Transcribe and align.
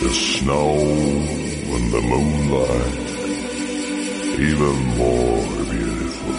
The 0.00 0.14
snow 0.14 0.72
and 0.72 1.92
the 1.92 2.00
moonlight, 2.00 2.96
even 4.40 4.96
more 4.96 5.44
beautiful. 5.70 6.34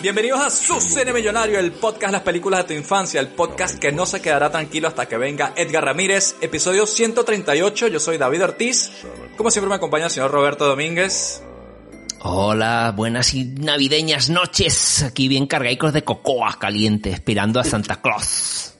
Bienvenidos 0.00 0.40
a 0.40 0.48
Su 0.48 0.80
Cine 0.80 1.12
Millonario, 1.12 1.58
el 1.58 1.72
podcast 1.72 2.12
Las 2.14 2.22
Películas 2.22 2.60
de 2.60 2.68
tu 2.68 2.72
Infancia, 2.80 3.20
el 3.20 3.28
podcast 3.28 3.78
que 3.78 3.92
no 3.92 4.06
se 4.06 4.22
quedará 4.22 4.50
tranquilo 4.50 4.88
hasta 4.88 5.04
que 5.06 5.18
venga 5.18 5.52
Edgar 5.54 5.84
Ramírez, 5.84 6.36
episodio 6.40 6.86
138, 6.86 7.88
yo 7.88 8.00
soy 8.00 8.16
David 8.16 8.44
Ortiz, 8.44 8.90
como 9.36 9.50
siempre 9.50 9.68
me 9.68 9.74
acompaña 9.74 10.06
el 10.06 10.10
señor 10.10 10.30
Roberto 10.30 10.64
Domínguez. 10.66 11.42
Hola, 12.20 12.94
buenas 12.96 13.34
y 13.34 13.44
navideñas 13.44 14.30
noches. 14.30 15.02
Aquí 15.02 15.28
bien 15.28 15.46
cargaicos 15.46 15.92
de 15.92 16.04
cocoa 16.04 16.58
caliente, 16.58 17.10
esperando 17.10 17.60
a 17.60 17.64
Santa 17.64 18.00
Claus. 18.00 18.72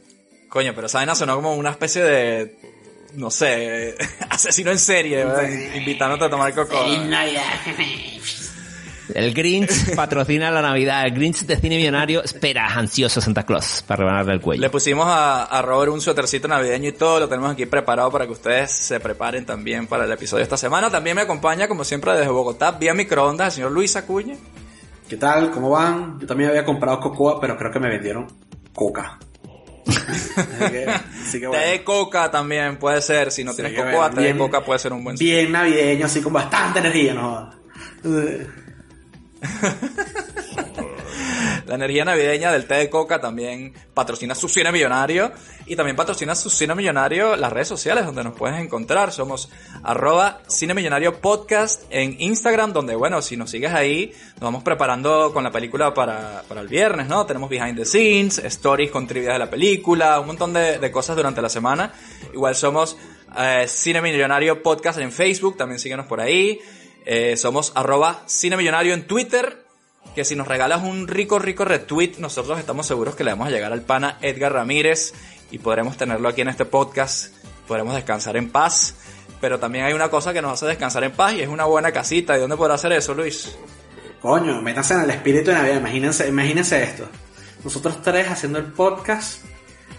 Coño, 0.48 0.73
pero 0.74 0.87
esa 0.87 1.01
vaina 1.01 1.15
sonó 1.15 1.37
como 1.37 1.54
una 1.54 1.73
especie 1.73 2.02
de, 2.02 2.76
no 3.16 3.30
sé, 3.30 3.97
asesino 4.30 4.70
en 4.70 4.79
serie, 4.79 5.24
¿verdad? 5.24 5.48
invitándote 5.74 6.24
a 6.24 6.30
tomar 6.30 6.55
cocoa. 6.55 6.87
El 9.15 9.32
Grinch 9.35 9.95
patrocina 9.96 10.51
la 10.51 10.63
Navidad. 10.63 11.04
El 11.07 11.15
Grinch 11.15 11.43
de 11.43 11.57
cine 11.57 11.77
millonario 11.77 12.23
espera 12.23 12.66
ansioso 12.66 13.21
a 13.21 13.23
Santa 13.23 13.45
Claus 13.45 13.82
para 13.87 14.01
rebanarle 14.01 14.35
el 14.35 14.40
cuello. 14.40 14.60
Le 14.60 14.71
pusimos 14.71 15.07
a, 15.07 15.45
a 15.45 15.63
Robert 15.63 15.93
un 15.93 16.01
suétercito 16.01 16.49
navideño 16.49 16.88
y 16.88 16.93
todo, 16.93 17.21
lo 17.21 17.29
tenemos 17.29 17.52
aquí 17.52 17.66
preparado 17.66 18.10
para 18.10 18.27
que 18.27 18.32
ustedes 18.32 18.71
se 18.73 18.99
preparen 19.01 19.46
también 19.46 19.87
para 19.87 20.05
el 20.05 20.12
episodio 20.12 20.38
de 20.38 20.45
esta 20.45 20.57
semana. 20.57 20.90
También 20.90 21.16
me 21.16 21.23
acompaña, 21.23 21.68
como 21.68 21.85
siempre, 21.85 22.12
desde 22.12 22.29
Bogotá, 22.29 22.73
vía 22.73 22.95
microondas, 22.95 23.49
el 23.49 23.52
señor 23.52 23.73
Luis 23.73 23.95
Acuña. 23.96 24.37
¿Qué 25.09 25.16
tal? 25.16 25.52
¿Cómo 25.52 25.71
van? 25.71 26.18
Yo 26.18 26.27
también 26.27 26.51
había 26.51 26.65
comprado 26.65 26.99
cocoa, 26.99 27.40
pero 27.40 27.57
creo 27.57 27.71
que 27.71 27.79
me 27.79 27.88
vendieron 27.88 28.27
coca. 28.74 29.18
Así 29.87 30.70
que, 30.70 30.87
así 30.88 31.40
que 31.40 31.46
bueno. 31.46 31.62
Té 31.62 31.70
de 31.70 31.84
coca 31.84 32.30
también 32.30 32.79
puede 32.79 33.01
ser, 33.01 33.30
si 33.30 33.45
no 33.45 33.52
Sí, 33.52 33.62
tienes 33.62 33.74
que 33.74 33.84
cocoa, 33.84 34.10
té 34.10 34.20
de 34.23 34.37
coca 34.37 34.65
puede 34.65 34.78
ser 34.78 34.93
un 34.93 35.04
buen 35.04 35.16
Bien 35.16 35.52
navideño, 35.52 36.06
así 36.06 36.20
con 36.20 36.32
bastante 36.32 36.80
energía, 36.80 37.15
¿no? 37.15 37.51
La 41.66 41.74
energía 41.74 42.04
navideña 42.04 42.52
del 42.52 42.66
té 42.66 42.74
de 42.74 42.90
coca 42.90 43.20
también 43.20 43.74
patrocina 43.95 44.34
su 44.34 44.48
cine 44.48 44.70
millonario 44.73 45.32
y 45.66 45.74
también 45.76 45.96
patrocina 45.96 46.34
su 46.34 46.51
cine 46.51 46.74
millonario 46.74 47.37
las 47.37 47.52
redes 47.52 47.68
sociales 47.68 48.06
donde 48.06 48.23
nos 48.24 48.34
puedes 48.34 48.59
encontrar. 48.60 49.12
Somos 49.12 49.51
arroba 49.82 50.40
cine 50.46 50.74
millonario 50.74 51.20
podcast 51.20 51.82
en 51.90 52.20
Instagram 52.20 52.73
donde 52.73 52.95
bueno, 52.95 53.20
si 53.23 53.37
nos 53.37 53.51
sigues 53.51 53.73
ahí 53.73 54.12
nos 54.34 54.43
vamos 54.43 54.62
preparando 54.62 55.32
con 55.32 55.45
la 55.45 55.51
película 55.51 55.93
para, 55.93 56.43
para 56.48 56.60
el 56.60 56.68
viernes, 56.68 57.09
¿no? 57.09 57.26
Tenemos 57.26 57.50
behind 57.50 57.76
the 57.76 57.84
scenes, 57.84 58.38
stories 58.38 58.90
con 58.90 59.06
trivia 59.06 59.32
de 59.32 59.38
la 59.38 59.50
película, 59.50 60.21
un 60.21 60.28
montón 60.28 60.52
de, 60.52 60.78
de 60.78 60.90
cosas 60.90 61.16
durante 61.16 61.43
la 61.43 61.48
semana. 61.48 61.93
Igual 62.32 62.54
somos 62.54 62.96
eh, 63.38 63.66
Cine 63.68 64.00
Millonario 64.00 64.62
Podcast 64.62 64.98
en 64.98 65.12
Facebook, 65.12 65.56
también 65.56 65.78
síguenos 65.78 66.06
por 66.06 66.21
ahí. 66.21 66.60
Eh, 67.04 67.37
somos 67.37 67.72
arroba 67.75 68.22
Cine 68.26 68.56
Millonario 68.56 68.94
en 68.94 69.06
Twitter 69.06 69.66
que 70.16 70.25
si 70.25 70.34
nos 70.34 70.48
regalas 70.48 70.82
un 70.82 71.06
rico, 71.06 71.38
rico 71.38 71.66
retweet, 71.66 72.15
nosotros 72.19 72.59
estamos 72.59 72.87
seguros 72.87 73.15
que 73.15 73.22
le 73.22 73.32
vamos 73.32 73.49
a 73.49 73.50
llegar 73.50 73.71
al 73.71 73.82
pana 73.82 74.16
Edgar 74.22 74.50
Ramírez 74.50 75.12
y 75.50 75.59
podremos 75.59 75.99
tenerlo 75.99 76.27
aquí 76.27 76.41
en 76.41 76.49
este 76.49 76.65
podcast, 76.65 77.34
podremos 77.69 77.94
descansar 77.94 78.38
en 78.38 78.49
paz. 78.49 78.94
Pero 79.43 79.59
también 79.60 79.84
hay 79.84 79.93
una 79.93 80.09
cosa 80.09 80.32
que 80.32 80.41
nos 80.41 80.53
hace 80.55 80.65
descansar 80.65 81.05
en 81.05 81.12
paz 81.12 81.34
y 81.34 81.43
es 81.43 81.49
una 81.49 81.66
buena 81.66 81.93
casita. 81.93 82.34
¿Y 82.34 82.41
dónde 82.41 82.56
podrá 82.56 82.76
hacer 82.76 82.93
eso, 82.93 83.12
Luis? 83.12 83.59
Coño, 84.22 84.62
métanse 84.62 84.94
en 84.94 85.00
el 85.00 85.10
espíritu 85.10 85.50
de 85.50 85.56
Navidad. 85.59 85.76
Imagínense, 85.81 86.26
imagínense 86.26 86.82
esto. 86.82 87.06
Nosotros 87.62 88.00
tres 88.00 88.26
haciendo 88.31 88.59
el 88.59 88.72
podcast 88.72 89.44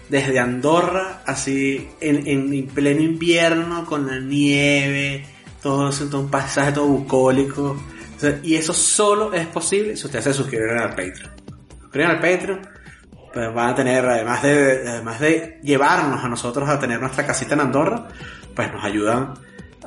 desde 0.08 0.40
Andorra, 0.40 1.22
así 1.26 1.88
en, 2.00 2.26
en 2.26 2.66
pleno 2.66 3.02
invierno, 3.02 3.86
con 3.86 4.08
la 4.08 4.18
nieve, 4.18 5.24
todo, 5.62 5.92
todo 5.92 6.20
un 6.22 6.28
paisaje 6.28 6.72
todo 6.72 6.86
bucólico. 6.86 7.76
Y 8.42 8.56
eso 8.56 8.72
solo 8.72 9.32
es 9.32 9.46
posible 9.46 9.96
si 9.96 10.06
ustedes 10.06 10.24
se 10.24 10.34
suscriben 10.34 10.78
al 10.78 10.90
Patreon. 10.90 11.30
Suscriben 11.80 12.10
al 12.10 12.20
Patreon, 12.20 12.60
pues 13.32 13.54
van 13.54 13.68
a 13.70 13.74
tener, 13.74 14.04
además 14.04 14.42
de, 14.42 14.88
además 14.88 15.20
de 15.20 15.60
llevarnos 15.62 16.24
a 16.24 16.28
nosotros 16.28 16.68
a 16.68 16.78
tener 16.78 17.00
nuestra 17.00 17.26
casita 17.26 17.54
en 17.54 17.60
Andorra, 17.60 18.08
pues 18.54 18.72
nos 18.72 18.84
ayudan 18.84 19.34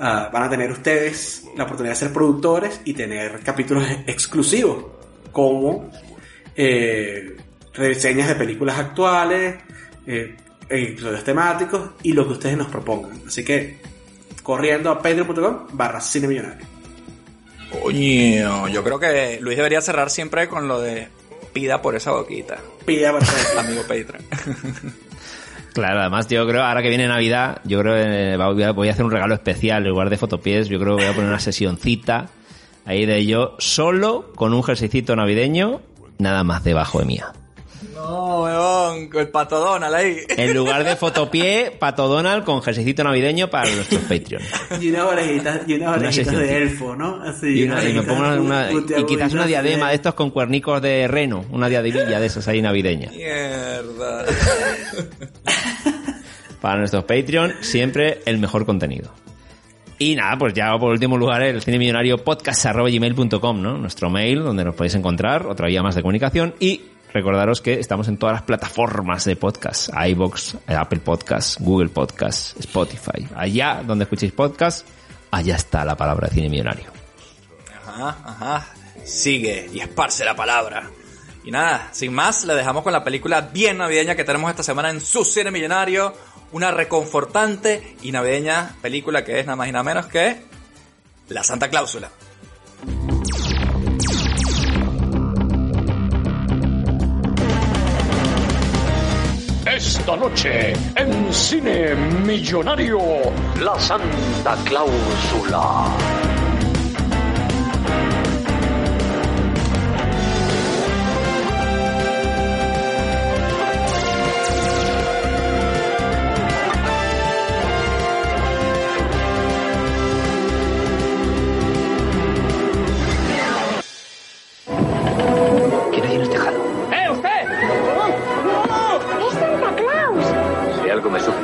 Ah, 0.03 0.30
van 0.34 0.44
a 0.44 0.50
tener 0.50 0.72
ustedes 0.72 1.46
la 1.56 1.66
oportunidad 1.66 1.94
de 1.94 2.00
ser 2.00 2.14
productores 2.14 2.81
y 2.86 2.94
tener 2.94 3.40
capítulos 3.41 3.86
exclusivos 4.08 4.86
como 5.31 5.91
eh, 6.56 7.38
reseñas 7.74 8.30
de 8.30 8.36
películas 8.36 8.80
actuales, 8.80 9.58
eh, 10.08 10.36
episodios 10.68 11.24
temáticos 11.24 11.91
y 12.03 12.14
lo 12.14 12.25
que 12.25 12.34
ustedes 12.34 12.58
nos 12.58 12.68
propongan. 12.68 13.22
Así 13.28 13.44
que 13.44 13.80
corriendo 14.41 14.90
a 14.90 15.02
patreon.com 15.02 15.68
barra 15.74 16.02
cine 16.02 16.28
millonario. 16.28 16.71
Coño, 17.72 18.68
yo 18.68 18.84
creo 18.84 19.00
que 19.00 19.40
Luis 19.42 19.58
debería 19.58 19.82
cerrar 19.82 20.09
siempre 20.09 20.48
con 20.48 20.68
lo 20.68 20.80
de 20.82 21.08
pida 21.54 21.82
por 21.82 21.96
esa 21.96 22.12
boquita, 22.12 22.58
Pida 22.86 23.12
para 23.12 23.24
hacer- 23.26 23.59
amigo 23.59 23.82
Patreon. 23.82 24.24
Claro, 25.74 26.02
además 26.02 26.28
yo 26.28 26.46
creo, 26.46 26.64
ahora 26.66 26.82
que 26.82 26.90
viene 26.90 27.08
Navidad, 27.08 27.62
yo 27.64 27.80
creo 27.80 27.94
que 27.96 28.36
voy 28.36 28.64
a, 28.64 28.72
voy 28.74 28.90
a 28.90 28.92
hacer 28.92 29.06
un 29.06 29.12
regalo 29.12 29.34
especial 29.36 29.84
en 29.84 29.90
lugar 29.92 30.09
de 30.09 30.18
fotopies. 30.18 30.68
Yo 30.68 30.78
creo 30.82 30.98
que 30.98 31.04
voy 31.04 31.12
a 31.12 31.16
poner 31.16 31.30
una 31.30 31.40
sesioncita 31.40 32.28
ahí 32.86 33.06
de 33.06 33.26
yo 33.26 33.56
solo 33.58 34.34
con 34.36 34.53
un 34.53 34.64
jerseycito 34.64 35.16
navideño, 35.16 35.82
nada 36.18 36.44
más 36.44 36.66
debajo 36.66 37.00
de 37.00 37.06
mía. 37.06 37.28
No, 38.04 38.44
weón, 38.44 39.10
con 39.10 39.22
el 39.22 39.28
pato 39.30 39.60
Donald 39.60 39.94
ahí. 39.94 40.18
En 40.30 40.54
lugar 40.54 40.84
de 40.84 40.96
fotopié, 40.96 41.72
Pato 41.78 42.08
Donald 42.08 42.44
con 42.44 42.62
jerseycito 42.62 43.04
navideño 43.04 43.50
para 43.50 43.70
nuestros 43.74 44.02
Patreon. 44.02 44.42
y 44.82 44.90
unas 44.90 45.02
orejitas, 45.04 45.62
y 45.68 45.74
orejitas 45.76 46.16
sesioncita. 46.16 46.40
de 46.42 46.58
elfo, 46.64 46.96
¿no? 46.96 47.22
Así, 47.24 47.60
Y, 47.60 47.64
una- 47.64 47.84
y 47.88 47.94
me 47.94 48.02
pongo 48.04 48.22
una- 48.22 48.42
una- 48.42 48.72
y 48.72 49.06
quizás 49.06 49.34
una 49.34 49.46
diadema 49.46 49.90
de 49.90 49.96
estos 49.96 50.14
con 50.16 50.32
cuernicos 50.32 50.82
de 50.82 51.08
reno, 51.08 51.46
una 51.52 51.70
diademilla 51.70 52.20
de 52.20 52.26
esas 52.26 52.48
ahí 52.48 52.62
navideñas. 52.62 53.14
Mierda. 53.14 54.26
Para 56.62 56.78
nuestros 56.80 57.04
Patreon, 57.06 57.54
siempre 57.62 58.20
el 58.26 58.38
mejor 58.38 58.66
contenido. 58.66 59.12
Y 59.98 60.16
nada, 60.16 60.36
pues 60.38 60.54
ya 60.54 60.76
por 60.80 60.92
último 60.92 61.18
lugar 61.18 61.44
el 61.44 61.62
cine 61.62 61.78
millonario 61.78 62.18
podcast.gmail.com, 62.24 63.62
¿no? 63.62 63.78
Nuestro 63.78 64.10
mail 64.10 64.44
donde 64.44 64.64
nos 64.64 64.76
podéis 64.76 64.96
encontrar, 64.96 65.46
otra 65.46 65.68
vía 65.68 65.84
más 65.84 65.96
de 65.96 66.02
comunicación. 66.02 66.56
Y 66.60 66.82
recordaros 67.14 67.62
que 67.62 67.80
estamos 67.80 68.08
en 68.08 68.18
todas 68.18 68.34
las 68.34 68.44
plataformas 68.44 69.26
de 69.26 69.36
podcast, 69.36 69.90
iBox, 70.08 70.58
Apple 70.68 71.00
Podcast, 71.00 71.60
Google 71.60 71.90
Podcast, 71.90 72.58
Spotify. 72.60 73.28
Allá 73.36 73.84
donde 73.86 74.04
escuchéis 74.04 74.32
podcast, 74.32 74.88
allá 75.30 75.56
está 75.56 75.86
la 75.86 75.96
palabra 75.96 76.30
cine 76.30 76.50
millonario. 76.50 76.86
Ajá, 77.88 78.18
ajá. 78.24 78.68
Sigue 79.04 79.70
y 79.74 79.80
esparce 79.80 80.24
la 80.24 80.36
palabra. 80.36 80.90
Y 81.44 81.52
nada, 81.52 81.90
sin 81.92 82.14
más, 82.14 82.46
le 82.46 82.54
dejamos 82.54 82.84
con 82.84 82.94
la 82.94 83.04
película 83.04 83.42
bien 83.42 83.78
navideña 83.78 84.16
que 84.16 84.24
tenemos 84.24 84.50
esta 84.50 84.64
semana 84.64 84.90
en 84.90 85.02
su 85.02 85.26
cine 85.26 85.52
millonario. 85.52 86.14
Una 86.52 86.72
reconfortante 86.72 87.96
y 88.02 88.12
navideña 88.12 88.76
película 88.82 89.24
que 89.24 89.40
es 89.40 89.46
nada 89.46 89.56
más 89.56 89.68
y 89.68 89.72
nada 89.72 89.84
menos 89.84 90.06
que 90.08 90.41
La 91.30 91.44
Santa 91.44 91.70
Cláusula. 91.70 92.09
Esta 100.11 100.25
noche, 100.28 100.73
en 100.97 101.34
Cine 101.34 101.96
Millonario, 101.96 102.99
La 103.61 103.79
Santa 103.79 104.58
Cláusula. 104.66 106.31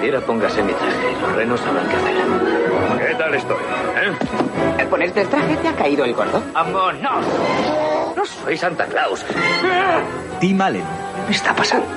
Sucediera, 0.08 0.26
póngase 0.26 0.64
mi 0.64 0.72
traje. 0.72 1.22
Los 1.22 1.36
renos 1.36 1.60
sabrán 1.60 1.86
qué 1.90 1.96
hacer. 1.98 3.18
tal 3.18 3.36
estoy? 3.36 3.58
¿eh? 3.58 4.80
Al 4.80 4.88
ponerte 4.88 5.22
el 5.22 5.28
traje 5.28 5.58
te 5.58 5.68
ha 5.68 5.76
caído 5.76 6.06
el 6.06 6.14
gordo. 6.14 6.42
¡Vámonos! 6.54 7.26
No 8.16 8.26
soy 8.26 8.58
Santa 8.58 8.86
Claus. 8.86 9.26
Tim 10.40 10.62
Allen, 10.62 10.86
¿Qué 11.26 11.34
está 11.34 11.54
pasando? 11.54 11.88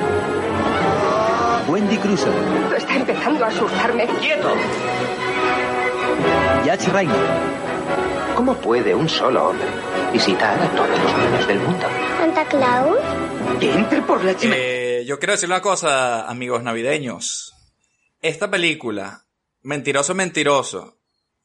Wendy 1.68 1.96
Crusoe, 1.98 2.32
Está 2.76 2.96
empezando 2.96 3.44
a 3.44 3.48
asustarme. 3.48 4.06
¡Quieto! 4.20 4.54
Yach 6.64 6.88
Rainer, 6.88 7.16
¿Cómo 8.34 8.54
puede 8.56 8.92
un 8.92 9.08
solo 9.08 9.50
hombre 9.50 9.68
visitar 10.12 10.60
a 10.60 10.68
todos 10.70 10.88
los 10.88 11.16
niños 11.16 11.46
del 11.46 11.60
mundo? 11.60 11.86
Santa 12.18 12.44
Claus. 12.46 12.98
Que 13.60 13.72
entre 13.72 14.02
por 14.02 14.24
la 14.24 14.34
chimenea. 14.34 14.60
Eh, 14.60 15.04
yo 15.06 15.20
quiero 15.20 15.34
decir 15.34 15.48
una 15.48 15.60
cosa, 15.60 16.28
amigos 16.28 16.64
navideños. 16.64 17.49
Esta 18.22 18.50
película, 18.50 19.24
Mentiroso, 19.62 20.14
Mentiroso, 20.14 20.98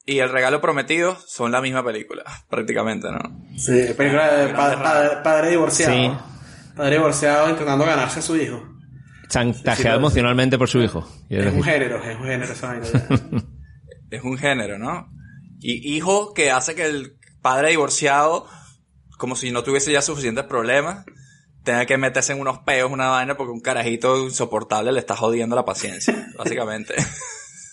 y 0.06 0.20
El 0.20 0.30
Regalo 0.30 0.62
Prometido 0.62 1.18
son 1.26 1.52
la 1.52 1.62
misma 1.62 1.84
película, 1.84 2.24
prácticamente, 2.50 3.08
¿no? 3.12 3.20
Sí, 3.58 3.94
película 3.98 4.34
de 4.36 4.54
pa- 4.54 4.82
pa- 4.82 5.24
padre 5.24 5.52
divorciado. 5.52 5.94
Sí. 5.94 6.12
Padre 6.76 6.96
divorciado 6.98 7.50
intentando 7.50 7.86
ganarse 7.86 8.20
a 8.20 8.22
su 8.22 8.36
hijo. 8.36 8.64
Chantajeado 9.30 9.98
emocionalmente 9.98 10.58
por 10.58 10.70
su 10.70 10.82
hijo. 10.82 11.10
Es 11.30 11.52
un 11.52 11.64
género, 11.64 12.04
es 12.04 12.16
un 12.18 12.24
género 12.26 12.54
esa 12.54 12.68
vaina. 12.68 12.86
Es 14.12 14.24
un 14.24 14.38
género, 14.38 14.78
¿no? 14.78 15.10
Y 15.60 15.96
hijo 15.96 16.34
que 16.34 16.52
hace 16.52 16.76
que 16.76 16.86
el 16.86 17.18
padre 17.42 17.70
divorciado, 17.72 18.48
como 19.18 19.36
si 19.36 19.52
no 19.52 19.64
tuviese 19.64 19.92
ya 19.92 20.02
suficientes 20.04 20.46
problemas, 20.46 21.06
tenga 21.66 21.86
que 21.86 21.98
meterse 21.98 22.32
en 22.32 22.40
unos 22.40 22.60
peos, 22.60 22.90
una 22.90 23.10
vaina, 23.10 23.36
porque 23.36 23.52
un 23.52 23.60
carajito 23.60 24.24
insoportable 24.24 24.94
le 24.94 25.00
está 25.00 25.18
jodiendo 25.18 25.56
la 25.56 25.66
paciencia, 25.66 26.28
básicamente. 26.38 26.96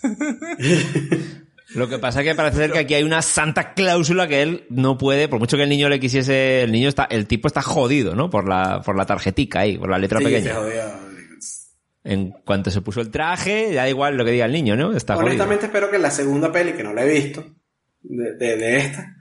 Lo 1.74 1.88
que 1.88 1.98
pasa 1.98 2.20
es 2.20 2.26
que 2.26 2.34
parece 2.34 2.56
ser 2.56 2.72
que 2.72 2.80
aquí 2.80 2.94
hay 2.94 3.02
una 3.02 3.22
santa 3.22 3.72
cláusula 3.72 4.28
que 4.28 4.42
él 4.42 4.66
no 4.68 4.98
puede, 4.98 5.28
por 5.28 5.38
mucho 5.38 5.56
que 5.56 5.62
el 5.62 5.70
niño 5.70 5.88
le 5.88 6.00
quisiese, 6.00 6.64
el 6.64 6.72
niño 6.72 6.88
está, 6.88 7.04
el 7.04 7.26
tipo 7.26 7.48
está 7.48 7.62
jodido, 7.62 8.14
¿no? 8.14 8.28
Por 8.28 8.46
la, 8.46 8.82
por 8.82 8.94
la 8.96 9.06
tarjetica 9.06 9.60
ahí, 9.60 9.78
por 9.78 9.88
la 9.88 9.98
letra 9.98 10.18
Sí, 10.18 10.24
se 10.26 10.30
pequeña. 10.30 10.54
En 12.04 12.32
cuanto 12.44 12.70
se 12.70 12.82
puso 12.82 13.00
el 13.00 13.10
traje, 13.10 13.72
da 13.72 13.88
igual 13.88 14.16
lo 14.16 14.24
que 14.24 14.32
diga 14.32 14.44
el 14.44 14.52
niño, 14.52 14.76
¿no? 14.76 14.94
Está 14.94 15.14
jodido. 15.14 15.28
Honestamente 15.28 15.66
espero 15.66 15.90
que 15.90 15.98
la 15.98 16.10
segunda 16.10 16.52
peli, 16.52 16.72
que 16.72 16.82
no 16.82 16.92
la 16.92 17.04
he 17.04 17.08
visto, 17.10 17.44
de, 18.02 18.34
de, 18.34 18.56
de 18.56 18.76
esta, 18.78 19.16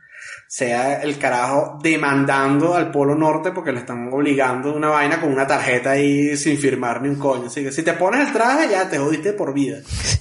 sea 0.52 1.02
el 1.02 1.18
carajo 1.18 1.80
demandando 1.82 2.76
al 2.76 2.92
Polo 2.92 3.16
Norte 3.16 3.52
porque 3.52 3.72
le 3.72 3.80
están 3.80 4.12
obligando 4.12 4.74
una 4.76 4.90
vaina 4.90 5.22
con 5.22 5.32
una 5.32 5.48
tarjeta 5.48 5.92
ahí 5.92 6.36
sin 6.36 6.58
firmar 6.58 7.02
ni 7.02 7.08
un 7.08 7.16
coño. 7.16 7.46
Así 7.46 7.64
que 7.64 7.72
si 7.72 7.84
te 7.84 7.94
pones 7.94 8.28
el 8.28 8.34
traje 8.34 8.70
ya 8.70 8.90
te 8.90 8.98
jodiste 8.98 9.32
por 9.32 9.54
vida. 9.54 9.78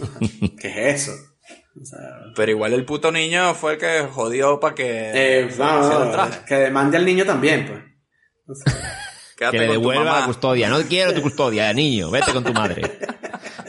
¿Qué 0.61 0.91
es 0.91 1.03
eso? 1.03 1.13
O 1.83 1.85
sea, 1.85 1.99
Pero 2.37 2.53
igual 2.53 2.75
el 2.75 2.85
puto 2.85 3.11
niño 3.11 3.55
fue 3.55 3.73
el 3.73 3.79
que 3.79 4.07
jodió 4.09 4.61
para 4.61 4.73
que 4.77 5.11
eh, 5.13 5.43
no, 5.43 5.49
hiciera 5.49 5.81
no, 5.81 6.05
el 6.05 6.13
traje. 6.13 6.41
que 6.47 6.55
demande 6.55 6.97
al 6.97 7.05
niño 7.05 7.25
también, 7.25 7.67
pues. 8.47 8.63
Quédate 9.37 9.59
que 9.59 9.67
le 9.67 9.73
devuelva 9.73 10.21
la 10.21 10.27
custodia. 10.27 10.69
No 10.69 10.81
quiero 10.83 11.13
tu 11.13 11.23
custodia, 11.23 11.73
niño. 11.73 12.09
Vete 12.09 12.33
con 12.33 12.45
tu 12.45 12.53
madre. 12.53 12.83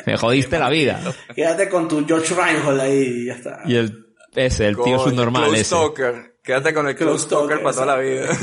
Me 0.05 0.15
jodiste 0.15 0.59
la 0.59 0.69
vida. 0.69 1.01
Quédate 1.33 1.69
con 1.69 1.87
tu 1.87 2.05
George 2.05 2.35
Reinhold 2.35 2.79
ahí 2.81 3.01
y 3.01 3.25
ya 3.25 3.33
está. 3.33 3.61
Y 3.65 3.77
el, 3.77 4.05
ese, 4.35 4.67
el 4.67 4.77
tío 4.77 4.99
subnormal 4.99 5.55
ese. 5.55 5.75
Quédate 6.43 6.73
con 6.73 6.87
el 6.87 6.95
Close, 6.95 7.27
Close 7.27 7.29
Talker 7.29 7.59
Talker, 7.59 7.63
para 7.63 7.73
toda 7.73 7.85
la 7.85 7.97
vida. 8.01 8.29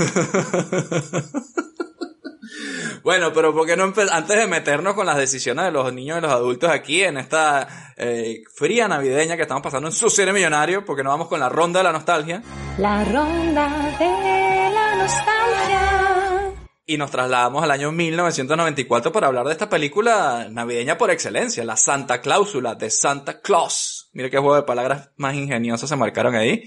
bueno, 3.03 3.33
pero 3.33 3.53
¿por 3.53 3.67
qué 3.67 3.77
no 3.77 3.83
antes 3.85 4.39
de 4.39 4.47
meternos 4.47 4.95
con 4.95 5.05
las 5.05 5.17
decisiones 5.17 5.65
de 5.65 5.73
los 5.73 5.93
niños 5.93 6.19
y 6.19 6.21
los 6.21 6.31
adultos 6.31 6.71
aquí 6.71 7.03
en 7.03 7.19
esta 7.19 7.67
eh, 7.97 8.45
fría 8.55 8.87
navideña 8.87 9.35
que 9.35 9.43
estamos 9.43 9.65
pasando 9.65 9.89
en 9.89 9.93
su 9.93 10.09
cine 10.11 10.33
millonario, 10.33 10.85
porque 10.85 11.03
no 11.03 11.11
vamos 11.11 11.27
con 11.27 11.41
la 11.41 11.49
ronda 11.49 11.81
de 11.81 11.85
la 11.85 11.93
nostalgia 11.93 12.41
La 12.79 13.05
ronda 13.05 13.97
de 13.99 14.71
la 14.73 14.95
nostalgia. 14.95 16.55
y 16.87 16.97
nos 16.97 17.11
trasladamos 17.11 17.65
al 17.65 17.73
año 17.73 17.91
1994 17.91 19.11
para 19.11 19.27
hablar 19.27 19.45
de 19.47 19.53
esta 19.53 19.69
película 19.69 20.47
navideña 20.51 20.97
por 20.97 21.11
excelencia, 21.11 21.65
la 21.65 21.77
Santa 21.77 22.21
Cláusula 22.21 22.77
de 22.77 22.91
Santa 22.91 23.41
Claus. 23.41 24.09
Mire 24.13 24.31
qué 24.31 24.39
juego 24.39 24.55
de 24.55 24.63
palabras 24.63 25.11
más 25.17 25.35
ingeniosos 25.35 25.89
se 25.89 25.97
marcaron 25.97 26.37
ahí. 26.37 26.63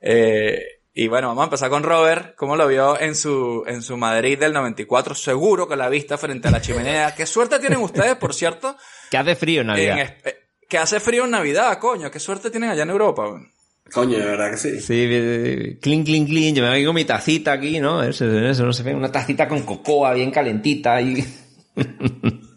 Eh, 0.00 0.60
y 0.92 1.06
bueno, 1.08 1.28
vamos 1.28 1.42
a 1.42 1.44
empezar 1.44 1.70
con 1.70 1.82
Robert. 1.82 2.34
¿Cómo 2.36 2.56
lo 2.56 2.66
vio 2.66 3.00
en 3.00 3.14
su, 3.14 3.62
en 3.66 3.82
su 3.82 3.96
Madrid 3.96 4.38
del 4.38 4.52
94? 4.52 5.14
Seguro 5.14 5.68
que 5.68 5.76
la 5.76 5.88
vista 5.88 6.18
frente 6.18 6.48
a 6.48 6.50
la 6.50 6.60
chimenea. 6.60 7.14
¿Qué 7.14 7.26
suerte 7.26 7.58
tienen 7.60 7.78
ustedes, 7.80 8.16
por 8.16 8.34
cierto? 8.34 8.76
Que 9.10 9.16
hace 9.18 9.36
frío 9.36 9.60
en 9.60 9.70
en 9.70 9.74
Navidad. 9.76 9.98
es- 10.00 10.10
eh, 10.26 10.36
que 10.68 10.78
hace 10.78 11.00
frío 11.00 11.24
en 11.24 11.30
Navidad, 11.32 11.78
coño. 11.78 12.10
¿Qué 12.10 12.18
suerte 12.20 12.50
tienen 12.50 12.70
allá 12.70 12.82
en 12.84 12.90
Europa? 12.90 13.22
weón? 13.28 13.52
Coño, 13.92 14.18
de 14.18 14.24
verdad 14.24 14.50
que 14.52 14.56
sí. 14.56 14.80
Sí, 14.80 15.78
clink, 15.80 16.04
clink, 16.06 16.28
clink. 16.28 16.56
Yo 16.56 16.62
me 16.62 16.70
vengo 16.70 16.92
mi 16.92 17.04
tacita 17.04 17.52
aquí, 17.52 17.80
¿no? 17.80 18.02
Eso, 18.04 18.24
eso 18.38 18.64
no 18.64 18.72
se 18.72 18.84
ve. 18.84 18.94
Una 18.94 19.10
tacita 19.10 19.48
con 19.48 19.62
cocoa 19.62 20.14
bien 20.14 20.30
calentita 20.30 21.00
y... 21.00 21.24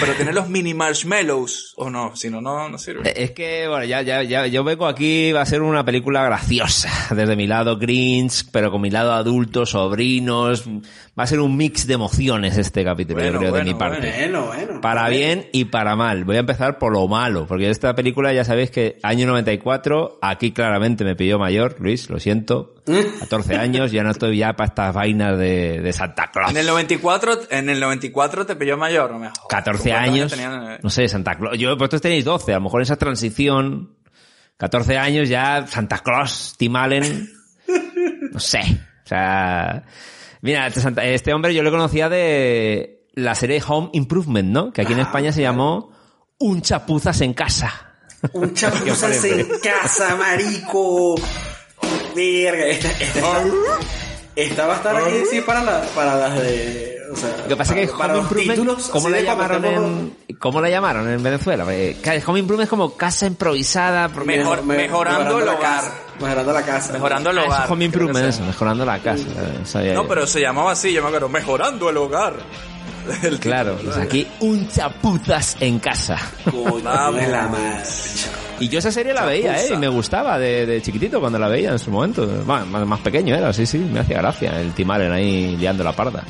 Pero 0.00 0.12
tiene 0.14 0.32
los 0.32 0.48
mini 0.48 0.74
marshmallows, 0.74 1.72
o 1.76 1.88
no, 1.88 2.14
si 2.14 2.28
no, 2.30 2.40
no, 2.40 2.68
no 2.68 2.78
sirve. 2.78 3.12
Es 3.20 3.30
que, 3.30 3.66
bueno, 3.66 3.84
ya, 3.84 4.02
ya, 4.02 4.22
ya, 4.22 4.46
yo 4.46 4.62
vengo 4.62 4.86
aquí, 4.86 5.32
va 5.32 5.40
a 5.40 5.46
ser 5.46 5.62
una 5.62 5.84
película 5.84 6.22
graciosa. 6.22 6.90
Desde 7.14 7.34
mi 7.34 7.46
lado 7.46 7.78
Grinch, 7.78 8.50
pero 8.52 8.70
con 8.70 8.80
mi 8.80 8.90
lado 8.90 9.12
adulto, 9.12 9.64
sobrinos. 9.64 10.68
Va 11.18 11.24
a 11.24 11.26
ser 11.26 11.40
un 11.40 11.56
mix 11.56 11.86
de 11.86 11.94
emociones 11.94 12.56
este 12.58 12.84
capítulo, 12.84 13.20
Bueno, 13.20 13.32
yo 13.32 13.38
creo, 13.38 13.52
de 13.52 13.58
bueno, 13.58 13.72
mi 13.72 13.78
parte. 13.78 14.14
Bueno, 14.18 14.46
bueno. 14.46 14.80
Para 14.80 15.08
bien 15.08 15.48
y 15.52 15.64
para 15.64 15.96
mal. 15.96 16.24
Voy 16.24 16.36
a 16.36 16.40
empezar 16.40 16.78
por 16.78 16.92
lo 16.92 17.08
malo, 17.08 17.46
porque 17.46 17.70
esta 17.70 17.94
película 17.94 18.32
ya 18.32 18.44
sabéis 18.44 18.70
que 18.70 18.98
año 19.02 19.26
94, 19.26 20.18
aquí 20.22 20.52
claramente 20.52 21.04
me 21.04 21.16
pilló 21.16 21.38
mayor, 21.38 21.76
Luis, 21.80 22.08
lo 22.10 22.20
siento. 22.20 22.74
14 23.20 23.56
años, 23.56 23.92
ya 23.92 24.02
no 24.02 24.10
estoy 24.10 24.38
ya 24.38 24.54
para 24.54 24.68
estas 24.68 24.94
vainas 24.94 25.38
de, 25.38 25.80
de 25.80 25.92
Santa 25.92 26.30
Claus. 26.30 26.50
En 26.50 26.56
el 26.56 26.66
94, 26.66 27.40
en 27.50 27.68
el 27.70 27.80
94 27.80 28.46
te 28.46 28.56
pilló 28.56 28.76
mayor, 28.76 29.12
no 29.12 29.18
me 29.18 29.28
jodas. 29.28 29.46
14 29.48 29.90
¿Cuántos 29.90 30.08
años, 30.08 30.30
tenían, 30.30 30.72
eh? 30.72 30.78
no 30.82 30.90
sé, 30.90 31.08
Santa 31.08 31.36
Claus. 31.36 31.58
Yo, 31.58 31.76
vosotros 31.76 32.02
tenéis 32.02 32.24
12, 32.24 32.52
a 32.52 32.56
lo 32.56 32.62
mejor 32.62 32.82
esa 32.82 32.96
transición, 32.96 33.96
14 34.56 34.98
años 34.98 35.28
ya, 35.28 35.66
Santa 35.66 35.98
Claus, 35.98 36.54
Tim 36.56 36.76
Allen, 36.76 37.30
no 38.32 38.40
sé. 38.40 38.60
O 39.04 39.08
sea, 39.08 39.84
mira, 40.42 40.66
este, 40.66 41.14
este 41.14 41.32
hombre 41.32 41.54
yo 41.54 41.62
lo 41.62 41.70
conocía 41.70 42.08
de 42.08 43.06
la 43.14 43.34
serie 43.34 43.62
Home 43.66 43.90
Improvement, 43.92 44.50
¿no? 44.50 44.72
Que 44.72 44.82
aquí 44.82 44.92
en 44.92 45.00
España 45.00 45.32
se 45.32 45.42
llamó 45.42 45.92
Un 46.38 46.62
chapuzas 46.62 47.20
en 47.20 47.34
casa. 47.34 47.94
Un 48.32 48.54
chapuzas 48.54 49.24
en 49.24 49.46
casa, 49.60 50.16
marico. 50.16 51.16
Verga, 52.44 52.66
esta, 52.66 52.88
esta, 52.90 53.06
esta, 53.06 53.44
esta 54.36 54.66
va 54.66 54.74
a 54.74 54.76
estar 54.76 54.96
aquí 54.96 55.16
sí 55.30 55.40
para, 55.40 55.62
la, 55.62 55.82
para 55.94 56.16
las 56.16 56.40
de. 56.42 56.96
O 57.10 57.16
sea, 57.16 57.30
Lo 57.42 57.48
que 57.48 57.56
pasa 57.56 57.72
para, 57.72 57.84
es 57.84 57.90
que 57.90 57.96
para 57.96 58.12
Home 58.12 58.22
los 58.22 58.22
Improvement, 58.30 58.58
títulos. 58.60 58.88
¿cómo 58.90 59.06
así 59.08 59.16
la 59.16 59.20
llamaron 59.22 59.64
en, 59.64 60.16
cómo 60.38 60.60
la 60.60 60.68
llamaron 60.68 61.08
en 61.10 61.22
Venezuela? 61.22 61.64
Porque, 61.64 61.96
claro, 62.02 62.20
Home 62.26 62.38
Improvement 62.40 62.64
es 62.66 62.70
como 62.70 62.96
casa 62.96 63.26
improvisada. 63.26 64.08
Mejor- 64.08 64.62
mejorando 64.64 65.38
el 65.38 65.46
la 65.46 65.52
hogar. 65.54 65.76
casa, 65.80 65.92
Mejorando 66.20 66.52
la 66.52 66.62
casa. 66.62 66.92
Mejorando 66.92 67.30
el 67.30 67.38
Ah, 67.38 67.40
es 67.42 67.46
hogar. 67.48 67.60
Home 67.60 67.66
creo 67.68 67.78
que 67.78 67.84
Improvement, 67.84 68.28
eso, 68.34 68.42
mejorando 68.44 68.84
la 68.84 68.98
casa. 68.98 69.22
eh, 69.22 69.60
sabía 69.64 69.94
No, 69.94 70.02
yo. 70.02 70.08
pero 70.08 70.26
se 70.26 70.40
llamaba 70.40 70.72
así, 70.72 70.92
yo 70.92 71.00
me 71.02 71.08
acuerdo, 71.08 71.28
mejorando 71.30 71.88
el 71.88 71.96
hogar. 71.96 72.34
El 73.22 73.40
Claro, 73.40 73.78
pues 73.82 73.96
aquí 73.96 74.28
un 74.40 74.68
chapuzas 74.68 75.56
en 75.60 75.78
casa. 75.78 76.18
Coño, 76.44 76.80
la 76.84 77.10
madre. 77.48 77.82
Y 78.60 78.68
yo 78.68 78.78
esa 78.78 78.90
serie 78.90 79.14
la 79.14 79.24
veía, 79.24 79.62
¿eh? 79.62 79.68
Y 79.74 79.76
me 79.76 79.88
gustaba 79.88 80.38
de, 80.38 80.66
de 80.66 80.82
chiquitito 80.82 81.20
cuando 81.20 81.38
la 81.38 81.48
veía 81.48 81.70
en 81.70 81.78
su 81.78 81.90
momento. 81.90 82.26
Más, 82.46 82.66
más 82.66 83.00
pequeño 83.00 83.34
era, 83.34 83.52
sí, 83.52 83.66
sí, 83.66 83.78
me 83.78 84.00
hacía 84.00 84.18
gracia 84.18 84.60
el 84.60 84.72
Tim 84.74 84.90
Allen 84.90 85.12
ahí 85.12 85.56
liando 85.56 85.84
la 85.84 85.92
parda. 85.92 86.24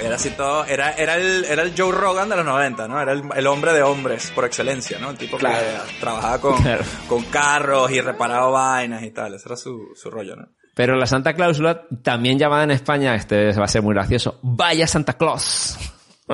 Era 0.00 0.14
así 0.16 0.30
todo, 0.30 0.64
era, 0.64 0.92
era, 0.92 1.14
el, 1.16 1.44
era 1.44 1.62
el 1.62 1.72
Joe 1.76 1.92
Rogan 1.92 2.28
de 2.28 2.36
los 2.36 2.44
90, 2.44 2.88
¿no? 2.88 3.00
Era 3.00 3.12
el, 3.12 3.22
el 3.36 3.46
hombre 3.46 3.72
de 3.72 3.82
hombres 3.82 4.32
por 4.34 4.44
excelencia, 4.46 4.98
¿no? 4.98 5.10
El 5.10 5.18
tipo 5.18 5.36
Claro. 5.36 5.58
que 5.88 6.00
trabajaba 6.00 6.40
con, 6.40 6.62
Claro. 6.62 6.84
con 7.06 7.22
carros 7.24 7.90
y 7.90 8.00
reparaba 8.00 8.48
vainas 8.48 9.02
y 9.02 9.10
tal. 9.10 9.34
Ese 9.34 9.46
era 9.48 9.56
su, 9.56 9.90
su 9.94 10.10
rollo, 10.10 10.36
¿no? 10.36 10.48
Pero 10.74 10.96
la 10.96 11.06
Santa 11.06 11.34
Cláusula, 11.34 11.82
también 12.02 12.38
llamada 12.38 12.64
en 12.64 12.70
España, 12.72 13.14
este 13.14 13.52
va 13.52 13.64
a 13.64 13.68
ser 13.68 13.82
muy 13.82 13.94
gracioso, 13.94 14.38
Vaya 14.42 14.86
Santa 14.86 15.12
Claus. 15.14 15.78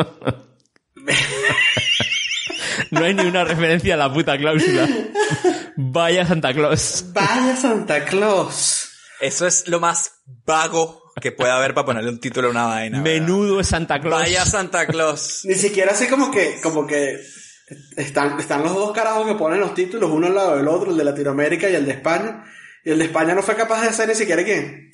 no 2.91 3.05
hay 3.05 3.15
ni 3.15 3.25
una 3.25 3.45
referencia 3.45 3.95
a 3.95 3.97
la 3.97 4.13
puta 4.13 4.37
cláusula. 4.39 4.89
Vaya 5.77 6.27
Santa 6.27 6.53
Claus. 6.53 7.05
Vaya 7.13 7.57
Santa 7.57 8.05
Claus. 8.05 8.91
Eso 9.21 9.47
es 9.47 9.69
lo 9.69 9.81
más 9.81 10.13
vago 10.47 11.01
que 11.21 11.33
puede 11.33 11.53
haber 11.53 11.75
para 11.75 11.87
ponerle 11.87 12.11
un 12.11 12.21
título 12.21 12.49
a 12.49 12.51
una 12.51 12.65
vaina. 12.65 13.03
¿verdad? 13.03 13.21
Menudo 13.21 13.61
es 13.61 13.69
Santa 13.69 14.01
Claus. 14.01 14.23
Vaya 14.23 14.45
Santa 14.47 14.87
Claus. 14.87 15.43
Ni 15.45 15.55
siquiera 15.55 15.93
así 15.93 16.07
como 16.07 16.31
que, 16.31 16.61
como 16.63 16.87
que 16.87 17.21
están, 17.97 18.39
están 18.41 18.63
los 18.63 18.75
dos 18.75 18.93
carajos 18.93 19.27
que 19.27 19.35
ponen 19.35 19.61
los 19.61 19.75
títulos, 19.75 20.11
uno 20.11 20.27
al 20.27 20.35
lado 20.35 20.57
del 20.57 20.69
otro, 20.69 20.91
el 20.91 20.97
de 20.97 21.05
Latinoamérica 21.05 21.69
y 21.69 21.75
el 21.75 21.85
de 21.85 21.93
España. 21.93 22.45
Y 22.85 22.91
el 22.91 22.99
de 22.99 23.05
España 23.05 23.35
no 23.35 23.43
fue 23.43 23.57
capaz 23.57 23.83
de 23.83 23.89
hacer 23.89 24.09
ni 24.09 24.15
siquiera 24.15 24.43
quién. 24.43 24.90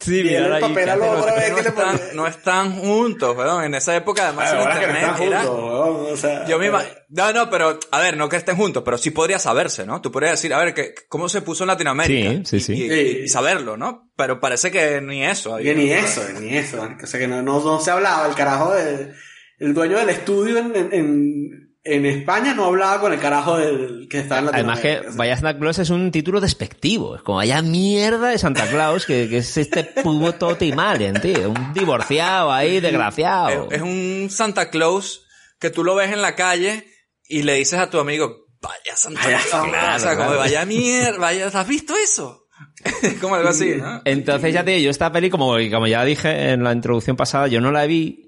Sí, 0.00 0.22
mira, 0.24 0.46
el 0.46 0.52
ahí, 0.54 0.60
papel 0.60 0.84
¿qué 0.84 0.90
al 0.90 1.02
hace? 1.02 1.10
otro 1.10 1.26
No 1.30 1.34
vez 1.36 1.50
que 1.52 1.62
le 1.62 1.68
están, 1.68 2.00
no 2.14 2.26
están 2.26 2.72
juntos, 2.80 3.36
weón. 3.36 3.64
En 3.64 3.74
esa 3.76 3.94
época, 3.94 4.24
además, 4.28 4.52
en 4.52 4.58
que 4.58 4.64
no 4.64 4.72
internet 4.72 5.02
están 5.02 5.22
era- 5.22 5.42
juntos, 5.42 5.58
weón, 5.64 6.12
o 6.12 6.16
sea, 6.16 6.44
Yo 6.46 6.58
me 6.58 6.68
ima- 6.70 6.84
No, 7.10 7.32
no, 7.32 7.48
pero, 7.48 7.78
a 7.92 8.00
ver, 8.00 8.16
no 8.16 8.28
que 8.28 8.36
estén 8.36 8.56
juntos, 8.56 8.82
pero 8.84 8.98
sí 8.98 9.10
podría 9.12 9.38
saberse, 9.38 9.86
¿no? 9.86 10.00
Tú 10.00 10.10
podrías 10.10 10.32
decir, 10.32 10.52
a 10.52 10.58
ver, 10.58 10.74
que, 10.74 10.94
¿cómo 11.08 11.28
se 11.28 11.42
puso 11.42 11.62
en 11.62 11.68
Latinoamérica? 11.68 12.30
Sí, 12.30 12.42
sí, 12.44 12.60
sí. 12.60 12.72
Y, 12.74 12.84
y- 12.92 13.12
Sí. 13.12 13.18
y 13.24 13.28
saberlo, 13.28 13.76
¿no? 13.76 14.10
Pero 14.16 14.40
parece 14.40 14.70
que 14.72 15.00
ni 15.00 15.24
eso. 15.24 15.60
Y 15.60 15.72
ni 15.74 15.90
eso, 15.92 16.22
ni 16.40 16.56
eso. 16.56 16.86
O 17.02 17.06
sea 17.06 17.20
que 17.20 17.28
no, 17.28 17.40
no, 17.42 17.62
no 17.62 17.80
se 17.80 17.90
hablaba. 17.92 18.26
El 18.26 18.34
carajo 18.34 18.74
de, 18.74 19.12
el 19.60 19.74
dueño 19.74 19.96
del 19.98 20.10
estudio 20.10 20.58
en, 20.58 20.74
en, 20.74 20.88
en, 20.92 21.63
en 21.84 22.06
España 22.06 22.54
no 22.54 22.64
hablaba 22.64 22.98
con 23.00 23.12
el 23.12 23.20
carajo 23.20 23.58
del 23.58 24.08
que 24.08 24.20
estaba 24.20 24.40
en 24.40 24.54
Además 24.54 24.80
que. 24.80 25.02
Vaya 25.16 25.36
Santa 25.36 25.58
Claus 25.58 25.78
es 25.78 25.90
un 25.90 26.10
título 26.10 26.40
despectivo. 26.40 27.16
Es 27.16 27.22
como 27.22 27.36
vaya 27.36 27.60
mierda 27.60 28.28
de 28.28 28.38
Santa 28.38 28.66
Claus, 28.66 29.04
que, 29.04 29.28
que 29.28 29.38
es 29.38 29.56
este 29.58 29.84
puto 29.84 30.56
Timalian, 30.56 31.20
tío. 31.20 31.50
Un 31.50 31.74
divorciado 31.74 32.50
ahí, 32.50 32.80
desgraciado. 32.80 33.68
Es, 33.70 33.76
es 33.76 33.82
un 33.82 34.28
Santa 34.30 34.70
Claus 34.70 35.26
que 35.60 35.70
tú 35.70 35.84
lo 35.84 35.94
ves 35.94 36.10
en 36.10 36.22
la 36.22 36.34
calle 36.34 36.86
y 37.28 37.42
le 37.42 37.54
dices 37.54 37.78
a 37.78 37.90
tu 37.90 37.98
amigo, 37.98 38.46
vaya 38.62 38.96
Santa 38.96 39.22
Vaya 39.22 39.40
Claus. 39.50 39.96
O 39.96 39.98
sea, 39.98 40.16
como 40.16 40.28
claro. 40.28 40.38
vaya 40.38 40.64
mierda, 40.64 41.18
vaya, 41.18 41.46
¿has 41.46 41.68
visto 41.68 41.94
eso? 42.02 42.46
como 43.20 43.34
algo 43.34 43.48
así, 43.48 43.74
¿no? 43.76 44.02
Entonces 44.04 44.52
ya 44.52 44.64
te 44.64 44.72
digo, 44.72 44.84
yo 44.84 44.90
esta 44.90 45.12
peli, 45.12 45.30
como, 45.30 45.56
como 45.70 45.86
ya 45.86 46.04
dije 46.04 46.50
en 46.50 46.64
la 46.64 46.72
introducción 46.72 47.16
pasada, 47.16 47.48
yo 47.48 47.60
no 47.60 47.70
la 47.70 47.86
vi. 47.86 48.23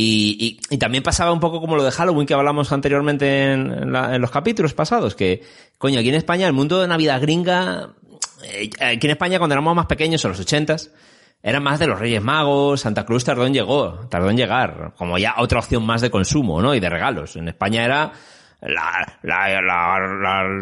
Y, 0.00 0.60
y, 0.70 0.74
y 0.74 0.78
también 0.78 1.02
pasaba 1.02 1.32
un 1.32 1.40
poco 1.40 1.60
como 1.60 1.74
lo 1.74 1.82
de 1.82 1.90
Halloween 1.90 2.24
que 2.24 2.32
hablamos 2.34 2.70
anteriormente 2.70 3.52
en, 3.52 3.92
la- 3.92 4.14
en 4.14 4.20
los 4.22 4.30
capítulos 4.30 4.72
pasados, 4.72 5.16
que, 5.16 5.42
coño, 5.76 5.98
aquí 5.98 6.08
en 6.08 6.14
España 6.14 6.46
el 6.46 6.52
mundo 6.52 6.80
de 6.80 6.86
Navidad 6.86 7.20
gringa, 7.20 7.88
eh, 8.44 8.70
aquí 8.80 9.06
en 9.08 9.10
España 9.10 9.38
cuando 9.38 9.54
éramos 9.54 9.74
más 9.74 9.86
pequeños, 9.86 10.24
en 10.24 10.30
los 10.30 10.38
ochentas, 10.38 10.92
era 11.42 11.58
más 11.58 11.80
de 11.80 11.88
los 11.88 11.98
Reyes 11.98 12.22
Magos, 12.22 12.82
Santa 12.82 13.04
Cruz 13.04 13.24
tardó 13.24 13.44
en 13.44 13.54
llegó, 13.54 14.06
tardó 14.08 14.30
en 14.30 14.36
llegar, 14.36 14.92
como 14.96 15.18
ya 15.18 15.34
otra 15.38 15.58
opción 15.58 15.84
más 15.84 16.00
de 16.00 16.10
consumo, 16.10 16.62
¿no? 16.62 16.76
Y 16.76 16.80
de 16.80 16.88
regalos. 16.90 17.34
En 17.34 17.48
España 17.48 17.84
era 17.84 18.12
la, 18.60 19.18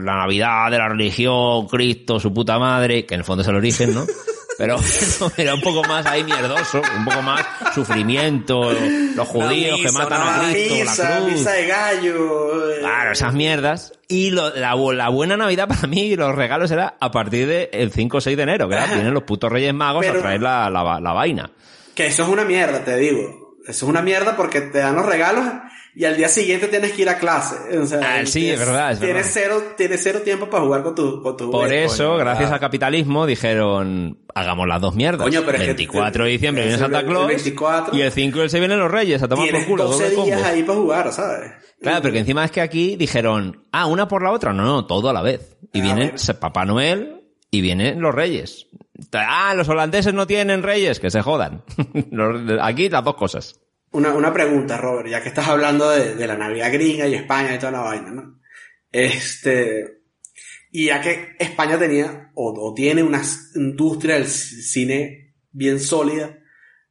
la 0.04 0.16
Navidad 0.16 0.70
de 0.70 0.78
la 0.78 0.88
religión, 0.88 1.66
Cristo, 1.66 2.18
su 2.20 2.32
puta 2.32 2.58
madre, 2.58 3.04
que 3.04 3.14
en 3.14 3.20
el 3.20 3.24
fondo 3.24 3.42
es 3.42 3.48
el 3.48 3.56
origen, 3.56 3.94
¿no? 3.94 4.04
Pero 4.58 4.76
era 5.36 5.54
un 5.54 5.60
poco 5.60 5.82
más 5.84 6.06
ahí 6.06 6.24
mierdoso, 6.24 6.80
un 6.96 7.04
poco 7.04 7.20
más 7.22 7.44
sufrimiento, 7.74 8.72
los 9.14 9.28
judíos 9.28 9.80
que 9.82 9.92
matan 9.92 10.22
a 10.22 10.50
Cristo, 10.50 10.74
misa, 10.74 11.10
la 11.10 11.16
cruz. 11.18 11.32
misa 11.32 11.52
de 11.52 11.66
gallo. 11.66 12.72
eh, 12.72 12.78
Claro, 12.80 13.12
esas 13.12 13.34
mierdas. 13.34 13.92
Y 14.08 14.30
lo- 14.30 14.54
la, 14.54 14.74
bu- 14.74 14.94
la 14.94 15.08
buena 15.10 15.36
Navidad 15.36 15.68
para 15.68 15.86
mí, 15.86 16.16
los 16.16 16.34
regalos 16.34 16.70
era 16.70 16.96
a 17.00 17.10
partir 17.10 17.46
del 17.46 17.90
5 17.92 18.16
o 18.16 18.20
6 18.20 18.36
de 18.36 18.42
enero, 18.44 18.68
que 18.68 18.76
era, 18.76 18.86
vienen 18.86 19.12
los 19.14 19.24
putos 19.24 19.50
Reyes 19.52 19.74
Magos 19.74 20.04
Pero- 20.06 20.18
a 20.20 20.22
traer 20.22 20.40
la, 20.42 20.70
la, 20.70 21.00
la 21.00 21.12
vaina. 21.12 21.50
Que 21.94 22.06
eso 22.06 22.22
es 22.24 22.28
una 22.28 22.44
mierda, 22.44 22.84
te 22.84 22.96
digo. 22.96 23.45
Eso 23.68 23.86
es 23.86 23.90
una 23.90 24.02
mierda 24.02 24.36
porque 24.36 24.60
te 24.60 24.78
dan 24.78 24.94
los 24.96 25.06
regalos 25.06 25.44
y 25.94 26.04
al 26.04 26.16
día 26.16 26.28
siguiente 26.28 26.68
tienes 26.68 26.92
que 26.92 27.02
ir 27.02 27.08
a 27.08 27.18
clase. 27.18 27.78
O 27.78 27.86
sea, 27.86 28.00
Ah, 28.02 28.26
sí, 28.26 28.40
tienes- 28.42 28.60
es 28.60 28.66
verdad, 28.66 28.92
es 28.92 29.00
tienes 29.00 29.16
verdad. 29.16 29.30
Cero, 29.32 29.74
tienes 29.76 30.00
cero 30.02 30.20
tiempo 30.22 30.48
para 30.50 30.64
jugar 30.64 30.82
con 30.82 30.94
tu, 30.94 31.22
con 31.22 31.36
tu 31.36 31.50
Por 31.50 31.72
eso, 31.72 32.16
gracias 32.16 32.52
al 32.52 32.60
capitalismo, 32.60 33.26
dijeron, 33.26 34.18
hagamos 34.34 34.68
las 34.68 34.80
dos 34.80 34.94
mierdas. 34.94 35.22
Coño, 35.26 35.42
pero 35.44 35.56
es 35.58 35.60
que- 35.62 35.66
24 35.68 36.24
de 36.24 36.30
diciembre 36.30 36.62
viene 36.62 36.74
el- 36.74 36.80
Santa 36.80 37.00
el 37.00 37.06
Claus 37.06 37.26
24. 37.28 37.96
y 37.96 38.02
el 38.02 38.12
5 38.12 38.38
y 38.38 38.42
el 38.42 38.50
6 38.50 38.60
vienen 38.60 38.78
los 38.78 38.90
Reyes, 38.90 39.22
a 39.22 39.28
tomar 39.28 39.44
por 39.46 39.50
Tienes 39.50 39.68
culo, 39.68 39.84
12 39.84 40.10
doble 40.10 40.24
días 40.26 40.42
ahí 40.44 40.62
para 40.62 40.78
jugar, 40.78 41.12
¿sabes? 41.12 41.52
Claro, 41.80 42.02
pero 42.02 42.12
que 42.12 42.20
encima 42.20 42.44
es 42.44 42.50
que 42.50 42.60
aquí 42.60 42.96
dijeron, 42.96 43.64
ah, 43.72 43.86
una 43.86 44.06
por 44.08 44.22
la 44.22 44.30
otra. 44.32 44.52
No, 44.52 44.64
no, 44.64 44.86
todo 44.86 45.10
a 45.10 45.12
la 45.12 45.22
vez. 45.22 45.56
Y 45.72 45.80
Ah, 45.80 46.12
se- 46.14 46.34
Papá 46.34 46.64
Noel 46.64 47.22
y 47.50 47.60
vienen 47.60 48.00
los 48.00 48.14
reyes. 48.14 48.66
Ah, 49.12 49.54
los 49.54 49.68
holandeses 49.68 50.14
no 50.14 50.26
tienen 50.26 50.62
reyes, 50.62 51.00
que 51.00 51.10
se 51.10 51.22
jodan. 51.22 51.62
Aquí 52.62 52.88
las 52.88 53.04
dos 53.04 53.16
cosas. 53.16 53.60
Una, 53.92 54.12
una 54.12 54.32
pregunta, 54.32 54.76
Robert, 54.76 55.08
ya 55.08 55.22
que 55.22 55.28
estás 55.28 55.48
hablando 55.48 55.90
de, 55.90 56.26
la 56.26 56.36
Navidad 56.36 56.72
gringa 56.72 57.06
y 57.06 57.14
España 57.14 57.54
y 57.54 57.58
toda 57.58 57.72
la 57.72 57.80
vaina, 57.80 58.10
¿no? 58.10 58.40
Este, 58.92 60.02
y 60.70 60.86
ya 60.86 61.00
que 61.00 61.36
España 61.38 61.78
tenía 61.78 62.30
o, 62.34 62.74
tiene 62.74 63.02
una 63.02 63.22
industria 63.54 64.16
del 64.16 64.26
cine 64.26 65.34
bien 65.52 65.80
sólida, 65.80 66.38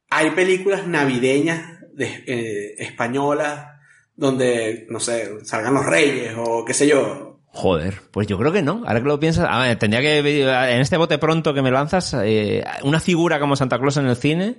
hay 0.09 0.31
películas 0.31 0.87
navideñas 0.87 1.79
de, 1.93 2.23
eh, 2.25 2.75
españolas 2.79 3.67
donde, 4.15 4.87
no 4.89 4.99
sé, 4.99 5.45
salgan 5.45 5.73
los 5.73 5.85
reyes 5.85 6.33
o 6.37 6.63
qué 6.63 6.73
sé 6.73 6.87
yo. 6.87 7.34
Joder, 7.55 8.01
pues 8.11 8.27
yo 8.27 8.37
creo 8.37 8.51
que 8.51 8.61
no. 8.61 8.83
Ahora 8.85 8.99
que 8.99 9.07
lo 9.07 9.17
piensas, 9.17 9.47
tendría 9.79 10.01
que 10.01 10.19
en 10.19 10.81
este 10.81 10.97
bote 10.97 11.17
pronto 11.17 11.53
que 11.53 11.61
me 11.61 11.71
lanzas, 11.71 12.13
eh, 12.21 12.65
una 12.83 12.99
figura 12.99 13.39
como 13.39 13.55
Santa 13.55 13.79
Claus 13.79 13.95
en 13.95 14.07
el 14.07 14.17
cine, 14.17 14.57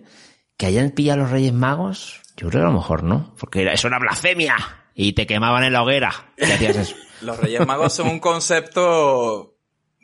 que 0.57 0.65
hayan 0.65 0.91
pillado 0.93 1.21
a 1.21 1.23
los 1.25 1.31
Reyes 1.31 1.53
Magos, 1.53 2.23
yo 2.38 2.49
creo 2.49 2.62
que 2.62 2.67
a 2.67 2.71
lo 2.71 2.79
mejor 2.79 3.03
no, 3.03 3.35
porque 3.38 3.71
eso 3.71 3.88
era 3.88 3.99
blasfemia 3.99 4.57
y 4.95 5.12
te 5.12 5.26
quemaban 5.26 5.62
en 5.65 5.75
la 5.75 5.83
hoguera. 5.83 6.11
¿Qué 6.38 6.50
hacías 6.50 6.76
eso? 6.76 6.97
Los 7.21 7.38
Reyes 7.38 7.67
Magos 7.67 7.93
son 7.93 8.09
un 8.09 8.19
concepto 8.19 9.55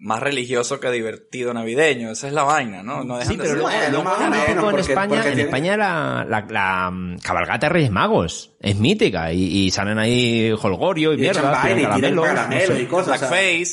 más 0.05 0.21
religioso 0.21 0.81
que 0.81 0.91
divertido 0.91 1.55
navideño. 1.55 2.11
Esa 2.11 2.27
es 2.27 2.33
la 2.33 2.43
vaina, 2.43 2.83
¿no? 2.83 3.05
No 3.05 3.19
dejan 3.19 3.33
Sí, 3.33 3.37
de 3.37 3.43
pero 3.45 3.55
luego, 3.55 3.69
bueno, 3.71 3.89
luego 3.91 4.05
más 4.05 4.19
o 4.19 4.25
un 4.25 4.31
menos, 4.31 4.55
poco 4.57 4.71
en 4.71 4.79
España, 4.81 5.09
porque 5.09 5.29
en 5.29 5.35
tiene- 5.35 5.43
España 5.43 5.77
la, 5.77 6.27
la, 6.29 6.47
la, 6.51 6.91
mm, 6.91 7.19
cabalgata 7.19 7.67
de 7.67 7.73
Reyes 7.73 7.91
Magos 7.93 8.53
es 8.61 8.77
mítica 8.77 9.33
y, 9.33 9.43
y 9.67 9.71
salen 9.71 9.99
ahí 9.99 10.51
holgorio 10.61 11.13
y, 11.13 11.17
Y 11.17 11.19
mierda, 11.21 11.41
y 11.71 11.83
caramelos, 11.83 12.71
no 12.71 12.79
y 12.81 12.87
cosas. 12.87 13.21
Blackface. 13.21 13.65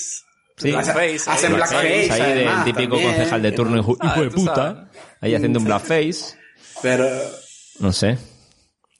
Sí. 0.58 0.72
Blackface. 0.72 1.30
Hacen 1.30 1.52
ahí. 1.52 1.56
blackface, 1.56 2.12
ahí 2.12 2.34
del 2.44 2.64
típico 2.66 2.96
también. 2.96 3.12
concejal 3.16 3.42
de 3.42 3.52
turno, 3.54 3.78
hijo, 3.80 3.98
hijo 4.04 4.22
de 4.22 4.30
puta, 4.30 4.90
ahí 5.22 5.34
haciendo 5.34 5.60
un 5.60 5.66
blackface, 5.66 6.36
Pero, 6.82 7.08
no 7.80 7.92
sé. 7.92 8.18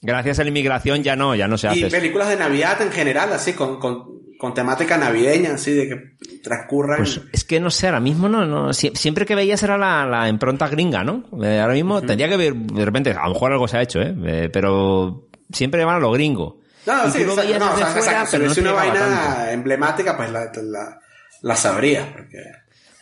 Gracias 0.02 0.38
a 0.38 0.42
la 0.44 0.48
inmigración 0.48 1.02
ya 1.02 1.14
no, 1.14 1.34
ya 1.34 1.46
no 1.46 1.58
se 1.58 1.68
hace 1.68 1.80
y 1.80 1.90
películas 1.90 2.30
de 2.30 2.36
Navidad 2.36 2.80
en 2.80 2.90
general, 2.90 3.30
así, 3.34 3.52
con, 3.52 3.78
con, 3.78 4.19
con 4.40 4.54
temática 4.54 4.96
navideña, 4.96 5.52
así, 5.54 5.72
de 5.74 5.86
que 5.88 6.38
transcurran. 6.42 6.96
Pues 6.96 7.20
es 7.30 7.44
que 7.44 7.60
no 7.60 7.70
sé, 7.70 7.88
ahora 7.88 8.00
mismo 8.00 8.26
no, 8.26 8.46
no 8.46 8.68
sie- 8.70 8.96
siempre 8.96 9.26
que 9.26 9.34
veías 9.34 9.62
era 9.62 9.76
la, 9.76 10.06
la 10.06 10.28
impronta 10.30 10.66
gringa, 10.66 11.04
¿no? 11.04 11.24
Eh, 11.44 11.60
ahora 11.60 11.74
mismo 11.74 12.00
tendría 12.00 12.26
que 12.30 12.38
ver, 12.38 12.54
de 12.54 12.84
repente, 12.86 13.10
a 13.10 13.26
lo 13.28 13.34
mejor 13.34 13.52
algo 13.52 13.68
se 13.68 13.76
ha 13.76 13.82
hecho, 13.82 14.00
¿eh? 14.00 14.14
Eh, 14.24 14.48
pero 14.50 15.28
siempre 15.52 15.84
van 15.84 15.96
a 15.96 16.00
lo 16.00 16.10
gringo. 16.12 16.60
No, 16.86 17.06
Y 17.06 17.10
sí, 17.10 17.18
tú 17.20 17.26
lo 17.26 17.32
o 17.32 17.34
sea, 17.34 17.44
veías 17.44 17.58
no, 17.60 17.66
o 17.66 17.68
desde 17.76 17.82
sea, 17.82 17.92
fuera, 17.92 18.12
exacto, 18.12 18.30
pero 18.32 18.54
si 18.54 18.60
no 18.62 18.66
es 18.70 18.72
una 18.72 18.72
vaina 18.72 18.98
tanto. 19.34 19.50
emblemática, 19.50 20.16
pues 20.16 20.32
la, 20.32 20.50
la, 20.62 21.00
la 21.42 21.56
sabrías, 21.56 22.06
porque... 22.10 22.38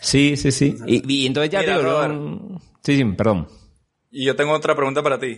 Sí, 0.01 0.37
sí, 0.37 0.51
sí. 0.51 0.77
Y, 0.87 1.23
y 1.23 1.27
entonces 1.27 1.51
ya 1.53 1.61
Mira, 1.61 1.75
te 1.75 1.79
digo, 1.79 1.93
Robert. 1.93 2.15
no- 2.15 2.61
Sí, 2.83 2.97
sí, 2.97 3.05
perdón. 3.05 3.47
Y 4.11 4.25
yo 4.25 4.35
tengo 4.35 4.53
otra 4.53 4.75
pregunta 4.75 5.03
para 5.05 5.21
ti. 5.21 5.37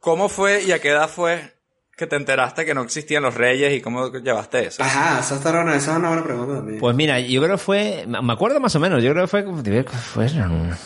¿Cómo 0.00 0.28
fue 0.28 0.64
y 0.64 0.72
a 0.72 0.80
qué 0.80 0.88
edad 0.90 1.08
fue 1.08 1.52
que 1.96 2.06
te 2.06 2.16
enteraste 2.16 2.66
que 2.66 2.74
no 2.74 2.82
existían 2.82 3.22
los 3.22 3.34
reyes 3.34 3.72
y 3.74 3.80
cómo 3.80 4.12
llevaste 4.12 4.66
eso? 4.66 4.82
Ajá, 4.82 5.20
esa, 5.20 5.36
está 5.36 5.50
buena, 5.52 5.74
esa 5.74 5.92
es 5.92 5.98
una 5.98 6.08
buena 6.08 6.24
pregunta 6.24 6.56
también. 6.56 6.78
Pues 6.78 6.94
mira, 6.94 7.18
yo 7.20 7.40
creo 7.42 7.56
que 7.56 7.62
fue, 7.62 8.04
me 8.06 8.32
acuerdo 8.32 8.60
más 8.60 8.74
o 8.76 8.80
menos, 8.80 9.02
yo 9.02 9.12
creo 9.12 9.24
que 9.24 9.28
fue, 9.28 9.42
fue 9.42 10.26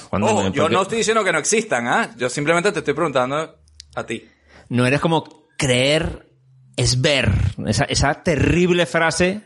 cuando 0.09 0.29
Ojo, 0.29 0.43
me- 0.45 0.53
yo 0.53 0.63
porque 0.63 0.75
no 0.77 0.83
estoy 0.83 0.99
diciendo 0.99 1.25
que 1.25 1.33
no 1.33 1.39
existan, 1.39 1.89
¿ah? 1.89 2.11
Yo 2.17 2.29
simplemente 2.29 2.71
te 2.71 2.79
estoy 2.79 2.95
preguntando 2.95 3.59
a 3.97 4.07
ti. 4.07 4.25
no 4.69 4.87
eres 4.87 5.01
como 5.01 5.49
creer 5.59 6.29
es 6.77 7.01
ver, 7.01 7.29
esa, 7.67 7.85
esa 7.85 8.23
terrible 8.23 8.87
frase 8.87 9.41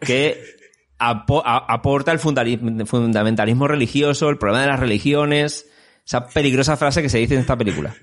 que 0.00 0.42
apo- 0.98 1.42
a- 1.46 1.72
aporta 1.72 2.10
el 2.10 2.18
fundamentalismo 2.18 3.68
religioso, 3.68 4.28
el 4.30 4.38
problema 4.38 4.62
de 4.62 4.68
las 4.68 4.80
religiones, 4.80 5.66
esa 6.04 6.26
peligrosa 6.26 6.76
frase 6.76 7.02
que 7.02 7.08
se 7.08 7.18
dice 7.18 7.34
en 7.34 7.40
esta 7.40 7.56
película. 7.56 7.94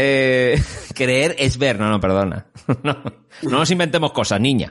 Eh, 0.00 0.62
creer 0.94 1.34
es 1.38 1.58
ver, 1.58 1.78
no, 1.78 1.88
no, 1.90 2.00
perdona. 2.00 2.46
No, 2.82 2.96
no 3.42 3.58
nos 3.60 3.70
inventemos 3.70 4.12
cosas, 4.12 4.40
niña. 4.40 4.70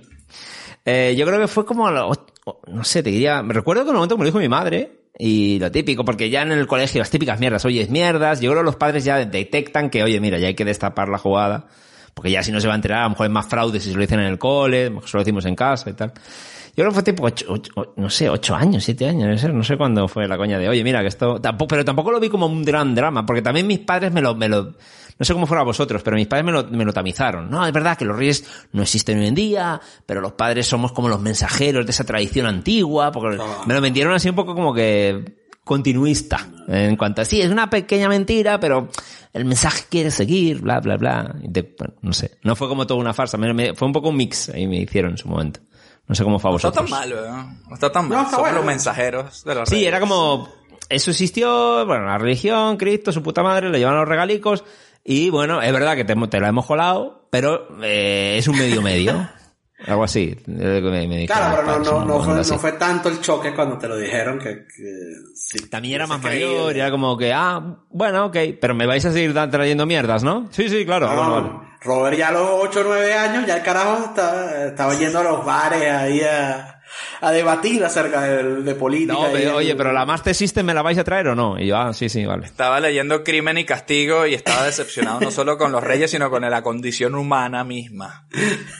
Eh, 0.85 1.15
yo 1.17 1.25
creo 1.25 1.39
que 1.39 1.47
fue 1.47 1.65
como, 1.65 1.87
a 1.87 1.91
los- 1.91 2.19
no 2.67 2.83
sé, 2.83 3.01
te 3.03 3.09
diría, 3.09 3.41
me 3.43 3.53
recuerdo 3.53 3.83
que 3.83 3.89
el 3.89 3.95
momento 3.95 4.17
me 4.17 4.23
lo 4.23 4.27
dijo 4.27 4.39
mi 4.39 4.47
madre, 4.47 5.01
y 5.17 5.57
lo 5.59 5.71
típico, 5.71 6.05
porque 6.05 6.29
ya 6.29 6.43
en 6.43 6.51
el 6.51 6.67
colegio 6.67 6.99
las 6.99 7.09
típicas 7.09 7.39
mierdas, 7.39 7.65
oye, 7.65 7.81
es 7.81 7.89
mierdas, 7.89 8.39
yo 8.39 8.51
creo 8.51 8.61
que 8.61 8.65
los 8.67 8.75
padres 8.75 9.03
ya 9.03 9.17
detectan 9.25 9.89
que, 9.89 10.03
oye, 10.03 10.19
mira, 10.19 10.37
ya 10.37 10.47
hay 10.47 10.53
que 10.53 10.63
destapar 10.63 11.09
la 11.09 11.17
jugada, 11.17 11.67
porque 12.13 12.29
ya 12.31 12.43
si 12.43 12.51
no 12.51 12.61
se 12.61 12.67
va 12.67 12.73
a 12.73 12.75
enterar, 12.77 12.99
a 12.99 13.03
lo 13.05 13.09
mejor 13.11 13.25
es 13.25 13.31
más 13.31 13.47
fraude 13.47 13.79
si 13.79 13.89
se 13.89 13.95
lo 13.95 14.01
dicen 14.01 14.19
en 14.19 14.27
el 14.27 14.37
cole, 14.37 14.83
a 14.85 14.89
lo 14.89 14.95
mejor 14.95 15.09
se 15.09 15.17
lo 15.17 15.21
decimos 15.23 15.45
en 15.45 15.55
casa 15.55 15.89
y 15.89 15.93
tal. 15.93 16.13
Yo 16.13 16.83
creo 16.83 16.89
que 16.89 16.93
fue 16.93 17.03
tipo 17.03 17.23
ocho, 17.23 17.45
ocho- 17.49 17.93
no 17.95 18.09
sé, 18.11 18.29
ocho 18.29 18.55
años, 18.55 18.83
siete 18.83 19.07
años, 19.09 19.27
no 19.27 19.37
sé, 19.39 19.49
no 19.49 19.63
sé 19.63 19.75
cuándo 19.75 20.07
fue 20.07 20.27
la 20.27 20.37
coña 20.37 20.59
de, 20.59 20.69
oye, 20.69 20.83
mira, 20.83 21.01
que 21.01 21.07
esto, 21.07 21.41
tampoco, 21.41 21.69
pero 21.69 21.83
tampoco 21.83 22.11
lo 22.11 22.19
vi 22.19 22.29
como 22.29 22.45
un 22.45 22.63
gran 22.63 22.93
drama, 22.93 23.25
porque 23.25 23.41
también 23.41 23.65
mis 23.65 23.79
padres 23.79 24.11
me 24.13 24.21
lo, 24.21 24.35
me 24.35 24.47
lo, 24.47 24.75
no 25.19 25.25
sé 25.25 25.33
cómo 25.33 25.47
fuera 25.47 25.63
vosotros, 25.63 26.01
pero 26.03 26.15
mis 26.15 26.27
padres 26.27 26.45
me 26.45 26.51
lo, 26.51 26.63
me 26.65 26.85
lo 26.85 26.93
tamizaron. 26.93 27.49
No, 27.49 27.65
es 27.65 27.73
verdad 27.73 27.97
que 27.97 28.05
los 28.05 28.15
reyes 28.17 28.45
no 28.73 28.81
existen 28.83 29.19
hoy 29.19 29.27
en 29.27 29.35
día, 29.35 29.81
pero 30.05 30.21
los 30.21 30.33
padres 30.33 30.67
somos 30.67 30.91
como 30.91 31.09
los 31.09 31.19
mensajeros 31.21 31.85
de 31.85 31.91
esa 31.91 32.03
tradición 32.05 32.45
antigua, 32.45 33.11
porque 33.11 33.37
me 33.65 33.73
lo 33.73 33.81
vendieron 33.81 34.13
así 34.13 34.29
un 34.29 34.35
poco 34.35 34.53
como 34.53 34.73
que 34.73 35.47
continuista, 35.63 36.47
en 36.69 36.95
cuanto 36.95 37.21
a, 37.21 37.25
sí, 37.25 37.41
es 37.41 37.49
una 37.51 37.69
pequeña 37.69 38.07
mentira, 38.07 38.57
pero 38.59 38.87
el 39.33 39.43
mensaje 39.45 39.83
quiere 39.89 40.11
seguir, 40.11 40.61
bla, 40.61 40.79
bla, 40.79 40.95
bla. 40.95 41.35
Y 41.43 41.49
te- 41.51 41.75
bueno, 41.77 41.93
no 42.01 42.13
sé, 42.13 42.37
no 42.43 42.55
fue 42.55 42.69
como 42.69 42.87
toda 42.87 42.99
una 43.01 43.13
farsa, 43.13 43.37
me- 43.37 43.53
me- 43.53 43.75
fue 43.75 43.85
un 43.85 43.91
poco 43.93 44.07
un 44.09 44.15
mix, 44.15 44.47
ahí 44.49 44.65
me 44.65 44.77
hicieron 44.77 45.11
en 45.11 45.17
su 45.17 45.27
momento. 45.27 45.59
No 46.07 46.15
sé 46.15 46.23
cómo 46.23 46.39
fue 46.39 46.49
a 46.49 46.53
No 46.53 46.55
está 46.57 46.69
vosotros. 46.69 46.89
tan 46.89 46.99
mal. 47.11 47.55
No 47.67 47.73
está 47.73 47.91
tan 47.91 48.07
mal. 48.07 48.17
No, 48.19 48.23
Somos 48.25 48.39
bueno. 48.39 48.57
los 48.59 48.65
mensajeros 48.65 49.43
de 49.43 49.55
los 49.55 49.67
Sí, 49.67 49.75
reyes. 49.75 49.87
era 49.89 49.99
como 49.99 50.47
eso 50.87 51.11
existió, 51.11 51.85
bueno, 51.85 52.05
la 52.05 52.17
religión, 52.17 52.77
Cristo, 52.77 53.11
su 53.11 53.21
puta 53.21 53.43
madre, 53.43 53.69
le 53.69 53.77
llevan 53.77 53.97
los 53.97 54.07
regalicos 54.07 54.63
y 55.07 55.29
bueno, 55.31 55.61
es 55.61 55.71
verdad 55.73 55.95
que 55.95 56.05
te, 56.05 56.13
te 56.27 56.39
la 56.39 56.49
hemos 56.49 56.65
colado, 56.67 57.27
pero 57.31 57.67
eh, 57.81 58.35
es 58.37 58.47
un 58.47 58.57
medio 58.59 58.81
medio. 58.83 59.27
Algo 59.85 60.03
así. 60.05 60.35
eh, 60.47 60.81
me- 60.81 61.07
me 61.07 61.17
dijeron 61.17 61.27
Claro, 61.27 61.61
pero 61.63 61.79
no, 61.79 62.03
no, 62.03 62.25
no, 62.25 62.35
no 62.43 62.57
fue 62.59 62.71
tanto 62.73 63.09
el 63.09 63.21
choque 63.21 63.53
cuando 63.53 63.77
te 63.77 63.87
lo 63.87 63.95
dijeron 63.95 64.39
que, 64.39 64.65
que 64.65 65.13
sí, 65.35 65.69
También 65.69 65.95
era 65.95 66.07
más 66.07 66.21
mayor, 66.21 66.75
era 66.75 66.89
como 66.89 67.15
que, 67.15 67.31
ah, 67.31 67.77
bueno, 67.91 68.25
ok, 68.25 68.37
pero 68.59 68.73
me 68.73 68.87
vais 68.87 69.05
a 69.05 69.11
seguir 69.11 69.35
trayendo 69.35 69.85
mierdas, 69.85 70.23
¿no? 70.23 70.47
Sí, 70.51 70.67
sí, 70.67 70.83
claro. 70.83 71.05
No, 71.07 71.15
bueno, 71.15 71.29
no, 71.29 71.41
vale. 71.59 71.67
Robert 71.81 72.17
ya 72.17 72.29
a 72.29 72.31
los 72.31 72.49
8 72.63 72.79
o 72.79 72.83
9 72.85 73.13
años, 73.13 73.45
ya 73.45 73.57
el 73.57 73.61
carajo 73.63 74.03
estaba, 74.05 74.51
estaba 74.65 74.95
yendo 74.95 75.19
a 75.19 75.23
los 75.23 75.45
bares 75.45 75.91
ahí 75.91 76.21
a, 76.21 76.76
a 77.21 77.31
debatir 77.31 77.83
acerca 77.83 78.21
de, 78.23 78.61
de 78.63 78.75
política. 78.75 79.13
No, 79.13 79.29
y 79.29 79.31
pero, 79.33 79.49
el- 79.51 79.55
oye, 79.55 79.75
pero 79.75 79.91
la 79.93 80.05
Master 80.05 80.33
System 80.35 80.65
me 80.65 80.73
la 80.73 80.81
vais 80.81 80.97
a 80.97 81.03
traer 81.03 81.27
o 81.29 81.35
no? 81.35 81.59
Y 81.59 81.67
yo, 81.67 81.77
ah, 81.77 81.93
sí, 81.93 82.09
sí, 82.09 82.25
vale. 82.25 82.45
Estaba 82.45 82.79
leyendo 82.79 83.23
Crimen 83.23 83.57
y 83.57 83.65
Castigo 83.65 84.25
y 84.25 84.33
estaba 84.33 84.65
decepcionado 84.65 85.19
no 85.21 85.31
solo 85.31 85.57
con 85.57 85.71
los 85.71 85.83
reyes, 85.83 86.11
sino 86.11 86.29
con 86.29 86.41
la 86.49 86.61
condición 86.63 87.15
humana 87.15 87.63
misma. 87.63 88.27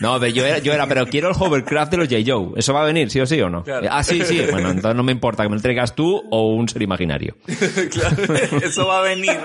No, 0.02 0.20
pero 0.20 0.32
yo 0.34 0.46
era, 0.46 0.58
yo 0.60 0.74
era, 0.74 0.88
pero 0.88 1.08
quiero 1.08 1.30
el 1.30 1.36
hovercraft 1.38 1.92
de 1.92 1.98
los 1.98 2.08
J. 2.08 2.22
Joe. 2.26 2.52
¿Eso 2.58 2.74
va 2.74 2.82
a 2.84 2.86
venir, 2.86 3.10
sí 3.10 3.20
o 3.20 3.26
sí 3.26 3.42
o 3.42 3.50
no? 3.50 3.64
Claro. 3.64 3.88
Ah, 3.92 4.04
sí, 4.04 4.24
sí. 4.24 4.42
Bueno, 4.52 4.70
entonces 4.70 4.96
no 4.96 5.04
me 5.04 5.12
importa 5.12 5.44
que 5.44 5.50
me 5.50 5.56
lo 5.56 5.62
traigas 5.62 5.96
tú 5.96 6.22
o 6.32 6.54
un 6.54 6.68
ser 6.70 6.82
imaginario. 6.82 7.36
claro, 7.92 8.36
eso 8.62 8.88
va 8.88 9.00
a 9.00 9.02
venir. 9.02 9.38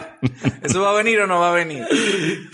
¿Eso 0.63 0.83
va 0.83 0.91
a 0.91 0.95
venir 0.95 1.21
o 1.21 1.27
no 1.27 1.41
va 1.41 1.51
a 1.51 1.55
venir? 1.55 1.85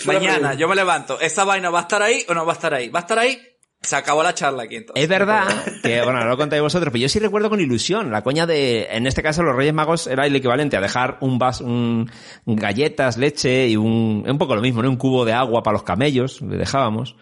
Mañana 0.04 0.54
yo 0.54 0.68
me 0.68 0.74
levanto. 0.74 1.20
¿Esa 1.20 1.44
vaina 1.44 1.70
va 1.70 1.80
a 1.80 1.82
estar 1.82 2.02
ahí 2.02 2.24
o 2.28 2.34
no 2.34 2.44
va 2.46 2.52
a 2.52 2.56
estar 2.56 2.72
ahí? 2.74 2.88
¿Va 2.88 3.00
a 3.00 3.02
estar 3.02 3.18
ahí? 3.18 3.38
Se 3.80 3.94
acabó 3.94 4.22
la 4.24 4.34
charla 4.34 4.64
aquí 4.64 4.74
entonces. 4.76 5.02
Es 5.02 5.08
verdad 5.08 5.44
que, 5.82 6.02
bueno, 6.02 6.18
no 6.18 6.26
lo 6.26 6.36
contáis 6.36 6.60
vosotros, 6.60 6.90
pero 6.92 7.02
yo 7.02 7.08
sí 7.08 7.20
recuerdo 7.20 7.48
con 7.48 7.60
ilusión 7.60 8.10
la 8.10 8.22
coña 8.22 8.44
de, 8.44 8.88
en 8.90 9.06
este 9.06 9.22
caso, 9.22 9.42
los 9.44 9.54
Reyes 9.54 9.72
Magos 9.72 10.08
era 10.08 10.26
el 10.26 10.34
equivalente 10.34 10.76
a 10.76 10.80
dejar 10.80 11.16
un 11.20 11.38
vaso, 11.38 11.64
un, 11.64 12.10
galletas, 12.44 13.16
leche 13.16 13.68
y 13.68 13.76
un, 13.76 14.24
un 14.28 14.38
poco 14.38 14.56
lo 14.56 14.62
mismo, 14.62 14.82
¿no? 14.82 14.90
Un 14.90 14.96
cubo 14.96 15.24
de 15.24 15.32
agua 15.32 15.62
para 15.62 15.74
los 15.74 15.84
camellos, 15.84 16.42
le 16.42 16.56
dejábamos. 16.56 17.14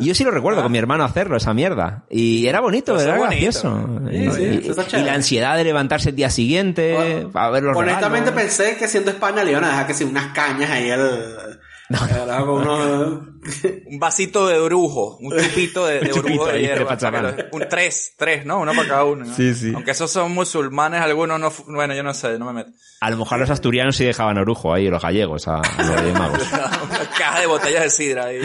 Y 0.00 0.06
yo 0.06 0.14
sí 0.14 0.24
lo 0.24 0.30
recuerdo 0.30 0.62
con 0.62 0.72
mi 0.72 0.78
hermano 0.78 1.04
hacerlo, 1.04 1.36
esa 1.36 1.54
mierda. 1.54 2.04
Y 2.10 2.46
era 2.46 2.60
bonito, 2.60 2.92
Pues 2.94 3.02
es 3.06 3.08
era 3.08 3.18
bonito. 3.18 3.42
gracioso. 3.42 3.88
Sí, 4.10 4.16
y, 4.16 4.30
sí, 4.30 4.72
y- 4.96 4.96
y 4.98 5.02
la 5.04 5.14
ansiedad 5.14 5.56
de 5.56 5.64
levantarse 5.64 6.10
el 6.10 6.16
día 6.16 6.30
siguiente, 6.30 7.26
a 7.34 7.50
ver 7.50 7.62
los 7.62 7.76
Honestamente 7.76 8.30
regalos. 8.30 8.56
pensé 8.56 8.76
que 8.76 8.88
siendo 8.88 9.10
España 9.12 9.44
le 9.44 9.52
iban 9.52 9.64
a 9.64 9.68
dejar 9.68 9.86
que 9.86 9.94
si 9.94 10.04
unas 10.04 10.32
cañas 10.34 10.70
ahí 10.70 10.90
al... 10.90 11.60
Un 13.86 13.98
vasito 13.98 14.46
de 14.46 14.60
brujo, 14.60 15.16
un 15.18 15.36
chupito 15.36 15.86
de, 15.86 15.94
de 16.00 16.06
Un 16.06 16.06
chupito 16.12 16.22
brujo 16.22 16.46
de 16.46 16.60
hierba. 16.60 16.96
Para 16.96 17.48
Un 17.50 17.66
tres, 17.68 18.14
tres, 18.16 18.46
¿no? 18.46 18.60
Uno 18.60 18.72
para 18.74 18.88
cada 18.88 19.04
uno. 19.04 19.24
¿no? 19.24 19.34
Sí, 19.34 19.54
sí. 19.54 19.72
Aunque 19.74 19.90
esos 19.90 20.10
son 20.10 20.32
musulmanes, 20.32 21.00
algunos 21.00 21.40
no... 21.40 21.52
Bueno, 21.66 21.94
yo 21.94 22.04
no 22.04 22.14
sé, 22.14 22.38
no 22.38 22.46
me 22.46 22.52
meto. 22.52 22.70
A 23.00 23.10
lo 23.10 23.16
mejor 23.16 23.40
los 23.40 23.50
asturianos 23.50 23.96
sí 23.96 24.04
dejaban 24.04 24.38
orujo 24.38 24.72
ahí, 24.72 24.88
los 24.88 25.02
gallegos, 25.02 25.48
a, 25.48 25.56
a 25.56 25.82
los 25.82 26.12
Magos. 26.18 26.46
Una 26.52 27.10
caja 27.18 27.40
de 27.40 27.46
botellas 27.46 27.82
de 27.82 27.90
sidra 27.90 28.26
ahí. 28.26 28.40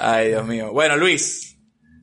Ay, 0.00 0.28
Dios 0.30 0.44
mío. 0.46 0.72
Bueno, 0.72 0.96
Luis, 0.96 1.51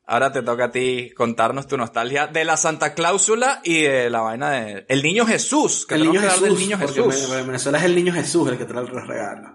ahora 0.10 0.32
te 0.32 0.42
toca 0.42 0.66
a 0.66 0.72
ti 0.72 1.12
contarnos 1.16 1.68
tu 1.68 1.78
nostalgia 1.78 2.28
de 2.28 2.44
la 2.44 2.58
Santa 2.58 2.94
Cláusula 2.94 3.62
y 3.64 3.84
de 3.84 4.10
la 4.10 4.22
vaina 4.22 4.52
de 4.52 4.86
el 4.90 5.04
niño 5.04 5.26
Jesús. 5.26 5.86
Que 5.88 5.96
el 5.96 6.06
niño 6.06 6.20
Jesús. 6.22 6.42
del 6.42 6.58
niño 6.58 6.78
porque 6.80 7.02
Jesús. 7.04 7.32
en 7.34 7.48
Venezuela 7.48 7.78
es 7.78 7.84
el 7.86 7.96
niño 7.96 8.12
Jesús 8.14 8.50
el 8.50 8.58
que 8.58 8.66
trae 8.66 8.84
los 8.86 9.08
regalos. 9.08 9.52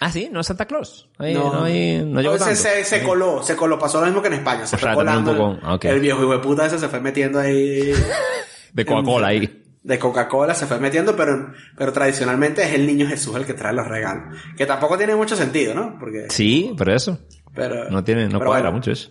Ah, 0.00 0.10
sí, 0.10 0.28
no 0.32 0.40
es 0.40 0.46
Santa 0.48 0.64
Claus. 0.66 1.08
Ahí, 1.18 1.32
no, 1.34 1.62
hay- 1.62 2.02
no 2.04 2.20
llegó 2.20 2.32
se, 2.34 2.40
tanto. 2.40 2.56
se, 2.56 2.84
se 2.84 3.02
coló, 3.04 3.40
se 3.42 3.54
coló, 3.54 3.78
pasó 3.78 4.00
lo 4.00 4.06
mismo 4.06 4.20
que 4.20 4.26
en 4.28 4.34
España, 4.34 4.66
se 4.66 4.74
O 4.74 4.78
sea, 4.80 4.94
fue 4.94 5.04
también 5.04 5.28
un 5.28 5.36
colando. 5.36 5.60
poco- 5.60 5.66
ah. 5.86 5.88
El 5.94 6.00
viejo 6.00 6.22
hijo 6.22 6.32
de 6.32 6.38
puta 6.40 6.66
ese 6.66 6.78
se 6.80 6.88
fue 6.88 7.00
metiendo 7.00 7.38
ahí 7.38 7.92
De 8.72 8.84
Coca-Cola 8.84 9.28
ahí. 9.28 9.62
de 9.84 9.98
Coca-Cola, 10.00 10.54
se 10.54 10.66
fue 10.66 10.80
metiendo, 10.80 11.14
pero, 11.14 11.52
pero 11.76 11.92
tradicionalmente 11.92 12.62
es 12.64 12.72
el 12.74 12.84
niño 12.86 13.06
Jesús 13.06 13.36
el 13.36 13.44
que 13.46 13.54
trae 13.54 13.72
los 13.72 13.86
regalos. 13.86 14.36
Que 14.56 14.66
tampoco 14.66 14.96
tiene 14.98 15.14
mucho 15.14 15.36
sentido, 15.36 15.74
¿no? 15.74 15.96
Porque, 16.00 16.26
Sí, 16.30 16.74
pero 16.76 16.94
eso. 16.94 17.18
pero, 17.54 17.88
No 17.90 18.02
tiene, 18.02 18.24
no 18.28 18.38
pero 18.38 18.46
cuadra 18.50 18.70
bueno. 18.70 18.78
mucho 18.78 18.90
eso. 18.90 19.10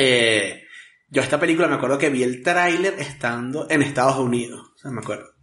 Eh, 0.00 0.64
yo 1.10 1.20
esta 1.20 1.38
película 1.38 1.68
me 1.68 1.74
acuerdo 1.74 1.98
que 1.98 2.08
vi 2.08 2.22
el 2.22 2.42
tráiler 2.42 2.94
estando 2.98 3.66
en 3.68 3.82
Estados 3.82 4.16
Unidos. 4.16 4.72
O 4.74 4.78
sea, 4.78 4.90
me 4.90 5.00
acuerdo. 5.00 5.34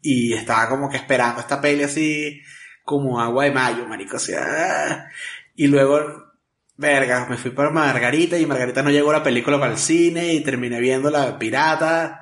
Y 0.00 0.32
estaba 0.32 0.68
como 0.68 0.88
que 0.88 0.96
esperando 0.96 1.40
esta 1.40 1.60
peli 1.60 1.82
así 1.82 2.40
como 2.84 3.20
agua 3.20 3.44
de 3.44 3.50
mayo, 3.50 3.86
marico. 3.86 4.16
O 4.16 4.20
sea, 4.20 5.10
y 5.56 5.66
luego, 5.66 6.34
verga, 6.76 7.26
me 7.28 7.36
fui 7.36 7.50
para 7.50 7.70
Margarita 7.70 8.38
y 8.38 8.46
Margarita 8.46 8.82
no 8.82 8.90
llegó 8.90 9.12
la 9.12 9.22
película 9.22 9.58
para 9.58 9.72
el 9.72 9.78
cine 9.78 10.34
y 10.34 10.44
terminé 10.44 10.78
viendo 10.78 11.10
la 11.10 11.36
pirata. 11.36 12.20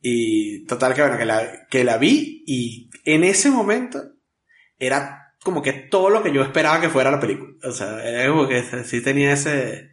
Y 0.00 0.64
total 0.66 0.94
que 0.94 1.02
bueno, 1.02 1.18
que 1.18 1.24
la, 1.26 1.66
que 1.68 1.82
la 1.82 1.98
vi 1.98 2.44
y 2.46 2.90
en 3.04 3.24
ese 3.24 3.50
momento 3.50 4.12
era 4.78 5.34
como 5.42 5.62
que 5.62 5.72
todo 5.72 6.10
lo 6.10 6.22
que 6.22 6.32
yo 6.32 6.42
esperaba 6.42 6.80
que 6.80 6.90
fuera 6.90 7.10
la 7.10 7.20
película. 7.20 7.54
O 7.64 7.72
sea, 7.72 8.04
era 8.04 8.30
como 8.30 8.46
que 8.46 8.62
sí 8.84 9.00
tenía 9.00 9.32
ese, 9.32 9.89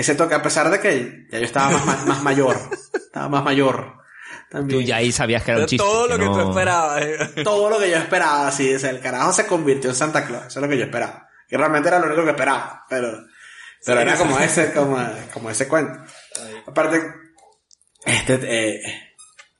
ese 0.00 0.14
toque, 0.14 0.34
a 0.34 0.42
pesar 0.42 0.70
de 0.70 0.80
que 0.80 1.26
ya 1.30 1.38
yo 1.38 1.44
estaba 1.44 1.70
más, 1.70 1.84
ma- 1.86 2.04
más 2.06 2.22
mayor. 2.22 2.56
Estaba 2.94 3.28
más 3.28 3.44
mayor. 3.44 3.94
Tú 4.68 4.80
ya 4.80 4.96
ahí 4.96 5.12
sabías 5.12 5.42
que 5.42 5.50
era 5.50 5.60
un 5.60 5.66
chiste. 5.66 5.84
todo 5.84 6.06
lo 6.08 6.18
que 6.18 6.24
no- 6.24 6.32
tú 6.32 6.48
esperabas. 6.50 7.02
eh. 7.02 7.18
Todo 7.44 7.68
lo 7.68 7.78
que 7.78 7.90
yo 7.90 7.96
esperaba, 7.96 8.50
sí. 8.50 8.74
O 8.74 8.78
sea, 8.78 8.90
el 8.90 9.00
carajo 9.00 9.32
se 9.32 9.46
convirtió 9.46 9.90
en 9.90 9.96
Santa 9.96 10.24
Claus. 10.26 10.46
Eso 10.46 10.58
es 10.60 10.62
lo 10.62 10.68
que 10.68 10.78
yo 10.78 10.84
esperaba. 10.84 11.28
Que 11.48 11.56
realmente 11.58 11.88
era 11.88 11.98
lo 11.98 12.06
único 12.06 12.24
que 12.24 12.30
esperaba. 12.30 12.84
Pero, 12.88 13.10
pero 13.84 13.98
Sí, 14.00 14.02
era 14.06 14.16
sí. 14.16 14.22
como 14.22 14.38
ese, 14.38 14.72
como, 14.72 14.98
como 15.34 15.50
ese 15.50 15.68
cuento. 15.68 16.00
Aparte, 16.66 17.02
este, 18.04 18.34
eh, 18.76 18.80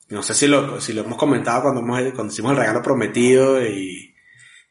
no 0.09 0.23
sé 0.23 0.35
si 0.35 0.47
lo, 0.47 0.81
si 0.81 0.93
lo 0.95 1.03
hemos 1.03 1.19
comentado 1.19 1.63
cuando, 1.63 1.81
hemos, 1.81 2.01
cuando 2.15 2.33
hicimos 2.33 2.53
el 2.53 2.59
regalo 2.59 2.83
prometido 2.83 3.63
y, 3.65 4.15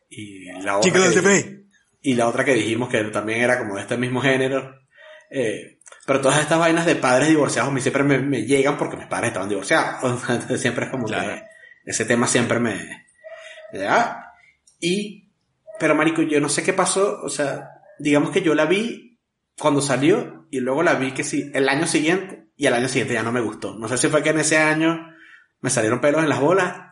y 0.10 0.45
la 0.63 0.77
otra. 0.77 0.91
Chicos 0.91 1.10
que- 1.21 1.58
y 2.01 2.13
la 2.13 2.27
otra 2.27 2.43
que 2.45 2.53
dijimos 2.53 2.89
que 2.89 3.03
también 3.06 3.41
era 3.41 3.60
como 3.60 3.75
de 3.75 3.82
este 3.82 3.97
mismo 3.97 4.21
género. 4.21 4.73
Eh, 5.30 5.80
pero 6.06 6.22
todas 6.22 6.40
estas 6.40 6.60
vainas 6.60 6.86
de 6.86 6.96
padres 6.96 7.28
divorciados 7.28 7.70
a 7.70 7.74
mí 7.74 7.82
siempre 7.82 8.04
me, 8.04 8.20
me 8.20 8.44
llegan 8.44 8.78
porque 8.78 8.98
mis 8.98 9.08
padres 9.08 9.30
estaban 9.30 9.50
divorciados. 9.50 10.22
Entonces 10.30 10.62
siempre 10.62 10.86
es 10.86 10.92
como 10.92 11.06
Claro. 11.06 11.34
que 11.36 11.44
ese 11.86 12.06
tema 12.06 12.28
siempre 12.28 12.60
me. 12.60 13.06
Y, 14.80 15.32
pero 15.80 15.96
marico, 15.96 16.22
yo 16.22 16.40
no 16.40 16.50
sé 16.50 16.63
qué 16.63 16.74
pasó. 16.74 17.22
O 17.24 17.30
sea, 17.30 17.70
digamos 18.00 18.32
que 18.32 18.42
yo 18.42 18.56
la 18.56 18.66
vi 18.66 19.20
cuando 19.58 19.82
salió 19.82 20.48
y 20.52 20.60
luego 20.60 20.84
la 20.84 20.94
vi 20.96 21.12
que 21.13 21.24
sí, 21.24 21.52
el 21.54 21.68
año 21.68 21.88
siguiente 21.88 22.48
y 22.56 22.68
el 22.68 22.74
año 22.74 22.88
siguiente 22.88 23.13
ya 23.13 23.24
no 23.24 23.32
me 23.32 23.42
gustó. 23.42 23.76
No 23.78 23.88
sé 23.88 23.98
si 23.98 24.08
fue 24.08 24.24
que 24.24 24.30
en 24.30 24.40
ese 24.40 24.58
año 24.58 24.98
me 25.62 25.70
salieron 25.70 26.00
pelos 26.02 26.24
en 26.24 26.30
las 26.30 26.40
bolas 26.40 26.87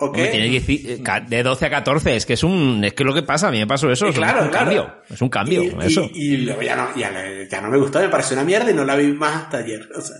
Hombre, 0.00 0.30
eh, 0.56 1.00
de 1.28 1.42
12 1.42 1.66
a 1.66 1.70
14, 1.70 2.16
es 2.16 2.26
que 2.26 2.32
es 2.32 2.42
un, 2.42 2.82
es 2.84 2.94
que 2.94 3.04
lo 3.04 3.12
que 3.14 3.22
pasa, 3.22 3.48
a 3.48 3.50
mí 3.50 3.58
me 3.58 3.66
pasó 3.66 3.90
eso, 3.90 4.06
es 4.06 4.16
un- 4.16 4.22
claro, 4.22 4.42
un 4.44 4.48
claro. 4.48 4.64
cambio, 4.64 4.94
es 5.10 5.20
un 5.22 5.28
cambio, 5.28 5.62
y, 5.62 5.76
eso. 5.86 6.08
Y, 6.14 6.34
y 6.34 6.36
luego 6.38 6.62
ya 6.62 6.74
no, 6.76 6.88
ya, 6.96 7.60
no 7.60 7.68
me 7.70 7.78
gustó, 7.78 8.00
me 8.00 8.08
pareció 8.08 8.34
una 8.36 8.44
mierda 8.44 8.70
y 8.70 8.74
no 8.74 8.84
la 8.84 8.96
vi 8.96 9.08
más 9.12 9.44
hasta 9.44 9.58
ayer. 9.58 9.88
O 9.94 10.00
sea. 10.00 10.16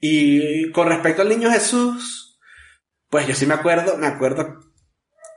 Y 0.00 0.70
con 0.72 0.88
respecto 0.88 1.22
al 1.22 1.28
niño 1.28 1.50
Jesús, 1.50 2.38
pues 3.10 3.26
yo 3.26 3.34
sí 3.34 3.46
me 3.46 3.54
acuerdo, 3.54 3.96
me 3.98 4.06
acuerdo 4.06 4.58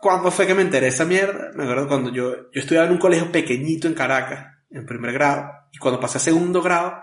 cuándo 0.01 0.31
fue 0.31 0.47
que 0.47 0.53
me 0.55 0.61
enteré 0.61 0.87
esa 0.87 1.05
mierda. 1.05 1.51
Me 1.55 1.63
acuerdo 1.63 1.87
cuando 1.87 2.11
yo, 2.13 2.33
yo 2.51 2.61
estudiaba 2.61 2.87
en 2.87 2.93
un 2.93 2.99
colegio 2.99 3.31
pequeñito 3.31 3.87
en 3.87 3.93
Caracas, 3.95 4.45
en 4.69 4.85
primer 4.85 5.13
grado, 5.13 5.49
y 5.71 5.77
cuando 5.77 5.99
pasé 5.99 6.17
a 6.19 6.21
segundo 6.21 6.61
grado, 6.61 6.93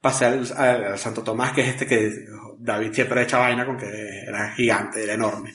pasé 0.00 0.26
al, 0.26 0.46
al- 0.56 0.84
al 0.84 0.98
Santo 0.98 1.22
Tomás, 1.22 1.52
que 1.52 1.62
es 1.62 1.68
este 1.68 1.86
que 1.86 2.12
David 2.58 2.92
siempre 2.92 3.22
echa 3.22 3.38
vaina 3.38 3.64
con 3.64 3.76
que 3.78 3.86
era 4.26 4.52
gigante, 4.52 5.02
era 5.02 5.14
enorme. 5.14 5.54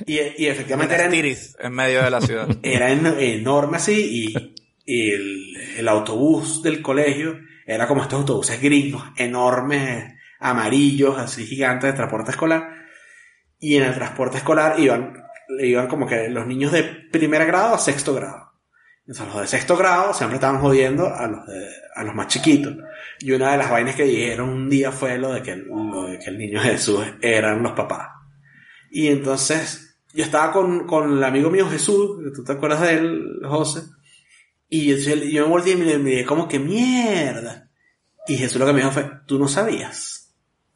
Y, 0.06 0.18
y 0.42 0.46
efectivamente 0.46 0.94
era, 0.94 1.04
en- 1.04 1.10
Astiriz, 1.10 1.56
en 1.60 1.72
medio 1.72 2.02
de 2.02 2.10
la 2.10 2.20
ciudad. 2.20 2.48
era 2.62 2.90
en- 2.90 3.06
enorme 3.18 3.76
así 3.78 4.32
y, 4.34 4.54
y 4.84 5.10
el, 5.12 5.56
el 5.78 5.88
autobús 5.88 6.62
del 6.62 6.82
colegio 6.82 7.38
era 7.66 7.86
como 7.88 8.02
estos 8.02 8.20
autobuses 8.20 8.60
gringos, 8.60 9.02
enormes, 9.16 10.14
amarillos, 10.40 11.18
así 11.18 11.46
gigantes 11.46 11.90
de 11.90 11.96
transporte 11.96 12.30
escolar. 12.32 12.68
Y 13.58 13.76
en 13.76 13.84
el 13.84 13.94
transporte 13.94 14.36
escolar 14.38 14.78
iban, 14.78 15.14
iban 15.60 15.86
como 15.88 16.06
que 16.06 16.28
los 16.28 16.46
niños 16.46 16.72
de 16.72 16.82
primer 16.82 17.46
grado 17.46 17.74
a 17.74 17.78
sexto 17.78 18.14
grado. 18.14 18.52
Entonces 19.06 19.26
los 19.34 19.40
de 19.42 19.46
sexto 19.46 19.76
grado 19.76 20.12
siempre 20.14 20.36
estaban 20.36 20.60
jodiendo 20.60 21.06
a 21.14 21.26
los, 21.26 21.46
de- 21.46 21.68
a 21.94 22.04
los 22.04 22.14
más 22.14 22.26
chiquitos. 22.28 22.74
Y 23.20 23.32
una 23.32 23.52
de 23.52 23.58
las 23.58 23.70
vainas 23.70 23.94
que 23.96 24.04
dijeron 24.04 24.48
un 24.50 24.68
día 24.68 24.92
fue 24.92 25.16
lo 25.18 25.32
de 25.32 25.42
que, 25.42 25.56
lo 25.56 26.06
de 26.08 26.18
que 26.18 26.30
el 26.30 26.36
niño 26.38 26.60
Jesús 26.60 27.02
eran 27.22 27.62
los 27.62 27.72
papás. 27.72 28.08
Y 28.96 29.08
entonces 29.08 29.96
yo 30.12 30.24
estaba 30.24 30.52
con, 30.52 30.86
con 30.86 31.18
el 31.18 31.24
amigo 31.24 31.50
mío 31.50 31.68
Jesús, 31.68 32.22
que 32.22 32.30
tú 32.30 32.44
te 32.44 32.52
acuerdas 32.52 32.80
de 32.82 32.92
él, 32.94 33.40
José. 33.44 33.82
Y 34.68 34.86
yo, 34.96 35.14
yo 35.16 35.42
me 35.44 35.48
volteé 35.50 35.72
y 35.72 35.76
me, 35.76 35.98
me 35.98 36.10
dije, 36.10 36.24
como 36.24 36.46
que 36.46 36.60
mierda. 36.60 37.68
Y 38.28 38.36
Jesús 38.36 38.58
lo 38.60 38.66
que 38.66 38.72
me 38.72 38.78
dijo 38.80 38.92
fue, 38.92 39.10
tú 39.26 39.38
no 39.38 39.48
sabías. 39.48 40.32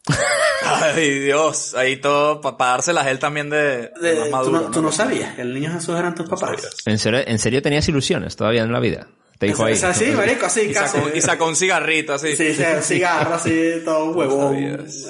Ay, 0.64 1.20
Dios. 1.20 1.74
Ahí 1.74 1.96
todo 1.98 2.40
para 2.40 2.56
dárselas 2.72 3.06
él 3.06 3.18
también 3.20 3.48
de, 3.50 3.90
de 4.00 4.14
De- 4.24 4.30
más 4.30 4.44
tú 4.44 4.50
no, 4.52 4.62
tú 4.70 4.82
no 4.82 4.90
sabías 4.92 5.34
que 5.36 5.42
el 5.42 5.54
niño 5.54 5.72
Jesús 5.72 5.96
eran 5.96 6.14
tus 6.14 6.28
papás. 6.28 6.82
¿En 6.86 6.98
serio, 6.98 7.20
¿En 7.24 7.38
serio 7.38 7.62
tenías 7.62 7.88
ilusiones 7.88 8.34
todavía 8.36 8.62
en 8.62 8.72
la 8.72 8.80
vida? 8.80 9.06
Te 9.38 9.46
dijo 9.46 9.64
ahí. 9.64 9.74
Así, 9.80 10.06
marico, 10.06 10.46
así, 10.46 10.62
Y 10.62 10.72
casi. 10.72 10.96
sacó, 10.98 11.10
y 11.16 11.20
sacó 11.20 11.46
un 11.46 11.54
cigarrito 11.54 12.12
así. 12.14 12.34
Sí, 12.36 12.54
sí, 12.54 12.64
cigarro 12.82 13.34
así, 13.34 13.74
todo 13.84 14.10
huevón. 14.16 14.54
sabías. 14.54 15.06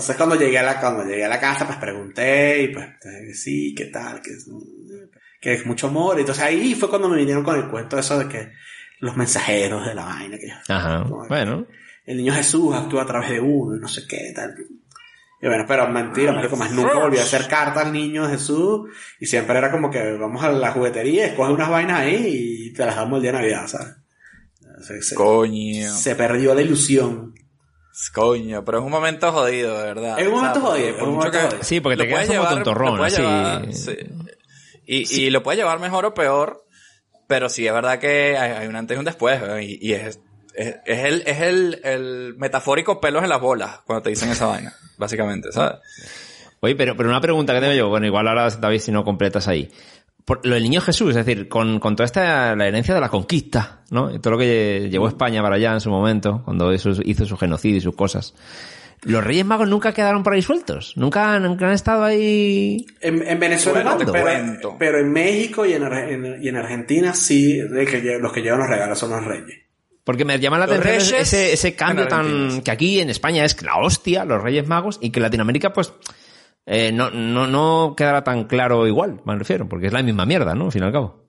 Entonces 0.00 0.16
cuando 0.16 0.36
llegué 0.36 0.58
a 0.58 0.62
la, 0.62 0.80
cuando 0.80 1.04
llegué 1.04 1.24
a 1.24 1.28
la 1.28 1.40
casa, 1.40 1.66
pues 1.66 1.78
pregunté 1.78 2.62
y 2.62 2.68
pues 2.68 2.86
sí, 3.34 3.74
¿qué 3.76 3.86
tal? 3.86 4.22
Que 4.22 4.30
es, 4.30 4.46
que 5.40 5.52
es 5.54 5.66
mucho 5.66 5.88
amor. 5.88 6.18
Entonces 6.20 6.44
ahí 6.44 6.74
fue 6.74 6.88
cuando 6.88 7.08
me 7.08 7.16
vinieron 7.18 7.42
con 7.44 7.56
el 7.56 7.68
cuento 7.68 7.98
eso 7.98 8.18
de 8.18 8.28
que 8.28 8.52
los 9.00 9.16
mensajeros 9.16 9.84
de 9.86 9.94
la 9.94 10.04
vaina. 10.04 10.38
Que, 10.38 10.50
Ajá. 10.72 11.02
como 11.02 11.22
que 11.22 11.28
Bueno. 11.28 11.66
El 12.06 12.16
niño 12.16 12.32
Jesús 12.32 12.74
actúa 12.74 13.02
a 13.02 13.06
través 13.06 13.30
de 13.30 13.40
uno 13.40 13.76
y 13.76 13.80
no 13.80 13.88
sé 13.88 14.02
qué 14.08 14.32
tal. 14.34 14.54
Y 15.40 15.46
bueno, 15.46 15.64
pero 15.68 15.86
mentira, 15.88 16.32
marico, 16.32 16.56
más 16.56 16.72
nunca 16.72 16.98
volví 16.98 17.18
a 17.18 17.22
hacer 17.22 17.46
carta 17.46 17.80
al 17.82 17.92
niño 17.92 18.28
Jesús 18.28 18.88
y 19.20 19.26
siempre 19.26 19.58
era 19.58 19.70
como 19.70 19.90
que 19.90 20.12
vamos 20.12 20.42
a 20.42 20.50
la 20.50 20.72
juguetería, 20.72 21.26
escoge 21.26 21.52
unas 21.52 21.68
vainas 21.68 22.00
ahí 22.00 22.66
y 22.68 22.72
te 22.72 22.84
las 22.86 22.96
damos 22.96 23.18
el 23.18 23.22
día 23.22 23.32
de 23.32 23.38
Navidad, 23.38 23.66
¿sabes? 23.68 23.88
Se, 24.86 25.02
se- 25.02 25.14
Coño. 25.14 25.92
se 25.94 26.14
perdió 26.16 26.54
la 26.54 26.62
ilusión. 26.62 27.34
Coño, 28.14 28.64
pero 28.64 28.78
es 28.78 28.84
un 28.84 28.90
momento 28.90 29.32
jodido, 29.32 29.76
de 29.78 29.84
verdad. 29.84 30.18
Es 30.18 30.26
un 30.28 30.34
momento 30.34 30.60
jodido, 30.60 30.88
por 30.92 30.96
es 30.96 31.02
un 31.02 31.14
mucho 31.14 31.16
momento 31.26 31.38
que- 31.38 31.44
jodido. 31.46 31.62
Sí, 31.64 31.80
porque 31.80 31.96
te 31.96 32.04
lo 32.04 32.10
puedes 32.10 32.28
quedas 32.28 32.38
como 32.38 32.48
llevar- 32.50 32.64
tontorrón, 32.64 33.04
así. 33.04 33.16
llevar, 33.22 33.74
sí. 33.74 33.96
Y, 34.86 35.20
y 35.26 35.30
lo 35.30 35.42
puedes 35.42 35.58
llevar 35.58 35.80
mejor 35.80 36.06
o 36.06 36.14
peor, 36.14 36.64
pero 37.26 37.48
sí 37.48 37.66
es 37.66 37.72
verdad 37.72 37.98
que 37.98 38.36
hay, 38.38 38.52
hay 38.52 38.66
un 38.68 38.76
antes 38.76 38.96
y 38.96 38.98
un 38.98 39.04
después, 39.04 39.40
¿eh? 39.42 39.62
y, 39.62 39.78
y 39.90 39.92
es, 39.92 40.20
es, 40.54 40.76
es 40.86 41.04
el, 41.04 41.22
es 41.26 41.40
el, 41.42 41.80
el 41.84 42.34
metafórico 42.38 43.00
pelos 43.00 43.22
en 43.22 43.28
las 43.28 43.40
bolas 43.40 43.80
cuando 43.84 44.02
te 44.02 44.10
dicen 44.10 44.30
esa 44.30 44.46
vaina, 44.48 44.74
básicamente, 44.96 45.52
¿sabes? 45.52 45.78
Oye, 46.60 46.74
pero, 46.74 46.96
pero 46.96 47.08
una 47.08 47.20
pregunta 47.20 47.52
que 47.54 47.60
tengo 47.60 47.74
yo, 47.74 47.88
bueno, 47.88 48.06
igual 48.06 48.26
ahora 48.28 48.48
David 48.50 48.80
si 48.80 48.90
no 48.90 49.04
completas 49.04 49.46
ahí. 49.46 49.70
Por, 50.28 50.44
lo 50.46 50.54
del 50.54 50.62
niño 50.62 50.80
Jesús, 50.80 51.16
es 51.16 51.26
decir, 51.26 51.48
con, 51.48 51.80
con 51.80 51.96
toda 51.96 52.04
esta, 52.04 52.54
la 52.54 52.68
herencia 52.68 52.94
de 52.94 53.00
la 53.00 53.08
conquista, 53.08 53.80
¿no? 53.90 54.14
Y 54.14 54.18
todo 54.20 54.32
lo 54.34 54.38
que 54.38 54.88
llevó 54.90 55.08
España 55.08 55.42
para 55.42 55.56
allá 55.56 55.72
en 55.72 55.80
su 55.80 55.88
momento, 55.90 56.42
cuando 56.44 56.72
hizo, 56.72 56.90
hizo 57.02 57.24
su 57.24 57.36
genocidio 57.38 57.78
y 57.78 57.80
sus 57.80 57.96
cosas. 57.96 58.34
Los 59.04 59.24
Reyes 59.24 59.46
Magos 59.46 59.68
nunca 59.68 59.92
quedaron 59.94 60.22
por 60.22 60.34
ahí 60.34 60.42
sueltos. 60.42 60.92
Nunca, 60.96 61.38
nunca 61.38 61.66
han 61.68 61.72
estado 61.72 62.04
ahí. 62.04 62.84
En, 63.00 63.26
en 63.26 63.40
Venezuela 63.40 63.82
no, 63.84 63.96
pero, 63.96 64.76
pero 64.78 64.98
en 64.98 65.12
México 65.12 65.64
y 65.64 65.72
en, 65.72 65.84
en- 65.84 66.42
y 66.42 66.48
en 66.48 66.56
Argentina 66.56 67.14
sí, 67.14 67.54
de 67.58 67.86
que 67.86 68.18
los 68.20 68.32
que 68.32 68.42
llevan 68.42 68.58
los 68.60 68.68
regalos 68.68 68.98
son 68.98 69.10
los 69.12 69.24
reyes. 69.24 69.56
Porque 70.04 70.24
me 70.24 70.38
llama 70.40 70.58
la 70.58 70.66
Los 70.66 70.76
atención 70.78 70.96
ese- 71.00 71.12
Reyes 71.12 71.32
ese, 71.32 71.52
ese 71.52 71.74
cambio 71.76 72.08
tan, 72.08 72.60
que 72.62 72.70
aquí 72.70 73.00
en 73.00 73.08
España 73.10 73.44
es 73.44 73.60
la 73.62 73.76
hostia, 73.76 74.24
los 74.24 74.42
Reyes 74.42 74.66
Magos, 74.66 74.98
y 75.00 75.10
que 75.10 75.20
en 75.20 75.22
Latinoamérica, 75.22 75.72
pues, 75.72 75.92
eh, 76.70 76.92
no, 76.92 77.08
no, 77.08 77.46
no 77.46 77.94
quedará 77.96 78.22
tan 78.22 78.44
claro 78.44 78.86
igual, 78.86 79.22
me 79.24 79.34
refiero, 79.36 79.66
porque 79.66 79.86
es 79.86 79.92
la 79.94 80.02
misma 80.02 80.26
mierda, 80.26 80.54
¿no? 80.54 80.66
Al 80.66 80.72
fin 80.72 80.82
y 80.82 80.84
al 80.84 80.92
cabo. 80.92 81.24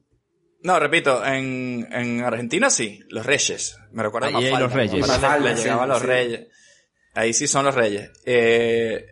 No, 0.62 0.78
repito, 0.78 1.25
en, 1.25 1.88
en 1.93 2.21
Argentina 2.21 2.69
sí, 2.69 2.99
los 3.08 3.25
reyes. 3.25 3.78
Me 3.93 4.04
recuerda 4.04 4.28
a 4.28 4.38
Ahí 4.38 4.47
hay 4.47 4.60
los 4.60 4.73
reyes. 4.73 5.08
Mafalda 5.08 5.56
sí, 5.56 5.63
llegaban 5.63 5.88
los 5.88 6.02
sí. 6.02 6.08
reyes. 6.08 6.47
Ahí 7.15 7.32
sí 7.32 7.47
son 7.47 7.63
los 7.63 7.73
reyes. 7.73 8.12
Eh, 8.25 9.06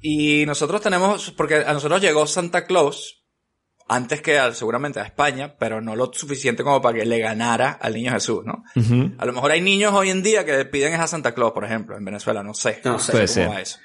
y 0.00 0.44
nosotros 0.46 0.80
tenemos, 0.80 1.30
porque 1.30 1.62
a 1.64 1.72
nosotros 1.72 2.00
llegó 2.00 2.26
Santa 2.26 2.66
Claus 2.66 3.24
antes 3.86 4.20
que 4.20 4.36
seguramente 4.54 4.98
a 4.98 5.04
España, 5.04 5.54
pero 5.60 5.80
no 5.80 5.94
lo 5.94 6.12
suficiente 6.12 6.64
como 6.64 6.82
para 6.82 6.98
que 6.98 7.06
le 7.06 7.20
ganara 7.20 7.70
al 7.70 7.94
niño 7.94 8.10
Jesús, 8.10 8.40
¿no? 8.44 8.64
A 9.16 9.24
lo 9.24 9.32
mejor 9.32 9.52
hay 9.52 9.60
niños 9.60 9.94
hoy 9.94 10.10
en 10.10 10.24
día 10.24 10.44
que 10.44 10.56
le 10.56 10.64
piden 10.64 10.94
es 10.94 11.00
a 11.00 11.06
Santa 11.06 11.34
Claus, 11.34 11.52
por 11.52 11.64
ejemplo, 11.64 11.96
en 11.96 12.04
Venezuela, 12.04 12.42
no 12.42 12.52
sé. 12.52 12.80
No 12.84 12.98
sé. 12.98 13.12
Cómo 13.12 13.26
ser. 13.28 13.48
va 13.48 13.60
eso. 13.60 13.78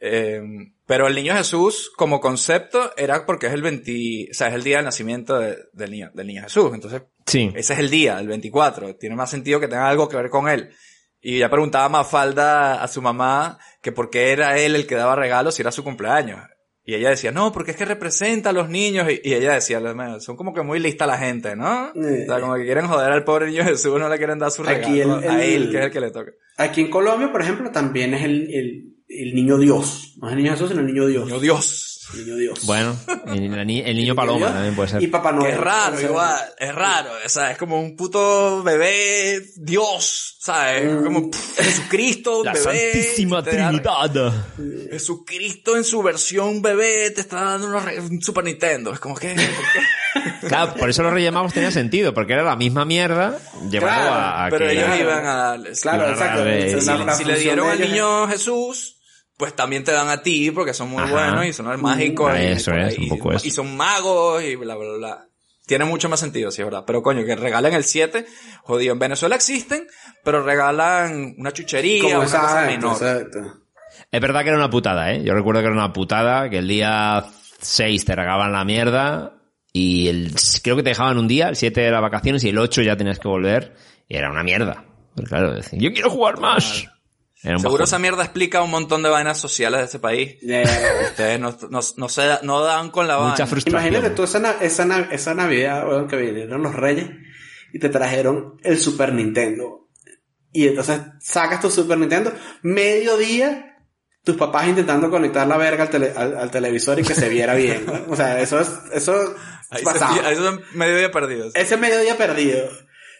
Eh, 0.00 0.40
pero 0.86 1.06
el 1.06 1.14
niño 1.14 1.34
Jesús, 1.36 1.92
como 1.96 2.20
concepto, 2.20 2.92
era 2.96 3.24
porque 3.26 3.46
es 3.48 3.52
el 3.52 3.62
20, 3.62 4.28
o 4.30 4.34
sea, 4.34 4.48
es 4.48 4.54
el 4.54 4.64
día 4.64 4.76
del 4.76 4.86
nacimiento 4.86 5.38
de- 5.38 5.56
del 5.72 5.90
niño, 5.90 6.10
del 6.14 6.26
niño 6.26 6.42
Jesús. 6.42 6.70
Entonces, 6.74 7.02
Sí. 7.26 7.52
ese 7.54 7.74
es 7.74 7.78
el 7.78 7.90
día, 7.90 8.18
el 8.18 8.26
24. 8.28 8.96
Tiene 8.96 9.14
más 9.14 9.30
sentido 9.30 9.60
que 9.60 9.68
tenga 9.68 9.88
algo 9.88 10.08
que 10.08 10.16
ver 10.16 10.30
con 10.30 10.48
él. 10.48 10.70
Y 11.20 11.38
ya 11.38 11.50
preguntaba 11.50 11.88
Mafalda 11.90 12.82
a 12.82 12.88
su 12.88 13.02
mamá 13.02 13.58
que 13.82 13.92
por 13.92 14.08
qué 14.10 14.32
era 14.32 14.58
él 14.58 14.74
el 14.74 14.86
que 14.86 14.94
daba 14.94 15.14
regalos 15.16 15.54
si 15.54 15.62
era 15.62 15.70
su 15.70 15.84
cumpleaños. 15.84 16.40
Y 16.82 16.94
ella 16.94 17.10
decía, 17.10 17.30
no, 17.30 17.52
porque 17.52 17.72
es 17.72 17.76
que 17.76 17.84
representa 17.84 18.50
a 18.50 18.52
los 18.54 18.68
niños. 18.70 19.06
Y, 19.10 19.20
y 19.28 19.34
ella 19.34 19.52
decía, 19.54 19.80
son 20.18 20.34
como 20.36 20.54
que 20.54 20.62
muy 20.62 20.80
lista 20.80 21.06
la 21.06 21.18
gente, 21.18 21.54
¿no? 21.54 21.88
Eh. 21.94 22.22
O 22.22 22.26
sea, 22.26 22.40
como 22.40 22.54
que 22.56 22.64
quieren 22.64 22.86
joder 22.88 23.12
al 23.12 23.22
pobre 23.22 23.46
niño 23.48 23.64
Jesús, 23.64 24.00
no 24.00 24.08
le 24.08 24.16
quieren 24.16 24.38
dar 24.38 24.50
su 24.50 24.62
regalo 24.62 24.86
Aquí 24.88 25.00
el- 25.00 25.10
a 25.10 25.44
el- 25.44 25.62
él, 25.64 25.70
que 25.70 25.78
es 25.78 25.84
el 25.84 25.90
que 25.92 26.00
le 26.00 26.10
toca. 26.10 26.32
Aquí 26.56 26.80
en 26.80 26.90
Colombia, 26.90 27.30
por 27.30 27.42
ejemplo, 27.42 27.70
también 27.70 28.14
es 28.14 28.24
el, 28.24 28.52
el, 28.54 28.84
el 29.10 29.34
niño 29.34 29.58
Dios. 29.58 30.14
No 30.18 30.28
es 30.28 30.32
el 30.32 30.38
niño 30.42 30.52
Jesús, 30.52 30.68
sino 30.68 30.80
el 30.80 30.86
niño 30.86 31.06
Dios. 31.06 31.26
Niño 31.26 31.40
Dios. 31.40 31.86
El 32.14 32.24
niño 32.26 32.36
Dios. 32.36 32.66
Bueno, 32.66 32.96
el, 33.28 33.66
ni- 33.66 33.80
el 33.82 33.96
niño 33.96 34.14
Paloma 34.16 34.38
Dios 34.38 34.52
también 34.52 34.74
puede 34.74 34.88
ser. 34.88 35.02
Y 35.02 35.06
Papá 35.08 35.30
Noel. 35.32 35.46
Que 35.46 35.52
es 35.52 35.60
raro, 35.60 35.94
O 35.94 35.98
sea, 35.98 36.08
igual, 36.08 36.38
es 36.58 36.74
raro, 36.74 37.10
o 37.24 37.28
sea, 37.28 37.50
es 37.52 37.58
como 37.58 37.80
un 37.80 37.96
puto 37.96 38.62
bebé 38.64 39.40
Dios, 39.56 40.36
¿sabes? 40.40 40.92
Mm. 40.92 41.04
Como 41.04 41.30
pff, 41.30 41.56
Jesucristo, 41.60 42.42
La 42.44 42.52
bebé. 42.52 42.64
Santísima 42.92 43.42
Trinidad. 43.44 44.32
Jesucristo 44.90 45.76
en 45.76 45.84
su 45.84 46.02
versión 46.02 46.62
bebé 46.62 47.10
te 47.12 47.20
está 47.20 47.42
dando 47.44 47.68
unos 47.68 47.84
re- 47.84 48.00
un 48.00 48.20
Super 48.20 48.44
Nintendo. 48.44 48.92
Es 48.92 49.00
como 49.00 49.14
que. 49.16 49.34
Claro, 50.48 50.74
por 50.74 50.90
eso 50.90 51.04
los 51.04 51.12
Reyes 51.12 51.32
Magos 51.32 51.52
tenían 51.52 51.70
sentido, 51.70 52.12
porque 52.12 52.32
era 52.32 52.42
la 52.42 52.56
misma 52.56 52.84
mierda 52.84 53.38
llevado 53.70 53.78
Claro, 54.00 54.10
a, 54.14 54.46
a 54.46 54.50
Pero 54.50 54.66
que... 54.66 54.72
ellos 54.72 54.88
iban 54.98 55.24
a 55.24 55.34
darles. 55.34 55.80
Claro, 55.82 55.98
Iban 55.98 56.10
a 56.10 56.12
exacto. 56.14 56.46
es 56.48 56.84
si- 57.16 57.22
si 57.22 57.24
le 57.30 57.38
dieron 57.38 57.68
al 57.70 57.80
niño 57.80 58.26
Jesús, 58.26 58.96
pues 59.40 59.56
también 59.56 59.82
te 59.84 59.90
dan 59.92 60.10
a 60.10 60.22
ti 60.22 60.50
porque 60.50 60.74
son 60.74 60.90
muy 60.90 61.02
Ajá. 61.02 61.12
buenos 61.12 61.46
y 61.46 61.52
son 61.54 61.80
mágicos. 61.80 62.30
Ah, 62.30 62.42
y, 62.42 62.46
eso 62.48 62.74
es, 62.74 62.98
un 62.98 63.04
y- 63.04 63.08
poco 63.08 63.32
eso. 63.32 63.46
y 63.46 63.50
son 63.50 63.74
magos 63.74 64.42
y 64.44 64.54
bla, 64.54 64.76
bla, 64.76 64.92
bla. 64.98 65.26
Tiene 65.66 65.86
mucho 65.86 66.10
más 66.10 66.20
sentido, 66.20 66.50
sí, 66.50 66.60
es 66.60 66.66
verdad. 66.66 66.84
Pero 66.86 67.02
coño, 67.02 67.24
que 67.24 67.34
regalen 67.36 67.72
el 67.72 67.84
7, 67.84 68.26
jodido. 68.64 68.92
En 68.92 68.98
Venezuela 68.98 69.36
existen, 69.36 69.86
pero 70.22 70.42
regalan 70.42 71.36
una 71.38 71.52
chuchería, 71.52 72.18
una 72.18 72.24
cosa 72.26 72.42
exacto, 72.42 72.66
menor. 72.70 72.92
exacto. 72.92 73.38
Es 74.12 74.20
verdad 74.20 74.42
que 74.42 74.48
era 74.48 74.58
una 74.58 74.68
putada, 74.68 75.10
¿eh? 75.12 75.22
Yo 75.24 75.32
recuerdo 75.32 75.60
que 75.62 75.66
era 75.68 75.74
una 75.74 75.92
putada, 75.94 76.50
que 76.50 76.58
el 76.58 76.68
día 76.68 77.24
6 77.60 78.04
te 78.04 78.14
regalaban 78.14 78.52
la 78.52 78.64
mierda 78.64 79.36
y 79.72 80.08
el, 80.08 80.34
creo 80.62 80.76
que 80.76 80.82
te 80.82 80.90
dejaban 80.90 81.16
un 81.16 81.28
día, 81.28 81.48
el 81.48 81.56
7 81.56 81.82
era 81.86 82.00
vacaciones 82.00 82.44
y 82.44 82.50
el 82.50 82.58
8 82.58 82.82
ya 82.82 82.96
tenías 82.96 83.18
que 83.18 83.28
volver 83.28 83.74
y 84.06 84.16
era 84.16 84.30
una 84.30 84.42
mierda. 84.42 84.84
Pues 85.16 85.28
claro, 85.28 85.54
decir, 85.54 85.80
yo 85.80 85.92
quiero 85.92 86.10
jugar 86.10 86.38
más. 86.40 86.84
Seguro 87.42 87.62
bajón. 87.70 87.82
esa 87.82 87.98
mierda 87.98 88.22
explica 88.24 88.62
un 88.62 88.70
montón 88.70 89.02
de 89.02 89.08
vainas 89.08 89.38
sociales 89.38 89.80
de 89.80 89.84
este 89.86 89.98
país. 89.98 90.36
Ustedes 90.42 91.40
no, 91.40 91.56
no, 91.70 91.80
no, 91.96 92.08
se, 92.08 92.22
no 92.42 92.60
dan 92.62 92.90
con 92.90 93.08
la 93.08 93.16
vaina. 93.16 93.30
Mucha 93.30 93.46
frustración. 93.46 93.92
Imagínate 93.92 94.14
tú 94.14 94.24
esa, 94.24 94.56
esa, 94.62 95.00
esa 95.10 95.34
Navidad, 95.34 95.88
weón, 95.88 96.06
que 96.08 96.16
vinieron 96.16 96.62
los 96.62 96.74
reyes 96.74 97.08
y 97.72 97.78
te 97.78 97.88
trajeron 97.88 98.56
el 98.62 98.78
Super 98.78 99.12
Nintendo. 99.14 99.88
Y 100.52 100.66
entonces 100.68 101.00
sacas 101.20 101.60
tu 101.60 101.70
Super 101.70 101.96
Nintendo, 101.96 102.32
mediodía, 102.62 103.76
tus 104.24 104.36
papás 104.36 104.68
intentando 104.68 105.08
conectar 105.10 105.46
la 105.46 105.56
verga 105.56 105.84
al, 105.84 105.90
tele- 105.90 106.12
al, 106.16 106.36
al 106.36 106.50
televisor 106.50 106.98
y 106.98 107.04
que 107.04 107.14
se 107.14 107.28
viera 107.28 107.54
bien. 107.54 107.86
¿no? 107.86 108.12
O 108.12 108.16
sea, 108.16 108.40
eso 108.40 108.60
es, 108.60 108.68
eso 108.92 109.14
Ahí 109.70 109.82
pasaba. 109.84 110.14
se, 110.14 110.26
ahí 110.26 110.36
son 110.36 110.60
medio 110.74 110.96
día 110.96 111.10
perdidos. 111.10 111.54
Ese 111.54 111.76
mediodía 111.76 112.16
perdido. 112.18 112.68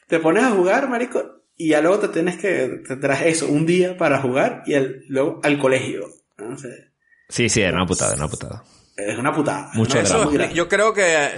Te 0.09 0.19
pones 0.19 0.43
a 0.45 0.51
jugar, 0.51 0.89
marico, 0.89 1.40
y 1.65 1.69
ya 1.71 1.81
luego 1.81 1.99
te 1.99 2.09
tienes 2.09 2.37
que, 2.39 2.81
te 2.87 2.97
traes 2.97 3.23
eso, 3.37 3.47
un 3.49 3.67
día 3.67 3.97
para 3.97 4.21
jugar 4.21 4.63
y 4.67 4.75
el- 4.75 5.05
luego 5.09 5.41
al 5.43 5.59
colegio. 5.59 6.09
Sí, 7.29 7.49
sí, 7.49 7.61
era 7.63 7.77
una 7.77 7.87
putada, 7.87 8.13
era 8.15 8.23
una 8.25 8.31
putada. 8.31 8.65
es 8.97 9.19
una 9.19 9.33
putada. 9.35 9.71
Mucho 9.75 9.97
¿no? 9.97 10.01
Eso 10.03 10.25
drama. 10.31 10.45
es 10.47 10.55
yo 10.55 10.69
creo 10.69 10.93
que 10.93 11.31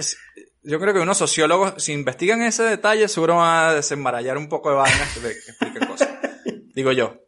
yo 0.63 0.79
creo 0.79 0.93
que 0.93 0.99
unos 1.01 1.17
sociólogos 1.17 1.73
si 1.83 1.91
investigan 1.93 2.41
ese 2.41 2.63
detalle 2.63 3.07
seguro 3.07 3.35
van 3.37 3.69
a 3.69 3.73
desembarallar 3.73 4.37
un 4.37 4.47
poco 4.49 4.69
de 4.69 4.75
vainas 4.77 5.17
que 5.17 5.27
expliquen 5.29 5.87
cosas. 5.87 6.09
Digo 6.75 6.91
yo. 6.93 7.21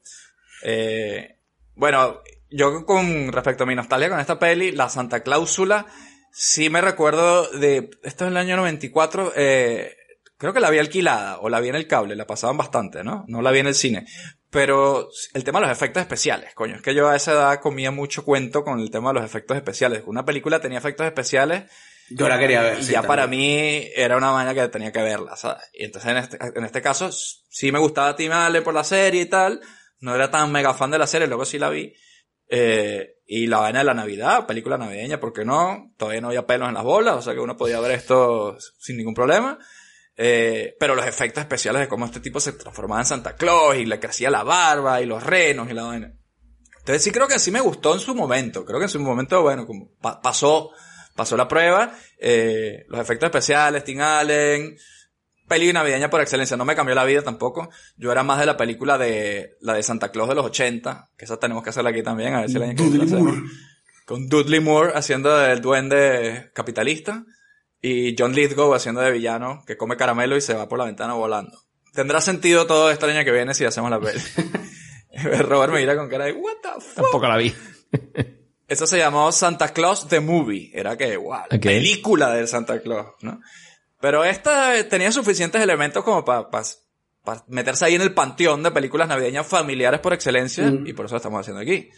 Eh, 0.63 1.37
bueno, 1.75 2.21
yo 2.49 2.85
con 2.85 3.31
respecto 3.31 3.63
a 3.63 3.67
mi 3.67 3.75
nostalgia 3.75 4.09
con 4.09 4.19
esta 4.19 4.39
peli, 4.39 4.71
la 4.71 4.87
Santa 4.89 5.21
Cláusula, 5.21 5.85
sí 6.31 6.69
me 6.69 6.81
recuerdo 6.81 7.49
de 7.51 7.89
esto 8.03 8.25
es 8.25 8.31
el 8.31 8.37
año 8.37 8.55
94, 8.57 9.33
eh, 9.35 9.95
creo 10.37 10.53
que 10.53 10.59
la 10.59 10.69
vi 10.69 10.79
alquilada 10.79 11.39
o 11.39 11.49
la 11.49 11.59
vi 11.59 11.69
en 11.69 11.75
el 11.75 11.87
cable, 11.87 12.15
la 12.15 12.27
pasaban 12.27 12.57
bastante, 12.57 13.03
¿no? 13.03 13.25
No 13.27 13.41
la 13.41 13.51
vi 13.51 13.59
en 13.59 13.67
el 13.67 13.75
cine. 13.75 14.05
Pero 14.49 15.09
el 15.33 15.43
tema 15.43 15.59
de 15.59 15.67
los 15.67 15.75
efectos 15.75 16.01
especiales, 16.01 16.53
coño, 16.53 16.75
es 16.75 16.81
que 16.81 16.95
yo 16.95 17.09
a 17.09 17.15
esa 17.15 17.33
edad 17.33 17.59
comía 17.59 17.91
mucho 17.91 18.23
cuento 18.23 18.63
con 18.63 18.79
el 18.79 18.89
tema 18.89 19.09
de 19.09 19.15
los 19.15 19.25
efectos 19.25 19.57
especiales. 19.57 20.03
Una 20.05 20.23
película 20.23 20.61
tenía 20.61 20.77
efectos 20.77 21.05
especiales 21.05 21.63
Yo 22.09 22.29
la 22.29 22.39
quería 22.39 22.61
ver. 22.61 22.79
y 22.79 22.83
sí, 22.83 22.93
ya 22.93 23.01
también. 23.01 23.07
para 23.07 23.27
mí 23.27 23.89
era 23.95 24.17
una 24.17 24.31
vaina 24.31 24.53
que 24.53 24.67
tenía 24.69 24.91
que 24.91 25.01
verla, 25.01 25.35
¿sabes? 25.35 25.63
Y 25.73 25.83
entonces 25.83 26.11
en 26.11 26.17
este, 26.17 26.37
en 26.55 26.63
este 26.63 26.81
caso 26.81 27.09
sí 27.11 27.71
me 27.71 27.79
gustaba 27.79 28.15
Tim 28.15 28.31
Allen 28.31 28.63
por 28.63 28.73
la 28.73 28.83
serie 28.83 29.23
y 29.23 29.25
tal. 29.25 29.59
No 29.99 30.15
era 30.15 30.31
tan 30.31 30.51
mega 30.51 30.73
fan 30.73 30.91
de 30.91 30.99
la 30.99 31.07
serie, 31.07 31.27
luego 31.27 31.45
sí 31.45 31.59
la 31.59 31.69
vi. 31.69 31.93
Eh, 32.47 33.15
y 33.27 33.47
la 33.47 33.57
vaina 33.57 33.79
de 33.79 33.85
la 33.85 33.93
Navidad, 33.93 34.45
película 34.45 34.77
navideña, 34.77 35.19
¿por 35.19 35.33
qué 35.33 35.43
no? 35.43 35.91
Todavía 35.97 36.21
no 36.21 36.27
había 36.27 36.45
pelos 36.45 36.67
en 36.67 36.75
las 36.75 36.83
bolas, 36.83 37.15
o 37.15 37.21
sea 37.21 37.33
que 37.33 37.39
uno 37.39 37.57
podía 37.57 37.79
ver 37.79 37.91
esto 37.91 38.55
sin 38.77 38.97
ningún 38.97 39.15
problema. 39.15 39.57
Eh, 40.17 40.75
pero 40.79 40.95
los 40.95 41.05
efectos 41.05 41.41
especiales 41.41 41.81
de 41.81 41.87
cómo 41.87 42.05
este 42.05 42.19
tipo 42.21 42.39
se 42.39 42.53
transformaba 42.53 43.01
en 43.01 43.07
Santa 43.07 43.35
Claus 43.35 43.75
y 43.75 43.85
le 43.85 43.99
crecía 43.99 44.29
la 44.29 44.43
barba 44.43 45.01
y 45.01 45.05
los 45.05 45.21
renos 45.23 45.69
y 45.69 45.73
la 45.73 45.83
vaina. 45.83 46.13
Entonces 46.79 47.03
sí 47.03 47.11
creo 47.11 47.27
que 47.27 47.39
sí 47.39 47.51
me 47.51 47.59
gustó 47.61 47.93
en 47.93 47.99
su 47.99 48.15
momento. 48.15 48.63
Creo 48.65 48.79
que 48.79 48.85
en 48.85 48.89
su 48.89 48.99
momento, 48.99 49.41
bueno, 49.41 49.65
como 49.65 49.89
pa- 49.99 50.21
pasó, 50.21 50.69
pasó 51.15 51.35
la 51.35 51.47
prueba. 51.47 51.93
eh, 52.19 52.85
los 52.87 52.99
efectos 53.01 53.27
especiales, 53.27 53.83
Tim 53.83 53.99
Allen, 54.01 54.77
peli 55.49 55.73
navideña 55.73 56.09
por 56.09 56.21
excelencia. 56.21 56.55
No 56.55 56.63
me 56.63 56.75
cambió 56.75 56.95
la 56.95 57.03
vida 57.03 57.21
tampoco. 57.23 57.69
Yo 57.97 58.11
era 58.11 58.23
más 58.23 58.39
de 58.39 58.45
la 58.45 58.55
película 58.55 58.97
de 58.97 59.57
la 59.59 59.73
de 59.73 59.83
Santa 59.83 60.11
Claus 60.11 60.29
de 60.29 60.35
los 60.35 60.45
80, 60.45 61.09
que 61.17 61.25
esa 61.25 61.37
tenemos 61.37 61.61
que 61.63 61.71
hacerla 61.71 61.89
aquí 61.89 62.03
también, 62.03 62.33
a 62.35 62.41
ver 62.41 62.49
si 62.49 62.55
el 62.55 62.63
año 62.63 62.75
que 62.75 62.83
viene 62.83 62.97
la 62.99 63.03
hacemos. 63.03 63.35
Con 64.05 64.27
Dudley 64.29 64.59
Moore 64.59 64.93
haciendo 64.95 65.35
del 65.37 65.61
duende 65.61 66.51
capitalista 66.53 67.25
y 67.81 68.15
John 68.17 68.33
Lithgow 68.33 68.73
haciendo 68.73 69.01
de 69.01 69.11
villano 69.11 69.63
que 69.67 69.77
come 69.77 69.97
caramelo 69.97 70.35
y 70.37 70.41
se 70.41 70.53
va 70.53 70.67
por 70.67 70.79
la 70.79 70.85
ventana 70.85 71.13
volando. 71.13 71.59
Tendrá 71.93 72.19
sentido 72.21 72.65
todo 72.67 72.91
esto 72.91 73.05
el 73.07 73.15
año 73.15 73.25
que 73.25 73.31
viene 73.31 73.53
si 73.53 73.65
hacemos 73.65 73.89
la 73.89 73.99
peli. 73.99 74.19
Robert 75.39 75.71
me 75.71 75.79
mira 75.79 75.95
con 75.95 76.09
cara 76.09 76.25
de 76.25 76.33
what 76.33 76.55
the 76.61 76.81
fuck. 76.81 76.95
Tampoco 76.95 77.27
la 77.27 77.37
vi. 77.37 77.53
Eso 78.67 78.87
se 78.87 78.97
llamó 78.97 79.31
Santa 79.31 79.69
Claus 79.73 80.07
The 80.07 80.19
Movie. 80.19 80.71
Era 80.73 80.97
que, 80.97 81.15
wow, 81.17 81.31
la 81.49 81.55
Ok. 81.57 81.61
película 81.63 82.31
de 82.31 82.47
Santa 82.47 82.81
Claus, 82.81 83.07
¿no? 83.21 83.39
Pero 84.01 84.25
esta 84.25 84.75
eh, 84.77 84.83
tenía 84.83 85.11
suficientes 85.11 85.61
elementos 85.61 86.03
como 86.03 86.25
para 86.25 86.49
meterse 87.47 87.85
ahí 87.85 87.95
en 87.95 88.01
el 88.01 88.13
panteón 88.13 88.61
de 88.63 88.71
películas 88.71 89.07
navideñas 89.07 89.47
familiares 89.47 89.99
por 89.99 90.13
excelencia 90.13 90.71
y 90.85 90.93
por 90.93 91.05
eso 91.05 91.15
la 91.15 91.17
estamos 91.17 91.39
haciendo 91.41 91.61
aquí. 91.61 91.89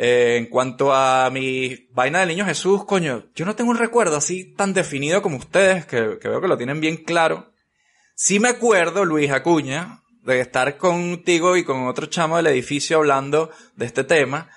Eh, 0.00 0.36
en 0.36 0.46
cuanto 0.46 0.94
a 0.94 1.28
mi 1.28 1.88
vaina 1.90 2.20
del 2.20 2.28
niño 2.28 2.44
Jesús, 2.44 2.84
coño, 2.84 3.24
yo 3.34 3.44
no 3.44 3.56
tengo 3.56 3.72
un 3.72 3.78
recuerdo 3.78 4.16
así 4.16 4.54
tan 4.54 4.72
definido 4.72 5.22
como 5.22 5.38
ustedes, 5.38 5.86
que, 5.86 6.20
que 6.20 6.28
veo 6.28 6.40
que 6.40 6.46
lo 6.46 6.56
tienen 6.56 6.80
bien 6.80 6.98
claro. 6.98 7.52
Sí 8.14 8.38
me 8.38 8.48
acuerdo, 8.48 9.04
Luis 9.04 9.32
Acuña, 9.32 10.04
de 10.22 10.38
estar 10.38 10.76
contigo 10.76 11.56
y 11.56 11.64
con 11.64 11.88
otro 11.88 12.06
chamo 12.06 12.36
del 12.36 12.46
edificio 12.46 12.98
hablando 12.98 13.50
de 13.74 13.86
este 13.86 14.04
tema. 14.04 14.48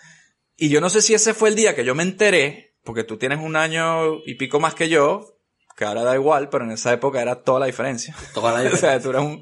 Y 0.58 0.70
yo 0.70 0.80
no 0.80 0.92
sé 0.92 1.02
si 1.02 1.16
ese 1.16 1.34
fue 1.34 1.50
el 1.50 1.56
día 1.56 1.74
que 1.74 1.86
yo 1.86 1.96
me 1.96 2.04
enteré, 2.04 2.76
porque 2.84 3.04
tú 3.04 3.18
tienes 3.18 3.40
un 3.40 3.56
año 3.56 4.18
y 4.28 4.36
pico 4.36 4.60
más 4.60 4.76
que 4.76 4.90
yo, 4.90 5.40
que 5.76 5.86
ahora 5.86 6.04
da 6.04 6.14
igual, 6.14 6.50
pero 6.50 6.66
en 6.66 6.72
esa 6.72 6.94
época 6.94 7.20
era 7.20 7.42
toda 7.42 7.62
la 7.62 7.66
diferencia. 7.66 8.16
Toda 8.36 8.62
la 8.62 8.70
o 8.74 8.78
sea, 8.78 9.02
tú 9.02 9.10
eras 9.10 9.24
un, 9.24 9.42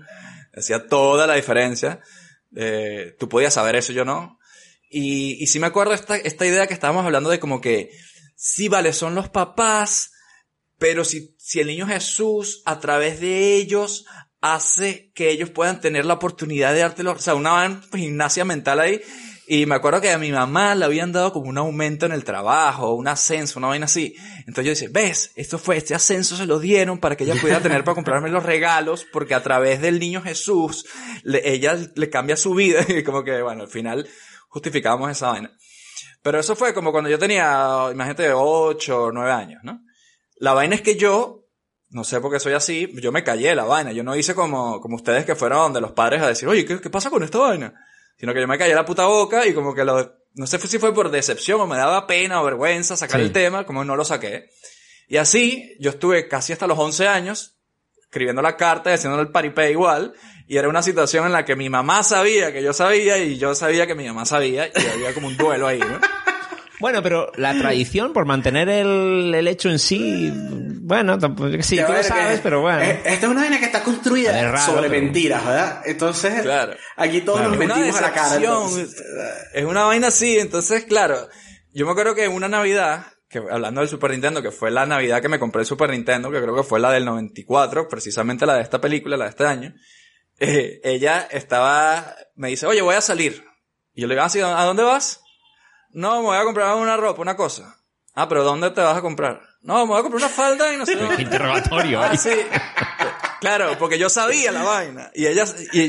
hacía 0.55 0.87
toda 0.87 1.27
la 1.27 1.33
diferencia. 1.33 1.99
Eh, 2.55 3.17
tú 3.19 3.27
podías 3.27 3.53
saber 3.53 3.75
eso, 3.75 3.91
yo 3.91 4.05
no. 4.05 4.38
Y, 4.89 5.41
y 5.41 5.47
sí 5.47 5.59
me 5.59 5.67
acuerdo 5.67 5.93
esta, 5.93 6.17
esta 6.17 6.45
idea 6.45 6.67
que 6.67 6.73
estábamos 6.73 7.05
hablando 7.05 7.29
de 7.29 7.39
como 7.39 7.61
que, 7.61 7.91
sí, 8.35 8.67
vale, 8.69 8.91
son 8.93 9.15
los 9.15 9.29
papás, 9.29 10.11
pero 10.77 11.03
si, 11.05 11.35
si 11.37 11.59
el 11.59 11.67
niño 11.67 11.87
Jesús, 11.87 12.61
a 12.65 12.79
través 12.79 13.19
de 13.19 13.55
ellos, 13.55 14.05
hace 14.41 15.11
que 15.13 15.29
ellos 15.29 15.49
puedan 15.49 15.81
tener 15.81 16.05
la 16.05 16.13
oportunidad 16.15 16.73
de 16.73 16.79
dártelo, 16.79 17.11
o 17.11 17.19
sea, 17.19 17.35
una 17.35 17.81
gimnasia 17.93 18.45
mental 18.45 18.79
ahí. 18.79 19.01
Y 19.51 19.65
me 19.65 19.73
acuerdo 19.73 19.99
que 19.99 20.11
a 20.11 20.19
mi 20.19 20.31
mamá 20.31 20.75
le 20.75 20.85
habían 20.85 21.11
dado 21.11 21.33
como 21.33 21.49
un 21.49 21.57
aumento 21.57 22.05
en 22.05 22.11
el 22.11 22.23
trabajo, 22.23 22.93
un 22.93 23.07
ascenso, 23.07 23.57
una 23.57 23.67
vaina 23.67 23.85
así. 23.85 24.15
Entonces 24.41 24.63
yo 24.65 24.69
decía, 24.69 24.89
ves, 24.91 25.31
esto 25.35 25.57
fue, 25.57 25.75
este 25.77 25.95
ascenso 25.95 26.37
se 26.37 26.45
lo 26.45 26.59
dieron 26.59 26.99
para 26.99 27.17
que 27.17 27.23
ella 27.23 27.33
pudiera 27.35 27.59
tener 27.59 27.83
para 27.83 27.95
comprarme 27.95 28.29
los 28.29 28.43
regalos, 28.43 29.07
porque 29.11 29.33
a 29.33 29.41
través 29.41 29.81
del 29.81 29.99
niño 29.99 30.21
Jesús, 30.21 30.85
le- 31.23 31.51
ella 31.51 31.75
le 31.95 32.09
cambia 32.11 32.37
su 32.37 32.53
vida. 32.53 32.85
Y 32.89 33.01
como 33.03 33.23
que, 33.23 33.41
bueno, 33.41 33.63
al 33.63 33.69
final 33.69 34.07
justificamos 34.49 35.09
esa 35.09 35.29
vaina. 35.31 35.51
Pero 36.21 36.39
eso 36.39 36.55
fue 36.55 36.73
como 36.73 36.91
cuando 36.91 37.09
yo 37.09 37.17
tenía, 37.17 37.87
imagínate, 37.91 38.31
8 38.33 39.03
o 39.03 39.11
9 39.11 39.31
años, 39.31 39.61
¿no? 39.63 39.81
La 40.35 40.53
vaina 40.53 40.75
es 40.75 40.81
que 40.81 40.95
yo, 40.97 41.45
no 41.89 42.03
sé 42.03 42.19
por 42.19 42.31
qué 42.31 42.39
soy 42.39 42.53
así, 42.53 42.91
yo 43.01 43.11
me 43.11 43.23
callé 43.23 43.55
la 43.55 43.63
vaina. 43.63 43.91
Yo 43.93 44.03
no 44.03 44.15
hice 44.15 44.35
como, 44.35 44.81
como 44.81 44.97
ustedes 44.97 45.25
que 45.25 45.35
fueron 45.35 45.71
de 45.73 45.81
los 45.81 45.93
padres 45.93 46.21
a 46.21 46.27
decir, 46.27 46.47
oye, 46.47 46.65
¿qué, 46.65 46.79
qué 46.81 46.89
pasa 46.89 47.09
con 47.09 47.23
esta 47.23 47.37
vaina? 47.39 47.73
Sino 48.17 48.33
que 48.33 48.41
yo 48.41 48.47
me 48.47 48.57
callé 48.57 48.75
la 48.75 48.85
puta 48.85 49.05
boca 49.05 49.45
y 49.47 49.53
como 49.53 49.73
que 49.73 49.85
lo, 49.85 50.13
no 50.33 50.47
sé 50.47 50.59
si 50.59 50.77
fue 50.79 50.93
por 50.93 51.09
decepción 51.09 51.61
o 51.61 51.67
me 51.67 51.77
daba 51.77 52.05
pena 52.05 52.41
o 52.41 52.45
vergüenza 52.45 52.97
sacar 52.97 53.19
Sí. 53.21 53.27
el 53.27 53.31
tema, 53.31 53.65
como 53.65 53.83
no 53.85 53.95
lo 53.95 54.03
saqué. 54.05 54.49
Y 55.07 55.17
así, 55.17 55.75
yo 55.79 55.89
estuve 55.89 56.27
casi 56.27 56.53
hasta 56.53 56.67
los 56.67 56.77
11 56.77 57.07
años 57.07 57.58
escribiendo 58.09 58.41
la 58.41 58.57
carta 58.57 58.89
y 58.89 58.95
haciendo 58.95 59.19
el 59.21 59.29
paripé 59.29 59.71
igual. 59.71 60.13
Y 60.47 60.57
era 60.57 60.67
una 60.67 60.81
situación 60.81 61.27
en 61.27 61.31
la 61.31 61.45
que 61.45 61.55
mi 61.55 61.69
mamá 61.69 62.01
sabía 62.01 62.51
que 62.51 62.63
yo 62.63 62.73
sabía 62.73 63.19
y 63.19 63.37
yo 63.37 63.53
sabía 63.53 63.85
que 63.85 63.93
mi 63.93 64.07
mamá 64.07 64.25
sabía 64.25 64.67
y 64.67 64.71
había 64.95 65.13
como 65.13 65.27
un 65.27 65.37
duelo 65.37 65.67
ahí, 65.67 65.79
¿no? 65.79 65.99
Bueno, 66.81 67.03
pero 67.03 67.29
la 67.35 67.53
tradición 67.57 68.13
por 68.13 68.25
mantener 68.25 68.69
el, 68.69 69.33
el 69.35 69.47
hecho 69.49 69.69
en 69.69 69.79
sí, 69.79 70.31
bueno, 70.33 71.19
tampoco, 71.19 71.49
sí, 71.61 71.75
tú 71.75 71.81
lo 71.91 71.93
que 71.97 72.03
sabes, 72.05 72.39
pero 72.41 72.61
bueno. 72.61 72.79
es- 72.81 72.99
Esta 73.03 73.25
es 73.25 73.31
una 73.31 73.41
vaina 73.41 73.59
que 73.59 73.65
está 73.65 73.83
construida 73.83 74.39
Es 74.39 74.49
raro, 74.49 74.65
sobre 74.65 74.89
pero- 74.89 75.03
mentiras, 75.03 75.45
¿verdad? 75.45 75.81
Entonces, 75.85 76.41
Claro. 76.41 76.75
aquí 76.95 77.19
todos 77.19 77.39
Claro. 77.39 77.53
nos 77.53 77.59
mentimos 77.59 77.97
a 77.97 78.01
la 78.01 78.13
cara. 78.13 78.35
entonces, 78.37 78.95
Es 79.53 79.65
una 79.65 79.83
vaina 79.83 80.07
así, 80.07 80.39
entonces, 80.39 80.85
claro, 80.85 81.27
yo 81.73 81.85
me 81.85 81.91
acuerdo 81.91 82.15
que 82.15 82.29
una 82.29 82.47
Navidad, 82.47 83.07
que 83.29 83.37
hablando 83.37 83.81
del 83.81 83.89
Super 83.89 84.11
Nintendo, 84.11 84.41
que 84.41 84.51
fue 84.51 84.71
la 84.71 84.85
Navidad 84.85 85.21
que 85.21 85.29
me 85.29 85.37
compré 85.39 85.61
el 85.61 85.65
Super 85.67 85.91
Nintendo, 85.91 86.31
que 86.31 86.41
creo 86.41 86.55
que 86.55 86.63
fue 86.63 86.79
la 86.79 86.91
del 86.91 87.05
94, 87.05 87.87
precisamente 87.87 88.45
la 88.45 88.55
de 88.55 88.61
esta 88.63 88.81
película, 88.81 89.17
la 89.17 89.25
de 89.25 89.29
este 89.29 89.45
año, 89.45 89.73
eh, 90.39 90.81
ella 90.83 91.27
estaba, 91.29 92.15
me 92.35 92.47
dice, 92.49 92.65
oye, 92.65 92.81
voy 92.81 92.95
a 92.95 93.01
salir. 93.01 93.45
Y 93.93 94.01
yo 94.01 94.07
le 94.07 94.15
digo, 94.15 94.23
"Ah, 94.25 94.29
sí, 94.29 94.39
¿a 94.41 94.63
dónde 94.63 94.83
vas? 94.83 95.21
No, 95.91 96.17
me 96.21 96.27
voy 96.27 96.37
a 96.37 96.43
comprar 96.43 96.75
una 96.75 96.97
ropa, 96.97 97.21
una 97.21 97.35
cosa. 97.35 97.75
Ah, 98.15 98.27
pero 98.27 98.43
¿dónde 98.43 98.71
te 98.71 98.81
vas 98.81 98.97
a 98.97 99.01
comprar? 99.01 99.41
No, 99.61 99.79
me 99.85 99.91
voy 99.91 99.99
a 99.99 100.01
comprar 100.03 100.23
una 100.23 100.29
falda 100.33 100.73
y 100.73 100.77
no 100.77 100.85
sé. 100.85 100.97
Qué 101.15 101.21
interrogatorio, 101.21 102.01
Ah, 102.01 102.15
sí. 102.17 102.31
Claro, 103.41 103.77
porque 103.77 103.97
yo 103.99 104.09
sabía 104.09 104.51
la 104.51 104.63
vaina. 104.63 105.11
Y 105.13 105.25
ella, 105.27 105.45
y, 105.73 105.81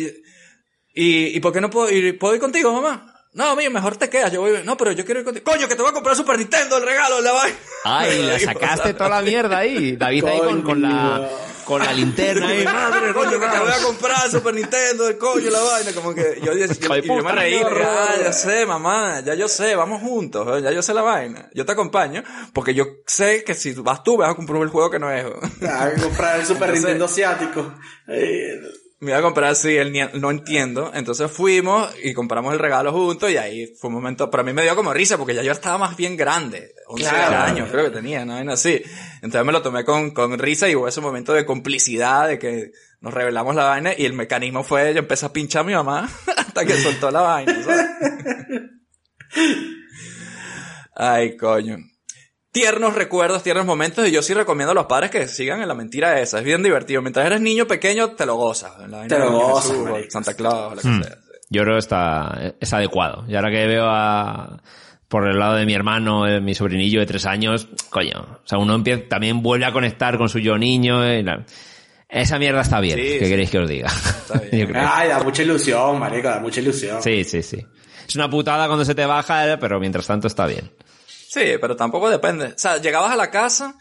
y, 0.95 1.37
y 1.37 1.41
¿por 1.41 1.53
qué 1.53 1.61
no 1.61 1.71
puedo 1.71 1.91
ir, 1.91 2.19
puedo 2.19 2.35
ir 2.35 2.41
contigo, 2.41 2.73
mamá? 2.73 3.10
No, 3.33 3.55
mío, 3.55 3.71
mejor 3.71 3.97
te 3.97 4.11
quedas, 4.11 4.33
yo 4.33 4.41
voy, 4.41 4.61
no, 4.65 4.77
pero 4.77 4.91
yo 4.91 5.05
quiero 5.05 5.21
ir 5.21 5.25
contigo. 5.25 5.45
Coño, 5.45 5.69
que 5.69 5.77
te 5.77 5.83
voy 5.83 5.91
a 5.91 5.95
comprar 5.95 6.17
Super 6.17 6.37
Nintendo, 6.37 6.79
el 6.79 6.83
regalo 6.85 7.21
la 7.21 7.31
vaina. 7.33 7.57
Ay, 7.85 8.23
la 8.27 8.39
sacaste 8.41 8.93
toda 8.95 9.09
la 9.09 9.23
mierda 9.23 9.59
ahí. 9.59 9.95
David 9.97 10.25
ahí 10.25 10.39
con, 10.41 10.63
con 10.63 10.83
la, 10.83 11.31
con 11.65 11.81
la 11.81 11.93
linterna 11.93 12.49
ahí. 12.49 12.65
Madre, 12.65 13.13
Coño, 13.15 13.39
que 13.39 13.47
te 13.47 13.59
voy 13.61 13.71
a 13.71 13.83
comprar 13.85 14.29
Super 14.29 14.53
Nintendo, 14.53 15.07
el 15.09 15.17
coño, 15.17 15.49
la 15.49 15.61
vaina, 15.61 15.93
como 15.93 16.13
que 16.13 16.41
yo, 16.43 16.55
yo, 16.55 16.65
Hijo 16.65 16.93
de 16.95 16.99
y 16.99 17.07
yo 17.07 17.23
me 17.23 17.31
reí, 17.33 17.61
ah, 17.63 18.17
ya 18.21 18.33
sé, 18.33 18.67
mamá, 18.67 19.21
ya 19.21 19.35
yo 19.35 19.47
sé, 19.47 19.77
vamos 19.77 20.03
juntos, 20.03 20.59
¿eh? 20.59 20.63
ya 20.63 20.73
yo 20.73 20.83
sé 20.83 20.93
la 20.93 21.03
vaina, 21.03 21.49
yo 21.55 21.65
te 21.65 21.71
acompaño, 21.71 22.25
porque 22.53 22.75
yo 22.75 22.85
sé 23.07 23.45
que 23.45 23.55
si 23.55 23.75
vas 23.75 24.03
tú 24.03 24.17
vas 24.17 24.31
a 24.31 24.35
comprar 24.35 24.61
el 24.61 24.71
juego 24.71 24.91
que 24.91 24.99
no 24.99 25.09
es. 25.13 25.25
Hay 25.63 25.95
que 25.95 26.03
comprar 26.03 26.41
el 26.41 26.47
Super 26.47 26.71
Entonces- 26.71 26.75
Nintendo 26.75 27.05
asiático. 27.05 27.75
Me 29.03 29.13
iba 29.13 29.19
a 29.19 29.23
comprar 29.23 29.51
así, 29.51 29.77
el 29.79 29.93
ni- 29.93 30.03
no 30.21 30.31
entiendo. 30.31 30.91
Entonces 30.95 31.31
fuimos 31.31 31.91
y 32.03 32.13
compramos 32.13 32.53
el 32.53 32.59
regalo 32.59 32.93
juntos 32.93 33.31
y 33.31 33.39
ahí 33.39 33.67
fue 33.79 33.89
un 33.89 33.95
momento, 33.95 34.31
para 34.31 34.43
mí 34.43 34.53
me 34.53 34.63
dio 34.63 34.77
como 34.77 34.93
risa 34.93 35.17
porque 35.17 35.35
ya 35.35 35.43
yo 35.43 35.53
estaba 35.53 35.79
más 35.79 35.97
bien 35.97 36.19
grande. 36.19 36.75
11 36.87 37.09
Claro. 37.09 37.37
años 37.51 37.69
creo 37.71 37.85
que 37.85 37.91
tenía, 37.91 38.27
no 38.27 38.35
vaina 38.35 38.53
así. 38.53 38.83
Entonces 39.23 39.45
me 39.47 39.53
lo 39.53 39.63
tomé 39.63 39.85
con, 39.85 40.11
con 40.11 40.39
risa 40.39 40.69
y 40.69 40.77
hubo 40.77 40.87
ese 40.87 41.01
momento 41.01 41.33
de 41.33 41.47
complicidad 41.47 42.29
de 42.29 42.39
que 42.39 42.73
nos 43.01 43.15
revelamos 43.15 43.55
la 43.55 43.65
vaina 43.65 43.93
y 43.97 44.05
el 44.05 44.13
mecanismo 44.13 44.63
fue, 44.65 44.93
yo 44.93 44.99
empecé 44.99 45.25
a 45.25 45.33
pinchar 45.33 45.63
a 45.63 45.65
mi 45.65 45.73
mamá 45.73 46.07
hasta 46.37 46.67
que 46.67 46.75
soltó 46.77 47.11
la 47.11 47.23
vaina, 47.23 47.63
¿sabes? 47.65 47.87
Ay, 50.95 51.37
coño. 51.39 51.79
Tiernos 52.53 52.95
recuerdos, 52.95 53.43
tiernos 53.45 53.65
momentos, 53.65 54.07
y 54.09 54.11
yo 54.11 54.23
sí 54.23 54.35
recomiendo 54.35 54.73
a 54.73 54.75
los 54.75 54.87
padres 54.87 55.11
que 55.11 55.29
sigan 55.29 55.63
en 55.63 55.69
la 55.69 55.75
mentira 55.75 56.21
esa. 56.21 56.39
Es 56.39 56.45
bien 56.45 56.63
divertido. 56.65 57.01
Mientras 57.01 57.25
eres 57.27 57.41
niño 57.41 57.67
pequeño, 57.67 58.11
te 58.11 58.27
lo 58.27 58.35
gozas. 58.37 58.73
La 58.89 59.07
Te 59.07 59.19
lo 59.19 59.31
gozas, 59.31 59.71
Jesús. 59.77 60.13
Santa 60.13 60.35
Claus, 60.35 60.75
lo 60.75 60.83
que 60.83 60.89
Hmm. 60.89 61.03
sea. 61.05 61.17
Yo 61.49 61.63
creo 61.63 61.75
que 61.75 61.79
está, 61.81 62.55
es 62.61 62.73
adecuado. 62.73 63.25
Y 63.29 63.37
ahora 63.37 63.51
que 63.51 63.67
veo 63.67 63.87
a, 63.89 64.61
por 65.09 65.29
el 65.29 65.39
lado 65.39 65.55
de 65.55 65.67
mi 65.67 65.75
hermano, 65.75 66.27
eh, 66.27 66.41
mi 66.41 66.55
sobrinillo 66.55 66.99
de 67.01 67.07
tres 67.07 67.25
años, 67.27 67.69
coño, 67.89 68.41
o 68.45 68.47
sea, 68.49 68.59
uno 68.59 68.75
empieza, 68.75 69.03
también 69.09 69.43
vuelve 69.43 69.67
a 69.67 69.73
conectar 69.73 70.19
con 70.19 70.29
su 70.29 70.39
yo 70.41 70.59
niño. 70.59 71.09
y 71.13 71.23
la- 71.23 71.45
esa 72.09 72.39
mierda 72.41 72.63
está 72.63 72.81
bien. 72.81 72.99
Sí, 72.99 73.03
¿Qué 73.05 73.25
sí. 73.25 73.31
queréis 73.31 73.51
que 73.51 73.59
os 73.59 73.69
diga? 73.69 73.89
bien. 74.51 74.67
Yo 74.67 74.73
creo. 74.73 74.89
Ay, 74.93 75.09
da 75.09 75.23
mucha 75.23 75.43
ilusión, 75.43 75.99
marico, 76.01 76.27
da 76.29 76.41
mucha 76.41 76.61
ilusión. 76.61 77.01
Sí, 77.01 77.23
sí, 77.23 77.43
sí. 77.43 77.65
Es 78.09 78.17
una 78.17 78.29
putada 78.29 78.67
cuando 78.67 78.85
se 78.85 78.97
te 78.97 79.07
baja, 79.07 79.53
eh, 79.53 79.59
pero 79.59 79.79
mientras 79.79 80.05
tanto 80.09 80.27
está 80.27 80.47
bien. 80.47 80.73
Sí, 81.33 81.43
pero 81.61 81.77
tampoco 81.77 82.11
depende. 82.11 82.47
O 82.47 82.59
sea, 82.59 82.79
llegabas 82.79 83.13
a 83.13 83.17
la 83.17 83.31
casa, 83.31 83.77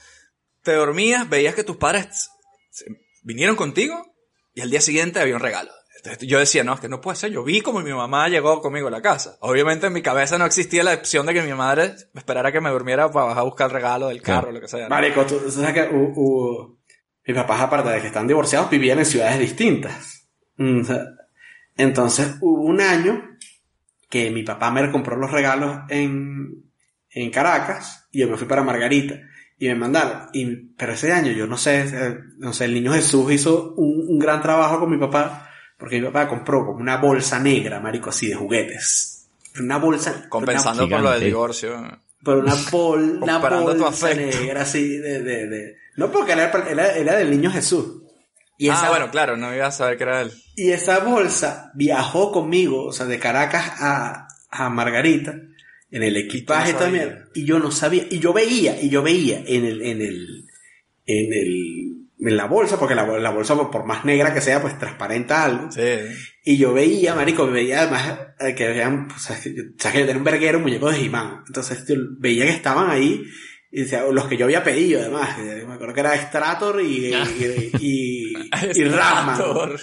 te 0.62 0.74
dormías, 0.74 1.28
veías 1.28 1.56
que 1.56 1.64
tus 1.64 1.78
padres 1.78 2.30
vinieron 3.24 3.56
contigo 3.56 4.14
y 4.54 4.62
al 4.62 4.70
día 4.70 4.82
siguiente 4.82 5.20
había 5.20 5.36
un 5.36 5.42
regalo. 5.42 5.72
Entonces 5.98 6.28
yo 6.30 6.38
decía, 6.40 6.64
no, 6.64 6.76
es 6.76 6.80
que 6.80 6.88
no 6.90 7.02
puede 7.02 7.18
ser. 7.18 7.32
Yo 7.32 7.44
vi 7.44 7.62
como 7.62 7.80
mi 7.82 7.92
mamá 7.92 8.30
llegó 8.30 8.62
conmigo 8.62 8.88
a 8.88 8.92
la 8.92 9.02
casa. 9.02 9.36
Obviamente 9.42 9.88
en 9.88 9.94
mi 9.94 10.02
cabeza 10.04 10.38
no 10.38 10.46
existía 10.46 10.84
la 10.84 10.94
opción 10.94 11.26
de 11.26 11.34
que 11.34 11.42
mi 11.42 11.54
madre 11.54 11.96
esperara 12.14 12.52
que 12.52 12.62
me 12.62 12.70
durmiera 12.70 13.12
para 13.12 13.26
bajar 13.26 13.42
a 13.42 13.46
buscar 13.46 13.68
el 13.68 13.74
regalo 13.74 14.08
del 14.10 14.22
carro, 14.22 14.42
Claro. 14.44 14.52
lo 14.54 14.62
que 14.62 14.68
sea. 14.68 14.84
¿no? 14.84 14.90
Marico, 14.90 15.26
tú 15.26 15.40
tú 15.40 15.50
sabes 15.52 15.74
que 15.74 15.90
hu- 15.92 16.14
hu- 16.16 16.78
mis 17.26 17.36
papás, 17.36 17.62
aparte 17.62 17.90
de 17.90 18.00
que 18.02 18.08
están 18.08 18.28
divorciados, 18.28 18.70
vivían 18.70 19.00
en 19.00 19.06
ciudades 19.06 19.40
distintas. 19.40 20.30
Mm, 20.58 20.84
Entonces 21.78 22.36
hubo 22.42 22.62
un 22.62 22.80
año 22.82 23.38
que 24.10 24.32
mi 24.32 24.44
papá 24.44 24.72
me 24.72 24.90
compró 24.92 25.16
los 25.18 25.32
regalos 25.32 25.80
en, 25.90 26.69
en 27.12 27.32
Caracas 27.32 28.08
y 28.12 28.20
yo 28.20 28.28
me 28.28 28.38
fui 28.38 28.48
para 28.48 28.64
Margarita 28.64 29.20
y 29.58 29.68
me 29.68 29.76
mandaron. 29.76 30.30
Y, 30.34 30.56
pero 30.78 30.94
ese 30.94 31.12
año 31.12 31.32
yo 31.32 31.48
no 31.48 31.58
sé, 31.58 31.82
eh, 31.82 32.18
no 32.38 32.54
sé, 32.54 32.66
el 32.66 32.74
niño 32.74 32.94
Jesús 32.94 33.32
hizo 33.32 33.74
un, 33.76 34.06
un 34.08 34.20
gran 34.20 34.42
trabajo 34.42 34.80
con 34.80 34.90
mi 34.90 34.98
papá 34.98 35.50
porque 35.80 36.00
mi 36.00 36.08
papá 36.08 36.28
compró 36.28 36.66
como 36.66 36.80
una 36.80 36.98
bolsa 36.98 37.40
negra, 37.40 37.80
marico, 37.80 38.10
así 38.10 38.28
de 38.28 38.36
juguetes. 38.36 39.30
Una 39.60 39.78
bolsa... 39.78 40.28
Compensando 40.28 40.86
Una 40.86 40.96
por 40.98 41.04
lo 41.06 41.12
del 41.12 41.24
divorcio. 41.24 42.00
Pero 42.24 42.40
una, 42.40 42.54
bol, 42.70 43.20
una 43.22 43.38
bolsa 43.38 44.14
negra 44.14 44.64
así 44.64 44.98
de, 44.98 45.24
de, 45.24 45.48
de... 45.48 45.78
No, 45.96 46.12
porque 46.12 46.34
era, 46.34 46.52
era, 46.70 46.96
era 46.96 47.16
del 47.16 47.32
niño 47.32 47.50
Jesús. 47.50 48.04
Y 48.58 48.68
ah, 48.68 48.74
esa, 48.74 48.90
bueno, 48.90 49.10
claro, 49.10 49.38
no 49.38 49.56
iba 49.56 49.68
a 49.68 49.72
saber 49.72 49.98
que 49.98 50.04
era 50.04 50.22
él. 50.22 50.34
y 50.58 50.72
esa 50.72 51.00
bolsa 51.00 51.72
viajó 51.76 52.34
conmigo, 52.34 52.84
o 52.84 52.92
sea, 52.92 53.06
de 53.06 53.18
Caracas 53.18 53.72
a, 53.80 54.28
a 54.50 54.70
Margarita, 54.70 55.36
en 55.92 56.04
el 56.04 56.18
equipaje 56.18 56.72
sabías? 56.72 56.80
también. 56.80 57.24
Y 57.34 57.46
yo 57.46 57.60
no 57.60 57.72
sabía, 57.72 58.06
y 58.10 58.20
yo 58.20 58.34
veía, 58.34 58.82
y 58.82 58.90
yo 58.90 59.02
veía 59.02 59.44
en 59.46 59.66
el, 59.66 59.82
en 59.82 60.02
el, 60.02 60.46
en 61.06 61.34
el, 61.34 62.00
en 62.20 62.38
la 62.38 62.46
bolsa, 62.46 62.78
porque 62.78 62.96
la, 62.96 63.06
la 63.20 63.30
bolsa, 63.32 63.56
por 63.72 63.86
más 63.86 64.06
negra 64.06 64.34
que 64.34 64.42
sea, 64.42 64.62
pues 64.62 64.78
transparenta 64.78 65.44
algo. 65.44 65.72
Sí. 65.72 65.82
Y 66.44 66.58
yo 66.58 66.74
veía, 66.74 67.16
marico, 67.16 67.48
veía 67.48 67.82
además 67.82 68.20
eh, 68.40 68.54
que 68.56 68.68
veían, 68.68 69.08
pues, 69.08 69.22
sabes 69.22 69.44
que 69.44 69.56
yo, 69.56 69.64
sabes 69.78 69.94
que 69.94 70.00
yo 70.02 70.06
tenía 70.06 70.20
un 70.20 70.26
verguero, 70.26 70.60
muñecos 70.60 70.94
de 70.94 71.06
He-Man. 71.06 71.44
Entonces 71.48 71.86
yo 71.88 71.96
veía 72.18 72.46
que 72.46 72.52
estaban 72.52 72.90
ahí, 72.90 73.24
y 73.72 73.82
decía, 73.82 74.04
los 74.12 74.28
que 74.28 74.36
yo 74.36 74.46
había 74.46 74.64
pedido 74.64 75.00
además. 75.00 75.38
Me 75.40 75.74
acuerdo 75.74 75.94
que 75.94 76.00
era 76.00 76.16
Strator 76.16 76.82
y, 76.82 77.14
y, 77.14 77.72
y, 77.80 78.34
y 78.76 78.84
Ratman. 78.84 79.78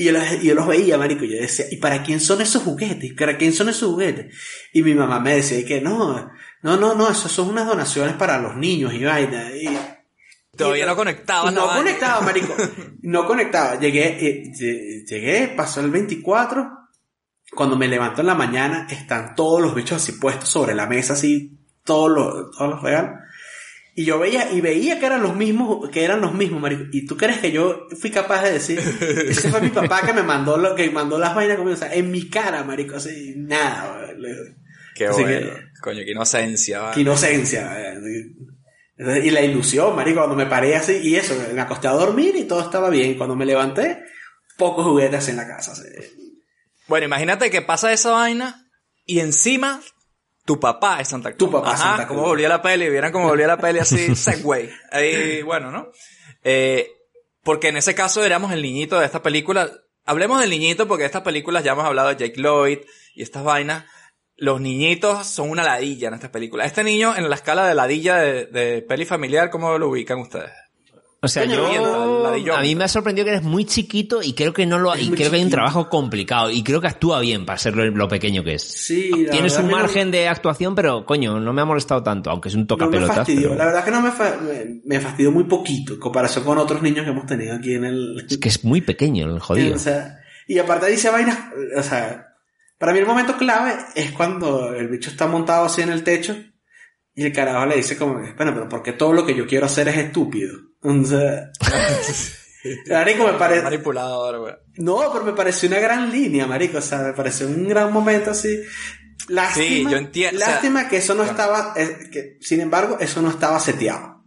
Y 0.00 0.04
yo, 0.04 0.12
los, 0.12 0.40
yo 0.42 0.54
los 0.54 0.66
veía, 0.66 0.96
marico, 0.96 1.24
y 1.24 1.34
yo 1.34 1.40
decía, 1.42 1.66
¿y 1.70 1.76
para 1.76 2.02
quién 2.02 2.20
son 2.20 2.40
esos 2.40 2.62
juguetes? 2.62 3.12
¿Para 3.12 3.36
quién 3.36 3.52
son 3.52 3.68
esos 3.68 3.90
juguetes? 3.90 4.34
Y 4.72 4.82
mi 4.82 4.94
mamá 4.94 5.20
me 5.20 5.36
decía 5.36 5.64
que 5.66 5.80
no, 5.80 6.30
no, 6.62 6.76
no, 6.76 6.94
no, 6.94 7.10
eso 7.10 7.28
son 7.28 7.48
unas 7.50 7.66
donaciones 7.66 8.14
para 8.14 8.38
los 8.38 8.56
niños 8.56 8.94
y 8.94 9.04
vaina. 9.04 9.50
Y, 9.54 9.68
Todavía 10.56 10.84
y- 10.84 10.86
no 10.86 10.96
conectaba 10.96 11.50
No 11.50 11.66
vaina. 11.66 11.82
conectaba, 11.82 12.20
marico. 12.24 12.54
No 13.02 13.26
conectaba. 13.26 13.78
Llegué, 13.78 14.06
eh, 14.26 14.42
lle- 14.52 15.06
llegué, 15.06 15.48
pasó 15.56 15.80
el 15.80 15.90
24. 15.90 16.66
Cuando 17.54 17.76
me 17.76 17.88
levanto 17.88 18.20
en 18.22 18.28
la 18.28 18.34
mañana, 18.34 18.86
están 18.90 19.34
todos 19.34 19.60
los 19.60 19.74
bichos 19.74 20.02
así 20.02 20.12
puestos 20.12 20.48
sobre 20.48 20.74
la 20.74 20.86
mesa, 20.86 21.12
así, 21.14 21.58
todos 21.84 22.10
los, 22.10 22.56
todos 22.56 22.70
los 22.70 22.82
regalos. 22.82 23.10
Y 24.00 24.04
yo 24.06 24.18
veía, 24.18 24.50
y 24.50 24.62
veía 24.62 24.98
que 24.98 25.04
eran 25.06 25.22
los 25.22 25.36
mismos, 25.36 25.90
que 25.90 26.02
eran 26.04 26.22
los 26.22 26.32
mismos, 26.32 26.60
marico. 26.60 26.84
¿Y 26.90 27.04
tú 27.04 27.16
crees 27.18 27.38
que 27.38 27.52
yo 27.52 27.86
fui 28.00 28.10
capaz 28.10 28.42
de 28.44 28.52
decir, 28.52 28.78
ese 29.28 29.50
fue 29.50 29.60
mi 29.60 29.68
papá 29.68 30.00
que 30.06 30.14
me 30.14 30.22
mandó 30.22 30.56
lo, 30.56 30.74
que 30.74 30.90
mandó 30.90 31.18
las 31.18 31.34
vainas 31.34 31.56
conmigo? 31.58 31.74
O 31.74 31.78
sea, 31.78 31.92
en 31.92 32.10
mi 32.10 32.28
cara, 32.30 32.64
marico, 32.64 32.96
así, 32.96 33.34
nada, 33.36 34.06
Qué 34.94 35.06
Así 35.06 35.20
bueno. 35.22 35.50
que- 35.50 35.62
Coño, 35.82 36.00
qué 36.04 36.12
inocencia. 36.12 36.80
va. 36.80 36.92
Qué 36.92 37.00
inocencia. 37.02 37.92
eh. 37.92 37.98
Y 39.24 39.30
la 39.30 39.42
ilusión, 39.42 39.94
marico, 39.96 40.18
cuando 40.20 40.36
me 40.36 40.46
paré 40.46 40.76
así, 40.76 40.94
y 41.02 41.16
eso, 41.16 41.34
me 41.54 41.60
acosté 41.60 41.88
a 41.88 41.92
dormir 41.92 42.34
y 42.36 42.44
todo 42.44 42.60
estaba 42.62 42.88
bien. 42.90 43.16
Cuando 43.18 43.36
me 43.36 43.44
levanté, 43.46 43.98
pocos 44.58 44.84
juguetes 44.86 45.28
en 45.28 45.36
la 45.36 45.46
casa. 45.46 45.72
así. 45.72 45.82
Bueno, 46.86 47.06
imagínate 47.06 47.50
que 47.50 47.60
pasa 47.62 47.92
esa 47.92 48.12
vaina 48.12 48.66
y 49.04 49.20
encima 49.20 49.80
tu 50.50 50.58
papá 50.58 51.00
es 51.00 51.06
Santa 51.06 51.28
Claus. 51.30 51.38
Tu 51.38 51.48
papá 51.48 51.74
es 51.74 51.80
Ajá, 51.80 51.88
Santa 51.90 52.08
cómo 52.08 52.20
Claus. 52.22 52.30
volvía 52.30 52.48
la 52.48 52.60
peli, 52.60 52.88
vieran 52.90 53.12
cómo 53.12 53.28
volvía 53.28 53.46
la 53.46 53.56
peli 53.56 53.78
así, 53.78 54.14
Segway. 54.16 54.68
Ahí, 54.90 55.42
bueno, 55.42 55.70
¿no? 55.70 55.92
Eh, 56.42 56.88
porque 57.44 57.68
en 57.68 57.76
ese 57.76 57.94
caso 57.94 58.24
éramos 58.24 58.50
el 58.52 58.60
niñito 58.62 58.98
de 58.98 59.06
esta 59.06 59.22
película. 59.22 59.70
Hablemos 60.04 60.40
del 60.40 60.50
niñito 60.50 60.88
porque 60.88 61.02
de 61.04 61.06
estas 61.06 61.22
películas 61.22 61.62
ya 61.62 61.72
hemos 61.72 61.84
hablado 61.84 62.08
de 62.08 62.16
Jake 62.16 62.40
Lloyd 62.40 62.78
y 63.14 63.22
estas 63.22 63.44
vainas. 63.44 63.84
Los 64.36 64.60
niñitos 64.60 65.24
son 65.26 65.50
una 65.50 65.62
ladilla 65.62 66.08
en 66.08 66.14
estas 66.14 66.30
películas. 66.30 66.66
Este 66.66 66.82
niño, 66.82 67.14
en 67.14 67.28
la 67.30 67.36
escala 67.36 67.68
de 67.68 67.74
ladilla 67.76 68.16
de, 68.16 68.46
de 68.46 68.82
peli 68.82 69.04
familiar, 69.04 69.50
¿cómo 69.50 69.78
lo 69.78 69.88
ubican 69.88 70.18
ustedes? 70.18 70.50
O 71.22 71.28
sea, 71.28 71.44
yo, 71.44 72.22
la 72.22 72.30
de 72.30 72.40
John. 72.40 72.58
a 72.58 72.62
mí 72.62 72.74
me 72.74 72.84
ha 72.84 72.88
sorprendido 72.88 73.26
que 73.26 73.32
eres 73.32 73.42
muy 73.42 73.66
chiquito 73.66 74.22
y 74.22 74.32
creo 74.32 74.54
que 74.54 74.64
no 74.64 74.78
lo, 74.78 74.94
Es 74.94 75.02
y 75.02 75.10
creo 75.10 75.16
que 75.30 75.36
hay 75.36 75.42
un 75.42 75.48
chiquito. 75.48 75.56
trabajo 75.56 75.88
complicado 75.90 76.50
y 76.50 76.62
creo 76.62 76.80
que 76.80 76.86
actúa 76.86 77.20
bien 77.20 77.44
para 77.44 77.58
ser 77.58 77.76
lo, 77.76 77.84
lo 77.90 78.08
pequeño 78.08 78.42
que 78.42 78.54
es. 78.54 78.62
Sí, 78.62 79.10
la 79.26 79.30
Tienes 79.30 79.54
un 79.58 79.66
que 79.66 79.70
no- 79.72 79.76
margen 79.78 80.10
de 80.10 80.28
actuación, 80.28 80.74
pero 80.74 81.04
coño, 81.04 81.38
no 81.38 81.52
me 81.52 81.60
ha 81.60 81.66
molestado 81.66 82.02
tanto, 82.02 82.30
aunque 82.30 82.48
es 82.48 82.54
un 82.54 82.60
No 82.60 82.64
me 82.64 82.68
tocapelotas. 82.68 83.16
fastidió. 83.16 83.48
pero- 83.50 83.54
La 83.58 83.66
verdad 83.66 83.84
que 83.84 83.90
no 83.90 84.00
me, 84.00 84.10
fa- 84.12 84.36
me, 84.40 84.80
me 84.84 84.98
fastidió 85.00 85.30
muy 85.30 85.44
poquito 85.44 85.92
en 85.92 86.00
comparación 86.00 86.42
con 86.44 86.56
otros 86.56 86.80
niños 86.80 87.04
que 87.04 87.10
hemos 87.10 87.26
tenido 87.26 87.54
aquí 87.54 87.74
en 87.74 87.84
el... 87.84 88.26
Es 88.28 88.38
que 88.38 88.48
es 88.48 88.64
muy 88.64 88.80
pequeño 88.80 89.26
el 89.26 89.40
jodido. 89.40 89.74
O 89.76 89.78
sea, 89.78 90.18
y 90.48 90.58
aparte 90.58 90.86
dice 90.86 91.10
vainas, 91.10 91.38
o 91.76 91.82
sea, 91.82 92.28
para 92.78 92.94
mí 92.94 92.98
el 92.98 93.06
momento 93.06 93.36
clave 93.36 93.74
es 93.94 94.10
cuando 94.12 94.72
el 94.74 94.88
bicho 94.88 95.10
está 95.10 95.26
montado 95.26 95.66
así 95.66 95.82
en 95.82 95.90
el 95.90 96.02
techo 96.02 96.34
y 97.14 97.24
el 97.24 97.32
carajo 97.32 97.66
le 97.66 97.76
dice 97.76 97.96
como, 97.96 98.14
bueno, 98.14 98.54
pero 98.54 98.68
porque 98.68 98.92
todo 98.92 99.12
lo 99.12 99.26
que 99.26 99.34
yo 99.34 99.46
quiero 99.46 99.66
hacer 99.66 99.88
es 99.88 99.96
estúpido. 99.96 100.56
O 100.82 101.04
sea, 101.04 101.50
marico, 102.90 103.26
me 103.26 103.32
parece, 103.34 103.62
Manipulador, 103.62 104.38
güey. 104.40 104.54
no, 104.78 104.98
pero 105.12 105.24
me 105.24 105.32
pareció 105.32 105.68
una 105.68 105.78
gran 105.78 106.10
línea, 106.10 106.46
marico, 106.46 106.78
o 106.78 106.82
sea, 106.82 106.98
me 106.98 107.12
pareció 107.12 107.46
un 107.46 107.68
gran 107.68 107.92
momento 107.92 108.30
así. 108.30 108.60
Lástima, 109.28 109.66
Sí, 109.66 109.86
yo 109.88 109.96
entiendo, 109.96 110.36
o 110.40 110.40
sea, 110.44 110.50
lástima 110.54 110.88
que 110.88 110.96
eso 110.96 111.14
no 111.14 111.22
estaba, 111.22 111.74
que, 111.74 112.38
sin 112.40 112.60
embargo, 112.60 112.96
eso 113.00 113.22
no 113.22 113.30
estaba 113.30 113.60
seteado. 113.60 114.24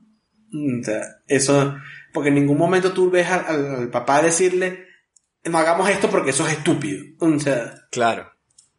O 0.54 0.84
sea, 0.84 1.02
eso, 1.28 1.76
porque 2.14 2.30
en 2.30 2.36
ningún 2.36 2.58
momento 2.58 2.94
tú 2.94 3.10
ves 3.10 3.28
al, 3.28 3.44
al- 3.48 3.76
al 3.76 3.90
papá 3.90 4.22
decirle, 4.22 4.86
no 5.46 5.58
hagamos 5.58 5.90
esto 5.90 6.10
porque 6.10 6.30
eso 6.30 6.46
es 6.48 6.54
estúpido. 6.54 7.04
O 7.20 7.40
sea, 7.40 7.74
Claro. 7.92 8.32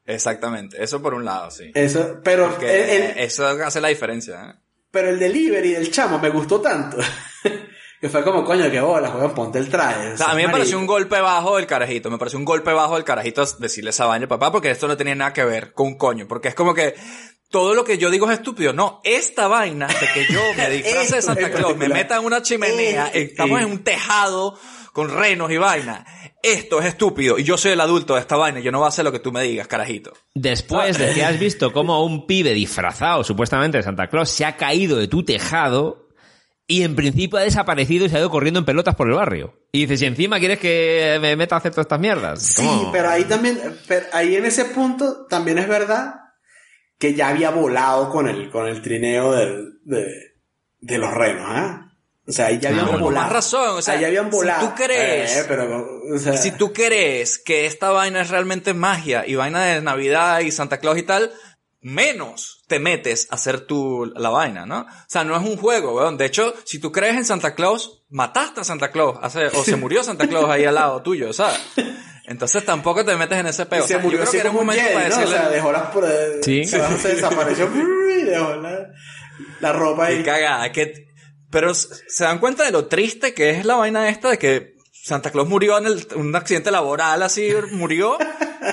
Exactamente. 0.06 0.82
Eso 0.82 1.00
por 1.00 1.14
un 1.14 1.24
lado, 1.24 1.50
sí. 1.50 1.70
eso, 1.74 2.20
pero 2.22 2.56
el, 2.60 2.66
el- 2.68 3.18
eso 3.18 3.46
hace 3.46 3.80
la 3.80 3.88
diferencia, 3.88 4.50
¿eh? 4.50 4.54
pero 4.90 5.08
el 5.08 5.18
delivery 5.18 5.72
del 5.72 5.90
chamo 5.90 6.18
me 6.18 6.28
gustó 6.30 6.60
tanto. 6.60 6.98
que 8.00 8.08
fue 8.10 8.22
como, 8.22 8.44
coño, 8.44 8.70
que 8.70 8.80
bola, 8.80 9.08
juegan, 9.08 9.34
ponte 9.34 9.58
el 9.58 9.68
traje. 9.70 10.12
O 10.12 10.16
sea, 10.16 10.26
a 10.30 10.34
mí 10.34 10.44
me 10.46 10.52
pareció 10.52 10.78
un 10.78 10.86
golpe 10.86 11.18
bajo 11.20 11.56
del 11.56 11.66
carajito. 11.66 12.10
Me 12.10 12.18
pareció 12.18 12.38
un 12.38 12.44
golpe 12.44 12.72
bajo 12.72 12.94
del 12.94 13.04
carajito 13.04 13.44
decirle 13.58 13.90
esa 13.90 14.04
vaina 14.06 14.28
papá 14.28 14.52
porque 14.52 14.70
esto 14.70 14.86
no 14.86 14.96
tenía 14.96 15.14
nada 15.14 15.32
que 15.32 15.44
ver 15.44 15.72
con 15.72 15.86
un 15.88 15.96
coño. 15.98 16.28
Porque 16.28 16.48
es 16.48 16.54
como 16.54 16.74
que 16.74 16.94
todo 17.50 17.74
lo 17.74 17.82
que 17.82 17.96
yo 17.98 18.10
digo 18.10 18.30
es 18.30 18.38
estúpido. 18.38 18.72
No, 18.74 19.00
esta 19.04 19.48
vaina 19.48 19.86
de 19.86 20.06
que 20.12 20.32
yo 20.32 20.40
me 20.56 20.68
disfrace 20.70 21.16
de 21.16 21.22
Santa 21.22 21.50
Claus, 21.50 21.76
me 21.78 21.88
meta 21.88 22.16
en 22.18 22.24
una 22.26 22.42
chimenea, 22.42 23.08
Eh, 23.14 23.22
estamos 23.32 23.58
eh. 23.58 23.62
en 23.62 23.70
un 23.70 23.82
tejado 23.82 24.58
con 24.94 25.11
renos 25.11 25.50
y 25.50 25.59
vaina. 25.59 26.07
Esto 26.42 26.78
es 26.80 26.87
estúpido 26.87 27.38
y 27.38 27.42
yo 27.42 27.59
soy 27.59 27.72
el 27.72 27.80
adulto 27.80 28.14
de 28.14 28.20
esta 28.20 28.37
vaina. 28.37 28.61
Yo 28.61 28.70
no 28.70 28.78
voy 28.78 28.87
a 28.87 28.88
hacer 28.88 29.04
lo 29.04 29.12
que 29.12 29.18
tú 29.18 29.33
me 29.33 29.42
digas, 29.42 29.66
carajito. 29.66 30.12
Después 30.35 30.96
de 30.96 31.12
que 31.12 31.24
has 31.24 31.38
visto 31.38 31.72
cómo 31.72 32.02
un 32.04 32.26
pibe 32.26 32.54
disfrazado 32.54 33.24
supuestamente 33.24 33.76
de 33.76 33.83
Santa 33.83 34.07
Claus 34.09 34.30
se 34.30 34.44
ha 34.46 34.57
caído 34.57 34.96
de 34.96 35.09
tu 35.09 35.24
tejado 35.24 36.09
y 36.66 36.83
en 36.83 36.94
principio 36.96 37.38
ha 37.38 37.42
desaparecido 37.42 38.07
y 38.07 38.09
se 38.09 38.16
ha 38.16 38.20
ido 38.20 38.30
corriendo 38.30 38.61
en 38.61 38.64
pelotas 38.66 38.94
por 38.94 39.09
el 39.09 39.14
barrio. 39.16 39.59
Y 39.72 39.80
dices, 39.80 40.00
¿y 40.02 40.07
encima 40.07 40.38
quieres 40.38 40.59
que 40.61 41.18
me 41.20 41.35
meta 41.37 41.57
a 41.57 41.59
hacer 41.59 41.72
todas 41.72 41.85
estas 41.87 42.00
mierdas? 42.00 42.42
Sí, 42.42 42.87
pero 42.92 43.11
ahí 43.11 43.24
también, 43.24 43.59
pero 43.88 44.07
ahí 44.12 44.37
en 44.37 44.44
ese 44.46 44.64
punto 44.66 45.26
también 45.28 45.59
es 45.59 45.68
verdad 45.68 46.14
que 46.98 47.14
ya 47.14 47.28
había 47.28 47.50
volado 47.50 48.09
con 48.11 48.28
el, 48.28 48.48
con 48.50 48.68
el 48.68 48.80
trineo 48.80 49.33
del- 49.33 49.72
de, 49.85 50.07
de 50.80 50.98
los 50.98 51.12
renos, 51.12 51.44
¿ah? 51.48 51.83
O 52.26 52.32
sea, 52.32 52.46
ahí 52.46 52.58
ya 52.58 52.70
habían 52.70 52.87
Ah, 52.88 52.96
volado. 52.96 53.24
Más 53.26 53.32
razón, 53.32 53.76
o 53.76 53.82
sea, 53.82 53.94
ahí 53.94 54.00
ya 54.00 54.06
habían 54.06 54.24
si 54.26 54.30
volado. 54.30 54.68
tú 54.68 54.74
crees- 54.74 55.37
Eh, 55.37 55.44
pero, 55.46 55.87
o 56.14 56.18
sea, 56.18 56.37
Si 56.38 56.52
tú 56.52 56.72
crees 56.72 57.38
que 57.38 57.66
esta 57.66 57.90
vaina 57.90 58.22
es 58.22 58.30
realmente 58.30 58.72
magia 58.72 59.24
y 59.26 59.34
vaina 59.34 59.62
de 59.64 59.82
Navidad 59.82 60.40
y 60.40 60.50
Santa 60.50 60.78
Claus 60.78 60.96
y 60.98 61.02
tal, 61.02 61.30
menos 61.82 62.62
te 62.66 62.78
metes 62.78 63.28
a 63.30 63.34
hacer 63.34 63.60
tu, 63.66 64.06
la 64.16 64.30
vaina, 64.30 64.64
¿no? 64.64 64.80
O 64.80 64.87
sea, 65.06 65.22
no 65.24 65.37
es 65.37 65.42
un 65.42 65.58
juego, 65.58 65.94
weón. 65.96 66.16
De 66.16 66.24
hecho, 66.24 66.54
si 66.64 66.78
tú 66.78 66.90
crees 66.90 67.14
en 67.16 67.26
Santa 67.26 67.54
Claus, 67.54 68.04
mataste 68.08 68.62
a 68.62 68.64
Santa 68.64 68.90
Claus, 68.90 69.18
hace- 69.20 69.48
o 69.48 69.62
se 69.62 69.76
murió 69.76 70.02
Santa 70.02 70.26
Claus 70.26 70.48
ahí 70.48 70.64
al 70.64 70.76
lado 70.76 71.02
tuyo, 71.02 71.30
¿sabes? 71.34 71.60
Entonces 72.26 72.64
tampoco 72.64 73.04
te 73.04 73.14
metes 73.16 73.38
en 73.38 73.48
ese 73.48 73.64
y 73.64 73.66
peo. 73.66 73.80
O 73.80 73.82
se 73.82 73.88
sea, 73.88 73.96
yo 73.98 74.02
murió 74.02 74.20
creo 74.20 74.28
así 74.30 74.37
que 74.38 74.40
era 74.40 74.50
un 74.50 74.56
como 74.56 74.60
un 74.62 74.66
momento 74.68 74.82
Jedi, 74.88 74.94
para 74.94 75.08
¿no? 75.10 75.14
O 75.14 75.18
decirle, 75.18 75.38
sea, 75.42 75.48
dejó 75.50 75.72
las 75.72 75.87
por 75.90 76.04
Sí. 76.42 76.64
se, 76.64 76.78
bajó, 76.78 76.96
se 76.96 77.08
desapareció 77.16 77.68
y 78.18 78.22
dejó 78.22 78.54
la, 78.56 78.88
la 79.60 79.72
ropa 79.74 80.06
Qué 80.06 80.12
ahí. 80.14 80.22
cagada, 80.22 80.72
que... 80.72 81.12
Pero 81.54 81.72
se 81.74 82.24
dan 82.24 82.38
cuenta 82.38 82.64
de 82.64 82.72
lo 82.72 82.86
triste 82.86 83.32
que 83.32 83.50
es 83.50 83.64
la 83.64 83.76
vaina 83.76 84.08
esta 84.10 84.28
de 84.28 84.38
que 84.38 84.74
Santa 84.92 85.30
Claus 85.30 85.48
murió 85.48 85.78
en 85.78 85.86
el- 85.86 86.06
un 86.16 86.34
accidente 86.34 86.70
laboral, 86.70 87.22
así 87.22 87.48
murió. 87.72 88.18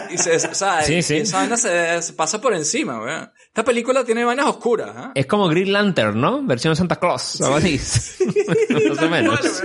Y 0.10 0.18
se, 0.18 0.36
o 0.36 0.56
sea, 0.56 0.82
Sí, 0.82 1.02
sí. 1.02 1.18
esa 1.18 1.38
vaina 1.38 1.58
se, 1.58 2.02
se 2.02 2.14
pasa 2.14 2.40
por 2.42 2.54
encima, 2.54 3.00
weón. 3.02 3.30
Esta 3.48 3.64
película 3.66 4.04
tiene 4.06 4.24
vainas 4.24 4.46
oscuras, 4.48 4.90
¿eh? 4.96 5.10
Es 5.16 5.26
como 5.26 5.48
Green 5.50 5.72
Lantern, 5.74 6.20
¿no? 6.20 6.42
Versión 6.46 6.76
Santa 6.76 6.96
Claus, 6.96 7.40
algo 7.42 7.56
así. 7.58 7.78
Más 8.90 9.02
o 9.02 9.10
menos. 9.10 9.62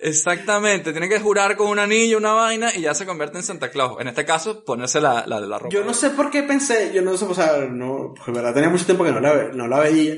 Exactamente, 0.00 0.92
tiene 0.92 1.08
que 1.08 1.20
jurar 1.20 1.56
con 1.56 1.68
un 1.68 1.78
anillo, 1.78 2.18
una 2.18 2.32
vaina, 2.32 2.70
y 2.74 2.80
ya 2.82 2.94
se 2.94 3.06
convierte 3.06 3.38
en 3.38 3.44
Santa 3.44 3.70
Claus. 3.70 4.00
En 4.00 4.08
este 4.08 4.24
caso, 4.24 4.64
ponerse 4.64 5.00
la, 5.00 5.24
la 5.26 5.40
de 5.40 5.46
la 5.46 5.58
ropa. 5.58 5.72
Yo 5.72 5.84
no 5.84 5.94
sé 5.94 6.10
por 6.10 6.30
qué 6.30 6.42
pensé, 6.42 6.92
yo 6.94 7.02
no 7.02 7.16
sé, 7.16 7.24
o 7.24 7.34
sea, 7.34 7.56
no, 7.70 8.12
porque 8.16 8.30
en 8.30 8.34
verdad 8.34 8.54
tenía 8.54 8.68
mucho 8.68 8.84
tiempo 8.86 9.04
que 9.04 9.12
no 9.12 9.20
la, 9.20 9.32
ve- 9.32 9.50
no 9.54 9.66
la 9.68 9.78
veía. 9.80 10.16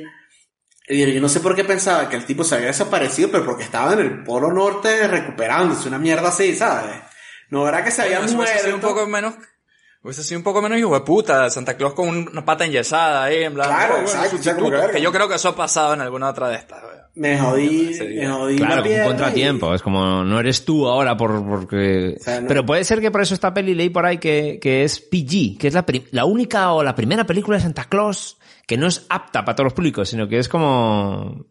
Y 0.87 1.13
yo 1.15 1.21
no 1.21 1.29
sé 1.31 1.41
por 1.41 1.55
qué 1.57 1.65
pensaba 1.65 2.09
que 2.09 2.17
el 2.17 2.27
tipo 2.27 2.45
se 2.45 2.57
había 2.57 2.67
desaparecido, 2.69 3.31
pero 3.31 3.45
porque 3.47 3.63
estaba 3.65 3.95
en 3.95 4.01
el 4.01 4.23
polo 4.23 4.53
norte 4.53 5.09
recuperándose, 5.09 5.89
una 5.89 5.99
mierda 5.99 6.29
así, 6.29 6.55
¿sabes? 6.55 6.95
No 7.51 7.67
era 7.69 7.83
que 7.83 7.91
se 7.91 8.03
había 8.03 8.21
Bueno, 8.21 8.39
hubiese 8.39 8.59
sido 8.59 8.75
un 8.75 8.81
muerto. 8.83 8.89
poco 8.97 9.07
menos, 9.09 9.35
hubiese 10.03 10.23
sido 10.25 10.39
un 10.41 10.45
poco 10.45 10.61
menos 10.61 10.79
hijo 10.79 10.93
de 10.93 11.01
puta, 11.01 11.49
Santa 11.49 11.77
Claus 11.79 11.95
con 11.95 12.09
una 12.09 12.45
pata 12.45 12.67
enyesada 12.67 13.25
ahí, 13.25 13.45
en 13.45 13.55
plan, 13.55 13.69
Claro, 13.69 13.95
oh, 13.95 14.03
bueno, 14.03 14.11
exacto, 14.25 14.43
sea, 14.43 14.55
como 14.57 14.71
que 14.71 15.01
yo 15.01 15.11
creo 15.11 15.27
que 15.29 15.37
eso 15.37 15.49
ha 15.51 15.57
pasado 15.57 15.95
en 15.95 16.03
alguna 16.03 16.29
otra 16.29 16.49
de 16.51 16.57
estas, 16.57 16.83
weón. 16.83 16.95
Me 17.17 17.39
jodí, 17.39 17.95
Sí. 17.95 18.05
me 18.05 18.29
jodí 18.29 18.57
Claro, 18.57 18.85
la 18.85 18.97
un 19.03 19.05
contratiempo. 19.07 19.73
Es 19.73 19.83
como, 19.83 20.25
no 20.25 20.41
eres 20.41 20.65
tú 20.65 20.87
ahora 20.89 21.17
por, 21.17 21.47
porque... 21.47 22.17
O 22.21 22.23
sea, 22.23 22.41
no- 22.41 22.49
Pero 22.49 22.67
puede 22.67 22.83
ser 22.85 23.01
que 23.01 23.13
por 23.13 23.23
eso 23.23 23.35
esta 23.35 23.55
peli 23.55 23.73
leí 23.75 23.89
por 23.89 24.05
ahí 24.05 24.19
que, 24.19 24.59
que 24.61 24.83
es 24.83 24.99
PG, 25.01 25.57
que 25.59 25.69
es 25.69 25.75
la, 25.75 25.85
la 26.11 26.25
única 26.25 26.73
o 26.73 26.83
la 26.83 26.95
primera 26.97 27.25
película 27.25 27.57
de 27.57 27.63
Santa 27.63 27.85
Claus 27.85 28.37
que 28.67 28.77
no 28.77 28.87
es 28.87 29.07
apta 29.09 29.45
para 29.45 29.57
todos 29.57 29.67
los 29.67 29.75
públicos, 29.75 30.09
sino 30.09 30.29
que 30.29 30.39
es 30.39 30.49
como... 30.49 31.47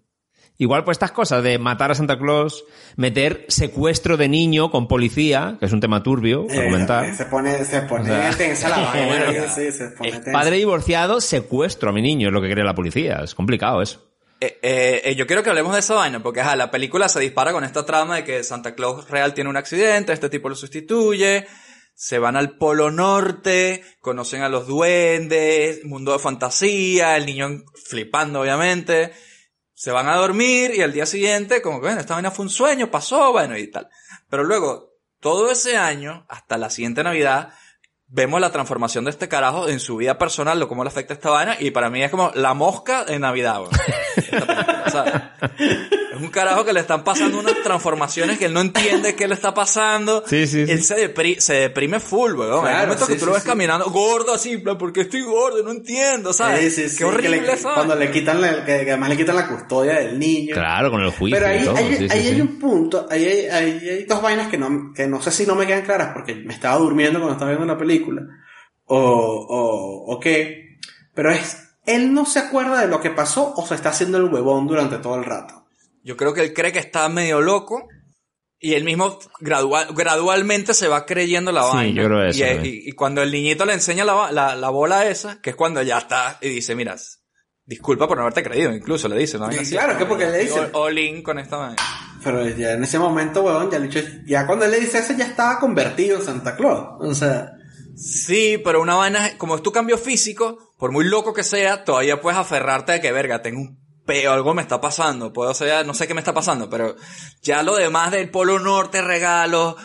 Igual 0.59 0.83
pues 0.83 0.95
estas 0.95 1.11
cosas 1.11 1.43
de 1.43 1.57
matar 1.57 1.89
a 1.89 1.95
Santa 1.95 2.19
Claus, 2.19 2.63
meter 2.95 3.45
secuestro 3.47 4.17
de 4.17 4.29
niño 4.29 4.69
con 4.69 4.87
policía, 4.87 5.57
que 5.59 5.65
es 5.65 5.73
un 5.73 5.79
tema 5.79 6.03
turbio 6.03 6.45
Eh, 6.47 6.65
comentar. 6.65 7.15
Se 7.15 7.25
pone, 7.25 7.65
se 7.65 7.81
pone 7.81 8.03
O 8.03 8.05
sea, 8.05 8.29
tensa 8.37 8.69
la 8.69 8.79
vaina. 8.79 9.25
bueno, 9.25 9.43
sí, 9.53 9.71
se 9.71 9.89
pone 9.89 10.11
tensa. 10.11 10.31
Padre 10.31 10.57
divorciado, 10.57 11.21
secuestro 11.21 11.89
a 11.89 11.93
mi 11.93 12.03
niño, 12.03 12.27
es 12.27 12.33
lo 12.33 12.41
que 12.41 12.51
cree 12.51 12.63
la 12.63 12.75
policía. 12.75 13.21
Es 13.23 13.33
complicado 13.33 13.81
eso. 13.81 14.13
Eh, 14.43 14.59
eh, 14.61 15.01
eh, 15.05 15.15
yo 15.15 15.25
quiero 15.25 15.41
que 15.41 15.49
hablemos 15.49 15.71
de 15.71 15.79
esa 15.79 15.93
vaina, 15.93 16.21
porque 16.21 16.41
ajá, 16.41 16.57
la 16.57 16.69
película 16.69 17.07
se 17.07 17.21
dispara 17.21 17.53
con 17.53 17.63
esta 17.63 17.85
trama 17.85 18.17
de 18.17 18.23
que 18.25 18.43
Santa 18.43 18.75
Claus 18.75 19.09
real 19.09 19.33
tiene 19.33 19.49
un 19.49 19.55
accidente, 19.55 20.11
este 20.11 20.29
tipo 20.29 20.49
lo 20.49 20.55
sustituye, 20.55 21.47
se 21.93 22.19
van 22.19 22.35
al 22.35 22.57
Polo 22.57 22.91
Norte, 22.91 23.83
conocen 24.01 24.41
a 24.41 24.49
los 24.49 24.67
duendes, 24.67 25.85
mundo 25.85 26.11
de 26.13 26.19
fantasía, 26.19 27.15
el 27.15 27.25
niño 27.25 27.63
flipando 27.87 28.41
obviamente, 28.41 29.13
se 29.73 29.91
van 29.91 30.09
a 30.09 30.15
dormir 30.15 30.71
y 30.75 30.81
al 30.81 30.93
día 30.93 31.05
siguiente, 31.05 31.61
como 31.61 31.79
que 31.79 31.87
bueno, 31.87 32.01
esta 32.01 32.13
vaina 32.13 32.31
fue 32.31 32.45
un 32.45 32.49
sueño, 32.49 32.89
pasó, 32.89 33.31
bueno 33.31 33.57
y 33.57 33.67
tal. 33.69 33.89
Pero 34.29 34.43
luego, 34.43 34.93
todo 35.19 35.51
ese 35.51 35.77
año, 35.77 36.25
hasta 36.29 36.57
la 36.57 36.69
siguiente 36.69 37.03
Navidad, 37.03 37.53
vemos 38.07 38.39
la 38.39 38.51
transformación 38.51 39.05
de 39.05 39.11
este 39.11 39.27
carajo 39.27 39.67
en 39.69 39.79
su 39.79 39.97
vida 39.97 40.17
personal, 40.17 40.59
lo 40.59 40.67
cómo 40.67 40.83
le 40.83 40.89
afecta 40.89 41.13
esta 41.13 41.29
vaina, 41.29 41.57
y 41.59 41.71
para 41.71 41.89
mí 41.89 42.03
es 42.03 42.11
como 42.11 42.31
la 42.35 42.53
mosca 42.53 43.05
de 43.05 43.19
Navidad, 43.19 43.61
weón. 43.61 43.71
¿sabes? 44.93 45.13
Es 46.13 46.21
un 46.21 46.29
carajo 46.29 46.63
que 46.63 46.71
le 46.73 46.79
están 46.79 47.03
pasando 47.03 47.39
unas 47.39 47.55
transformaciones 47.63 48.37
que 48.37 48.45
él 48.45 48.53
no 48.53 48.61
entiende 48.61 49.15
qué 49.15 49.27
le 49.27 49.33
está 49.33 49.53
pasando. 49.53 50.23
Sí, 50.27 50.45
sí, 50.47 50.65
sí. 50.65 50.71
Él 50.71 50.83
se, 50.83 51.11
depri- 51.13 51.39
se 51.39 51.53
deprime 51.55 51.99
full, 51.99 52.33
weón. 52.33 52.65
Hay 52.65 52.71
Claro, 52.71 52.81
momentos 52.83 53.07
sí, 53.07 53.13
que 53.13 53.19
tú 53.19 53.25
lo 53.25 53.33
ves 53.33 53.41
sí. 53.43 53.49
caminando 53.49 53.89
gordo 53.89 54.33
así, 54.33 54.51
en 54.53 54.63
plan, 54.63 54.77
porque 54.77 55.01
estoy 55.01 55.21
gordo, 55.21 55.63
no 55.63 55.71
entiendo, 55.71 56.31
¿sabes? 56.31 56.75
Sí, 56.75 56.83
sí, 56.83 56.89
sí, 56.89 56.97
Qué 56.99 57.03
horrible 57.05 57.41
que 57.41 57.47
le- 57.47 57.53
eso. 57.53 57.71
Cuando 57.73 57.95
le 57.95 58.11
quitan 58.11 58.39
la, 58.41 58.63
que, 58.63 58.85
que 58.85 58.91
además 58.91 59.09
le 59.09 59.17
quitan 59.17 59.35
la 59.35 59.47
custodia 59.47 59.95
del 59.99 60.19
niño. 60.19 60.53
Claro, 60.53 60.91
con 60.91 61.01
el 61.01 61.09
juicio 61.11 61.37
Pero 61.39 61.51
ahí, 61.51 61.61
y 61.61 61.65
todo. 61.65 61.75
sí, 61.77 62.07
ahí 62.11 62.21
sí. 62.21 62.27
hay 62.27 62.41
un 62.41 62.59
punto, 62.59 63.07
ahí 63.09 63.25
hay, 63.25 63.45
ahí 63.47 63.89
hay 63.89 64.03
dos 64.05 64.21
vainas 64.21 64.47
que 64.49 64.57
no, 64.59 64.93
que 64.95 65.07
no 65.07 65.19
sé 65.21 65.31
si 65.31 65.45
no 65.47 65.55
me 65.55 65.65
quedan 65.65 65.81
claras 65.83 66.11
porque 66.13 66.35
me 66.35 66.53
estaba 66.53 66.77
durmiendo 66.77 67.17
cuando 67.19 67.33
estaba 67.33 67.49
viendo 67.51 67.65
la 67.65 67.77
película, 67.79 68.21
o, 68.85 68.97
o, 68.99 70.13
o 70.13 70.19
qué, 70.19 70.77
pero 71.15 71.31
es, 71.31 71.72
él 71.85 72.13
no 72.13 72.25
se 72.25 72.39
acuerda 72.39 72.81
de 72.81 72.87
lo 72.87 73.01
que 73.01 73.09
pasó 73.09 73.53
o 73.55 73.65
se 73.65 73.75
está 73.75 73.89
haciendo 73.89 74.17
el 74.17 74.25
huevón 74.25 74.67
durante 74.67 74.97
todo 74.97 75.15
el 75.15 75.25
rato. 75.25 75.65
Yo 76.03 76.17
creo 76.17 76.33
que 76.33 76.41
él 76.41 76.53
cree 76.53 76.71
que 76.71 76.79
está 76.79 77.07
medio 77.09 77.41
loco 77.41 77.87
y 78.59 78.73
él 78.73 78.83
mismo 78.83 79.19
gradual, 79.41 79.87
gradualmente 79.93 80.73
se 80.73 80.87
va 80.87 81.05
creyendo 81.05 81.51
la 81.51 81.63
Sí, 81.63 81.69
vaina. 81.75 82.01
yo 82.01 82.07
creo 82.07 82.23
eso 82.25 82.37
y, 82.39 82.41
también. 82.47 82.65
y- 82.65 82.89
y 82.89 82.91
cuando 82.93 83.21
el 83.21 83.31
niñito 83.31 83.65
le 83.65 83.73
enseña 83.73 84.05
la, 84.05 84.13
va- 84.13 84.31
la, 84.31 84.55
la 84.55 84.69
bola 84.69 85.05
esa, 85.07 85.41
que 85.41 85.49
es 85.51 85.55
cuando 85.55 85.81
ya 85.81 85.97
está 85.97 86.37
y 86.41 86.49
dice, 86.49 86.73
mira, 86.75 86.95
disculpa 87.65 88.07
por 88.07 88.17
no 88.17 88.23
haberte 88.23 88.43
creído, 88.43 88.73
incluso 88.73 89.07
le 89.07 89.17
dice, 89.17 89.37
¿no? 89.39 89.51
Sí, 89.51 89.71
claro, 89.75 89.97
que 89.97 90.05
porque 90.05 90.25
le 90.27 90.39
dice- 90.39 90.69
All, 90.73 90.97
in 90.97 91.21
con 91.23 91.39
esta 91.39 91.57
vaina. 91.57 91.75
Pero 92.23 92.47
ya 92.49 92.71
en 92.73 92.83
ese 92.83 92.99
momento, 92.99 93.41
huevón, 93.43 93.69
ya, 93.69 93.79
bicho- 93.79 93.99
ya 94.25 94.45
cuando 94.47 94.63
él 94.65 94.71
le 94.71 94.79
dice 94.79 94.99
eso 94.99 95.13
ya 95.13 95.25
estaba 95.25 95.59
convertido 95.59 96.17
en 96.19 96.23
Santa 96.25 96.55
Claus. 96.55 96.95
O 96.99 97.13
sea, 97.13 97.52
Sí, 97.95 98.59
pero 98.63 98.81
una 98.81 98.95
vaina, 98.95 99.37
como 99.37 99.55
es 99.55 99.61
tu 99.63 99.71
cambio 99.71 99.97
físico, 99.97 100.73
por 100.77 100.91
muy 100.91 101.05
loco 101.05 101.33
que 101.33 101.43
sea, 101.43 101.83
todavía 101.83 102.19
puedes 102.21 102.39
aferrarte 102.39 102.93
de 102.93 103.01
que, 103.01 103.11
verga, 103.11 103.41
tengo 103.41 103.61
un 103.61 103.79
peo, 104.05 104.31
algo 104.33 104.53
me 104.53 104.61
está 104.61 104.81
pasando, 104.81 105.31
puedo 105.31 105.53
ser, 105.53 105.85
no 105.85 105.93
sé 105.93 106.07
qué 106.07 106.13
me 106.13 106.19
está 106.21 106.33
pasando, 106.33 106.69
pero 106.69 106.95
ya 107.41 107.63
lo 107.63 107.75
demás 107.75 108.11
del 108.11 108.29
Polo 108.29 108.59
Norte, 108.59 109.01
regalos, 109.01 109.75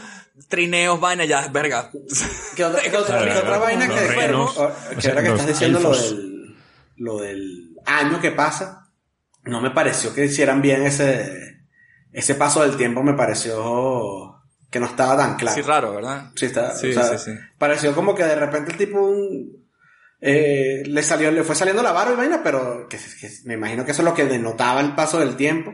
trineos, 0.48 0.98
vaina, 1.00 1.24
ya, 1.24 1.48
verga. 1.48 1.90
¿Qué 2.56 2.64
otra, 2.64 2.80
qué 2.82 2.96
otra- 2.96 3.24
qué 3.42 3.58
vaina 3.58 3.88
que 3.88 4.00
renos, 4.08 4.56
o- 4.56 4.64
o 4.66 4.94
que 4.94 5.00
sea, 5.02 5.10
ahora 5.12 5.22
que 5.22 5.28
los 5.30 5.40
estás 5.40 5.46
diciendo 5.60 5.78
lo 5.80 5.90
del, 5.96 6.56
lo 6.96 7.18
del 7.18 7.76
año 7.86 8.20
que 8.20 8.32
pasa, 8.32 8.90
no 9.44 9.60
me 9.60 9.70
pareció 9.70 10.12
que 10.14 10.24
hicieran 10.24 10.60
bien 10.62 10.82
ese, 10.84 11.60
ese 12.12 12.34
paso 12.34 12.62
del 12.62 12.76
tiempo, 12.76 13.02
me 13.02 13.14
pareció 13.14 14.27
que 14.70 14.80
no 14.80 14.86
estaba 14.86 15.16
tan 15.16 15.36
claro. 15.36 15.54
Sí, 15.54 15.62
raro, 15.62 15.94
¿verdad? 15.94 16.30
Sí, 16.34 16.46
está, 16.46 16.74
Sí, 16.76 16.90
o 16.90 16.92
sea, 16.94 17.18
sí, 17.18 17.32
sí. 17.32 17.38
Pareció 17.58 17.94
como 17.94 18.14
que 18.14 18.24
de 18.24 18.34
repente 18.34 18.72
el 18.72 18.78
tipo 18.78 19.00
un- 19.00 19.66
eh, 20.20 20.82
le 20.84 21.02
salió, 21.02 21.30
le 21.30 21.44
fue 21.44 21.54
saliendo 21.54 21.82
la 21.82 21.92
barba 21.92 22.12
y 22.12 22.16
vaina, 22.16 22.40
pero 22.42 22.88
que, 22.88 22.96
que 22.98 23.30
me 23.44 23.54
imagino 23.54 23.84
que 23.84 23.92
eso 23.92 24.02
es 24.02 24.06
lo 24.06 24.14
que 24.14 24.24
denotaba 24.24 24.80
el 24.80 24.94
paso 24.94 25.18
del 25.20 25.36
tiempo. 25.36 25.72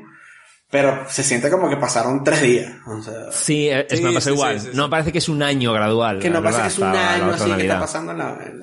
Pero 0.70 1.04
se 1.08 1.22
siente 1.22 1.50
como 1.50 1.68
que 1.70 1.76
pasaron 1.76 2.24
tres 2.24 2.42
días. 2.42 2.72
O 2.86 3.00
sea, 3.00 3.30
Sí, 3.30 3.68
es, 3.68 3.86
Sí, 3.90 4.02
me 4.02 4.12
pasa 4.12 4.30
sí, 4.30 4.34
igual. 4.34 4.60
sí, 4.60 4.66
sí, 4.70 4.76
no 4.76 4.84
sí. 4.84 4.90
parece 4.90 5.12
que 5.12 5.18
es 5.18 5.28
un 5.28 5.42
año 5.42 5.72
gradual. 5.72 6.18
que 6.18 6.30
no 6.30 6.42
pasa 6.42 6.62
que 6.62 6.68
es 6.68 6.78
un 6.78 6.84
año 6.88 7.30
así 7.32 7.52
que 7.54 7.62
está 7.62 7.78
pasando 7.80 8.12
en 8.12 8.18
la, 8.18 8.30
en. 8.44 8.62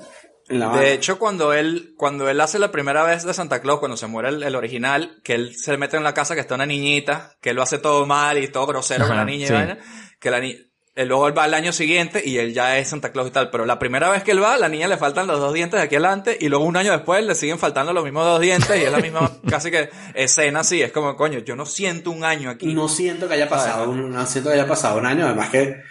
De 0.52 0.94
hecho, 0.94 1.18
cuando 1.18 1.54
él, 1.54 1.94
cuando 1.98 2.30
él 2.30 2.40
hace 2.42 2.60
la 2.60 2.72
primera 2.72 3.04
vez 3.04 3.24
de 3.24 3.34
Santa 3.34 3.62
Claus, 3.62 3.80
cuando 3.80 3.98
se 3.98 4.08
muere 4.08 4.30
el, 4.30 4.44
el 4.44 4.56
original, 4.56 5.20
que 5.24 5.34
él 5.34 5.56
se 5.56 5.78
mete 5.78 5.98
en 5.98 6.04
la 6.04 6.14
casa 6.14 6.36
que 6.36 6.42
está 6.42 6.56
una 6.56 6.66
niñita, 6.66 7.38
que 7.42 7.52
él 7.52 7.56
lo 7.56 7.64
hace 7.64 7.78
todo 7.78 8.06
mal 8.06 8.38
y 8.38 8.48
todo 8.48 8.68
grosero 8.68 9.06
con 9.06 9.14
Ajá, 9.14 9.26
la 9.26 9.32
niña 9.32 9.48
sí. 9.48 9.54
y 9.54 9.56
vaina, 9.56 9.78
que 10.20 10.32
la 10.32 10.40
niña, 10.40 10.58
él 10.94 11.08
luego 11.08 11.28
él 11.28 11.38
va 11.38 11.46
al 11.46 11.54
año 11.54 11.72
siguiente 11.72 12.22
y 12.24 12.38
él 12.38 12.54
ya 12.54 12.78
es 12.78 12.90
Santa 12.90 13.14
Claus 13.14 13.30
y 13.30 13.32
tal, 13.32 13.50
pero 13.50 13.66
la 13.66 13.80
primera 13.80 14.10
vez 14.10 14.24
que 14.24 14.32
él 14.32 14.44
va, 14.44 14.58
la 14.58 14.68
niña 14.68 14.88
le 14.88 14.98
faltan 14.98 15.26
los 15.26 15.40
dos 15.40 15.54
dientes 15.54 15.80
de 15.80 15.86
aquí 15.86 15.96
adelante 15.96 16.38
y 16.40 16.50
luego 16.50 16.66
un 16.66 16.76
año 16.76 16.92
después 16.92 17.26
le 17.26 17.34
siguen 17.34 17.60
faltando 17.60 17.94
los 17.94 18.04
mismos 18.04 18.26
dos 18.26 18.42
dientes 18.42 18.78
y 18.78 18.84
es 18.84 18.92
la 18.92 19.00
misma 19.00 19.32
casi 19.50 19.72
que 19.72 19.90
escena 20.16 20.60
así, 20.60 20.82
es 20.82 20.92
como, 20.92 21.16
coño, 21.16 21.40
yo 21.40 21.56
no 21.56 21.66
siento 21.66 22.12
un 22.12 22.26
año 22.26 22.50
aquí. 22.50 22.74
no 22.74 22.90
siento 22.90 23.28
que 23.28 23.36
haya 23.36 23.48
pasado 23.48 23.90
un, 23.90 24.12
no 24.12 24.26
siento 24.26 24.50
que 24.50 24.56
haya 24.56 24.68
pasado 24.68 24.98
un 24.98 25.06
año, 25.06 25.26
además 25.26 25.50
que 25.50 25.82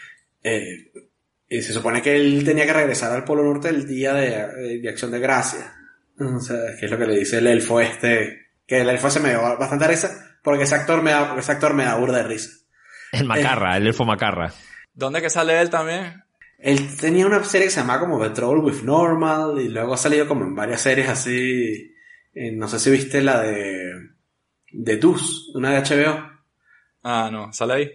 eh, 0.42 0.92
y 1.51 1.61
se 1.61 1.72
supone 1.72 2.01
que 2.01 2.16
él 2.16 2.42
tenía 2.44 2.64
que 2.64 2.72
regresar 2.72 3.12
al 3.12 3.24
Polo 3.24 3.42
Norte 3.42 3.68
el 3.68 3.86
día 3.86 4.14
de, 4.14 4.78
de 4.80 4.88
Acción 4.88 5.11
de 5.11 5.18
Gracia. 5.18 5.74
O 6.18 6.40
sea, 6.40 6.57
que 6.78 6.86
es 6.86 6.90
lo 6.90 6.96
que 6.96 7.07
le 7.07 7.18
dice 7.18 7.38
el 7.38 7.46
elfo 7.48 7.80
este, 7.80 8.53
que 8.66 8.80
el 8.80 8.88
elfo 8.88 9.11
se 9.11 9.20
me 9.20 9.30
dio 9.30 9.42
bastante 9.59 9.88
risa, 9.88 10.38
porque 10.42 10.62
ese 10.62 10.76
actor 10.76 11.03
me 11.03 11.11
da, 11.11 11.34
ese 11.36 11.53
actor 11.53 11.74
me 11.74 11.84
da 11.84 11.96
burda 11.96 12.18
de 12.18 12.28
risa. 12.28 12.51
El 13.12 13.26
macarra, 13.26 13.76
el 13.76 13.88
elfo 13.88 14.05
macarra. 14.05 14.53
¿Dónde 14.94 15.20
que 15.20 15.28
sale 15.28 15.61
él 15.61 15.68
también? 15.68 16.22
Él 16.59 16.96
tenía 16.96 17.26
una 17.26 17.42
serie 17.42 17.66
que 17.66 17.72
se 17.72 17.80
llamaba 17.80 18.01
como 18.01 18.22
The 18.22 18.30
Trouble 18.30 18.62
with 18.62 18.82
Normal 18.82 19.61
y 19.61 19.68
luego 19.68 19.94
ha 19.94 19.96
salido 19.96 20.28
como 20.28 20.44
en 20.44 20.55
varias 20.55 20.82
series 20.82 21.09
así. 21.09 21.92
eh, 22.34 22.53
no 22.53 22.68
sé 22.68 22.78
si 22.78 22.90
viste 22.90 23.20
la 23.22 23.40
de 23.40 24.11
de 24.72 24.96
Deuce, 24.96 25.51
una 25.55 25.70
de 25.70 25.80
HBO. 25.80 26.30
Ah, 27.03 27.28
no, 27.32 27.53
sale 27.53 27.74
ahí. 27.74 27.90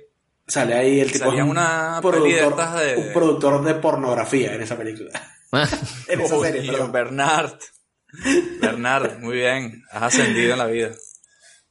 Sale 0.48 0.76
ahí 0.76 1.00
el 1.00 1.12
tipo 1.12 1.26
Salía 1.26 1.44
un 1.44 1.52
una 1.52 2.00
productor, 2.02 2.56
de- 2.80 2.96
un 2.98 3.14
productor 3.14 3.64
de 3.64 3.74
pornografía 3.76 4.54
en 4.54 4.62
esa 4.62 4.78
película. 4.78 5.10
En 6.08 6.20
esa 6.22 6.38
serie, 6.40 6.70
perdón. 6.72 6.92
Bernard. 6.92 7.54
Bernard, 8.62 9.20
muy 9.20 9.36
bien. 9.38 9.84
Has 9.92 10.04
ascendido 10.04 10.54
en 10.54 10.60
la 10.60 10.66
vida. 10.68 10.92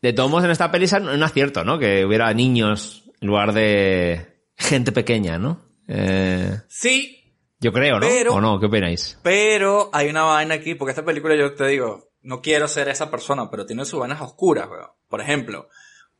De 0.02 0.12
todos 0.12 0.30
modos, 0.30 0.44
en 0.44 0.50
esta 0.50 0.70
peli 0.70 0.84
es 0.86 0.92
un 0.92 1.22
acierto, 1.22 1.64
¿no? 1.64 1.78
Que 1.78 2.04
hubiera 2.04 2.32
niños 2.34 3.04
en 3.20 3.28
lugar 3.28 3.52
de 3.52 4.42
gente 4.56 4.92
pequeña, 4.92 5.38
¿no? 5.38 5.66
Eh, 5.88 6.60
Sí, 6.68 7.36
yo 7.60 7.72
creo, 7.72 7.98
¿no? 8.00 8.06
Pero- 8.06 8.34
¿O 8.34 8.40
no? 8.40 8.58
¿Qué 8.60 8.66
opináis? 8.66 9.18
pero 9.22 9.90
hay 9.92 10.08
una 10.08 10.22
vaina 10.22 10.54
aquí, 10.56 10.74
porque 10.74 10.90
esta 10.90 11.04
película 11.04 11.34
yo 11.36 11.54
te 11.54 11.66
digo, 11.66 12.10
no 12.22 12.40
quiero 12.42 12.68
ser 12.68 12.88
esa 12.88 13.10
persona, 13.10 13.50
pero 13.50 13.64
tiene 13.66 13.84
sus 13.84 14.00
vainas 14.00 14.20
oscuras, 14.20 14.68
weón. 14.68 14.88
Por 15.08 15.20
ejemplo, 15.20 15.68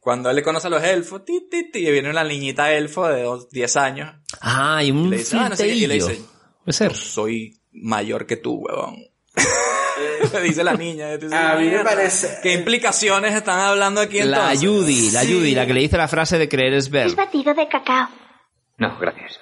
cuando 0.05 0.29
él 0.31 0.37
le 0.37 0.43
conoce 0.43 0.67
a 0.69 0.71
los 0.71 0.83
elfos, 0.85 1.25
ti, 1.25 1.49
ti, 1.51 1.71
ti, 1.73 1.79
y 1.89 1.91
viene 1.91 2.11
una 2.11 2.23
niñita 2.23 2.71
elfo 2.73 3.09
de 3.09 3.23
dos- 3.23 3.49
10 3.51 3.77
años, 3.77 4.15
Ah, 4.41 4.77
hay 4.77 4.91
un 4.93 5.09
le 5.11 5.17
dice, 5.19 5.37
ah, 5.39 5.49
no 5.49 5.57
sé 5.57 5.65
qué, 5.67 5.75
y 5.75 5.87
le 5.87 5.95
dice, 5.95 6.21
Puede 6.63 6.73
ser. 6.75 6.91
yo 6.93 6.97
soy 6.97 7.59
mayor 7.73 8.27
que 8.27 8.37
tú, 8.37 8.57
weón. 8.67 8.97
le 10.33 10.41
dice 10.43 10.63
la 10.63 10.75
niña. 10.75 11.15
y 11.15 11.19
tú 11.19 11.25
dices, 11.27 11.41
A 11.41 11.55
mí 11.55 11.65
me 11.65 11.71
"Mierda, 11.71 11.85
parece- 11.91 12.39
¿Qué 12.43 12.53
implicaciones 12.53 13.35
están 13.35 13.59
hablando 13.61 14.01
aquí 14.03 14.19
La 14.23 14.53
entonces? 14.53 14.61
Judy, 14.69 15.11
la 15.11 15.21
Sí. 15.23 15.33
Judy, 15.35 15.55
la 15.55 15.67
que 15.67 15.75
le 15.75 15.81
dice 15.81 15.97
la 15.97 16.09
frase 16.09 16.37
de 16.39 16.49
creer 16.49 16.75
es 16.75 16.91
ver. 16.91 17.07
Es 17.07 17.17
batido 17.17 17.55
de 17.55 17.67
cacao. 17.69 18.09
No, 18.79 18.99
gracias. 19.01 19.41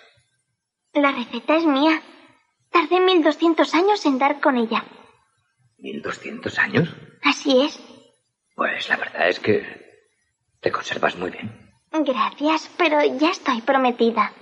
La 0.94 1.10
receta 1.12 1.56
es 1.56 1.64
mía. 1.64 2.00
Tardé 2.70 3.00
1200 3.00 3.74
años 3.74 4.04
en 4.06 4.18
dar 4.18 4.40
con 4.40 4.56
ella. 4.56 4.84
¿1200 5.78 6.58
años? 6.58 6.88
Así 7.22 7.60
es. 7.62 7.80
Pues 8.54 8.88
la 8.88 8.96
verdad 8.96 9.28
es 9.28 9.40
que 9.40 9.81
te 10.62 10.72
conservas 10.72 11.16
muy 11.16 11.30
bien. 11.30 11.50
Gracias, 11.92 12.70
pero 12.78 12.98
ya 13.18 13.30
estoy 13.30 13.60
prometida. 13.60 14.32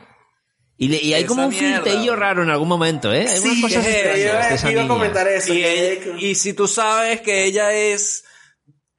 Y, 0.76 0.88
le- 0.88 1.02
y 1.02 1.12
hay 1.14 1.24
como 1.24 1.44
un 1.46 1.50
mierda. 1.50 1.82
flirteillo 1.82 2.14
raro 2.16 2.42
en 2.42 2.50
algún 2.50 2.68
momento, 2.68 3.12
¿eh? 3.12 3.26
Hay 3.28 3.38
unas 3.40 3.54
Sí, 3.54 3.60
cosas 3.62 3.84
que 3.84 3.90
extrañas 3.92 4.18
yo 4.44 4.48
de 4.48 4.54
esa 4.54 4.70
iba 4.70 4.80
a 4.80 4.84
niña. 4.84 4.94
comentar 4.94 5.28
eso. 5.28 5.52
Y, 5.52 5.64
ella- 5.64 6.16
y 6.18 6.34
si 6.36 6.52
tú 6.54 6.68
sabes 6.68 7.20
que 7.22 7.44
ella 7.44 7.72
es 7.72 8.24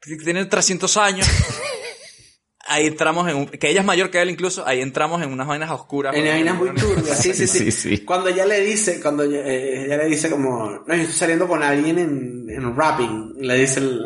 que 0.01 0.15
tiene 0.17 0.45
300 0.45 0.97
años 0.97 1.27
ahí 2.67 2.87
entramos 2.87 3.27
en 3.29 3.35
un, 3.37 3.45
que 3.47 3.69
ella 3.69 3.81
es 3.81 3.85
mayor 3.85 4.09
que 4.11 4.21
él 4.21 4.29
incluso 4.29 4.65
ahí 4.67 4.81
entramos 4.81 5.21
en 5.21 5.31
unas 5.31 5.47
vainas 5.47 5.71
oscuras 5.71 6.15
En 6.15 6.25
vainas 6.25 6.55
muy 6.55 6.73
turbias, 6.73 7.17
sí, 7.21 7.33
sí, 7.33 7.47
Sí, 7.47 7.71
sí, 7.71 7.71
sí. 7.71 7.97
Cuando 8.05 8.29
ella 8.29 8.45
le 8.45 8.61
dice, 8.61 8.99
cuando 9.01 9.23
ella, 9.23 9.39
eh, 9.45 9.85
ella 9.85 9.97
le 9.97 10.05
dice 10.05 10.29
como, 10.29 10.69
no, 10.85 10.95
yo 10.95 11.01
estoy 11.01 11.15
saliendo 11.15 11.47
con 11.47 11.61
alguien 11.63 11.97
en, 11.99 12.45
en 12.49 12.75
rapping, 12.75 13.35
le 13.39 13.55
dice 13.57 13.79
el, 13.79 14.01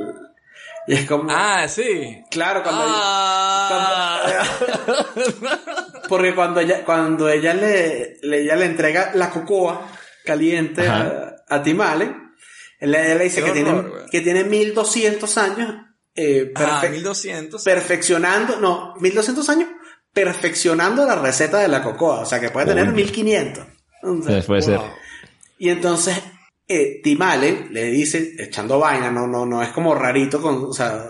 y 0.87 0.93
es 0.93 1.07
como, 1.07 1.29
ah 1.31 1.67
sí 1.67 2.23
claro, 2.29 2.61
cuando, 2.63 2.83
Ah. 2.87 4.21
cuando- 4.85 5.05
porque 6.09 6.35
cuando 6.35 6.59
ella, 6.59 6.83
cuando 6.85 7.29
ella 7.29 7.53
le, 7.53 8.17
le- 8.21 8.41
ella 8.41 8.55
le 8.55 8.65
entrega 8.65 9.11
la 9.15 9.29
cocoa 9.29 9.87
caliente 10.23 10.87
a, 10.87 11.35
a 11.49 11.63
Timale, 11.63 12.13
él, 12.79 12.91
le- 12.91 13.05
ella 13.05 13.15
le 13.15 13.23
dice 13.25 13.41
Qué 13.43 13.53
que, 13.53 13.63
horror, 13.63 13.85
tiene, 13.91 14.09
que 14.11 14.21
tiene 14.21 14.43
1200 14.43 15.37
años 15.37 15.75
eh, 16.15 16.51
Ah, 16.55 16.81
perfe- 16.83 16.91
1200. 16.91 17.63
perfeccionando, 17.63 18.59
no, 18.59 18.93
1200 18.99 19.49
años 19.49 19.69
perfeccionando 20.13 21.05
la 21.05 21.15
receta 21.15 21.59
de 21.59 21.67
la 21.67 21.83
cocoa, 21.83 22.21
o 22.21 22.25
sea 22.25 22.39
que 22.39 22.49
puede 22.49 22.67
tener 22.67 22.85
Coño. 22.85 22.95
1500. 22.95 23.65
O 24.03 24.21
sea, 24.23 24.41
Puede 24.43 24.61
ser. 24.61 24.77
Wow. 24.77 24.89
Y 25.57 25.69
entonces 25.69 26.21
eh, 26.67 27.01
Tim 27.03 27.21
Allen 27.21 27.69
le 27.71 27.85
dice, 27.85 28.35
echando 28.39 28.79
vaina, 28.79 29.11
no, 29.11 29.27
no, 29.27 29.45
no 29.45 29.61
es 29.61 29.69
como 29.69 29.93
rarito, 29.93 30.41
con, 30.41 30.65
o 30.65 30.73
sea, 30.73 31.09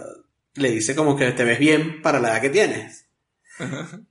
le 0.56 0.72
dice 0.72 0.96
como 0.96 1.16
que 1.16 1.32
te 1.32 1.44
ves 1.44 1.60
bien 1.60 2.02
para 2.02 2.20
la 2.20 2.30
edad 2.30 2.42
que 2.42 2.50
tienes. 2.50 3.06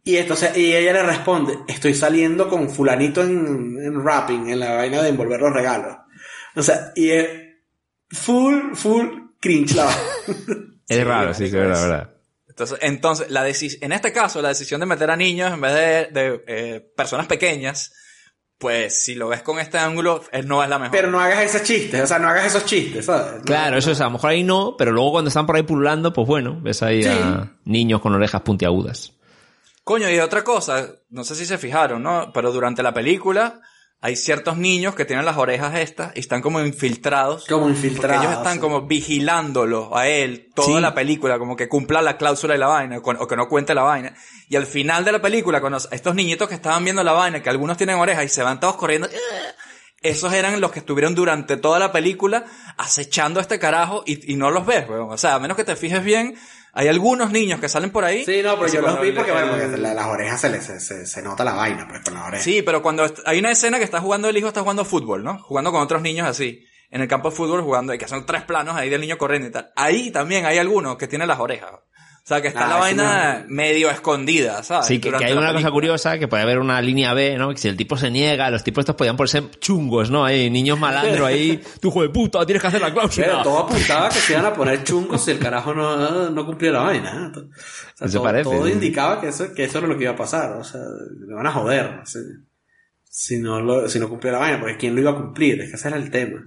Y 0.04 0.16
entonces, 0.16 0.56
y 0.56 0.74
ella 0.74 0.94
le 0.94 1.02
responde, 1.02 1.58
estoy 1.68 1.92
saliendo 1.94 2.48
con 2.48 2.70
fulanito 2.70 3.22
en, 3.22 3.76
en 3.78 4.02
rapping, 4.02 4.48
en 4.48 4.60
la 4.60 4.74
vaina 4.74 5.02
de 5.02 5.10
envolver 5.10 5.40
los 5.40 5.52
regalos. 5.52 5.96
O 6.56 6.62
sea, 6.62 6.92
y 6.94 7.10
es 7.10 7.28
full, 8.08 8.74
full 8.74 9.06
cringe 9.40 9.74
la 9.74 9.84
vaina. 9.84 10.00
Es 10.86 11.02
raro, 11.02 11.32
sí, 11.32 11.44
que 11.44 11.46
es 11.46 11.52
verdad, 11.54 11.80
verdad. 11.80 12.14
Entonces, 12.46 12.78
entonces 12.82 13.30
la 13.30 13.48
en 13.48 13.92
este 13.92 14.12
caso, 14.12 14.42
la 14.42 14.50
decisión 14.50 14.80
de 14.80 14.86
meter 14.86 15.10
a 15.10 15.16
niños 15.16 15.52
en 15.52 15.60
vez 15.62 15.72
de, 15.72 16.20
de, 16.20 16.44
eh, 16.46 16.92
personas 16.94 17.26
pequeñas, 17.26 17.94
pues 18.64 19.04
si 19.04 19.14
lo 19.14 19.28
ves 19.28 19.42
con 19.42 19.58
este 19.58 19.76
ángulo, 19.76 20.22
no 20.46 20.62
es 20.62 20.70
la 20.70 20.78
mejor. 20.78 20.90
Pero 20.96 21.10
no 21.10 21.20
hagas 21.20 21.40
esos 21.54 21.64
chistes, 21.64 22.00
o 22.02 22.06
sea, 22.06 22.18
no 22.18 22.28
hagas 22.28 22.46
esos 22.46 22.64
chistes, 22.64 23.04
¿sabes? 23.04 23.34
No- 23.40 23.42
Claro, 23.42 23.76
eso 23.76 23.90
es, 23.90 24.00
a 24.00 24.04
lo 24.04 24.12
mejor 24.12 24.30
ahí 24.30 24.42
no, 24.42 24.74
pero 24.78 24.90
luego 24.90 25.12
cuando 25.12 25.28
están 25.28 25.44
por 25.44 25.56
ahí 25.56 25.64
pululando, 25.64 26.14
pues 26.14 26.26
bueno, 26.26 26.58
ves 26.62 26.82
ahí 26.82 27.02
Sí. 27.02 27.10
a 27.10 27.52
niños 27.66 28.00
con 28.00 28.14
orejas 28.14 28.40
puntiagudas. 28.40 29.12
Coño, 29.84 30.08
y 30.08 30.18
otra 30.18 30.42
cosa, 30.42 30.86
no 31.10 31.24
sé 31.24 31.34
si 31.34 31.44
se 31.44 31.58
fijaron, 31.58 32.02
¿no? 32.02 32.30
Pero 32.32 32.52
durante 32.52 32.82
la 32.82 32.94
película 32.94 33.60
hay 34.06 34.16
ciertos 34.16 34.58
niños 34.58 34.94
que 34.94 35.06
tienen 35.06 35.24
las 35.24 35.38
orejas 35.38 35.74
estas 35.76 36.12
y 36.14 36.20
están 36.20 36.42
como 36.42 36.60
infiltrados. 36.60 37.46
Como 37.46 37.62
Porque 37.62 37.76
infiltrados. 37.78 38.22
ellos 38.26 38.36
están 38.36 38.58
como 38.60 38.82
vigilándolo 38.82 39.96
a 39.96 40.06
él 40.08 40.50
toda 40.54 40.76
Sí. 40.76 40.80
la 40.82 40.94
película, 40.94 41.38
como 41.38 41.56
que 41.56 41.68
cumpla 41.70 42.02
la 42.02 42.18
cláusula 42.18 42.54
y 42.54 42.58
la 42.58 42.66
vaina, 42.66 42.98
o 42.98 43.26
que 43.26 43.36
no 43.36 43.48
cuente 43.48 43.74
la 43.74 43.82
vaina. 43.82 44.14
Y 44.50 44.56
al 44.56 44.66
final 44.66 45.06
de 45.06 45.12
la 45.12 45.22
película, 45.22 45.62
con 45.62 45.74
estos 45.74 46.14
niñitos 46.14 46.48
que 46.50 46.54
estaban 46.54 46.84
viendo 46.84 47.02
la 47.02 47.12
vaina, 47.12 47.42
que 47.42 47.48
algunos 47.48 47.78
tienen 47.78 47.96
orejas 47.96 48.24
y 48.26 48.28
se 48.28 48.42
van 48.42 48.60
todos 48.60 48.76
corriendo, 48.76 49.08
esos 50.02 50.32
eran 50.34 50.60
los 50.60 50.70
que 50.70 50.80
estuvieron 50.80 51.14
durante 51.14 51.56
toda 51.56 51.78
la 51.78 51.90
película 51.90 52.44
acechando 52.76 53.40
a 53.40 53.42
este 53.42 53.58
carajo 53.58 54.02
y, 54.04 54.32
y 54.32 54.36
no 54.36 54.50
los 54.50 54.66
ves, 54.66 54.86
weón. 54.86 55.10
O 55.10 55.16
sea, 55.16 55.36
a 55.36 55.38
menos 55.38 55.56
que 55.56 55.64
te 55.64 55.76
fijes 55.76 56.04
bien, 56.04 56.36
hay 56.74 56.88
algunos 56.88 57.30
niños 57.30 57.60
que 57.60 57.68
salen 57.68 57.90
por 57.90 58.04
ahí. 58.04 58.24
Sí, 58.24 58.40
no, 58.42 58.58
pero 58.58 58.72
yo 58.72 58.80
los 58.82 59.00
vi 59.00 59.12
porque, 59.12 59.32
bueno, 59.32 59.52
porque 59.52 59.76
la- 59.78 59.94
las 59.94 60.06
orejas 60.06 60.40
se, 60.40 60.50
le, 60.50 60.60
se, 60.60 60.80
se- 60.80 61.06
se 61.06 61.22
nota 61.22 61.44
la 61.44 61.54
vaina, 61.54 61.86
pues, 61.88 62.00
con 62.02 62.14
las 62.14 62.24
orejas. 62.26 62.44
Sí, 62.44 62.62
pero 62.62 62.82
cuando 62.82 63.06
hay 63.26 63.38
una 63.38 63.50
escena 63.50 63.78
que 63.78 63.84
está 63.84 64.00
jugando 64.00 64.28
el 64.28 64.36
hijo, 64.36 64.48
está 64.48 64.60
jugando 64.60 64.84
fútbol, 64.84 65.22
¿no? 65.24 65.38
Jugando 65.38 65.70
con 65.72 65.80
otros 65.82 66.02
niños 66.02 66.26
así. 66.28 66.64
En 66.90 67.00
el 67.00 67.08
campo 67.08 67.30
de 67.30 67.36
fútbol 67.36 67.62
jugando, 67.62 67.96
que 67.98 68.06
son 68.06 68.24
tres 68.26 68.42
planos 68.42 68.76
ahí 68.76 68.88
del 68.88 69.00
niño 69.00 69.18
corriendo 69.18 69.48
y 69.48 69.50
tal. 69.50 69.72
Ahí 69.74 70.10
también 70.12 70.46
hay 70.46 70.58
algunos 70.58 70.96
que 70.96 71.08
tienen 71.08 71.26
las 71.28 71.40
orejas. 71.40 71.70
O 72.24 72.26
sea, 72.26 72.40
que 72.40 72.48
está 72.48 72.64
Ah, 72.64 72.68
la 72.70 72.76
vaina 72.76 73.44
medio 73.48 73.90
escondida, 73.90 74.62
¿sabes? 74.62 74.86
Sí, 74.86 74.98
que, 74.98 75.14
hay 75.14 75.34
una 75.34 75.52
cosa 75.52 75.70
curiosa, 75.70 76.18
que 76.18 76.26
puede 76.26 76.42
haber 76.42 76.58
una 76.58 76.80
línea 76.80 77.12
B, 77.12 77.36
¿no? 77.36 77.50
Que 77.50 77.58
si 77.58 77.68
el 77.68 77.76
tipo 77.76 77.98
se 77.98 78.10
niega, 78.10 78.48
los 78.48 78.64
tipos 78.64 78.80
estos 78.80 78.96
podían 78.96 79.14
por 79.18 79.28
ser 79.28 79.50
chungos, 79.60 80.10
¿no? 80.10 80.24
Hay 80.24 80.48
niños 80.48 80.78
malandro 80.78 81.26
ahí, 81.26 81.62
tu 81.80 81.88
hijo 81.88 82.00
de 82.00 82.08
puta, 82.08 82.46
tienes 82.46 82.62
que 82.62 82.68
hacer 82.68 82.80
la 82.80 82.86
Pero 82.86 83.00
cláusula. 83.08 83.42
todo 83.42 83.58
apuntaba 83.58 84.08
que 84.08 84.14
se 84.20 84.32
iban 84.32 84.46
a 84.46 84.54
poner 84.54 84.82
chungos 84.84 85.22
si 85.22 85.32
el 85.32 85.38
carajo 85.38 85.74
no, 85.74 86.30
no 86.30 86.46
cumplía 86.46 86.72
la 86.72 86.78
vaina. 86.80 87.10
¿eh? 87.36 87.38
O 87.38 87.42
sea, 87.98 88.06
Eso 88.06 88.12
todo, 88.14 88.22
parece, 88.24 88.44
todo 88.44 88.66
sí. 88.66 88.72
indicaba 88.72 89.20
que 89.20 89.28
eso, 89.28 89.52
que 89.52 89.64
eso 89.64 89.78
era 89.78 89.86
lo 89.86 89.98
que 89.98 90.04
iba 90.04 90.12
a 90.14 90.16
pasar. 90.16 90.52
O 90.56 90.64
sea, 90.64 90.80
le 90.80 91.34
van 91.34 91.46
a 91.46 91.52
joder. 91.52 92.00
si, 93.04 93.38
no 93.38 93.60
lo, 93.60 93.86
si 93.86 93.98
no 94.00 94.08
cumplía 94.08 94.32
la 94.32 94.38
vaina, 94.38 94.60
porque 94.60 94.78
¿quién 94.78 94.94
lo 94.94 95.02
iba 95.02 95.10
a 95.10 95.16
cumplir? 95.16 95.60
Es 95.60 95.68
que 95.68 95.76
ese 95.76 95.88
era 95.88 95.98
el 95.98 96.10
tema. 96.10 96.40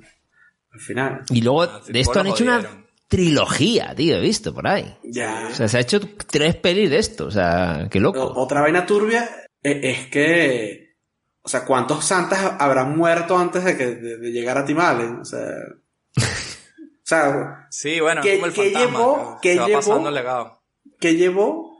Al 0.71 0.79
final. 0.79 1.21
Y 1.29 1.41
luego 1.41 1.61
Ah, 1.61 1.81
de 1.87 1.99
esto 1.99 2.19
han 2.19 2.25
hecho 2.27 2.43
una. 2.43 2.63
Trilogía, 3.07 3.93
tío, 3.95 4.17
he 4.17 4.21
visto 4.21 4.53
por 4.53 4.67
ahí. 4.67 4.97
Ya. 5.03 5.47
O 5.51 5.55
sea, 5.55 5.67
se 5.67 5.77
ha 5.77 5.81
hecho 5.81 5.99
tres 6.29 6.55
pelis 6.55 6.89
de 6.89 6.97
esto, 6.99 7.25
o 7.27 7.31
sea, 7.31 7.87
qué 7.89 7.99
loco. 7.99 8.33
Otra 8.35 8.61
vaina 8.61 8.85
turbia 8.85 9.29
eh, 9.63 9.79
es 9.83 10.07
que, 10.07 10.95
o 11.41 11.47
sea, 11.49 11.63
¿cuántos 11.65 12.03
santas 12.05 12.55
habrán 12.59 12.97
muerto 12.97 13.37
antes 13.37 13.63
de, 13.63 13.77
que, 13.77 13.85
de, 13.95 14.17
de 14.17 14.31
llegar 14.31 14.57
a 14.57 14.65
Timalen? 14.65 15.19
O 15.21 15.25
sea, 15.25 15.39
o 16.17 16.21
sea, 17.03 17.67
Sí, 17.69 17.99
bueno, 17.99 18.21
que- 18.21 18.35
como 18.35 18.47
el 18.47 18.53
que 18.53 18.71
fantasma. 18.71 18.99
llevó- 18.99 19.39
que, 19.41 19.55
llevó- 19.55 19.73
pasando 19.73 20.09
el 20.09 20.15
legado. 20.15 20.63
que 20.99 21.15
llevó 21.15 21.77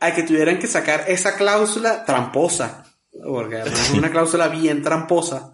a 0.00 0.12
que 0.14 0.22
tuvieran 0.22 0.58
que 0.60 0.68
sacar 0.68 1.04
esa 1.08 1.36
cláusula 1.36 2.04
tramposa, 2.04 2.84
porque 3.26 3.56
además 3.56 3.80
es 3.90 3.94
una 3.98 4.10
cláusula 4.12 4.46
bien 4.48 4.82
tramposa, 4.82 5.52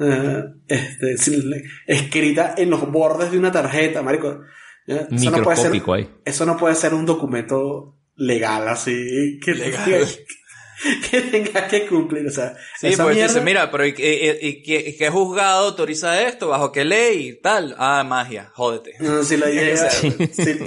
eh, 0.00 0.44
este, 0.68 1.18
sin- 1.18 1.52
escrita 1.86 2.54
en 2.56 2.70
los 2.70 2.90
bordes 2.90 3.30
de 3.30 3.38
una 3.38 3.52
tarjeta, 3.52 4.02
marico. 4.02 4.42
Eh, 4.86 5.06
Eso 5.10 5.30
no, 5.30 5.42
puede 5.42 5.56
ser, 5.56 5.70
Microscópico 5.70 5.94
ahí. 5.94 6.08
eso 6.24 6.46
no 6.46 6.56
puede 6.56 6.74
ser 6.74 6.94
un 6.94 7.04
documento 7.04 7.96
legal 8.16 8.66
así 8.68 9.38
que, 9.44 9.54
Legal. 9.54 10.06
que 11.10 11.20
tenga 11.22 11.66
que 11.68 11.86
cumplir, 11.86 12.26
o 12.26 12.30
sea, 12.30 12.56
Sí, 12.80 12.86
esa 12.88 13.02
pues 13.04 13.16
mierda- 13.16 13.32
dice, 13.34 13.44
mira, 13.44 13.70
pero 13.70 13.84
¿y, 13.86 13.94
y, 13.98 14.02
y- 14.02 14.48
y 14.48 14.62
qué- 14.62 14.96
qué 14.96 15.10
juzgado 15.10 15.66
autoriza 15.66 16.22
esto? 16.26 16.48
¿Bajo 16.48 16.70
qué 16.72 16.84
ley 16.84 17.38
tal? 17.42 17.74
Ah, 17.78 18.04
magia, 18.04 18.50
jódete. 18.54 18.94
No, 19.00 19.22
si, 19.24 19.36
Sí. 19.38 20.10
si- 20.32 20.58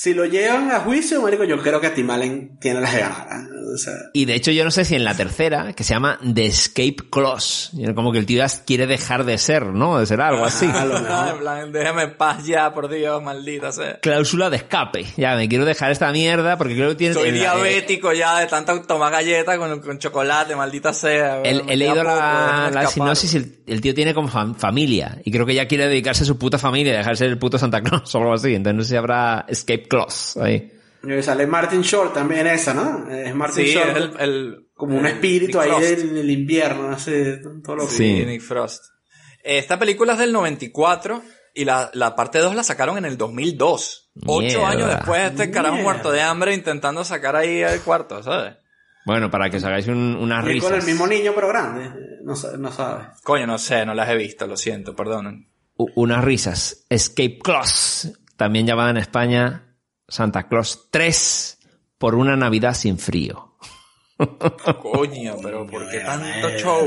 si 0.00 0.14
lo 0.14 0.26
llevan 0.26 0.70
a 0.70 0.78
juicio, 0.78 1.20
marico, 1.20 1.42
yo 1.42 1.60
creo 1.60 1.80
que 1.80 1.90
Timalen 1.90 2.56
tiene 2.60 2.80
las 2.80 2.92
de 2.94 3.00
ganar. 3.00 3.48
O 3.74 3.76
sea, 3.76 3.94
Y 4.14 4.26
de 4.26 4.34
hecho 4.36 4.52
yo 4.52 4.64
no 4.64 4.70
sé 4.70 4.84
si 4.84 4.94
en 4.94 5.02
la 5.04 5.14
tercera, 5.16 5.72
que 5.72 5.82
se 5.82 5.92
llama 5.92 6.20
The 6.22 6.46
Escape 6.46 6.96
Clause, 7.10 7.70
como 7.96 8.12
que 8.12 8.18
el 8.18 8.24
tío 8.24 8.38
ya 8.38 8.46
quiere 8.64 8.86
dejar 8.86 9.24
de 9.24 9.36
ser, 9.38 9.66
¿no? 9.66 9.98
De 9.98 10.06
ser 10.06 10.20
algo 10.20 10.44
así. 10.44 10.66
Ah, 10.72 11.30
en 11.32 11.38
plan, 11.40 11.72
déjame 11.72 12.02
en 12.04 12.16
paz 12.16 12.46
ya, 12.46 12.72
por 12.72 12.88
Dios, 12.88 13.20
maldita 13.22 13.72
sea. 13.72 13.98
Cláusula 13.98 14.50
de 14.50 14.58
escape. 14.58 15.04
Ya, 15.16 15.34
me 15.34 15.48
quiero 15.48 15.64
dejar 15.64 15.90
esta 15.90 16.12
mierda 16.12 16.56
porque 16.56 16.76
creo 16.76 16.90
que 16.90 16.94
tiene... 16.94 17.14
Soy 17.14 17.32
diabético 17.32 18.12
ya 18.12 18.38
de 18.38 18.46
tanto 18.46 18.80
tomar 18.82 19.10
galletas 19.10 19.58
con, 19.58 19.80
con 19.80 19.98
chocolate, 19.98 20.54
maldita 20.54 20.92
sea. 20.92 21.42
He, 21.44 21.62
Me 21.64 21.72
he 21.74 21.76
leído 21.76 22.04
la, 22.04 22.70
la 22.72 22.86
sinopsis, 22.86 23.34
el, 23.34 23.58
el 23.66 23.80
tío 23.80 23.94
tiene 23.94 24.14
como 24.14 24.28
fam- 24.28 24.54
familia 24.54 25.18
y 25.24 25.32
creo 25.32 25.44
que 25.44 25.54
ya 25.54 25.66
quiere 25.66 25.88
dedicarse 25.88 26.22
a 26.22 26.26
su 26.26 26.38
puta 26.38 26.56
familia, 26.56 26.96
dejar 26.96 27.14
de 27.14 27.16
ser 27.16 27.28
el 27.30 27.38
puto 27.38 27.58
Santa 27.58 27.82
Claus 27.82 28.14
o 28.14 28.18
algo 28.18 28.32
así. 28.34 28.54
Entonces 28.54 28.76
no 28.76 28.82
sé 28.84 28.88
si 28.90 28.96
habrá 28.96 29.44
Escape 29.48 29.87
Clause 29.88 30.40
ahí. 30.42 30.72
Y 31.02 31.22
sale 31.22 31.46
Martin 31.46 31.82
Short 31.82 32.12
también 32.14 32.46
esa, 32.48 32.74
¿no? 32.74 33.08
Es 33.10 33.34
Martin 33.34 33.64
Sí, 33.66 33.72
Short 33.72 33.90
es 33.90 33.96
el, 33.96 34.20
el- 34.20 34.56
como 34.74 34.96
un 34.96 35.06
espíritu 35.06 35.58
ahí 35.60 35.70
del, 35.80 36.14
del 36.14 36.30
invierno, 36.30 36.90
así, 36.90 37.12
todo 37.64 37.76
lo 37.76 37.86
Sí, 37.88 37.96
Sí. 38.20 38.26
Nick 38.26 38.42
Frost. 38.42 38.84
Esta 39.42 39.78
película 39.78 40.12
es 40.14 40.18
del 40.20 40.32
94 40.32 41.22
y 41.54 41.64
la, 41.64 41.90
la 41.94 42.14
parte 42.14 42.38
2 42.38 42.54
la 42.54 42.62
sacaron 42.62 42.98
en 42.98 43.04
el 43.04 43.16
2002. 43.16 44.10
Ocho 44.26 44.40
Mierda. 44.42 44.68
años 44.68 44.88
después, 44.90 45.20
este 45.30 45.50
carajo 45.50 45.74
Mierda. 45.76 45.90
muerto 45.92 46.10
de 46.12 46.22
hambre 46.22 46.54
intentando 46.54 47.04
sacar 47.04 47.34
ahí 47.36 47.60
el 47.62 47.80
cuarto, 47.80 48.22
¿sabes? 48.22 48.56
Bueno, 49.06 49.30
para 49.30 49.48
que 49.50 49.56
os 49.56 49.64
hagáis 49.64 49.86
un- 49.88 50.16
unas 50.16 50.40
Y 50.44 50.58
con 50.58 50.72
el 50.74 50.80
risas. 50.80 50.84
mismo 50.84 51.06
niño 51.06 51.32
pero 51.34 51.48
grande, 51.48 51.90
no, 52.24 52.34
no 52.58 52.72
sabes. 52.72 53.06
Coño, 53.22 53.46
no 53.46 53.58
sé, 53.58 53.86
no 53.86 53.94
las 53.94 54.08
he 54.10 54.16
visto, 54.16 54.46
lo 54.46 54.56
siento, 54.56 54.94
perdonen. 54.94 55.48
U- 55.76 55.88
unas 55.94 56.22
risas. 56.24 56.84
Escape 56.90 57.38
Clause. 57.42 58.12
También 58.36 58.66
llamada 58.66 58.90
en 58.90 58.98
España 58.98 59.67
Santa 60.08 60.48
Claus 60.48 60.88
3 60.90 61.58
por 61.98 62.14
una 62.14 62.36
Navidad 62.36 62.74
sin 62.74 62.98
frío. 62.98 63.54
Coño, 64.82 65.36
pero 65.42 65.66
¿por 65.66 65.88
qué 65.90 66.00
tanto 66.00 66.50
show? 66.58 66.80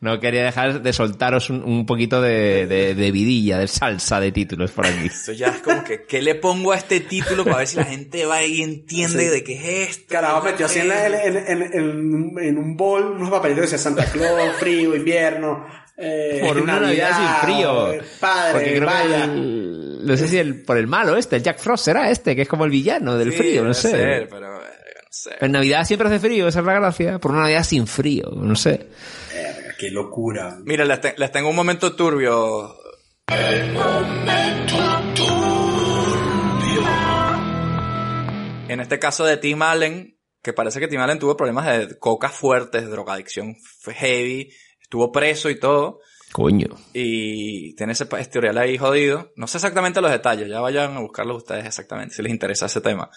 No 0.00 0.18
quería 0.18 0.44
dejar 0.44 0.80
de 0.80 0.92
soltaros 0.94 1.50
un, 1.50 1.62
un 1.62 1.84
poquito 1.84 2.22
de, 2.22 2.66
de, 2.66 2.94
de 2.94 3.10
vidilla, 3.12 3.58
de 3.58 3.68
salsa 3.68 4.18
de 4.18 4.32
títulos 4.32 4.70
por 4.70 4.86
aquí. 4.86 5.06
Eso 5.08 5.32
ya 5.32 5.48
es 5.48 5.58
como 5.58 5.84
que, 5.84 6.04
¿qué 6.04 6.22
le 6.22 6.36
pongo 6.36 6.72
a 6.72 6.76
este 6.78 7.00
título 7.00 7.44
para 7.44 7.58
ver 7.58 7.66
si 7.66 7.76
la 7.76 7.84
gente 7.84 8.24
va 8.24 8.42
y 8.42 8.62
entiende 8.62 9.24
Sí. 9.24 9.28
de 9.30 9.44
qué 9.44 9.52
es 9.84 9.88
esto? 9.90 10.04
Carajo, 10.08 10.42
metió 10.42 10.64
así 10.66 10.78
en, 10.78 10.88
la- 10.88 11.06
en, 11.22 11.36
en, 11.36 11.62
en- 11.62 12.34
en 12.38 12.58
un 12.58 12.76
bol 12.78 13.10
unos 13.12 13.28
papelitos 13.28 13.66
que 13.66 13.72
decía 13.72 13.78
Santa 13.78 14.06
Claus, 14.06 14.56
frío, 14.56 14.96
invierno. 14.96 15.66
Eh, 16.00 16.40
Por 16.46 16.58
una 16.62 16.80
Navidad, 16.80 17.16
sin 17.16 17.48
frío. 17.50 17.92
eh, 17.92 18.02
Padre, 18.18 18.52
Porque 18.52 18.74
creo 18.76 18.88
que 18.88 19.24
el- 19.24 20.06
no 20.06 20.16
sé 20.16 20.28
si 20.28 20.38
el, 20.38 20.62
por 20.64 20.78
el 20.78 20.86
malo 20.86 21.16
este, 21.16 21.36
el 21.36 21.42
Jack 21.42 21.58
Frost 21.58 21.84
será 21.84 22.10
este, 22.10 22.34
que 22.34 22.42
es 22.42 22.48
como 22.48 22.64
el 22.64 22.70
villano 22.70 23.16
del 23.18 23.32
Sí, 23.32 23.38
frío, 23.38 23.62
no 23.64 23.74
sé. 23.74 23.90
ser, 23.90 24.28
pero 24.28 24.56
eh, 24.56 24.68
no 24.96 25.08
sé. 25.10 25.30
En 25.40 25.52
Navidad 25.52 25.84
siempre 25.84 26.08
hace 26.08 26.18
frío, 26.18 26.48
esa 26.48 26.60
es 26.60 26.64
la 26.66 26.72
gracia. 26.74 27.18
Por 27.18 27.32
una 27.32 27.42
Navidad 27.42 27.64
sin 27.64 27.86
frío, 27.86 28.30
no 28.34 28.56
sé. 28.56 28.88
Verga, 29.34 29.74
qué 29.78 29.90
locura. 29.90 30.56
Mira, 30.64 30.84
les, 30.86 31.00
te- 31.00 31.14
les 31.18 31.30
tengo 31.30 31.50
un 31.50 31.56
momento 31.56 31.94
turbio. 31.94 32.74
En 38.68 38.78
este 38.80 38.98
caso 39.00 39.24
de 39.24 39.36
Tim 39.36 39.60
Allen, 39.62 40.16
que 40.42 40.52
parece 40.52 40.78
que 40.78 40.86
Tim 40.86 41.00
Allen 41.00 41.18
tuvo 41.18 41.36
problemas 41.36 41.66
de 41.66 41.98
coca 41.98 42.28
fuertes, 42.28 42.88
drogadicción 42.88 43.56
heavy, 43.84 44.52
estuvo 44.90 45.12
preso 45.12 45.48
y 45.50 45.60
todo, 45.60 46.00
Coño. 46.32 46.66
y 46.92 47.74
tiene 47.76 47.92
ese 47.92 48.08
historial 48.20 48.58
ahí 48.58 48.76
jodido. 48.76 49.30
No 49.36 49.46
sé 49.46 49.58
exactamente 49.58 50.00
los 50.00 50.10
detalles, 50.10 50.48
ya 50.48 50.58
vayan 50.60 50.96
a 50.96 51.00
buscarlos 51.00 51.36
ustedes 51.38 51.64
exactamente, 51.64 52.12
si 52.16 52.22
les 52.22 52.32
interesa 52.32 52.66
ese 52.66 52.80
tema. 52.80 53.08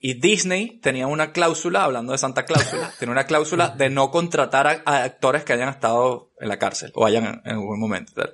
Y 0.00 0.14
Disney 0.14 0.78
tenía 0.80 1.06
una 1.06 1.32
cláusula, 1.32 1.84
hablando 1.84 2.12
de 2.12 2.18
Santa 2.18 2.44
Cláusula, 2.46 2.90
tiene 2.98 3.12
una 3.12 3.24
cláusula 3.24 3.68
de 3.76 3.90
no 3.90 4.10
contratar 4.10 4.66
a, 4.66 4.82
a 4.86 5.04
actores 5.04 5.44
que 5.44 5.52
hayan 5.52 5.68
estado 5.68 6.30
en 6.40 6.48
la 6.48 6.58
cárcel 6.58 6.92
o 6.94 7.04
hayan 7.04 7.42
en, 7.44 7.52
algún 7.52 7.78
momento. 7.78 8.12
tal. 8.14 8.32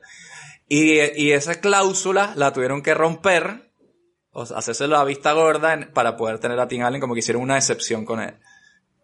Y, 0.68 1.00
y 1.20 1.32
esa 1.32 1.56
cláusula 1.60 2.32
la 2.36 2.52
tuvieron 2.52 2.80
que 2.80 2.94
romper 2.94 3.72
o 4.30 4.46
sea, 4.46 4.58
hacérselo 4.58 4.96
a 4.98 5.04
vista 5.04 5.32
gorda 5.32 5.72
en- 5.74 5.92
para 5.92 6.16
poder 6.16 6.38
tener 6.38 6.60
a 6.60 6.68
Tim 6.68 6.82
Allen 6.82 7.00
como 7.00 7.14
que 7.14 7.20
hicieron 7.20 7.42
una 7.42 7.56
excepción 7.56 8.04
con 8.04 8.20
él. 8.20 8.34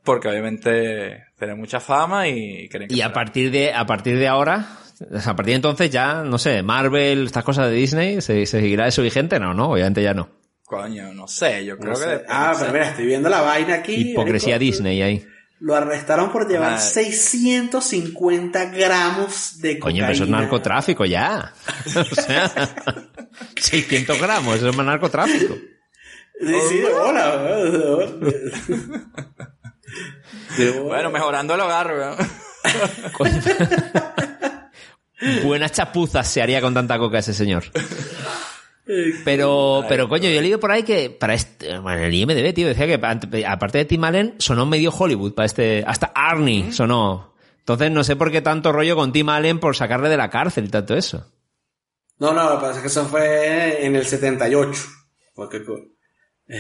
Porque 0.05 0.28
obviamente 0.28 1.24
tiene 1.38 1.55
mucha 1.55 1.80
fama 1.80 2.28
y 2.28 2.68
creen 2.68 2.88
que 2.88 2.94
Y 2.94 3.03
a 3.03 3.12
partir 3.12 3.51
de, 3.51 3.72
a 3.72 3.86
partir 3.86 4.18
de 4.18 4.28
ahora, 4.28 4.66
o 5.11 5.20
sea, 5.20 5.32
a 5.32 5.36
partir 5.36 5.53
de 5.53 5.57
entonces 5.57 5.90
ya, 5.90 6.22
no 6.22 6.38
sé, 6.38 6.62
Marvel, 6.62 7.26
estas 7.26 7.44
cosas 7.44 7.70
de 7.70 7.76
Disney, 7.76 8.20
¿se, 8.20 8.46
se 8.46 8.61
seguirá 8.61 8.86
eso 8.86 9.03
vigente? 9.03 9.38
No, 9.38 9.55
no, 9.55 9.70
obviamente 9.70 10.03
ya 10.03 10.14
no. 10.14 10.30
Coño, 10.64 11.12
no 11.12 11.26
sé, 11.26 11.64
yo 11.64 11.76
creo 11.76 11.94
No 11.94 11.98
que... 11.98 12.05
sé. 12.05 12.22
Ah, 12.28 12.55
pero 12.59 12.72
mira, 12.72 12.90
estoy 12.90 13.07
viendo 13.07 13.28
la 13.28 13.40
vaina 13.40 13.74
aquí. 13.74 14.12
Hipocresía. 14.12 14.59
Disney 14.59 15.03
ahí. 15.03 15.26
Lo 15.59 15.74
arrestaron 15.74 16.32
por 16.32 16.48
llevar 16.48 16.72
Madre. 16.72 16.84
650 16.84 18.64
gramos 18.66 19.61
de 19.61 19.78
cocaína. 19.78 19.80
Coño, 19.80 20.03
pero 20.05 20.12
eso 20.12 20.24
es 20.24 20.30
narcotráfico 20.30 21.05
ya. 21.05 21.53
O 21.96 22.14
sea, 22.14 22.51
600 23.57 24.20
gramos, 24.20 24.57
eso 24.57 24.70
es 24.70 24.76
más 24.76 24.86
narcotráfico. 24.86 25.55
Sí, 26.40 26.55
sí, 26.70 26.76
de 26.78 26.86
Bueno, 30.84 31.11
mejorando 31.11 31.55
el 31.55 31.61
hogar, 31.61 31.86
weón. 31.86 32.16
Buenas 35.44 35.72
chapuzas 35.72 36.26
se 36.28 36.42
haría 36.42 36.61
con 36.61 36.74
tanta 36.74 36.98
coca 36.98 37.18
ese 37.18 37.34
señor. 37.34 37.64
Pero, 39.24 39.84
pero 39.88 40.09
coño, 40.09 40.28
yo 40.28 40.38
he 40.38 40.42
leído 40.42 40.59
por 40.59 40.72
ahí 40.72 40.82
que 40.82 41.11
para 41.11 41.34
este, 41.34 41.78
bueno, 41.78 42.03
el 42.03 42.12
IMDB, 42.12 42.53
tío, 42.53 42.66
decía 42.66 42.86
que 42.86 43.44
aparte 43.46 43.78
de 43.78 43.84
Tim 43.84 44.03
Allen, 44.03 44.34
sonó 44.38 44.66
medio 44.66 44.90
Hollywood 44.90 45.34
para 45.34 45.46
este, 45.46 45.84
hasta 45.86 46.11
Arnie 46.14 46.72
sonó. 46.72 47.34
Entonces 47.59 47.90
no 47.92 48.03
sé 48.03 48.16
por 48.16 48.32
qué 48.32 48.40
tanto 48.40 48.72
rollo 48.72 48.96
con 48.96 49.12
Tim 49.12 49.28
Allen 49.28 49.61
por 49.61 49.76
sacarle 49.76 50.09
de 50.09 50.16
la 50.16 50.30
cárcel 50.30 50.64
y 50.64 50.68
tanto 50.68 50.96
eso. 50.96 51.24
No, 52.18 52.32
no, 52.32 52.51
lo 52.51 52.57
que 52.57 52.66
pasa 52.66 52.76
es 52.76 52.80
que 52.80 52.88
eso 52.88 53.07
fue 53.07 53.86
en 53.86 53.94
el 53.94 54.07
78. 54.07 54.82
Porque, 55.34 55.64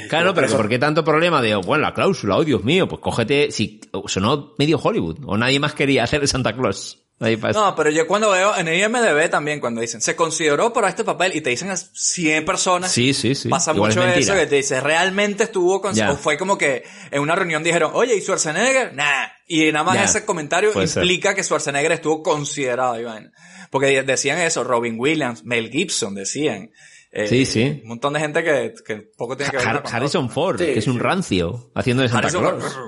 Claro, 0.08 0.34
pero 0.34 0.48
¿por 0.48 0.68
qué 0.68 0.78
tanto 0.78 1.04
problema 1.04 1.42
de, 1.42 1.54
bueno, 1.56 1.82
la 1.82 1.94
cláusula, 1.94 2.36
oh 2.36 2.44
Dios 2.44 2.62
mío, 2.64 2.86
pues 2.86 3.00
cógete, 3.00 3.50
si 3.50 3.80
sonó 4.06 4.54
medio 4.58 4.78
Hollywood, 4.78 5.18
o 5.26 5.36
nadie 5.36 5.58
más 5.58 5.74
quería 5.74 6.04
hacer 6.04 6.20
de 6.20 6.26
Santa 6.28 6.54
Claus. 6.54 6.98
No, 7.20 7.74
pero 7.76 7.90
yo 7.90 8.06
cuando 8.06 8.30
veo 8.30 8.56
en 8.56 8.66
el 8.66 8.80
IMDB 8.80 9.28
también, 9.28 9.60
cuando 9.60 9.82
dicen, 9.82 10.00
se 10.00 10.16
consideró 10.16 10.72
para 10.72 10.88
este 10.88 11.04
papel 11.04 11.36
y 11.36 11.42
te 11.42 11.50
dicen 11.50 11.70
a 11.70 11.76
100 11.76 12.46
personas, 12.46 12.90
Sí, 12.90 13.12
sí, 13.12 13.34
sí. 13.34 13.50
pasa 13.50 13.74
Igual 13.74 13.90
mucho 13.90 14.02
es 14.08 14.16
eso 14.24 14.34
que 14.34 14.46
te 14.46 14.56
dice, 14.56 14.80
realmente 14.80 15.44
estuvo 15.44 15.82
con... 15.82 15.92
Ya. 15.94 16.10
O 16.12 16.16
fue 16.16 16.38
como 16.38 16.56
que 16.56 16.82
en 17.10 17.20
una 17.20 17.34
reunión 17.34 17.62
dijeron, 17.62 17.90
oye, 17.92 18.16
¿y 18.16 18.22
Schwarzenegger? 18.22 18.94
Nah. 18.94 19.26
Y 19.46 19.70
nada 19.70 19.84
más 19.84 19.96
Ya. 19.96 20.04
ese 20.04 20.24
comentario 20.24 20.72
Puede 20.72 20.86
ser. 20.86 21.02
implica 21.02 21.34
que 21.34 21.44
Schwarzenegger 21.44 21.92
estuvo 21.92 22.22
considerado, 22.22 22.98
y 22.98 23.04
vaina. 23.04 23.32
Porque 23.70 24.02
decían 24.02 24.38
eso, 24.38 24.64
Robin 24.64 24.94
Williams, 24.98 25.44
Mel 25.44 25.68
Gibson 25.70 26.14
decían. 26.14 26.70
Eh, 27.12 27.26
Sí, 27.26 27.44
sí. 27.46 27.80
Un 27.82 27.88
montón 27.88 28.12
de 28.12 28.20
gente 28.20 28.42
que, 28.44 28.72
que 28.86 28.96
poco 29.16 29.36
tiene 29.36 29.50
que 29.50 29.56
ver 29.58 29.66
Har- 29.66 29.82
con 29.82 29.92
Harrison 29.94 30.30
Ford, 30.30 30.58
Sí, 30.58 30.66
que 30.66 30.78
es 30.78 30.86
un 30.86 30.98
rancio, 31.00 31.70
haciendo 31.74 32.02
de 32.02 32.08
Santa 32.08 32.28
Harrison 32.28 32.58
Claus. 32.58 32.78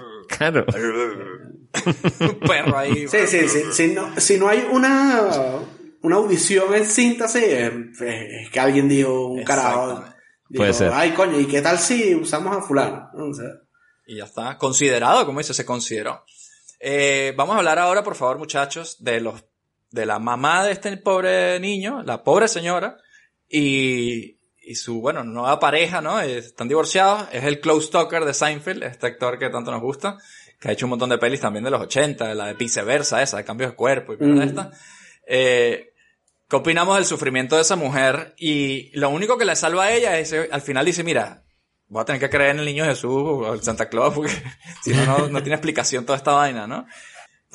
Claro. 0.28 0.66
un 2.20 2.40
perro 2.40 2.78
ahí. 2.78 3.06
Sí, 3.08 3.18
sí, 3.26 3.48
sí. 3.48 3.62
Si 3.72 3.88
no, 3.94 4.18
si 4.20 4.38
no 4.38 4.48
hay 4.48 4.66
una, 4.70 5.22
una 6.02 6.16
audición 6.16 6.74
en 6.74 6.84
síntesis, 6.86 7.42
es, 7.42 7.72
es 8.00 8.50
que 8.50 8.60
alguien 8.60 8.88
dijo 8.88 9.28
un 9.28 9.44
carajo. 9.44 10.00
Dijo, 10.48 10.62
Puede 10.62 10.72
ser. 10.74 10.90
Ay, 10.92 11.10
coño, 11.12 11.38
¿y 11.40 11.46
qué 11.46 11.60
tal 11.62 11.78
si 11.78 12.14
usamos 12.14 12.56
a 12.56 12.60
fulano? 12.62 13.08
Y 14.06 14.16
ya 14.16 14.24
está. 14.24 14.56
Considerado, 14.58 15.26
como 15.26 15.38
dice, 15.40 15.54
se 15.54 15.64
consideró. 15.64 16.24
Eh, 16.80 17.32
vamos 17.36 17.54
a 17.54 17.58
hablar 17.58 17.78
ahora, 17.78 18.04
por 18.04 18.14
favor, 18.14 18.38
muchachos, 18.38 19.02
de 19.02 19.20
los, 19.20 19.44
de 19.90 20.06
la 20.06 20.18
mamá 20.18 20.64
de 20.64 20.72
este 20.72 20.96
pobre 20.98 21.58
niño, 21.60 22.02
la 22.04 22.22
pobre 22.22 22.46
señora, 22.48 22.96
y, 23.48 24.38
y 24.60 24.74
su, 24.74 25.00
bueno, 25.00 25.24
nueva 25.24 25.58
pareja, 25.60 26.00
¿no? 26.00 26.20
Están 26.20 26.68
divorciados. 26.68 27.28
Es 27.32 27.44
el 27.44 27.60
Close 27.60 27.90
Talker 27.90 28.24
de 28.24 28.34
Seinfeld, 28.34 28.82
este 28.82 29.06
actor 29.06 29.38
que 29.38 29.48
tanto 29.50 29.70
nos 29.70 29.80
gusta, 29.80 30.18
que 30.60 30.68
ha 30.68 30.72
hecho 30.72 30.86
un 30.86 30.90
montón 30.90 31.10
de 31.10 31.18
pelis 31.18 31.40
también 31.40 31.64
de 31.64 31.70
los 31.70 31.80
80, 31.82 32.34
la 32.34 32.46
de 32.46 32.54
viceversa, 32.54 33.22
esa, 33.22 33.36
de 33.36 33.44
cambios 33.44 33.70
de 33.72 33.76
cuerpo 33.76 34.14
y 34.14 34.16
Mm. 34.18 34.42
estas. 34.42 34.68
Eh, 35.26 35.92
¿Qué 36.48 36.56
opinamos 36.56 36.94
del 36.96 37.04
sufrimiento 37.04 37.56
de 37.56 37.62
esa 37.62 37.74
mujer? 37.76 38.34
Y 38.38 38.90
lo 38.96 39.10
único 39.10 39.36
que 39.36 39.44
le 39.44 39.56
salva 39.56 39.84
a 39.84 39.92
ella 39.92 40.18
es, 40.18 40.32
al 40.32 40.62
final 40.62 40.86
dice, 40.86 41.02
mira, 41.02 41.42
voy 41.88 42.02
a 42.02 42.04
tener 42.04 42.20
que 42.20 42.30
creer 42.30 42.50
en 42.50 42.60
el 42.60 42.64
niño 42.66 42.84
Jesús 42.84 43.10
o 43.24 43.52
el 43.52 43.62
Santa 43.62 43.88
Claus 43.88 44.14
porque 44.14 44.30
si 44.84 44.90
no, 44.92 45.04
no, 45.06 45.28
no 45.28 45.42
tiene 45.42 45.54
explicación 45.56 46.04
toda 46.06 46.16
esta 46.18 46.32
vaina, 46.32 46.66
¿no? 46.68 46.86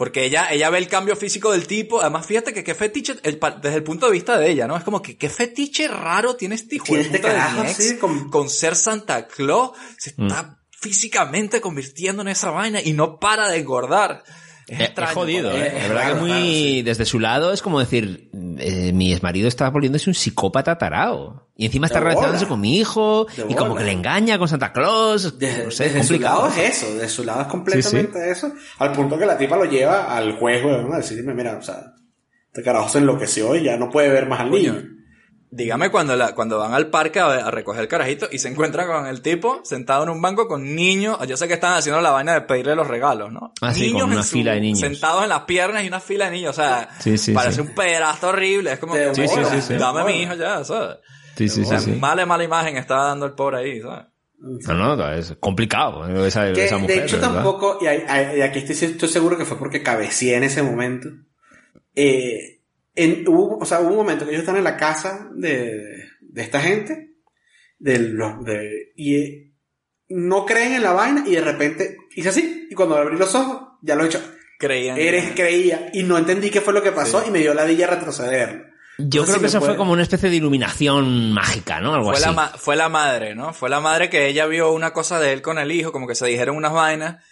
Porque 0.02 0.26
ella, 0.26 0.48
ella 0.52 0.72
ve 0.72 0.80
el 0.80 0.88
cambio 0.88 1.16
físico 1.16 1.52
del 1.52 1.68
tipo. 1.68 2.02
Además, 2.02 2.26
fíjate 2.26 2.56
que 2.56 2.64
qué 2.64 2.74
fetiche, 2.74 3.18
el 3.22 3.40
desde 3.62 3.76
el 3.76 3.84
punto 3.84 4.08
de 4.08 4.14
vista 4.14 4.36
de 4.40 4.50
ella, 4.50 4.66
¿no? 4.66 4.76
Es 4.76 4.84
como 4.84 5.00
que 5.00 5.16
qué 5.16 5.30
fetiche 5.30 5.88
raro 5.88 6.36
tiene 6.36 6.56
este 6.56 6.78
hijo 6.78 6.86
de 6.96 7.02
este 7.02 7.20
puta 7.20 7.28
de 7.30 7.36
carajo 7.36 7.62
mi 7.64 7.70
ex 7.70 7.80
así, 7.80 7.98
con- 8.00 8.32
con 8.32 8.50
ser 8.50 8.76
Santa 8.76 9.28
Claus. 9.28 9.74
Se 10.00 10.16
Mm. 10.18 10.26
está 10.26 10.58
físicamente 10.72 11.62
convirtiendo 11.62 12.24
en 12.24 12.30
esa 12.30 12.50
vaina 12.50 12.82
y 12.82 12.94
no 12.94 13.20
para 13.20 13.48
de 13.50 13.60
engordar. 13.60 14.24
Es, 14.72 14.80
Es, 14.80 14.86
extraño, 14.88 15.14
jodido, 15.14 15.52
¿eh? 15.52 15.68
es 15.68 15.84
Es 15.84 15.90
verdad 15.90 16.14
que 16.14 16.20
muy, 16.22 16.32
sí. 16.32 16.82
desde 16.82 17.06
su 17.06 17.20
lado 17.20 17.52
es 17.52 17.62
como 17.62 17.80
decir, 17.80 18.30
eh, 18.58 18.94
mi 18.94 19.12
exmarido 19.12 19.50
está 19.50 19.70
volviéndose 19.70 20.10
un 20.10 20.14
psicópata 20.14 20.78
tarao. 20.78 21.50
Y 21.58 21.66
encima 21.66 21.88
está 21.88 22.00
De 22.00 22.06
relacionándose 22.06 22.48
con 22.48 22.62
mi 22.62 22.78
hijo, 22.78 23.28
De 23.36 23.46
y 23.50 23.54
como 23.54 23.76
que 23.76 23.84
le 23.84 23.92
engaña 23.92 24.38
con 24.38 24.48
Santa 24.48 24.72
Claus. 24.72 25.38
Desde, 25.38 25.66
no 25.66 25.72
sé, 25.72 26.00
es 26.00 26.08
su 26.08 26.18
lado 26.18 26.48
es 26.48 26.58
eso, 26.58 26.96
de 26.96 27.10
su 27.10 27.24
lado 27.26 27.42
es 27.42 27.48
completamente 27.48 28.32
eso, 28.32 28.52
al 28.80 28.94
punto 28.94 29.18
que 29.20 29.26
la 29.26 29.38
tipa 29.38 29.58
lo 29.58 29.66
lleva 29.66 30.16
al 30.16 30.38
juego, 30.38 30.82
¿no? 30.82 30.94
A 30.94 30.98
decirme, 30.98 31.34
mira, 31.34 31.58
o 31.58 31.62
sea, 31.62 31.94
este 32.48 32.64
carajo 32.64 32.88
se 32.88 33.00
enloqueció 33.00 33.56
y 33.58 33.64
ya 33.64 33.76
no 33.78 33.90
puede 33.90 34.10
ver 34.10 34.28
más 34.28 34.40
al 34.40 34.52
niño. 34.52 34.82
Dígame 35.54 35.92
cuando, 35.92 36.16
la, 36.16 36.34
cuando 36.34 36.58
van 36.58 36.74
al 36.74 36.88
parque 36.88 37.20
a, 37.20 37.26
a 37.46 37.52
recoger 37.52 37.82
el 37.82 37.88
carajito 37.90 38.30
y 38.32 38.40
se 38.40 38.48
encuentran 38.48 38.88
con 38.88 39.06
el 39.06 39.22
tipo 39.22 39.60
sentado 39.66 40.04
en 40.04 40.10
un 40.10 40.22
banco 40.22 40.48
con 40.48 40.76
niños. 40.76 41.18
Yo 41.28 41.36
sé 41.36 41.46
que 41.50 41.56
están 41.56 41.74
haciendo 41.74 42.00
la 42.00 42.12
vaina 42.12 42.34
de 42.34 42.42
pedirle 42.42 42.74
los 42.74 42.88
regalos, 42.88 43.34
¿no? 43.34 43.52
Ah, 43.60 43.74
sí, 43.74 43.82
niños 43.88 44.02
con 44.04 44.12
una 44.12 44.20
en 44.22 44.24
su- 44.24 44.32
fila 44.32 44.54
de 44.54 44.62
niños. 44.62 44.80
Sentados 44.80 45.24
en 45.24 45.30
las 45.30 45.42
piernas 45.42 45.84
y 45.84 45.88
una 45.88 46.00
fila 46.00 46.26
de 46.26 46.32
niños. 46.32 46.52
O 46.58 46.62
sea, 46.62 46.88
Sí, 47.00 47.18
sí, 47.18 47.34
parece 47.34 47.56
sí. 47.56 47.62
un 47.68 47.76
pedazo 47.76 48.30
horrible. 48.30 48.72
Es 48.72 48.80
como 48.80 48.94
que, 48.94 49.14
Sí, 49.14 49.28
sí, 49.28 49.34
"Bueno, 49.34 49.50
sí, 49.50 49.62
sí. 49.62 49.74
dame 49.76 50.00
a 50.02 50.04
mi 50.06 50.22
hijo 50.22 50.36
ya, 50.36 50.64
¿sabes? 50.64 50.98
Sí, 51.36 51.50
sí, 51.50 51.62
O 51.64 51.66
sea, 51.66 51.80
sí. 51.82 51.92
Mala, 51.92 52.26
mala 52.26 52.44
imagen 52.46 52.78
estaba 52.78 53.08
dando 53.08 53.26
el 53.26 53.34
pobre 53.34 53.58
ahí, 53.58 53.82
¿sabes? 53.82 54.06
No, 54.40 54.96
no, 54.96 55.12
es 55.14 55.36
complicado 55.40 56.08
eh, 56.08 56.28
esa, 56.28 56.52
Que, 56.54 56.64
esa 56.66 56.78
mujer. 56.78 56.98
de 57.00 57.04
hecho, 57.06 57.18
¿verdad? 57.18 57.34
tampoco, 57.34 57.78
y, 57.82 57.88
hay- 57.88 58.06
hay- 58.08 58.38
y 58.40 58.42
aquí 58.42 58.60
estoy, 58.60 58.90
estoy 58.92 59.10
seguro 59.10 59.38
que 59.38 59.44
fue 59.46 59.58
porque 59.60 59.84
cabeceé 59.84 60.36
en 60.38 60.44
ese 60.46 60.64
momento. 60.64 61.10
Eh, 61.96 62.61
en, 62.96 63.28
hubo, 63.28 63.58
o 63.60 63.66
sea, 63.66 63.80
hubo 63.82 63.90
un 63.92 63.96
momento 63.98 64.26
que 64.26 64.32
ellos 64.32 64.42
están 64.42 64.58
en 64.58 64.64
la 64.64 64.78
casa 64.78 65.30
de, 65.36 66.06
de 66.20 66.42
esta 66.42 66.60
gente, 66.62 67.12
de 67.80 68.00
los, 68.00 68.44
de, 68.44 68.92
y 68.96 69.16
eh, 69.16 69.54
no 70.10 70.46
creen 70.46 70.74
en 70.74 70.84
la 70.84 70.92
vaina, 70.94 71.24
y 71.26 71.32
de 71.36 71.42
repente 71.42 71.98
hice 72.16 72.30
así, 72.30 72.68
y 72.70 72.76
cuando 72.76 72.98
abrí 72.98 73.18
los 73.18 73.34
ojos, 73.36 73.62
ya 73.82 73.96
lo 73.96 74.04
he 74.04 74.08
hecho. 74.08 74.22
Creían. 74.60 74.98
Eres, 74.98 75.32
creía, 75.36 75.90
y 75.94 76.04
no 76.04 76.18
entendí 76.18 76.50
qué 76.52 76.62
fue 76.62 76.74
lo 76.74 76.84
que 76.84 76.92
pasó, 76.92 77.24
y 77.28 77.32
me 77.32 77.40
dio 77.40 77.54
la 77.54 77.66
dilla 77.66 77.88
retroceder. 77.88 78.70
Yo 79.00 79.22
No 79.22 79.26
creo 79.26 79.36
si 79.38 79.42
que 79.42 79.48
eso 79.48 79.60
puede- 79.60 79.72
fue 79.72 79.78
como 79.78 79.94
una 79.94 80.04
especie 80.04 80.30
de 80.30 80.36
iluminación 80.36 81.32
mágica, 81.32 81.80
¿no? 81.80 81.96
Algo 81.96 82.12
Fue 82.14 82.24
así. 82.24 82.36
la, 82.36 82.50
fue 82.50 82.76
la 82.76 82.90
madre, 82.90 83.34
¿no? 83.34 83.54
Fue 83.54 83.70
la 83.70 83.80
madre 83.80 84.10
que 84.12 84.28
ella 84.28 84.46
vio 84.46 84.72
una 84.74 84.94
cosa 84.94 85.20
de 85.20 85.34
él 85.34 85.42
con 85.42 85.58
el 85.58 85.72
hijo, 85.72 85.92
como 85.92 86.06
que 86.08 86.14
se 86.14 86.28
dijeron 86.28 86.56
unas 86.58 86.74
vainas. 86.74 87.24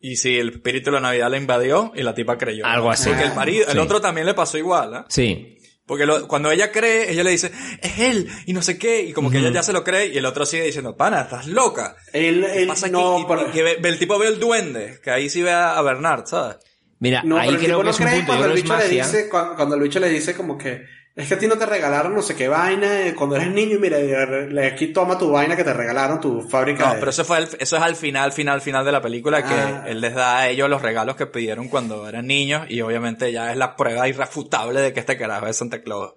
Y 0.00 0.16
sí, 0.16 0.38
el 0.38 0.50
espíritu 0.50 0.90
de 0.90 0.96
la 0.96 1.00
Navidad 1.00 1.30
la 1.30 1.36
invadió 1.38 1.92
y 1.94 2.02
la 2.02 2.14
tipa 2.14 2.38
creyó. 2.38 2.64
Algo 2.64 2.90
así. 2.90 3.08
Porque 3.08 3.24
el 3.24 3.34
marido, 3.34 3.66
el 3.66 3.72
Sí. 3.72 3.78
otro 3.78 4.00
también 4.00 4.26
le 4.26 4.34
pasó 4.34 4.56
igual, 4.58 4.94
¿eh? 4.94 5.04
Sí. 5.08 5.54
Porque 5.86 6.04
lo- 6.06 6.28
cuando 6.28 6.50
ella 6.50 6.70
cree, 6.70 7.10
ella 7.10 7.24
le 7.24 7.30
dice, 7.30 7.50
es 7.80 7.98
él, 7.98 8.28
y 8.46 8.52
no 8.52 8.60
sé 8.62 8.78
qué, 8.78 9.00
y 9.02 9.12
como 9.12 9.30
que 9.30 9.38
ella 9.38 9.50
ya 9.50 9.62
se 9.62 9.72
lo 9.72 9.82
cree, 9.84 10.08
y 10.08 10.18
el 10.18 10.26
otro 10.26 10.44
sigue 10.44 10.64
diciendo, 10.64 10.96
pana, 10.96 11.22
estás 11.22 11.46
loca. 11.46 11.96
Él, 12.12 12.44
¿Qué 12.46 12.62
él 12.62 12.68
pasa 12.68 12.86
aquí? 12.86 12.92
no, 12.92 13.20
Y- 13.20 13.24
pero- 13.26 13.50
que 13.50 13.62
ve- 13.62 13.78
ve- 13.80 13.88
el 13.88 13.98
tipo 13.98 14.18
ve 14.18 14.28
el 14.28 14.38
duende, 14.38 15.00
que 15.02 15.10
ahí 15.10 15.30
sí 15.30 15.42
ve 15.42 15.50
a, 15.50 15.78
a 15.78 15.82
Bernard, 15.82 16.26
¿sabes? 16.26 16.58
Mira, 17.00 17.22
No, 17.24 17.38
ahí 17.38 17.48
pero 17.48 17.58
el 17.58 17.64
creo 17.64 17.68
tipo 17.70 17.78
que 17.78 17.84
no 17.84 17.90
es 17.90 18.00
un 18.00 18.06
cree 18.06 18.16
punto, 18.18 18.32
yo 18.32 18.38
cuando 18.38 18.44
el 18.44 18.52
creo 18.62 18.62
bicho 18.76 18.76
le 18.88 18.96
dice, 18.96 19.28
cuando, 19.30 19.56
cuando 19.56 19.74
el 19.76 19.80
bicho 19.82 20.00
le 20.00 20.08
dice 20.10 20.34
como 20.34 20.58
que, 20.58 20.82
es 21.16 21.26
que 21.28 21.34
a 21.34 21.38
ti 21.38 21.46
no 21.48 21.58
te 21.58 21.66
regalaron 21.66 22.14
no 22.14 22.22
sé 22.22 22.36
qué 22.36 22.46
vaina, 22.48 23.06
eh, 23.08 23.14
cuando 23.14 23.34
eres 23.36 23.48
niño, 23.48 23.78
mira, 23.80 23.98
y 23.98 24.06
le- 24.52 24.66
aquí 24.66 24.88
toma 24.92 25.18
tu 25.18 25.30
vaina 25.30 25.56
que 25.56 25.64
te 25.64 25.72
regalaron, 25.72 26.20
tu 26.20 26.42
fábrica 26.42 26.86
No, 26.86 26.92
de... 26.94 26.98
pero 27.00 27.10
eso 27.10 27.24
fue 27.24 27.38
el- 27.38 27.48
eso 27.58 27.76
es 27.76 27.82
al 27.82 27.96
final, 27.96 28.32
final, 28.32 28.60
final 28.60 28.84
de 28.84 28.92
la 28.92 29.00
película 29.02 29.42
que 29.42 29.54
Ah. 29.54 29.84
él 29.88 30.00
les 30.00 30.14
da 30.14 30.38
a 30.38 30.48
ellos 30.48 30.68
los 30.70 30.80
regalos 30.82 31.16
que 31.16 31.26
pidieron 31.26 31.68
cuando 31.68 32.08
eran 32.08 32.26
niños 32.26 32.66
y 32.68 32.80
obviamente 32.82 33.32
ya 33.32 33.50
es 33.50 33.56
la 33.56 33.74
prueba 33.74 34.06
irrefutable 34.08 34.80
de 34.80 34.92
que 34.92 35.00
este 35.00 35.16
carajo 35.16 35.46
es 35.48 35.56
Santa 35.56 35.82
Claus, 35.82 36.12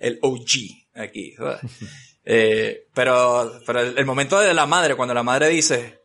el 0.00 0.18
OG 0.22 0.48
aquí. 0.96 1.34
Eh, 2.24 2.84
pero, 2.94 3.50
pero 3.66 3.80
el, 3.80 3.98
el 3.98 4.06
momento 4.06 4.38
de 4.38 4.54
la 4.54 4.64
madre, 4.64 4.94
cuando 4.94 5.12
la 5.12 5.24
madre 5.24 5.48
dice, 5.48 6.01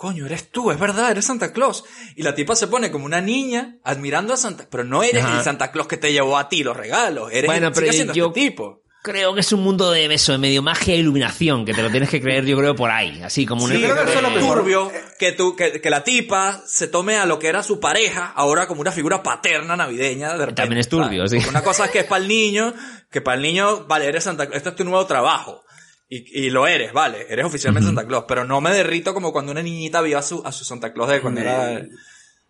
coño, 0.00 0.24
eres 0.24 0.50
tú, 0.50 0.70
es 0.70 0.78
verdad, 0.80 1.10
eres 1.10 1.26
Santa 1.26 1.52
Claus. 1.52 1.84
Y 2.16 2.22
la 2.22 2.34
tipa 2.34 2.56
se 2.56 2.68
pone 2.68 2.90
como 2.90 3.04
una 3.04 3.20
niña 3.20 3.76
admirando 3.84 4.32
a 4.32 4.38
Santa, 4.38 4.66
pero 4.70 4.82
no 4.82 5.02
eres 5.02 5.22
Ajá. 5.22 5.36
el 5.36 5.44
Santa 5.44 5.70
Claus 5.72 5.88
que 5.88 5.98
te 5.98 6.10
llevó 6.10 6.38
a 6.38 6.48
ti 6.48 6.62
los 6.64 6.74
regalos, 6.74 7.30
eres 7.30 7.44
Bueno, 7.46 7.66
sigue 7.68 7.74
pero 7.74 7.92
yo- 8.14 8.26
este 8.28 8.32
tipo. 8.40 8.80
Creo 9.02 9.32
que 9.34 9.40
es 9.40 9.50
un 9.52 9.62
mundo 9.62 9.90
de 9.90 10.06
eso, 10.12 10.32
de 10.32 10.38
medio 10.38 10.62
magia 10.62 10.94
e 10.94 10.98
iluminación, 10.98 11.64
que 11.66 11.72
te 11.74 11.82
lo 11.82 11.90
tienes 11.90 12.08
que 12.10 12.20
creer, 12.20 12.44
yo 12.46 12.56
creo, 12.58 12.74
por 12.74 12.90
ahí. 12.90 13.22
Así 13.22 13.44
como 13.46 13.64
un 13.64 13.70
Sí, 13.70 13.78
creo 13.78 13.94
que 13.94 14.02
eso 14.10 14.20
es 14.20 14.22
lo 14.22 14.40
turbio 14.40 14.92
que, 15.18 15.32
tú, 15.32 15.54
que, 15.56 15.80
que 15.80 15.88
la 15.90 16.02
tipa 16.04 16.62
se 16.66 16.86
tome 16.86 17.16
a 17.16 17.24
lo 17.26 17.38
que 17.38 17.48
era 17.48 17.62
su 17.62 17.78
pareja 17.80 18.26
ahora 18.36 18.66
como 18.66 18.80
una 18.82 18.92
figura 18.92 19.22
paterna 19.22 19.74
navideña. 19.76 20.28
De 20.32 20.38
repente, 20.40 20.62
También 20.62 20.80
es 20.80 20.88
turbio, 20.90 21.26
¿sabes? 21.28 21.42
sí. 21.44 21.48
Una 21.48 21.62
cosa 21.62 21.86
es 21.86 21.90
que 21.90 22.00
es 22.00 22.04
para 22.06 22.20
el 22.22 22.28
niño, 22.28 22.74
que 23.10 23.20
para 23.22 23.36
el 23.36 23.42
niño, 23.42 23.84
vale, 23.86 24.06
eres 24.06 24.24
Santa 24.24 24.44
Claus, 24.46 24.58
este 24.58 24.68
es 24.70 24.76
tu 24.76 24.84
nuevo 24.84 25.06
trabajo. 25.06 25.62
Y, 26.12 26.46
y 26.46 26.50
lo 26.50 26.66
eres, 26.66 26.92
vale, 26.92 27.24
eres 27.30 27.46
oficialmente 27.46 27.86
Santa 27.86 28.04
Claus, 28.04 28.24
pero 28.26 28.44
no 28.44 28.60
me 28.60 28.72
derrito 28.72 29.14
como 29.14 29.32
cuando 29.32 29.52
una 29.52 29.62
niñita 29.62 30.02
vio 30.02 30.18
a 30.18 30.22
su, 30.22 30.42
a 30.44 30.50
su 30.50 30.64
Santa 30.64 30.92
Claus 30.92 31.08
de 31.08 31.20
cuando 31.20 31.40
era... 31.40 31.86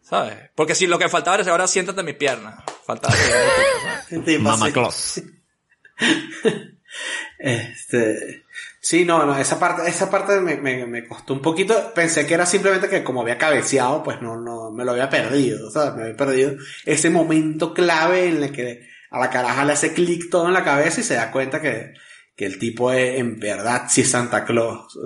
¿Sabes? 0.00 0.50
Porque 0.54 0.74
si 0.74 0.86
lo 0.86 0.98
que 0.98 1.10
faltaba 1.10 1.36
era 1.36 1.52
ahora 1.52 1.68
siéntate 1.68 2.00
en 2.00 2.06
mis 2.06 2.14
piernas. 2.16 2.64
Faltaba 2.86 3.14
así. 3.14 4.72
Claus. 4.72 5.22
Este, 7.38 8.44
sí, 8.80 9.04
no, 9.04 9.24
no, 9.24 9.38
esa 9.38 9.58
parte, 9.58 9.88
esa 9.88 10.10
parte 10.10 10.40
me, 10.40 10.56
me, 10.56 10.84
me 10.86 11.06
costó 11.06 11.32
un 11.32 11.40
poquito. 11.40 11.92
Pensé 11.94 12.26
que 12.26 12.34
era 12.34 12.44
simplemente 12.44 12.88
que 12.88 13.04
como 13.04 13.22
había 13.22 13.38
cabeceado, 13.38 14.02
pues 14.02 14.20
no, 14.20 14.36
no, 14.36 14.70
me 14.70 14.84
lo 14.84 14.92
había 14.92 15.08
perdido, 15.08 15.70
¿sabes? 15.70 15.94
Me 15.94 16.02
había 16.02 16.16
perdido 16.16 16.56
ese 16.84 17.08
momento 17.08 17.72
clave 17.72 18.26
en 18.26 18.42
el 18.42 18.52
que 18.52 18.88
a 19.10 19.18
la 19.18 19.30
caraja 19.30 19.64
le 19.64 19.72
hace 19.72 19.94
clic 19.94 20.28
todo 20.30 20.48
en 20.48 20.54
la 20.54 20.64
cabeza 20.64 21.00
y 21.00 21.04
se 21.04 21.14
da 21.14 21.30
cuenta 21.30 21.62
que, 21.62 21.94
que 22.40 22.46
el 22.46 22.58
tipo 22.58 22.90
es, 22.90 23.20
en 23.20 23.38
verdad 23.38 23.82
sí 23.86 24.02
Santa 24.02 24.46
Claus. 24.46 24.98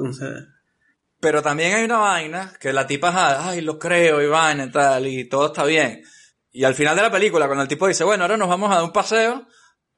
Pero 1.18 1.43
también 1.43 1.74
hay 1.74 1.85
una 1.85 1.99
vaina 1.99 2.53
que 2.61 2.72
la 2.72 2.87
tipa, 2.87 3.49
ay, 3.49 3.61
lo 3.61 3.76
creo 3.76 4.22
y 4.22 4.28
vaina 4.28 4.66
y 4.66 4.70
tal, 4.70 5.09
y 5.09 5.28
todo 5.28 5.47
está 5.47 5.64
bien. 5.64 6.05
Y 6.53 6.62
al 6.62 6.76
final 6.76 6.95
de 6.95 7.03
la 7.03 7.11
película, 7.11 7.47
cuando 7.47 7.62
el 7.62 7.68
tipo 7.68 7.89
dice, 7.89 8.05
bueno, 8.05 8.22
ahora 8.22 8.37
nos 8.37 8.49
vamos 8.49 8.70
a 8.70 8.76
dar 8.76 8.85
un 8.85 8.93
paseo, 8.93 9.49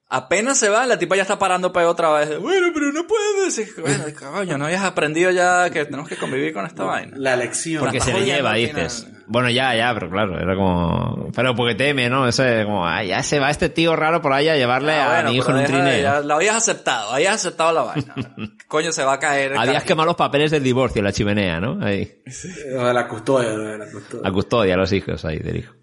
apenas 0.09 0.59
se 0.59 0.69
va, 0.69 0.87
la 0.87 0.99
tipa 0.99 1.17
ya 1.17 1.23
está 1.23 1.39
parando 1.39 1.73
para 1.73 1.89
otra 1.89 2.11
vez. 2.13 2.39
Bueno, 2.41 2.69
pero 2.73 2.93
no 2.93 3.07
puedes. 3.07 3.59
Y, 3.59 3.81
Bueno, 3.81 4.05
coño, 4.19 4.59
no 4.59 4.67
habías 4.67 4.85
aprendido 4.85 5.31
ya 5.31 5.69
que 5.71 5.85
tenemos 5.85 6.09
que 6.09 6.17
convivir 6.17 6.53
con 6.53 6.65
esta 6.67 6.85
vaina. 6.85 7.17
la 7.17 7.37
lección. 7.37 7.81
Porque 7.81 8.01
se 8.01 8.13
le 8.13 8.25
lleva, 8.25 8.55
dices. 8.55 9.07
Bueno, 9.29 9.51
ya, 9.51 9.75
ya, 9.75 9.93
pero 9.93 10.09
claro, 10.09 10.39
era 10.39 10.55
como... 10.55 11.31
Pero 11.35 11.57
porque 11.57 11.75
teme, 11.75 12.09
¿no? 12.09 12.29
Ese, 12.29 12.63
como, 12.65 12.87
ah, 12.87 13.03
ya 13.03 13.25
se 13.25 13.41
va 13.41 13.51
este 13.51 13.69
tío 13.69 13.97
raro 13.97 14.23
por 14.23 14.33
ahí 14.33 14.49
a 14.49 14.55
llevarle 14.55 14.93
Ah, 14.93 15.07
a 15.07 15.15
bueno, 15.15 15.31
mi 15.31 15.37
hijo 15.39 15.51
en 15.51 15.57
un 15.57 15.65
trineo. 15.65 16.01
ya 16.01 16.21
lo 16.21 16.35
habías 16.37 16.55
aceptado, 16.55 17.11
habías 17.13 17.35
aceptado 17.35 17.73
la 17.73 17.83
vaina. 17.83 18.15
coño, 18.69 18.93
se 18.93 19.03
va 19.03 19.15
a 19.15 19.19
caer. 19.19 19.57
Habías 19.59 19.83
quemado 19.83 20.07
los 20.07 20.15
papeles 20.17 20.53
del 20.53 20.63
divorcio 20.63 21.01
en 21.01 21.07
la 21.07 21.13
chimenea, 21.13 21.59
¿no? 21.59 21.85
Ahí. 21.85 22.23
De 22.25 22.95
la 22.95 23.09
custodia, 23.09 23.49
de 23.51 23.79
la 23.79 23.91
custodia. 23.91 24.23
La 24.23 24.33
custodia 24.33 24.77
los 24.77 24.93
hijos 24.93 25.25
ahí 25.25 25.39
del 25.41 25.57
hijo. 25.57 25.75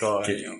Coño. 0.00 0.52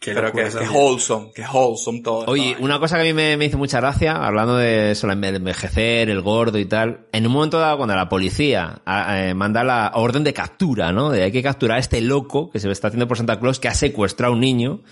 Qué 0.00 0.14
Pero 0.14 0.30
que, 0.30 0.44
que 0.44 0.50
mierda. 0.50 0.70
wholesome, 0.70 1.32
que 1.34 1.42
wholesome 1.42 2.00
todo. 2.02 2.24
Oye, 2.28 2.52
vaina. 2.52 2.58
una 2.64 2.78
cosa 2.78 2.94
que 2.96 3.00
a 3.00 3.04
mí 3.04 3.12
me, 3.12 3.36
me 3.36 3.46
hizo 3.46 3.58
mucha 3.58 3.80
gracia, 3.80 4.12
hablando 4.14 4.56
de 4.56 4.92
eso, 4.92 5.10
el 5.10 5.24
envejecer, 5.24 6.08
el 6.08 6.20
gordo 6.22 6.56
y 6.60 6.66
tal, 6.66 7.06
en 7.12 7.26
un 7.26 7.32
momento 7.32 7.58
dado 7.58 7.78
cuando 7.78 7.96
la 7.96 8.08
policía 8.08 8.80
a- 8.86 9.20
eh, 9.26 9.34
manda 9.34 9.64
la 9.64 9.90
orden 9.96 10.22
de 10.22 10.32
captura, 10.32 10.92
¿no? 10.92 11.10
De 11.10 11.24
hay 11.24 11.32
que 11.32 11.42
capturar 11.42 11.78
a 11.78 11.80
este 11.80 12.00
loco 12.00 12.48
que 12.48 12.60
se 12.60 12.70
está 12.70 12.86
haciendo 12.88 13.08
por 13.08 13.16
Santa 13.16 13.40
Claus 13.40 13.58
que 13.58 13.66
ha 13.66 13.74
secuestrado 13.74 14.32
a 14.32 14.36
un 14.36 14.40
niño, 14.40 14.82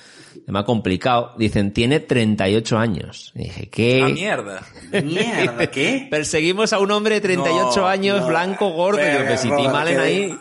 me 0.49 0.59
ha 0.59 0.65
complicado, 0.65 1.35
dicen, 1.39 1.73
tiene 1.73 2.01
38 2.01 2.77
años. 2.77 3.31
Y 3.37 3.45
dije, 3.45 3.69
¿qué? 3.71 4.03
Ah, 4.05 4.09
mierda. 4.09 4.63
Mierda, 5.05 5.67
¿qué? 5.71 6.07
Perseguimos 6.11 6.73
a 6.73 6.81
un 6.81 6.91
hombre 6.91 7.15
de 7.15 7.21
38 7.21 7.81
No, 7.81 7.87
años, 7.87 8.21
no. 8.23 8.27
blanco, 8.27 8.71
gordo, 8.71 8.99
y 9.01 9.05
yo, 9.05 9.37
si 9.37 9.51
ahí... 9.53 10.37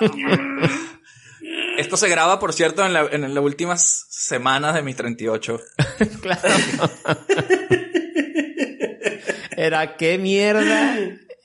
Esto 1.78 1.96
se 1.96 2.08
graba, 2.08 2.38
por 2.38 2.52
cierto, 2.52 2.84
en, 2.84 2.92
la- 2.92 3.06
en 3.10 3.34
las 3.34 3.44
últimas 3.44 4.06
semanas 4.10 4.74
de 4.74 4.82
mis 4.82 4.96
38. 4.96 5.60
Claro. 6.20 6.40
Era, 9.56 9.96
¿qué 9.96 10.18
mierda? 10.18 10.96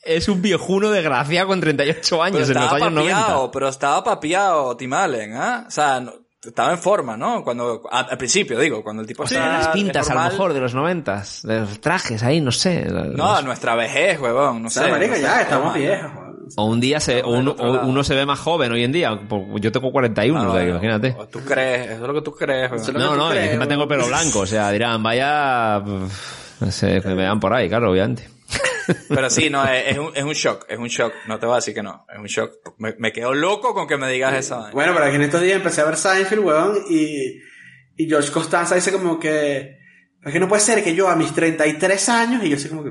Es 0.04 0.28
un 0.28 0.42
viejuno 0.42 0.90
de 0.90 1.00
gracia 1.02 1.46
con 1.46 1.60
38 1.60 2.22
años 2.22 2.40
Pero 2.40 2.48
en 2.48 2.54
los 2.54 2.64
estaba 2.64 2.76
años 2.86 2.92
90. 2.92 3.20
papiado, 3.20 3.50
pero 3.50 3.68
estaba 3.68 4.04
papiado 4.04 4.76
Tim 4.76 4.92
Allen, 4.92 5.34
¿ah? 5.34 5.64
O 5.66 5.70
sea, 5.70 6.00
no- 6.00 6.12
estaba 6.44 6.72
en 6.72 6.78
forma, 6.78 7.16
¿no? 7.16 7.44
Cuando, 7.44 7.82
a- 7.90 8.00
al 8.00 8.18
principio, 8.18 8.58
digo, 8.58 8.82
cuando 8.82 9.02
el 9.02 9.06
tipo 9.08 9.22
O 9.22 9.26
sea, 9.28 9.44
está 9.44 9.58
las 9.58 9.68
pintas 9.68 10.10
a 10.10 10.14
lo 10.14 10.18
normal. 10.18 10.32
mejor 10.32 10.52
de 10.54 10.60
los 10.60 10.74
noventas, 10.74 11.42
de 11.44 11.60
los 11.60 11.80
trajes 11.80 12.22
ahí, 12.24 12.40
no 12.40 12.50
sé. 12.50 12.84
No, 12.84 13.36
a 13.36 13.42
nuestra 13.42 13.76
vejez, 13.76 14.18
huevón, 14.20 14.62
no 14.62 14.66
O 14.66 14.70
sé. 14.70 14.80
sea, 14.80 14.88
marico, 14.88 15.10
no 15.12 15.16
sé, 15.16 15.22
ya, 15.22 15.40
estamos 15.42 15.72
toma. 15.72 15.78
viejos. 15.78 16.10
O 16.56 16.64
un 16.66 16.80
día 16.80 17.00
se, 17.00 17.22
o 17.22 17.30
uno, 17.30 17.52
o 17.52 17.86
uno 17.86 18.04
se 18.04 18.14
ve 18.14 18.26
más 18.26 18.38
joven 18.38 18.72
hoy 18.72 18.84
en 18.84 18.92
día. 18.92 19.20
Yo 19.60 19.72
tengo 19.72 19.90
41, 19.92 20.40
Ah, 20.40 20.48
o 20.48 20.52
sea, 20.54 20.68
imagínate. 20.68 21.14
o 21.18 21.28
Tú 21.28 21.40
crees, 21.44 21.86
eso 21.90 22.00
es 22.02 22.08
lo 22.08 22.14
que 22.14 22.22
tú 22.22 22.34
crees, 22.34 22.70
weón. 22.70 22.82
Eso 22.82 22.90
es 22.90 22.94
lo 22.96 23.00
No, 23.00 23.06
que 23.10 23.14
tú 23.14 23.18
no, 23.18 23.28
y 23.28 23.30
crees, 23.32 23.46
encima 23.46 23.68
tengo 23.68 23.82
el 23.84 23.88
pelo 23.88 24.06
blanco, 24.06 24.38
o 24.40 24.46
sea, 24.46 24.70
dirán, 24.70 25.02
vaya, 25.02 25.80
no 25.80 26.70
sé, 26.70 27.00
que 27.00 27.08
me 27.08 27.14
vean 27.14 27.40
por 27.40 27.52
ahí, 27.52 27.68
claro, 27.68 27.90
obviamente. 27.90 28.28
Pero 29.08 29.30
sí, 29.30 29.48
no, 29.48 29.64
es, 29.64 29.92
es 29.92 29.98
un, 29.98 30.10
es 30.14 30.24
un 30.24 30.32
shock, 30.32 30.66
es 30.68 30.78
un 30.78 30.88
shock. 30.88 31.12
No 31.28 31.38
te 31.38 31.46
voy 31.46 31.52
a 31.54 31.56
decir 31.56 31.72
que 31.74 31.82
no, 31.82 32.04
es 32.12 32.18
un 32.18 32.26
shock. 32.26 32.52
Me, 32.78 32.94
me 32.98 33.12
quedo 33.12 33.32
loco 33.32 33.72
con 33.74 33.86
que 33.86 33.96
me 33.96 34.10
digas 34.10 34.34
esa 34.34 34.56
vaina. 34.56 34.72
Bueno, 34.72 34.92
pero 34.94 35.06
aquí 35.06 35.16
en 35.16 35.22
estos 35.22 35.40
días 35.40 35.56
empecé 35.56 35.80
a 35.80 35.84
ver 35.84 35.96
Seinfeld, 35.96 36.44
weón, 36.44 36.78
y, 36.90 37.38
y 37.96 38.08
George 38.08 38.30
Costanza 38.32 38.74
dice 38.74 38.90
como 38.92 39.18
que, 39.20 39.78
es 40.24 40.32
que 40.32 40.40
no 40.40 40.48
puede 40.48 40.60
ser 40.62 40.82
que 40.82 40.94
yo 40.94 41.08
a 41.08 41.14
mis 41.16 41.32
33 41.32 42.08
años, 42.08 42.44
y 42.44 42.48
yo 42.48 42.56
así 42.56 42.68
como 42.68 42.82
que, 42.82 42.90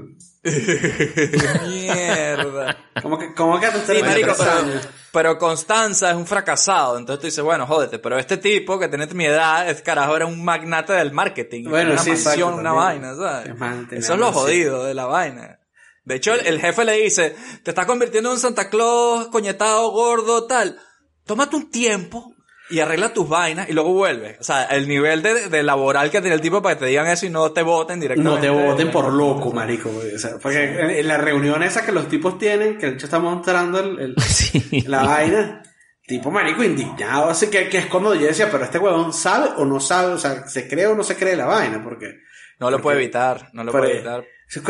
Mierda. 1.68 2.78
como 3.02 3.20
que, 3.20 3.34
como 3.34 3.60
que 3.60 3.68
Sí, 3.68 3.74
33 3.86 4.04
marico, 4.04 4.34
pero, 4.38 4.82
pero 5.12 5.38
Constanza 5.38 6.10
es 6.12 6.16
un 6.16 6.26
fracasado. 6.26 6.98
Entonces 6.98 7.22
tú 7.22 7.28
dices, 7.28 7.44
bueno, 7.44 7.68
jódete. 7.68 8.00
Pero 8.00 8.18
este 8.18 8.38
tipo 8.38 8.80
que 8.80 8.88
tiene 8.88 9.08
mi 9.08 9.26
edad, 9.26 9.70
es 9.70 9.82
carajo, 9.82 10.16
era 10.16 10.26
un 10.26 10.44
magnate 10.44 10.94
del 10.94 11.12
marketing. 11.12 11.70
Bueno, 11.70 11.92
una 11.92 12.02
sí, 12.02 12.10
mansión, 12.12 12.34
exacto, 12.34 12.56
una 12.60 12.70
también. 12.72 13.02
vaina, 13.02 13.16
¿sabes? 13.16 13.92
Eso 13.92 14.14
es 14.14 14.20
lo 14.20 14.32
jodido 14.32 14.84
de 14.86 14.94
la 14.94 15.06
vaina. 15.06 15.60
De 16.04 16.16
hecho, 16.16 16.34
el, 16.34 16.48
el 16.48 16.60
jefe 16.60 16.84
le 16.86 16.94
dice, 16.94 17.36
te 17.64 17.72
estás 17.72 17.86
convirtiendo 17.86 18.30
en 18.30 18.34
un 18.34 18.40
Santa 18.40 18.70
Claus, 18.70 19.28
coñetado, 19.28 19.92
gordo, 19.92 20.48
tal. 20.48 20.80
Tómate 21.26 21.56
un 21.56 21.70
tiempo 21.70 22.34
y 22.72 22.80
arregla 22.80 23.14
tus 23.14 23.28
vainas 23.30 23.70
y 23.70 23.74
luego 23.74 23.94
vuelve. 23.94 24.38
O 24.40 24.44
sea, 24.44 24.64
el 24.66 24.88
nivel 24.88 25.22
de, 25.22 25.50
de 25.50 25.64
laboral 25.64 26.10
que 26.10 26.22
tiene 26.22 26.36
el 26.36 26.42
tipo 26.42 26.62
para 26.62 26.76
que 26.76 26.80
te 26.80 26.86
digan 26.88 27.08
eso 27.08 27.26
y 27.26 27.30
no 27.30 27.52
te 27.52 27.62
voten 27.62 27.98
No 28.00 28.02
directamente. 28.02 28.42
te 28.42 28.50
voten 28.50 28.92
por 28.92 29.12
loco, 29.12 29.52
marico. 29.52 29.90
O 29.90 30.18
sea, 30.18 30.32
porque 30.42 30.64
en, 30.64 30.90
en 30.90 31.08
la 31.08 31.18
reunión 31.18 31.62
esa 31.64 31.86
que 31.86 31.92
los 31.92 32.08
tipos 32.08 32.38
tienen, 32.38 32.78
que 32.78 32.88
de 32.88 32.94
hecho 32.94 33.06
está 33.06 33.20
mostrando 33.20 33.80
el, 33.80 34.00
el- 34.00 34.16
Sí. 34.22 34.82
la 34.88 35.04
vaina, 35.04 35.62
tipo 36.08 36.32
marico 36.32 36.64
indignado, 36.64 37.30
así 37.30 37.48
que, 37.48 37.70
que 37.70 37.78
es 37.78 37.86
cuando 37.88 38.16
yo 38.16 38.28
decía, 38.28 38.50
pero 38.52 38.64
este 38.64 38.80
huevón 38.80 39.14
sabe 39.14 39.50
o 39.58 39.66
no 39.66 39.80
sabe, 39.80 40.14
o 40.14 40.18
sea, 40.18 40.48
se 40.48 40.68
cree 40.68 40.88
o 40.88 40.96
no 40.96 41.04
se 41.04 41.16
cree 41.16 41.36
la 41.36 41.46
vaina, 41.46 41.82
porque... 41.84 42.20
No 42.60 42.70
lo 42.70 42.78
porque- 42.78 42.84
puede 42.84 42.98
evitar, 43.04 43.50
no 43.54 43.64
lo 43.64 43.72
puede 43.72 43.94
evitar. 43.96 44.24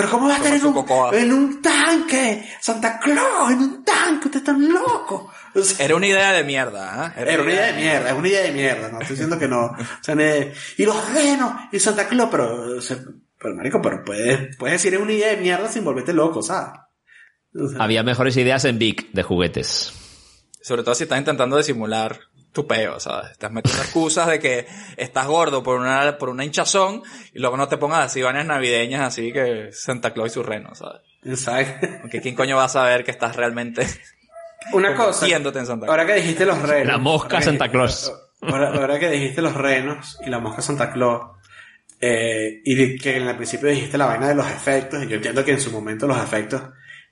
¿Cómo 0.09 0.27
va 0.27 0.33
a 0.33 0.37
estar 0.37 0.53
en 0.53 0.65
un, 0.65 0.73
cocoa. 0.73 1.15
en 1.17 1.33
un 1.33 1.61
tanque? 1.61 2.47
Santa 2.59 2.99
Claus, 2.99 3.51
en 3.51 3.59
un 3.59 3.83
tanque, 3.83 4.27
usted 4.27 4.39
está 4.39 4.53
loco. 4.53 5.31
O 5.55 5.61
sea, 5.61 5.85
Era 5.85 5.95
una 5.95 6.07
idea 6.07 6.31
de 6.33 6.43
mierda, 6.43 7.05
¿ah? 7.05 7.13
era 7.17 7.41
una 7.41 7.51
idea 7.51 7.65
de 7.67 7.73
mierda, 7.73 8.09
es 8.11 8.15
una 8.15 8.27
idea 8.27 8.41
de 8.43 8.51
mierda, 8.51 8.89
no 8.89 8.99
estoy 9.01 9.15
diciendo 9.15 9.39
que 9.39 9.47
no. 9.47 9.65
O 10.01 10.03
sea, 10.03 10.15
ne- 10.15 10.53
y 10.77 10.85
los 10.85 11.13
renos, 11.13 11.53
y 11.71 11.79
Santa 11.79 12.07
Claus, 12.07 12.29
pero, 12.31 12.77
o 12.77 12.81
sea, 12.81 12.97
pero 13.39 13.55
marico, 13.55 13.81
pero 13.81 14.03
puedes, 14.03 14.55
puedes 14.57 14.73
decir 14.81 14.93
es 14.93 14.99
una 15.01 15.13
idea 15.13 15.29
de 15.29 15.37
mierda 15.37 15.67
sin 15.67 15.83
volverte 15.83 16.13
loco, 16.13 16.41
¿sabes? 16.43 16.79
O 17.55 17.67
sea, 17.67 17.83
Había 17.83 18.03
mejores 18.03 18.37
ideas 18.37 18.63
en 18.65 18.77
Vic 18.77 19.11
de 19.11 19.23
juguetes. 19.23 19.93
Sobre 20.61 20.83
todo 20.83 20.93
si 20.93 21.03
estás 21.03 21.17
intentando 21.17 21.57
disimular 21.57 22.19
tu 22.51 22.67
peo, 22.67 22.99
¿sabes? 22.99 23.31
Estás 23.31 23.51
metiendo 23.51 23.81
excusas 23.81 24.27
de 24.27 24.39
que 24.39 24.67
estás 24.97 25.27
gordo 25.27 25.63
por 25.63 25.79
una, 25.79 26.17
por 26.17 26.29
una 26.29 26.43
hinchazón 26.43 27.01
y 27.33 27.39
luego 27.39 27.57
no 27.57 27.67
te 27.67 27.77
pongas 27.77 28.05
así 28.05 28.21
vainas 28.21 28.45
navideñas 28.45 29.01
así 29.01 29.31
que 29.31 29.69
Santa 29.71 30.13
Claus 30.13 30.31
y 30.31 30.33
su 30.33 30.43
reno, 30.43 30.75
¿sabes? 30.75 31.01
Exacto. 31.23 31.87
Porque 32.01 32.21
quién 32.21 32.35
coño 32.35 32.57
va 32.57 32.65
a 32.65 32.69
saber 32.69 33.03
que 33.03 33.11
estás 33.11 33.35
realmente 33.35 33.87
Una 34.73 34.95
cosa, 34.95 35.27
en 35.27 35.43
Santa 35.43 35.65
Claus. 35.65 35.89
ahora 35.89 36.05
que 36.05 36.13
dijiste 36.15 36.45
los 36.45 36.61
renos. 36.61 36.87
La 36.87 36.97
mosca 36.97 37.41
Santa 37.41 37.69
Claus. 37.69 38.13
Ahora, 38.41 38.69
ahora 38.69 38.99
que 38.99 39.09
dijiste 39.09 39.41
los 39.41 39.53
renos 39.53 40.17
y 40.25 40.29
la 40.29 40.39
mosca 40.39 40.61
Santa 40.61 40.91
Claus, 40.91 41.37
eh, 41.99 42.61
y 42.65 42.97
que 42.97 43.17
en 43.17 43.27
el 43.27 43.35
principio 43.35 43.69
dijiste 43.69 43.97
la 43.97 44.07
vaina 44.07 44.27
de 44.27 44.35
los 44.35 44.47
efectos, 44.47 45.03
y 45.03 45.07
yo 45.07 45.17
entiendo 45.17 45.45
que 45.45 45.51
en 45.51 45.61
su 45.61 45.71
momento 45.71 46.07
los 46.07 46.17
efectos, 46.17 46.61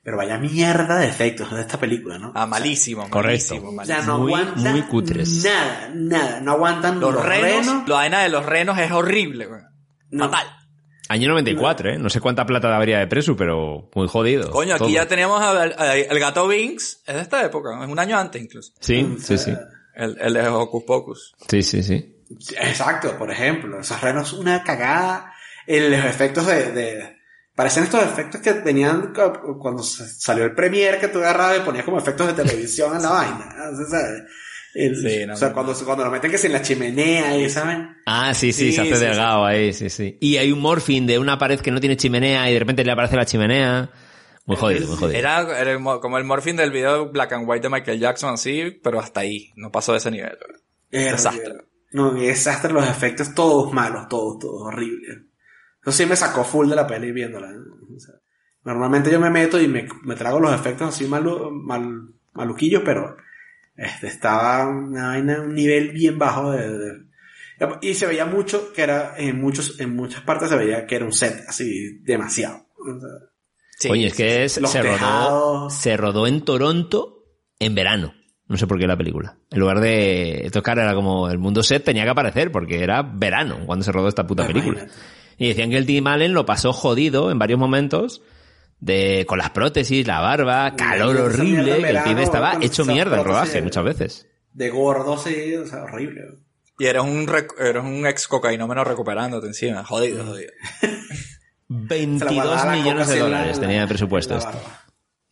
pero 0.03 0.17
vaya 0.17 0.37
mierda 0.37 0.97
de 0.99 1.07
efectos 1.07 1.51
de 1.51 1.61
esta 1.61 1.79
película, 1.79 2.17
¿no? 2.17 2.31
Ah, 2.35 2.45
malísimo, 2.45 3.09
Correcto. 3.09 3.55
malísimo, 3.55 3.69
O 3.69 3.71
malísimo. 3.73 3.97
sea, 3.99 4.07
no 4.07 4.17
Muy- 4.19 4.33
aguantan 4.33 4.71
muy 4.71 4.81
cutres. 4.83 5.43
nada, 5.43 5.91
nada, 5.93 6.39
no 6.41 6.51
aguantan 6.53 6.99
Los, 6.99 7.13
los, 7.13 7.25
renos, 7.25 7.65
renos. 7.65 7.87
la 7.89 7.95
vaina 7.95 8.21
de 8.23 8.29
los 8.29 8.45
renos 8.45 8.77
es 8.79 8.91
horrible, 8.91 9.45
güey. 9.45 9.61
no. 10.11 10.25
Fatal. 10.29 10.47
Año 11.11 11.27
94, 11.29 11.89
¿eh? 11.93 11.97
No 11.97 12.07
sé 12.11 12.19
cuánta 12.21 12.45
plata 12.45 12.75
habría 12.75 12.99
de 12.99 13.07
preso, 13.07 13.35
pero 13.35 13.89
muy 13.95 14.07
jodido. 14.07 14.51
Coño, 14.51 14.73
aquí 14.75 14.79
todo. 14.83 14.89
ya 14.89 15.07
teníamos 15.07 15.41
al- 15.41 15.73
al- 15.75 15.97
el 15.97 16.19
gato 16.19 16.47
Binks, 16.47 17.01
es 17.07 17.15
de 17.15 17.21
esta 17.21 17.43
época, 17.43 17.83
es 17.83 17.89
un 17.89 17.97
año 17.97 18.15
antes 18.17 18.39
incluso. 18.39 18.73
Sí, 18.79 19.15
sí, 19.19 19.37
sí. 19.39 19.51
El, 19.95 20.17
el 20.21 20.33
de 20.35 20.47
Hocus 20.47 20.83
Pocus. 20.85 21.33
Sí, 21.49 21.63
sí, 21.63 21.81
sí. 21.81 22.15
Exacto, 22.61 23.17
por 23.17 23.31
ejemplo, 23.31 23.79
esos 23.79 23.99
renos 24.01 24.33
una 24.33 24.63
cagada. 24.63 25.33
En 25.65 25.91
los 25.91 26.05
efectos 26.05 26.45
de, 26.45 26.71
de- 26.73 27.17
parecen 27.59 27.83
estos 27.83 28.01
efectos 28.01 28.39
que 28.39 28.53
tenían 28.53 29.13
cu- 29.13 29.59
cuando 29.59 29.83
salió 29.83 30.45
el 30.45 30.55
Premiere 30.55 30.97
que 30.97 31.09
tú 31.09 31.17
agarrabas 31.19 31.57
y 31.57 31.61
ponías 31.61 31.83
como 31.83 31.97
efectos 31.99 32.27
de 32.27 32.41
televisión 32.41 32.95
en 32.95 33.01
la 33.01 33.09
vaina. 33.09 33.53
¿no? 33.71 33.85
¿Sabes? 33.85 34.23
El- 34.73 34.95
Sí, 34.95 35.25
no, 35.25 35.33
o 35.33 35.35
sea, 35.35 35.49
no. 35.49 35.53
cuando, 35.55 35.73
cuando 35.83 36.05
lo 36.05 36.11
meten 36.11 36.31
que 36.31 36.37
si 36.37 36.47
en 36.47 36.53
la 36.53 36.61
chimenea 36.61 37.35
y 37.37 37.49
¿saben? 37.49 37.97
Ah, 38.05 38.33
sí, 38.33 38.53
sí, 38.53 38.67
Sí, 38.67 38.71
se 38.71 38.81
hace 38.81 38.95
sí, 38.95 39.01
delgado 39.05 39.45
ahí, 39.45 39.73
sí, 39.73 39.89
sí. 39.89 40.17
Y 40.21 40.37
hay 40.37 40.53
un 40.53 40.61
morphing 40.61 41.05
de 41.05 41.19
una 41.19 41.37
pared 41.37 41.59
que 41.59 41.71
no 41.71 41.81
tiene 41.81 41.97
chimenea 41.97 42.49
y 42.49 42.53
de 42.53 42.59
repente 42.59 42.85
le 42.85 42.91
aparece 42.93 43.17
la 43.17 43.25
chimenea. 43.25 43.89
Muy 44.45 44.55
jodido, 44.55 44.87
muy 44.87 44.95
jodido. 44.97 45.19
Era, 45.19 45.77
como 45.99 46.17
el 46.17 46.23
morphing 46.23 46.55
del 46.55 46.71
video 46.71 47.09
Black 47.11 47.33
and 47.33 47.43
White 47.49 47.63
de 47.63 47.69
Michael 47.69 47.99
Jackson, 47.99 48.35
así, 48.35 48.79
pero 48.81 48.99
hasta 49.01 49.19
ahí. 49.19 49.51
No 49.57 49.69
pasó 49.69 49.91
de 49.91 49.97
ese 49.97 50.11
nivel. 50.11 50.37
Era- 50.91 51.11
Desastre. 51.11 51.53
No, 51.91 52.15
y 52.17 52.27
desastre 52.27 52.71
los 52.71 52.87
efectos 52.87 53.33
todos 53.35 53.73
malos, 53.73 54.07
todos, 54.07 54.39
todos 54.39 54.61
horribles. 54.61 55.17
Eso 55.89 55.97
sí 56.03 56.05
me 56.05 56.15
sacó 56.15 56.43
full 56.43 56.69
de 56.69 56.75
la 56.75 56.87
peli 56.87 57.11
viéndola. 57.11 57.51
¿no? 57.51 57.95
O 57.95 57.99
sea, 57.99 58.15
Normalmente 58.63 59.11
yo 59.11 59.19
me 59.19 59.29
meto 59.29 59.59
y 59.59 59.67
me, 59.67 59.87
me 60.03 60.15
trago 60.15 60.39
los 60.39 60.53
efectos 60.53 60.89
así 60.89 61.05
malu, 61.05 61.49
mal, 61.51 62.09
maluquillos, 62.33 62.81
pero 62.85 63.15
este 63.75 64.07
estaba 64.07 64.67
una 64.67 65.07
vaina, 65.09 65.41
un 65.41 65.53
nivel 65.55 65.91
bien 65.91 66.17
bajo 66.19 66.51
de, 66.51 66.77
de- 66.77 67.09
y 67.81 67.93
se 67.93 68.05
veía 68.07 68.25
mucho 68.25 68.71
que 68.73 68.81
era 68.83 69.15
en 69.17 69.39
muchos 69.41 69.79
en 69.81 69.93
muchas 69.95 70.21
partes 70.21 70.49
se 70.49 70.55
veía 70.55 70.85
que 70.85 70.95
era 70.95 71.05
un 71.05 71.11
set 71.13 71.43
así 71.47 71.99
demasiado. 72.03 72.65
O 72.77 72.99
sea, 72.99 73.09
Sí, 73.77 73.89
Oye, 73.89 74.07
es 74.07 74.13
que 74.13 74.43
es- 74.43 74.53
se, 74.53 74.81
rodó, 74.83 75.69
se 75.69 75.95
rodó 75.97 76.27
en 76.27 76.41
Toronto 76.41 77.23
en 77.59 77.75
verano. 77.75 78.13
No 78.47 78.57
sé 78.57 78.65
por 78.67 78.77
qué 78.79 78.87
la 78.87 78.97
película. 78.97 79.37
En 79.51 79.59
lugar 79.59 79.79
de 79.79 80.49
tocar 80.51 80.79
era 80.79 80.93
como 80.95 81.29
el 81.29 81.37
mundo 81.37 81.61
set 81.63 81.83
tenía 81.83 82.03
que 82.03 82.09
aparecer 82.09 82.51
porque 82.51 82.83
era 82.83 83.03
verano 83.03 83.59
cuando 83.65 83.85
se 83.85 83.91
rodó 83.91 84.07
esta 84.09 84.25
puta 84.27 84.45
película. 84.47 84.79
Imagínate. 84.81 84.99
Y 85.39 85.47
decían 85.47 85.69
que 85.71 85.77
el 85.77 85.85
Tim 85.87 86.05
Allen 86.05 86.33
lo 86.33 86.45
pasó 86.45 86.71
jodido 86.73 87.31
en 87.31 87.39
varios 87.39 87.57
momentos 87.59 88.21
de 88.79 89.25
con 89.27 89.39
las 89.39 89.49
prótesis, 89.49 90.05
la 90.05 90.19
barba, 90.19 90.75
calor 90.75 91.15
horrible, 91.17 91.77
que 91.81 91.89
el 91.89 92.03
pibe 92.03 92.23
estaba 92.23 92.57
hecho 92.61 92.85
mierda 92.85 93.17
en 93.17 93.23
prótesis 93.23 93.53
rodaje 93.55 93.61
muchas 93.61 93.83
veces. 93.83 94.27
de 94.53 94.69
gordo 94.69 95.17
sí, 95.17 95.55
o 95.55 95.65
sea, 95.65 95.83
horrible. 95.83 96.21
Y 96.77 96.85
eres 96.85 97.01
un, 97.03 97.29
eres 97.59 97.83
un 97.83 98.05
ex 98.07 98.27
cocainómeno 98.27 98.83
recuperándote 98.85 99.47
encima. 99.47 99.83
Jodido, 99.83 100.25
jodido. 100.25 100.51
Se 100.81 101.73
la 101.73 101.77
22 101.87 102.33
guardaba 102.35 102.65
la 102.65 102.71
millones 102.77 103.07
de 103.09 103.15
la- 103.15 103.21
dólares 103.23 103.55
en 103.55 103.61
tenía 103.61 103.81
de 103.81 103.87
presupuesto 103.87 104.37
esto. 104.37 104.61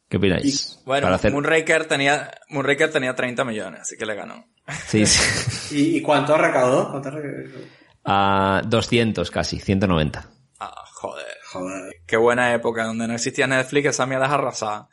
¿Qué 0.09 0.17
opináis? 0.17 0.79
Bueno, 0.85 1.07
hacer... 1.07 1.31
Moonraker 1.31 1.85
tenía, 1.85 2.31
Moonraker 2.49 2.91
tenía 2.91 3.15
30 3.15 3.43
millones, 3.43 3.81
así 3.81 3.97
que 3.97 4.05
le 4.05 4.15
ganó. 4.15 4.45
Sí, 4.87 5.05
sí. 5.05 5.75
¿Y, 5.75 5.97
y 5.97 6.01
cuánto 6.01 6.37
recaudó? 6.37 6.89
¿Cuánto 6.91 7.11
recaudó? 7.11 7.59
A 8.07 8.61
200 8.65 9.29
casi, 9.29 9.59
190. 9.59 10.25
Ah, 10.59 10.83
joder. 10.93 11.37
Joder. 11.51 11.93
Qué 12.05 12.17
buena 12.17 12.53
época, 12.53 12.85
donde 12.85 13.07
no 13.07 13.13
existía 13.13 13.47
Netflix, 13.47 13.89
esa 13.89 14.05
mierda 14.05 14.25
es 14.27 14.31
arrasada. 14.31 14.89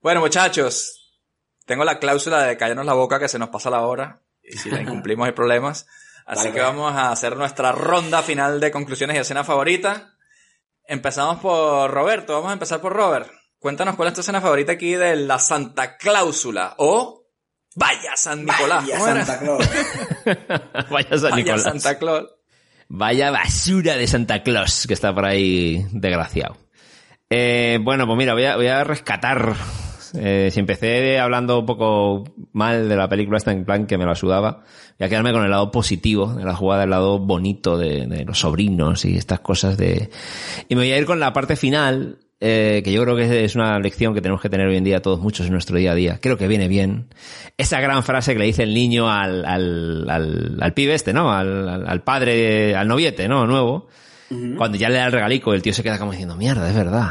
Bueno, 0.00 0.20
muchachos, 0.20 1.14
tengo 1.66 1.84
la 1.84 1.98
cláusula 1.98 2.42
de 2.42 2.56
callarnos 2.56 2.86
la 2.86 2.92
boca 2.94 3.18
que 3.18 3.28
se 3.28 3.38
nos 3.38 3.48
pasa 3.48 3.70
la 3.70 3.82
hora, 3.82 4.22
y 4.42 4.56
si 4.58 4.70
la 4.70 4.80
incumplimos 4.82 5.26
hay 5.26 5.32
problemas. 5.32 5.86
Así 6.26 6.48
Vale, 6.48 6.52
que 6.52 6.60
pues. 6.60 6.66
vamos 6.66 6.92
a 6.92 7.10
hacer 7.10 7.36
nuestra 7.36 7.72
ronda 7.72 8.22
final 8.22 8.60
de 8.60 8.70
conclusiones 8.70 9.16
y 9.16 9.20
escena 9.20 9.44
favorita. 9.44 10.14
Empezamos 10.84 11.38
por 11.38 11.90
Roberto, 11.90 12.34
vamos 12.34 12.50
a 12.50 12.54
empezar 12.54 12.80
por 12.80 12.92
Robert. 12.92 13.30
Cuéntanos 13.58 13.96
cuál 13.96 14.08
es 14.08 14.14
tu 14.14 14.20
escena 14.20 14.40
favorita 14.40 14.72
aquí 14.72 14.94
de 14.94 15.16
la 15.16 15.38
Santa 15.38 15.96
Cláusula, 15.96 16.74
o 16.78 17.22
Vaya 17.74 18.16
San 18.16 18.44
Nicolás. 18.44 18.84
Vaya. 18.86 19.00
Santa 19.00 19.38
Claus. 19.38 19.70
Vaya 20.90 21.18
San 21.18 21.30
Vaya 21.30 21.36
Nicolás. 21.36 21.62
Santa 21.62 21.98
Claus. 21.98 22.28
Vaya 22.94 23.30
basura 23.30 23.96
de 23.96 24.06
Santa 24.06 24.42
Claus 24.42 24.86
que 24.86 24.92
está 24.92 25.14
por 25.14 25.24
ahí 25.24 25.86
desgraciado. 25.92 26.58
Eh, 27.30 27.78
bueno, 27.80 28.06
pues 28.06 28.18
mira, 28.18 28.34
voy 28.34 28.44
a, 28.44 28.56
voy 28.56 28.66
a 28.66 28.84
rescatar. 28.84 29.54
eh, 30.14 30.50
si 30.52 30.60
empecé 30.60 31.18
hablando 31.18 31.60
un 31.60 31.64
poco 31.64 32.24
mal 32.52 32.90
de 32.90 32.96
la 32.96 33.08
película 33.08 33.38
esta 33.38 33.50
en 33.50 33.64
plan 33.64 33.86
que 33.86 33.96
me 33.96 34.04
la 34.04 34.14
sudaba, 34.14 34.64
voy 34.98 35.06
a 35.06 35.08
quedarme 35.08 35.32
con 35.32 35.42
el 35.42 35.50
lado 35.50 35.70
positivo 35.70 36.34
de 36.34 36.44
la 36.44 36.54
jugada, 36.54 36.84
el 36.84 36.90
lado 36.90 37.18
bonito 37.18 37.78
de, 37.78 38.06
de 38.06 38.26
los 38.26 38.40
sobrinos 38.40 39.06
y 39.06 39.16
estas 39.16 39.40
cosas 39.40 39.78
de... 39.78 40.10
Y 40.68 40.74
me 40.74 40.82
voy 40.82 40.92
a 40.92 40.98
ir 40.98 41.06
con 41.06 41.18
la 41.18 41.32
parte 41.32 41.56
final, 41.56 42.18
eh, 42.44 42.82
que 42.82 42.92
yo 42.92 43.04
creo 43.04 43.14
que 43.14 43.44
es 43.44 43.54
una 43.54 43.78
lección 43.78 44.14
que 44.14 44.20
tenemos 44.20 44.42
que 44.42 44.48
tener 44.48 44.66
hoy 44.66 44.76
en 44.76 44.82
día 44.82 45.00
todos 45.00 45.20
muchos 45.20 45.46
en 45.46 45.52
nuestro 45.52 45.78
día 45.78 45.92
a 45.92 45.94
día. 45.94 46.18
Creo 46.20 46.36
que 46.36 46.48
viene 46.48 46.66
bien. 46.66 47.06
Esa 47.56 47.80
gran 47.80 48.02
frase 48.02 48.32
que 48.32 48.40
le 48.40 48.46
dice 48.46 48.64
el 48.64 48.74
niño 48.74 49.08
al, 49.08 49.44
al, 49.44 50.10
al, 50.10 50.58
al 50.60 50.74
pibe 50.74 50.94
este, 50.94 51.12
¿no? 51.12 51.32
Al, 51.32 51.86
al, 51.86 52.02
padre, 52.02 52.74
al 52.74 52.88
noviete, 52.88 53.28
¿no? 53.28 53.46
Nuevo. 53.46 53.86
Cuando 54.56 54.76
ya 54.76 54.88
le 54.88 54.96
da 54.96 55.06
el 55.06 55.12
regalico, 55.12 55.54
el 55.54 55.62
tío 55.62 55.72
se 55.72 55.84
queda 55.84 56.00
como 56.00 56.10
diciendo, 56.10 56.34
mierda, 56.34 56.68
es 56.68 56.74
verdad. 56.74 57.10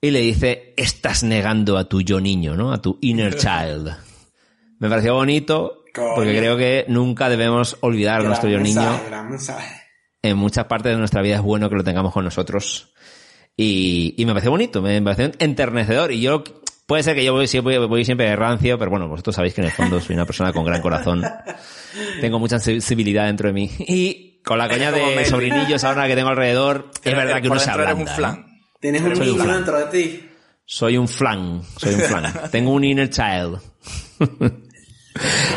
Y 0.00 0.12
le 0.12 0.20
dice, 0.20 0.72
estás 0.78 1.24
negando 1.24 1.76
a 1.76 1.84
tu 1.84 2.00
yo 2.00 2.18
niño, 2.18 2.56
¿no? 2.56 2.72
A 2.72 2.80
tu 2.80 2.96
inner 3.02 3.36
child. 3.36 3.94
Me 4.78 4.88
pareció 4.88 5.12
bonito, 5.12 5.84
porque 6.14 6.38
creo 6.38 6.56
que 6.56 6.86
nunca 6.88 7.28
debemos 7.28 7.76
olvidar 7.80 8.22
a 8.22 8.24
nuestro 8.24 8.48
yo 8.48 8.60
niño 8.60 8.98
mensaje, 9.28 9.82
en 10.22 10.38
muchas 10.38 10.64
partes 10.66 10.92
de 10.92 10.98
nuestra 10.98 11.20
vida 11.20 11.36
es 11.36 11.42
bueno 11.42 11.68
que 11.68 11.76
lo 11.76 11.84
tengamos 11.84 12.14
con 12.14 12.24
nosotros. 12.24 12.94
Y, 13.60 14.14
y 14.16 14.24
me 14.24 14.32
parece 14.32 14.48
bonito, 14.48 14.80
me 14.80 15.02
parece 15.02 15.32
enternecedor. 15.40 16.12
Y 16.12 16.20
yo, 16.20 16.44
puede 16.86 17.02
ser 17.02 17.16
que 17.16 17.24
yo 17.24 17.32
voy 17.32 17.48
siempre, 17.48 17.76
voy 17.78 18.04
siempre 18.04 18.30
de 18.30 18.36
rancio, 18.36 18.78
pero 18.78 18.88
bueno, 18.88 19.08
vosotros 19.08 19.34
sabéis 19.34 19.52
que 19.52 19.62
en 19.62 19.66
el 19.66 19.72
fondo 19.72 20.00
soy 20.00 20.14
una 20.14 20.24
persona 20.24 20.52
con 20.52 20.64
gran 20.64 20.80
corazón. 20.80 21.24
Tengo 22.20 22.38
mucha 22.38 22.60
sensibilidad 22.60 23.26
dentro 23.26 23.48
de 23.48 23.52
mí. 23.54 23.68
Y 23.80 24.40
con 24.44 24.58
la 24.58 24.68
coña 24.68 24.92
de 24.92 25.02
Melvin. 25.04 25.26
sobrinillos 25.26 25.82
ahora 25.82 26.06
que 26.06 26.14
tengo 26.14 26.28
alrededor, 26.28 26.90
es 27.02 27.16
verdad 27.16 27.42
que 27.42 27.48
uno 27.48 27.58
se 27.58 27.70
eres 27.70 27.88
ablanda. 27.88 28.02
un 28.02 28.08
¿eh? 28.08 28.12
flan. 28.14 28.46
Tienes 28.80 29.02
un 29.02 29.16
Soy 29.16 29.28
un 29.28 29.32
niño 29.32 29.44
flan. 29.44 29.56
dentro 29.56 29.78
de 29.78 29.84
ti. 29.86 30.28
Soy 30.64 30.96
un 30.96 31.08
flan, 31.08 31.62
soy 31.78 31.94
un 31.94 32.00
flan. 32.00 32.32
Tengo 32.52 32.70
un 32.70 32.84
inner 32.84 33.10
child. 33.10 33.58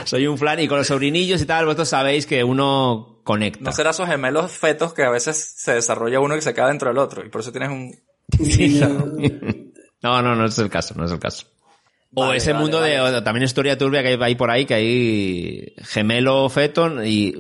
soy 0.05 0.25
un 0.25 0.39
flan 0.39 0.59
y 0.59 0.67
con 0.67 0.79
los 0.79 0.87
sobrinillos 0.87 1.39
y 1.39 1.45
tal, 1.45 1.65
vosotros 1.65 1.87
sabéis 1.89 2.25
que 2.25 2.43
uno 2.43 3.10
conecta. 3.23 3.63
No 3.63 3.71
será 3.71 3.89
esos 3.91 4.07
gemelos 4.07 4.51
fetos 4.51 4.93
que 4.93 5.03
a 5.03 5.09
veces 5.09 5.53
se 5.57 5.73
desarrolla 5.73 6.19
uno 6.19 6.35
que 6.35 6.41
se 6.41 6.53
queda 6.53 6.67
dentro 6.67 6.89
del 6.89 6.97
otro. 6.97 7.25
Y 7.25 7.29
por 7.29 7.41
eso 7.41 7.51
tienes 7.51 7.69
un... 7.69 7.95
Niño- 8.39 9.13
No, 10.03 10.19
no, 10.23 10.35
no 10.35 10.45
es 10.45 10.57
el 10.57 10.69
caso, 10.69 10.95
no 10.97 11.05
es 11.05 11.11
el 11.11 11.19
caso. 11.19 11.45
O 12.15 12.23
Vale, 12.25 12.37
ese 12.39 12.51
vale, 12.53 12.61
mundo 12.63 12.81
de 12.81 12.99
vale. 12.99 13.17
o 13.17 13.23
también 13.23 13.43
historia 13.45 13.77
turbia 13.77 14.01
que 14.01 14.09
hay, 14.09 14.17
hay 14.19 14.35
por 14.35 14.49
ahí, 14.49 14.65
que 14.65 14.73
hay 14.73 15.75
gemelo 15.83 16.49
feto 16.49 17.03
y 17.03 17.33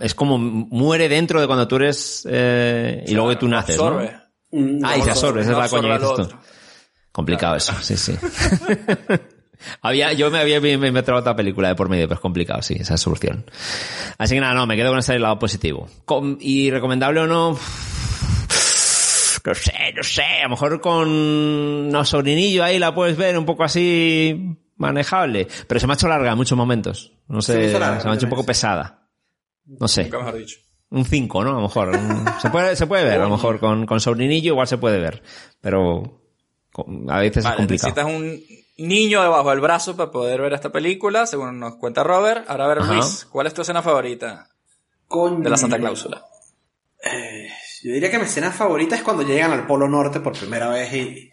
es 0.00 0.14
como 0.14 0.38
muere 0.38 1.08
dentro 1.08 1.40
de 1.40 1.46
cuando 1.48 1.66
tú 1.68 1.76
eres 1.76 2.26
eh, 2.30 3.04
y 3.06 3.12
luego 3.14 3.30
que 3.30 3.36
tú 3.36 3.48
naces, 3.48 3.76
¿no? 3.76 3.84
Absorbe. 3.86 4.16
un- 4.50 4.80
Ah, 4.84 4.96
y 4.96 5.02
se 5.02 5.10
absorbe, 5.10 5.40
esa 5.40 5.50
es 5.50 5.52
No 5.54 5.58
la 5.58 5.64
absorbe 5.64 5.88
coña 5.88 5.98
que 5.98 6.04
dices 6.06 6.28
tú. 6.28 6.36
Complicado 7.12 7.56
eso, 7.56 7.72
sí, 7.82 7.96
sí. 7.96 8.14
había, 9.82 10.12
yo 10.12 10.30
me 10.30 10.38
había 10.38 10.60
me, 10.60 10.76
me 10.78 11.02
traído 11.02 11.20
otra 11.20 11.36
película 11.36 11.68
de 11.68 11.74
por 11.74 11.88
medio, 11.88 12.06
pero 12.08 12.16
es 12.16 12.20
complicado, 12.20 12.62
sí, 12.62 12.76
esa 12.78 12.96
solución. 12.96 13.44
Así 14.18 14.34
que 14.34 14.40
nada, 14.40 14.54
no, 14.54 14.66
me 14.66 14.76
quedo 14.76 14.90
con 14.90 14.98
ese 14.98 15.18
lado 15.18 15.38
positivo. 15.38 15.88
Con- 16.04 16.38
y 16.40 16.70
recomendable 16.70 17.20
o 17.20 17.26
no, 17.26 17.58
no 19.46 19.54
sé, 19.54 19.72
no 19.94 20.02
sé, 20.02 20.22
a 20.22 20.44
lo 20.44 20.50
mejor 20.50 20.80
con 20.80 21.08
unos 21.08 22.08
sobrinillos 22.08 22.64
ahí 22.64 22.78
la 22.78 22.94
puedes 22.94 23.16
ver 23.16 23.36
un 23.38 23.44
poco 23.44 23.64
así 23.64 24.56
manejable, 24.76 25.46
pero 25.68 25.78
se 25.80 25.86
me 25.86 25.92
ha 25.92 25.96
hecho 25.96 26.08
larga 26.08 26.30
en 26.32 26.36
muchos 26.38 26.56
momentos. 26.56 27.12
No 27.28 27.42
Se 27.42 27.52
sé, 27.52 27.58
me 27.58 27.64
se 27.64 27.70
hizo 27.70 27.78
me 27.78 27.84
larga, 27.86 28.10
ha 28.10 28.14
hecho 28.14 28.26
un 28.26 28.30
poco 28.30 28.46
pesada. 28.46 29.08
No 29.66 29.86
sé. 29.88 30.04
Nunca 30.04 30.18
mejor 30.18 30.38
dicho. 30.38 30.56
Un 30.90 31.04
5, 31.04 31.44
¿no? 31.44 31.50
A 31.50 31.54
lo 31.54 31.60
mejor. 31.62 31.98
Se 32.40 32.50
puede, 32.50 32.76
se 32.76 32.86
puede 32.86 33.04
ver, 33.04 33.20
a 33.20 33.24
lo 33.24 33.30
mejor 33.30 33.58
con, 33.58 33.84
con 33.86 34.00
sobrinillo 34.00 34.52
igual 34.52 34.66
se 34.68 34.78
puede 34.78 34.98
ver. 34.98 35.22
Pero 35.60 36.22
a 37.08 37.18
veces 37.18 37.38
es 37.38 37.44
Vale, 37.44 37.56
complicado. 37.56 37.88
necesitas 37.94 38.04
un 38.06 38.40
niño 38.76 39.22
debajo 39.22 39.50
del 39.50 39.60
brazo 39.60 39.96
para 39.96 40.10
poder 40.10 40.40
ver 40.40 40.52
esta 40.52 40.70
película, 40.72 41.26
según 41.26 41.58
nos 41.60 41.76
cuenta 41.76 42.02
Robert. 42.02 42.44
Ahora 42.48 42.64
a 42.64 42.68
ver, 42.68 42.78
Ajá. 42.80 42.94
Luis, 42.94 43.26
¿cuál 43.30 43.46
es 43.46 43.54
tu 43.54 43.62
escena 43.62 43.82
favorita 43.82 44.48
Coño. 45.08 45.40
de 45.40 45.50
la 45.50 45.56
Santa 45.56 45.78
Cláusula? 45.78 46.24
Eh, 47.02 47.48
yo 47.82 47.92
diría 47.92 48.10
que 48.10 48.18
mi 48.18 48.24
escena 48.24 48.50
favorita 48.50 48.96
es 48.96 49.02
cuando 49.02 49.22
llegan 49.22 49.52
al 49.52 49.66
Polo 49.66 49.88
Norte 49.88 50.20
por 50.20 50.36
primera 50.38 50.68
vez 50.68 50.92
y, 50.94 51.30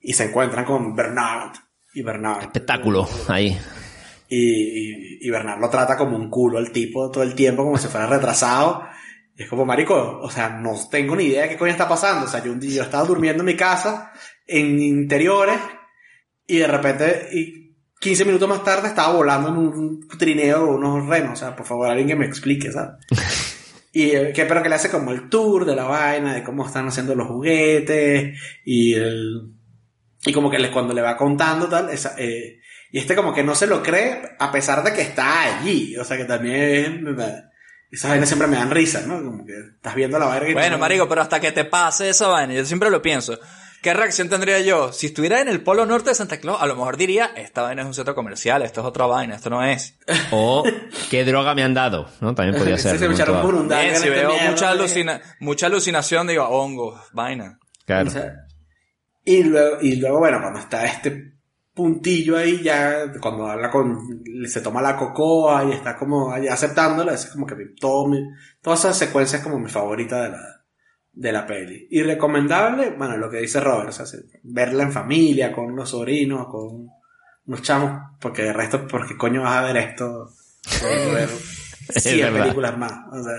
y 0.00 0.12
se 0.14 0.24
encuentran 0.24 0.64
con 0.64 0.94
Bernard. 0.94 1.52
Y 1.92 2.02
Bernard. 2.02 2.42
Espectáculo 2.42 3.08
ahí. 3.28 3.58
Y, 4.28 4.38
y, 4.38 5.18
y 5.26 5.30
Bernard 5.30 5.60
lo 5.60 5.68
trata 5.68 5.96
como 5.96 6.16
un 6.16 6.30
culo 6.30 6.58
al 6.58 6.70
tipo 6.70 7.10
todo 7.10 7.24
el 7.24 7.34
tiempo, 7.34 7.64
como 7.64 7.78
si 7.78 7.88
fuera 7.88 8.06
retrasado. 8.06 8.84
Y 9.36 9.42
es 9.42 9.48
como, 9.48 9.64
marico, 9.64 10.20
o 10.22 10.30
sea, 10.30 10.48
no 10.50 10.74
tengo 10.90 11.16
ni 11.16 11.24
idea 11.24 11.42
de 11.42 11.48
qué 11.50 11.56
coño 11.58 11.72
está 11.72 11.88
pasando. 11.88 12.26
O 12.26 12.28
sea, 12.28 12.42
yo 12.42 12.52
un 12.52 12.60
día 12.60 12.76
yo 12.76 12.82
estaba 12.84 13.04
durmiendo 13.04 13.42
en 13.42 13.46
mi 13.46 13.56
casa, 13.56 14.12
en 14.46 14.80
interiores, 14.80 15.58
y 16.54 16.58
de 16.58 16.66
repente, 16.66 17.28
y 17.32 17.76
15 18.00 18.24
minutos 18.24 18.48
más 18.48 18.64
tarde 18.64 18.88
estaba 18.88 19.12
volando 19.14 19.48
en 19.50 19.56
un 19.56 20.08
trineo 20.18 20.66
con 20.66 20.84
unos 20.84 21.06
renos. 21.08 21.32
O 21.32 21.36
sea, 21.36 21.54
por 21.56 21.66
favor, 21.66 21.88
alguien 21.88 22.08
que 22.08 22.16
me 22.16 22.26
explique, 22.26 22.70
¿sabes? 22.72 22.96
Y 23.92 24.10
eh, 24.12 24.32
que, 24.32 24.44
pero 24.46 24.62
que 24.62 24.68
le 24.68 24.76
hace 24.76 24.88
como 24.88 25.10
el 25.10 25.28
tour 25.28 25.64
de 25.64 25.74
la 25.74 25.82
vaina, 25.82 26.32
de 26.32 26.44
cómo 26.44 26.64
están 26.64 26.86
haciendo 26.86 27.16
los 27.16 27.26
juguetes, 27.26 28.38
y 28.64 28.94
el, 28.94 29.50
y 30.24 30.32
como 30.32 30.48
que 30.48 30.60
le, 30.60 30.70
cuando 30.70 30.94
le 30.94 31.02
va 31.02 31.16
contando 31.16 31.68
tal, 31.68 31.90
esa, 31.90 32.14
eh, 32.16 32.60
y 32.92 32.98
este 33.00 33.16
como 33.16 33.34
que 33.34 33.42
no 33.42 33.56
se 33.56 33.66
lo 33.66 33.82
cree 33.82 34.22
a 34.38 34.52
pesar 34.52 34.84
de 34.84 34.92
que 34.92 35.00
está 35.02 35.42
allí. 35.58 35.96
O 35.96 36.04
sea 36.04 36.16
que 36.16 36.24
también 36.24 37.04
esas 37.90 38.10
vainas 38.12 38.28
siempre 38.28 38.46
me 38.46 38.56
dan 38.58 38.70
risa, 38.70 39.02
¿no? 39.08 39.24
Como 39.24 39.44
que 39.44 39.54
estás 39.74 39.96
viendo 39.96 40.20
la 40.20 40.28
verga 40.28 40.50
y 40.50 40.52
Bueno, 40.54 40.76
no- 40.76 40.78
marico, 40.78 41.08
pero 41.08 41.22
hasta 41.22 41.40
que 41.40 41.50
te 41.50 41.64
pase 41.64 42.10
esa 42.10 42.28
vaina, 42.28 42.54
yo 42.54 42.64
siempre 42.64 42.90
lo 42.90 43.02
pienso. 43.02 43.40
¿Qué 43.82 43.94
reacción 43.94 44.28
tendría 44.28 44.60
yo? 44.60 44.92
Si 44.92 45.06
estuviera 45.06 45.40
en 45.40 45.48
el 45.48 45.62
polo 45.62 45.86
norte 45.86 46.10
de 46.10 46.14
Santa 46.14 46.38
Claus, 46.38 46.60
a 46.60 46.66
lo 46.66 46.76
mejor 46.76 46.96
diría, 46.98 47.30
esta 47.36 47.62
vaina 47.62 47.80
es 47.82 47.88
un 47.88 47.94
centro 47.94 48.14
comercial, 48.14 48.60
esto 48.62 48.80
es 48.82 48.86
otra 48.86 49.06
vaina, 49.06 49.36
esto 49.36 49.48
no 49.50 49.64
es. 49.64 49.98
O 50.32 50.62
qué 51.10 51.24
droga 51.24 51.54
me 51.54 51.62
han 51.62 51.72
dado, 51.74 52.08
¿no? 52.20 52.34
También 52.34 52.56
podría 52.58 52.76
Sí, 52.76 52.82
ser. 52.90 52.98
se 52.98 53.06
echaron 53.06 53.36
dado. 53.36 53.46
por 53.46 53.54
un 53.54 53.68
Bien, 53.68 53.96
si 53.96 54.08
veo 54.10 54.28
mierda, 54.30 54.50
mucha, 54.50 54.66
¿no? 54.66 54.72
alucina 54.72 55.20
mucha 55.40 55.66
alucinación, 55.66 56.26
digo, 56.26 56.44
hongos, 56.44 57.00
vaina. 57.12 57.58
Claro. 57.86 58.08
O 58.08 58.12
sea, 58.12 58.34
y 59.24 59.42
luego, 59.44 59.78
y 59.80 59.96
luego, 59.96 60.18
bueno, 60.18 60.38
cuando 60.40 60.60
está 60.60 60.84
este 60.86 61.34
puntillo 61.74 62.36
ahí, 62.36 62.62
ya 62.62 63.10
cuando 63.20 63.46
habla 63.46 63.70
con, 63.70 63.98
se 64.46 64.60
toma 64.60 64.82
la 64.82 64.96
cocoa 64.96 65.64
y 65.64 65.72
está 65.72 65.96
como 65.96 66.32
aceptándola, 66.32 67.14
es 67.14 67.26
como 67.26 67.46
que 67.46 67.54
todo 67.80 68.06
mi, 68.08 68.18
toda 68.60 68.76
esa 68.76 68.92
secuencia 68.92 69.38
es 69.38 69.42
como 69.44 69.58
mi 69.58 69.70
favorita 69.70 70.22
de 70.24 70.28
la, 70.30 70.59
de 71.12 71.32
la 71.32 71.46
peli. 71.46 71.86
Y 71.90 72.02
recomendable, 72.02 72.90
bueno, 72.90 73.16
lo 73.16 73.28
que 73.30 73.38
dice 73.38 73.60
Robert, 73.60 73.88
o 73.90 73.92
sea, 73.92 74.06
se- 74.06 74.24
verla 74.42 74.84
en 74.84 74.92
familia, 74.92 75.52
con 75.52 75.66
unos 75.66 75.90
sobrinos, 75.90 76.46
con 76.48 76.88
unos 77.46 77.62
chamos, 77.62 78.12
porque 78.20 78.42
de 78.42 78.52
resto, 78.52 78.86
porque 78.86 79.16
coño 79.16 79.42
vas 79.42 79.56
a 79.56 79.62
ver 79.62 79.76
esto? 79.76 80.30
Ver 80.82 81.28
Es 81.94 82.02
100 82.04 82.20
verdad. 82.20 82.42
películas 82.42 82.78
más. 82.78 82.92
O 83.12 83.22
sea, 83.24 83.34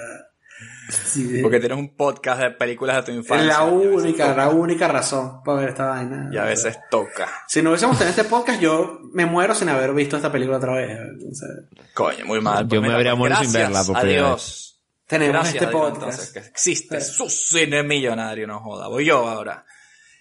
sí, 0.90 1.40
Porque 1.42 1.60
tienes 1.62 1.78
un 1.78 1.96
podcast 1.96 2.42
de 2.42 2.52
películas 2.52 2.98
de 2.98 3.04
tu 3.04 3.12
es 3.12 3.18
infancia. 3.18 3.48
la 3.48 3.54
y 3.54 3.56
a 3.56 3.64
veces 3.72 4.04
única, 4.04 4.36
la 4.36 4.50
única 4.50 4.88
razón 4.90 5.42
para 5.44 5.60
ver 5.62 5.70
esta 5.70 5.86
vaina. 5.86 6.30
Y 6.34 6.38
a 6.38 6.44
veces 6.44 6.78
toca. 6.90 7.30
Si 7.48 7.62
no 7.62 7.70
hubiésemos 7.70 7.98
tenido 7.98 8.10
este 8.12 8.26
podcast, 8.30 8.60
yo 8.62 9.00
me 9.14 9.26
muero 9.26 9.56
sin 9.56 9.70
haber 9.70 9.94
visto 9.94 10.18
esta 10.18 10.32
película 10.32 10.58
otra 10.58 10.74
vez. 10.74 11.00
O 11.32 11.34
sea, 11.34 11.48
Coño, 11.94 12.26
muy 12.26 12.42
mal. 12.42 12.68
Yo 12.68 12.82
me 12.82 12.88
mira, 12.88 12.96
habría 12.98 13.12
pues, 13.12 13.20
muerto 13.20 13.44
sin 13.44 13.54
verla 13.54 13.84
por 13.86 13.98
a 13.98 14.02
primera 14.02 14.28
Dios. 14.28 14.71
Tenemos 15.20 15.34
Gracias 15.44 15.56
este 15.56 15.66
a 15.66 15.70
Dios, 15.70 15.82
podcast. 15.82 16.04
entonces, 16.04 16.32
que 16.32 16.40
existe 16.40 17.02
su 17.02 17.30
cine 17.30 17.84
millonario, 17.84 18.48
no 18.48 18.60
joda. 18.60 18.88
Voy 18.88 19.06
yo 19.06 19.28
ahora. 19.28 19.66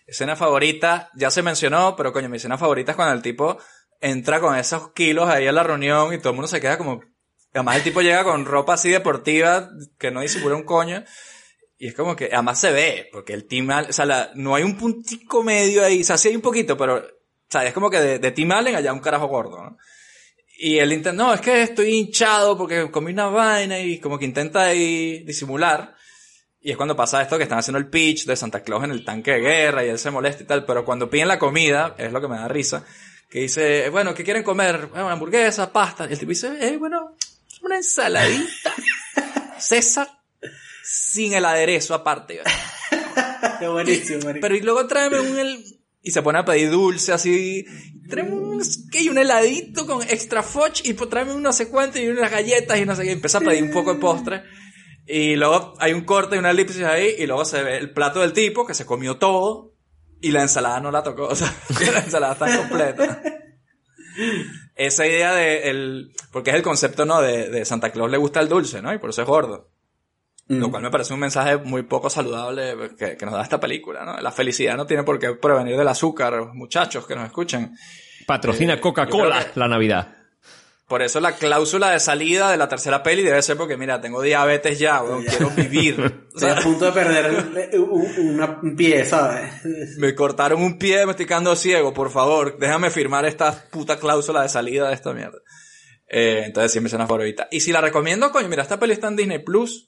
Escena 0.06 0.36
favorita, 0.36 1.10
ya 1.14 1.30
se 1.30 1.42
mencionó, 1.42 1.94
pero 1.96 2.12
coño, 2.12 2.28
mi 2.28 2.36
escena 2.36 2.58
favorita 2.58 2.92
es 2.92 2.96
cuando 2.96 3.14
el 3.14 3.22
tipo 3.22 3.58
entra 4.00 4.40
con 4.40 4.56
esos 4.56 4.92
kilos 4.92 5.28
ahí 5.28 5.46
a 5.46 5.52
la 5.52 5.62
reunión 5.62 6.12
y 6.12 6.18
todo 6.18 6.30
el 6.30 6.34
mundo 6.36 6.48
se 6.48 6.60
queda 6.60 6.76
como... 6.78 7.00
Además 7.52 7.76
el 7.76 7.82
tipo 7.82 8.00
llega 8.00 8.22
con 8.24 8.44
ropa 8.44 8.74
así 8.74 8.90
deportiva 8.90 9.70
que 9.98 10.10
no 10.10 10.20
disimula 10.20 10.54
un 10.56 10.62
coño. 10.64 11.02
Y 11.78 11.88
es 11.88 11.94
como 11.94 12.14
que, 12.14 12.28
además 12.32 12.60
se 12.60 12.72
ve, 12.72 13.08
porque 13.10 13.32
el 13.32 13.46
Tim 13.46 13.70
Allen, 13.70 13.90
o 13.90 13.92
sea, 13.92 14.04
la- 14.04 14.30
no 14.34 14.54
hay 14.54 14.62
un 14.64 14.76
puntico 14.76 15.42
medio 15.42 15.82
ahí, 15.84 16.02
o 16.02 16.04
sea, 16.04 16.18
sí 16.18 16.28
hay 16.28 16.36
un 16.36 16.42
poquito, 16.42 16.76
pero, 16.76 16.96
o 16.96 17.02
sea, 17.48 17.64
es 17.64 17.72
como 17.72 17.88
que 17.88 17.98
de, 18.00 18.18
de 18.18 18.30
Tim 18.32 18.52
Allen 18.52 18.76
allá 18.76 18.92
un 18.92 19.00
carajo 19.00 19.28
gordo, 19.28 19.62
¿no? 19.62 19.78
Y 20.62 20.78
él 20.78 20.92
intenta, 20.92 21.24
no, 21.24 21.32
es 21.32 21.40
que 21.40 21.62
estoy 21.62 21.94
hinchado 21.94 22.54
porque 22.54 22.90
comí 22.90 23.12
una 23.12 23.28
vaina 23.28 23.78
y 23.80 23.98
como 23.98 24.18
que 24.18 24.26
intenta 24.26 24.64
ahí 24.64 25.20
disimular. 25.20 25.94
Y 26.60 26.70
es 26.70 26.76
cuando 26.76 26.94
pasa 26.94 27.22
esto 27.22 27.38
que 27.38 27.44
están 27.44 27.60
haciendo 27.60 27.78
el 27.78 27.88
pitch 27.88 28.26
de 28.26 28.36
Santa 28.36 28.62
Claus 28.62 28.84
en 28.84 28.90
el 28.90 29.02
tanque 29.02 29.30
de 29.30 29.40
guerra 29.40 29.86
y 29.86 29.88
él 29.88 29.98
se 29.98 30.10
molesta 30.10 30.42
y 30.42 30.46
tal, 30.46 30.66
pero 30.66 30.84
cuando 30.84 31.08
piden 31.08 31.28
la 31.28 31.38
comida, 31.38 31.94
es 31.96 32.12
lo 32.12 32.20
que 32.20 32.28
me 32.28 32.36
da 32.36 32.46
risa, 32.46 32.84
que 33.30 33.40
dice, 33.40 33.88
bueno, 33.88 34.12
¿qué 34.12 34.22
quieren 34.22 34.42
comer? 34.42 34.88
Bueno, 34.88 35.08
hamburguesa, 35.08 35.72
pasta. 35.72 36.06
Y 36.06 36.12
el 36.12 36.18
tipo 36.18 36.28
dice, 36.28 36.52
eh, 36.60 36.76
bueno, 36.76 37.16
una 37.62 37.76
ensaladita. 37.76 38.74
César, 39.58 40.10
sin 40.84 41.32
el 41.32 41.46
aderezo 41.46 41.94
aparte. 41.94 42.42
Qué 43.58 43.66
buenísimo. 43.66 44.30
Pero 44.38 44.54
y 44.54 44.60
luego 44.60 44.86
tráeme 44.86 45.20
un 45.20 45.38
el... 45.38 45.64
Y 46.02 46.12
se 46.12 46.22
pone 46.22 46.38
a 46.38 46.44
pedir 46.44 46.70
dulce 46.70 47.12
así. 47.12 47.64
Tráeme 48.08 48.32
un, 48.32 48.60
un 48.60 49.18
heladito 49.18 49.86
con 49.86 50.02
extra 50.02 50.42
fudge 50.42 50.82
y 50.84 50.94
tráeme 50.94 51.34
un 51.34 51.42
no 51.42 51.52
sé 51.52 51.68
cuánto 51.68 51.98
y 51.98 52.08
unas 52.08 52.30
galletas 52.30 52.78
y 52.78 52.86
no 52.86 52.96
sé 52.96 53.04
qué. 53.04 53.12
Empieza 53.12 53.38
a 53.38 53.42
pedir 53.42 53.62
un 53.62 53.70
poco 53.70 53.94
de 53.94 54.00
postre. 54.00 54.42
Y 55.06 55.36
luego 55.36 55.74
hay 55.78 55.92
un 55.92 56.04
corte 56.04 56.36
y 56.36 56.38
una 56.38 56.50
elipsis 56.50 56.82
ahí 56.82 57.16
y 57.18 57.26
luego 57.26 57.44
se 57.44 57.62
ve 57.62 57.76
el 57.76 57.92
plato 57.92 58.20
del 58.20 58.32
tipo 58.32 58.66
que 58.66 58.74
se 58.74 58.86
comió 58.86 59.18
todo 59.18 59.74
y 60.20 60.30
la 60.30 60.42
ensalada 60.42 60.80
no 60.80 60.90
la 60.90 61.02
tocó. 61.02 61.28
O 61.28 61.34
sea, 61.34 61.54
la 61.92 62.00
ensalada 62.00 62.32
está 62.32 62.56
completa. 62.56 63.22
Esa 64.76 65.06
idea 65.06 65.34
de 65.34 65.68
el... 65.70 66.12
Porque 66.32 66.50
es 66.50 66.56
el 66.56 66.62
concepto, 66.62 67.04
¿no? 67.04 67.20
De, 67.20 67.50
de 67.50 67.64
Santa 67.64 67.90
Claus 67.90 68.10
le 68.10 68.18
gusta 68.18 68.40
el 68.40 68.48
dulce, 68.48 68.80
¿no? 68.80 68.92
Y 68.94 68.98
por 68.98 69.10
eso 69.10 69.22
es 69.22 69.28
gordo. 69.28 69.70
Lo 70.58 70.68
cual 70.70 70.82
me 70.82 70.90
parece 70.90 71.14
un 71.14 71.20
mensaje 71.20 71.58
muy 71.58 71.82
poco 71.84 72.10
saludable 72.10 72.74
que, 72.98 73.16
que 73.16 73.24
nos 73.24 73.34
da 73.34 73.42
esta 73.42 73.60
película, 73.60 74.04
¿no? 74.04 74.20
La 74.20 74.32
felicidad 74.32 74.76
no 74.76 74.84
tiene 74.84 75.04
por 75.04 75.18
qué 75.20 75.34
provenir 75.34 75.76
del 75.76 75.86
azúcar, 75.86 76.52
muchachos 76.54 77.06
que 77.06 77.14
nos 77.14 77.24
escuchan. 77.26 77.72
Patrocina 78.26 78.74
Eh, 78.74 78.80
Coca-Cola 78.80 79.46
la 79.54 79.68
Navidad. 79.68 80.16
Por 80.88 81.02
eso 81.02 81.20
la 81.20 81.36
cláusula 81.36 81.92
de 81.92 82.00
salida 82.00 82.50
de 82.50 82.56
la 82.56 82.68
tercera 82.68 83.00
peli 83.00 83.22
debe 83.22 83.40
ser 83.42 83.56
porque, 83.56 83.76
mira, 83.76 84.00
tengo 84.00 84.20
diabetes 84.22 84.76
ya, 84.80 85.00
weón, 85.04 85.24
quiero 85.24 85.50
vivir. 85.50 86.00
O 86.32 86.36
Estoy 86.36 86.48
sea, 86.50 86.58
a 86.58 86.62
punto 86.62 86.84
de 86.86 86.92
perder 86.92 87.78
un, 87.78 88.30
una- 88.34 88.58
un 88.62 88.74
pie, 88.76 89.04
¿sabes? 89.04 89.52
me 89.98 90.14
cortaron 90.16 90.60
un 90.62 90.78
pie, 90.78 91.04
me 91.06 91.12
estoy 91.12 91.26
quedando 91.26 91.54
ciego, 91.54 91.92
por 91.94 92.10
favor, 92.10 92.56
déjame 92.58 92.90
firmar 92.90 93.24
esta 93.24 93.52
puta 93.70 93.98
cláusula 93.98 94.42
de 94.42 94.48
salida 94.48 94.88
de 94.88 94.94
esta 94.94 95.12
mierda. 95.12 95.38
Eh, 96.08 96.42
entonces 96.46 96.72
sí, 96.72 96.80
mi 96.80 96.86
escena 96.86 97.06
favorita. 97.06 97.46
Y 97.52 97.60
si 97.60 97.70
la 97.72 97.80
recomiendo, 97.80 98.32
coño, 98.32 98.48
mira, 98.48 98.62
esta 98.62 98.78
peli 98.80 98.94
está 98.94 99.06
en 99.08 99.16
Disney 99.16 99.38
Plus. 99.40 99.86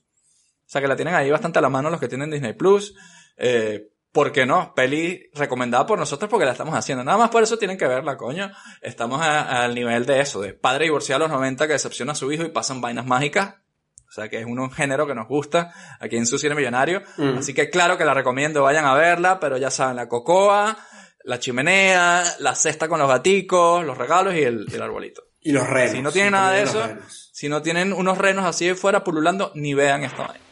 O 0.72 0.74
sea 0.74 0.80
que 0.80 0.88
la 0.88 0.96
tienen 0.96 1.14
ahí 1.14 1.30
bastante 1.30 1.58
a 1.58 1.62
la 1.62 1.68
mano 1.68 1.90
los 1.90 2.00
que 2.00 2.08
tienen 2.08 2.30
Disney 2.30 2.54
Plus. 2.54 2.94
Eh, 3.36 3.90
¿Por 4.10 4.32
qué 4.32 4.46
no? 4.46 4.72
Peli 4.74 5.28
recomendada 5.34 5.84
por 5.84 5.98
nosotros 5.98 6.30
porque 6.30 6.46
la 6.46 6.52
estamos 6.52 6.74
haciendo. 6.74 7.04
Nada 7.04 7.18
más 7.18 7.28
por 7.28 7.42
eso 7.42 7.58
tienen 7.58 7.76
que 7.76 7.86
verla, 7.86 8.16
coño. 8.16 8.50
Estamos 8.80 9.20
al 9.20 9.74
nivel 9.74 10.06
de 10.06 10.20
eso, 10.20 10.40
de 10.40 10.54
padre 10.54 10.86
divorciado 10.86 11.26
a 11.26 11.28
los 11.28 11.36
90 11.36 11.66
que 11.66 11.74
decepciona 11.74 12.12
a 12.12 12.14
su 12.14 12.32
hijo 12.32 12.44
y 12.44 12.48
pasan 12.48 12.80
vainas 12.80 13.04
mágicas. 13.04 13.56
O 14.08 14.12
sea 14.12 14.30
que 14.30 14.40
es 14.40 14.46
un 14.46 14.70
género 14.70 15.06
que 15.06 15.14
nos 15.14 15.28
gusta 15.28 15.74
aquí 16.00 16.16
en 16.16 16.24
su 16.24 16.38
cine 16.38 16.54
millonario. 16.54 17.02
Mm. 17.18 17.36
Así 17.36 17.52
que 17.52 17.68
claro 17.68 17.98
que 17.98 18.06
la 18.06 18.14
recomiendo, 18.14 18.62
vayan 18.62 18.86
a 18.86 18.94
verla, 18.94 19.40
pero 19.40 19.58
ya 19.58 19.70
saben, 19.70 19.96
la 19.96 20.08
cocoa, 20.08 20.74
la 21.22 21.38
chimenea, 21.38 22.24
la 22.38 22.54
cesta 22.54 22.88
con 22.88 22.98
los 22.98 23.08
gaticos, 23.08 23.84
los 23.84 23.98
regalos 23.98 24.34
y 24.36 24.40
el, 24.40 24.64
el 24.72 24.80
arbolito. 24.80 25.22
Y 25.38 25.52
los 25.52 25.68
renos. 25.68 25.92
Si 25.92 26.00
no 26.00 26.12
tienen 26.12 26.32
nada 26.32 26.52
de 26.52 26.62
eso, 26.62 26.86
renos. 26.86 27.30
si 27.30 27.50
no 27.50 27.60
tienen 27.60 27.92
unos 27.92 28.16
renos 28.16 28.46
así 28.46 28.68
de 28.68 28.74
fuera 28.74 29.04
pululando, 29.04 29.52
ni 29.54 29.74
vean 29.74 30.02
esta 30.04 30.28
vaina. 30.28 30.51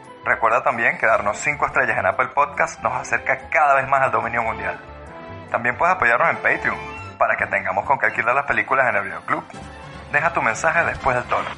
Recuerda 0.23 0.63
también 0.63 0.99
que 0.99 1.07
darnos 1.07 1.37
5 1.37 1.65
estrellas 1.65 1.97
en 1.97 2.05
Apple 2.05 2.27
Podcast 2.35 2.79
nos 2.83 2.93
acerca 2.93 3.49
cada 3.49 3.73
vez 3.75 3.87
más 3.89 4.03
al 4.03 4.11
dominio 4.11 4.43
mundial. 4.43 4.79
También 5.49 5.75
puedes 5.77 5.95
apoyarnos 5.95 6.29
en 6.29 6.37
Patreon 6.37 6.77
para 7.17 7.35
que 7.35 7.47
tengamos 7.47 7.85
con 7.85 7.97
qué 7.97 8.05
alquilar 8.05 8.35
las 8.35 8.45
películas 8.45 8.87
en 8.89 8.97
el 8.97 9.03
videoclub. 9.05 9.43
Deja 10.13 10.31
tu 10.31 10.41
mensaje 10.43 10.85
después 10.85 11.15
del 11.15 11.25
tono. 11.25 11.49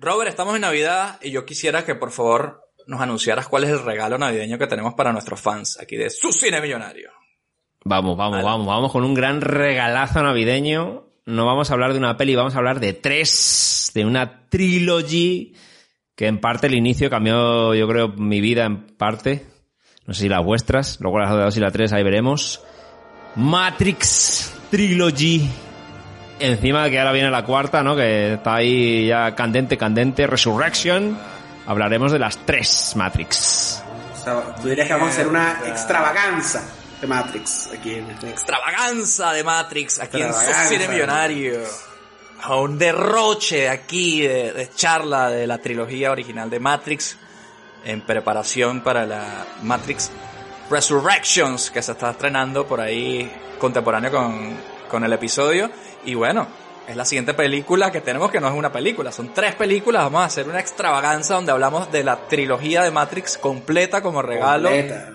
Robert, 0.00 0.30
estamos 0.30 0.56
en 0.56 0.62
Navidad 0.62 1.18
y 1.22 1.30
yo 1.30 1.44
quisiera 1.46 1.84
que 1.84 1.94
por 1.94 2.10
favor 2.10 2.64
nos 2.86 3.00
anunciaras 3.00 3.46
cuál 3.46 3.64
es 3.64 3.70
el 3.70 3.84
regalo 3.84 4.18
navideño 4.18 4.58
que 4.58 4.66
tenemos 4.66 4.94
para 4.94 5.12
nuestros 5.12 5.40
fans 5.40 5.78
aquí 5.80 5.96
de 5.96 6.10
su 6.10 6.32
cine 6.32 6.60
millonario. 6.60 7.12
Vamos, 7.84 8.16
vamos, 8.16 8.42
vamos, 8.42 8.66
vamos 8.66 8.90
con 8.90 9.04
un 9.04 9.14
gran 9.14 9.40
regalazo 9.40 10.22
navideño. 10.22 11.04
No 11.26 11.46
vamos 11.46 11.70
a 11.70 11.74
hablar 11.74 11.92
de 11.92 11.98
una 11.98 12.16
peli, 12.16 12.34
vamos 12.34 12.56
a 12.56 12.58
hablar 12.58 12.80
de 12.80 12.94
tres, 12.94 13.92
de 13.94 14.04
una 14.04 14.48
trilogy 14.48 15.54
que 16.20 16.26
en 16.26 16.38
parte 16.38 16.66
el 16.66 16.74
inicio 16.74 17.08
cambió, 17.08 17.74
yo 17.74 17.88
creo, 17.88 18.08
mi 18.08 18.42
vida 18.42 18.66
en 18.66 18.88
parte. 18.88 19.46
No 20.06 20.12
sé 20.12 20.24
si 20.24 20.28
las 20.28 20.44
vuestras, 20.44 20.98
luego 21.00 21.18
las 21.18 21.30
dos 21.30 21.56
y 21.56 21.60
la 21.60 21.70
tres 21.70 21.94
ahí 21.94 22.02
veremos. 22.02 22.62
Matrix 23.36 24.52
Trilogy. 24.70 25.48
Encima 26.38 26.90
que 26.90 26.98
ahora 26.98 27.12
viene 27.12 27.30
la 27.30 27.42
cuarta, 27.42 27.82
¿no? 27.82 27.96
Que 27.96 28.34
está 28.34 28.56
ahí 28.56 29.06
ya 29.06 29.34
candente, 29.34 29.78
candente. 29.78 30.26
Resurrection. 30.26 31.18
Hablaremos 31.66 32.12
de 32.12 32.18
las 32.18 32.36
tres 32.44 32.92
Matrix. 32.96 33.82
O 34.12 34.22
sea, 34.22 34.54
tú 34.56 34.68
dirías 34.68 34.88
que 34.88 34.92
vamos 34.92 35.08
a 35.08 35.12
hacer 35.12 35.26
una 35.26 35.58
extravaganza 35.68 36.62
de 37.00 37.06
Matrix 37.06 37.70
aquí 37.72 37.94
en 37.94 38.10
Extravaganza 38.28 39.32
de 39.32 39.42
Matrix 39.42 39.98
aquí 40.00 40.20
en 40.20 40.34
cine 40.68 40.86
millonario. 40.86 41.60
A 42.42 42.56
un 42.56 42.78
derroche 42.78 43.68
aquí 43.68 44.22
de, 44.22 44.52
de 44.52 44.70
charla 44.70 45.30
de 45.30 45.46
la 45.46 45.58
trilogía 45.58 46.10
original 46.10 46.48
de 46.50 46.58
Matrix 46.58 47.16
en 47.84 48.00
preparación 48.02 48.82
para 48.82 49.06
la 49.06 49.46
Matrix 49.62 50.10
Resurrections 50.70 51.70
que 51.70 51.82
se 51.82 51.92
está 51.92 52.10
estrenando 52.10 52.66
por 52.66 52.80
ahí 52.80 53.30
contemporáneo 53.58 54.10
con, 54.10 54.56
con 54.88 55.04
el 55.04 55.12
episodio. 55.12 55.70
Y 56.04 56.14
bueno, 56.14 56.46
es 56.88 56.96
la 56.96 57.04
siguiente 57.04 57.34
película 57.34 57.92
que 57.92 58.00
tenemos 58.00 58.30
que 58.30 58.40
no 58.40 58.48
es 58.48 58.54
una 58.54 58.72
película, 58.72 59.12
son 59.12 59.32
tres 59.32 59.54
películas. 59.54 60.04
Vamos 60.04 60.22
a 60.22 60.24
hacer 60.24 60.48
una 60.48 60.60
extravaganza 60.60 61.34
donde 61.34 61.52
hablamos 61.52 61.90
de 61.92 62.02
la 62.02 62.16
trilogía 62.26 62.82
de 62.82 62.90
Matrix 62.90 63.38
completa 63.38 64.02
como 64.02 64.22
regalo 64.22 64.70
completa. 64.70 65.12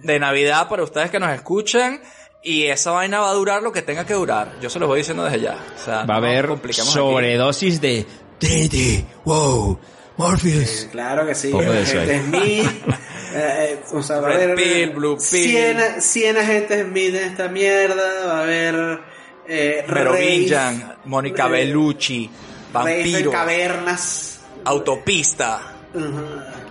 de 0.00 0.18
Navidad 0.18 0.68
para 0.68 0.82
ustedes 0.82 1.10
que 1.10 1.18
nos 1.18 1.30
escuchan. 1.30 2.00
Y 2.48 2.68
esa 2.68 2.92
vaina 2.92 3.18
va 3.18 3.30
a 3.30 3.32
durar 3.32 3.60
lo 3.60 3.72
que 3.72 3.82
tenga 3.82 4.06
que 4.06 4.14
durar. 4.14 4.52
Yo 4.60 4.70
se 4.70 4.78
los 4.78 4.86
voy 4.88 4.98
diciendo 5.00 5.24
desde 5.24 5.40
ya. 5.40 5.58
O 5.74 5.84
sea, 5.84 6.04
Va 6.04 6.14
a 6.14 6.18
haber 6.18 6.46
compliquemos 6.46 6.90
aquí. 6.94 6.98
sobredosis 7.00 7.80
de 7.80 8.06
Trinity, 8.38 9.04
wow, 9.24 9.76
Morpheus. 10.16 10.84
Eh, 10.84 10.88
Claro 10.92 11.26
que 11.26 11.34
sí. 11.34 11.48
Poco 11.48 11.64
de 11.64 11.82
eso 11.82 11.98
Agente. 11.98 12.20
Smith. 12.38 12.70
eh, 13.34 13.80
o 13.92 14.00
sea, 14.00 14.20
va 14.20 14.28
a 14.28 14.34
haber 14.34 14.54
pill, 14.54 14.90
blue 14.90 15.16
pill. 15.16 15.50
100, 15.50 16.00
100 16.00 16.36
agentes 16.36 16.86
Smith 16.86 17.14
en 17.16 17.24
esta 17.24 17.48
mierda. 17.48 18.26
Va 18.28 18.38
a 18.38 18.42
haber. 18.44 19.00
Eh, 19.48 19.84
Merovingian, 19.88 20.96
Mónica 21.06 21.46
eh, 21.46 21.50
Bellucci, 21.50 22.30
Vampiro, 22.72 23.32
cavernas. 23.32 24.40
Autopista. 24.64 25.60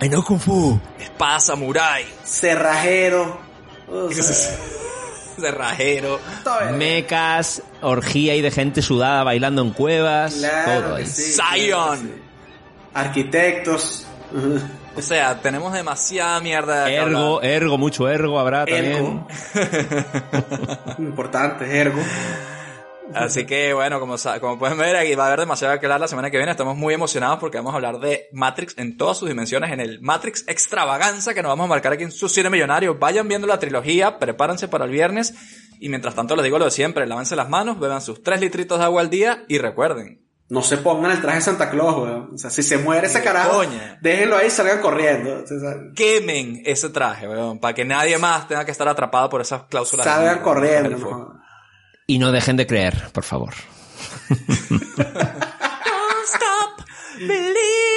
I 0.00 0.08
know 0.08 0.22
Kung 0.22 0.40
Fu. 0.40 0.80
Espada 0.98 1.38
samurai. 1.38 2.04
Cerrajero. 2.24 3.40
O 3.88 4.10
sea, 4.10 4.56
Cerrajero. 5.40 6.18
Mecas, 6.74 7.62
orgía 7.82 8.34
y 8.34 8.40
de 8.42 8.50
gente 8.50 8.82
sudada 8.82 9.24
bailando 9.24 9.62
en 9.62 9.70
cuevas. 9.70 10.34
Claro 10.34 10.82
todo 10.88 10.96
que 10.96 11.06
sí, 11.06 11.32
Zion. 11.34 11.68
claro 11.68 11.92
que 12.02 12.06
sí. 12.06 12.22
Arquitectos. 12.94 14.06
O 14.96 15.02
sea, 15.02 15.40
tenemos 15.40 15.72
demasiada 15.72 16.40
mierda 16.40 16.84
de 16.86 16.94
Ergo, 16.96 17.42
ergo, 17.42 17.76
mucho 17.78 18.08
ergo 18.08 18.38
habrá 18.40 18.64
Ergo. 18.66 19.26
también. 19.52 20.96
Importante, 20.98 21.78
ergo. 21.78 22.00
Así 23.14 23.46
que 23.46 23.72
bueno, 23.72 24.00
como, 24.00 24.16
como 24.40 24.58
pueden 24.58 24.78
ver, 24.78 24.96
aquí 24.96 25.14
va 25.14 25.24
a 25.24 25.26
haber 25.28 25.40
demasiado 25.40 25.78
que 25.78 25.86
hablar 25.86 26.00
la 26.00 26.08
semana 26.08 26.30
que 26.30 26.36
viene. 26.36 26.50
Estamos 26.50 26.76
muy 26.76 26.94
emocionados 26.94 27.38
porque 27.38 27.58
vamos 27.58 27.72
a 27.72 27.76
hablar 27.76 27.98
de 27.98 28.28
Matrix 28.32 28.76
en 28.78 28.96
todas 28.96 29.18
sus 29.18 29.28
dimensiones, 29.28 29.70
en 29.72 29.80
el 29.80 30.00
Matrix 30.00 30.44
extravaganza 30.48 31.32
que 31.34 31.42
nos 31.42 31.50
vamos 31.50 31.64
a 31.64 31.68
marcar 31.68 31.92
aquí 31.92 32.04
en 32.04 32.12
su 32.12 32.28
cine 32.28 32.50
millonario. 32.50 32.96
Vayan 32.98 33.28
viendo 33.28 33.46
la 33.46 33.58
trilogía, 33.58 34.18
prepárense 34.18 34.68
para 34.68 34.84
el 34.84 34.90
viernes. 34.90 35.34
Y 35.78 35.88
mientras 35.88 36.14
tanto 36.14 36.34
les 36.36 36.44
digo 36.44 36.58
lo 36.58 36.64
de 36.64 36.70
siempre, 36.70 37.06
lávense 37.06 37.36
las 37.36 37.48
manos, 37.48 37.78
beban 37.78 38.00
sus 38.00 38.22
3 38.22 38.40
litritos 38.40 38.78
de 38.78 38.84
agua 38.84 39.02
al 39.02 39.10
día 39.10 39.44
y 39.46 39.58
recuerden, 39.58 40.22
No 40.48 40.62
se 40.62 40.78
pongan 40.78 41.10
el 41.10 41.20
traje 41.20 41.38
de 41.38 41.42
Santa 41.42 41.68
Claus, 41.70 41.96
weón. 41.98 42.30
O 42.34 42.38
sea, 42.38 42.50
si 42.50 42.62
se 42.62 42.78
muere 42.78 43.08
ese 43.08 43.22
carajo, 43.22 43.58
coña. 43.58 43.98
déjenlo 44.00 44.36
ahí 44.36 44.46
y 44.46 44.50
salgan 44.50 44.80
corriendo. 44.80 45.42
O 45.42 45.46
sea, 45.46 45.74
quemen 45.94 46.62
ese 46.64 46.88
traje, 46.88 47.28
weón, 47.28 47.58
para 47.58 47.74
que 47.74 47.84
nadie 47.84 48.16
más 48.18 48.48
tenga 48.48 48.64
que 48.64 48.70
estar 48.70 48.88
atrapado 48.88 49.28
por 49.28 49.40
esas 49.40 49.64
cláusulas. 49.64 50.06
salgan 50.06 50.40
corriendo. 50.40 51.35
Y 52.06 52.18
no 52.18 52.32
dejen 52.32 52.56
de 52.56 52.66
creer, 52.66 53.10
por 53.12 53.24
favor. 53.24 53.54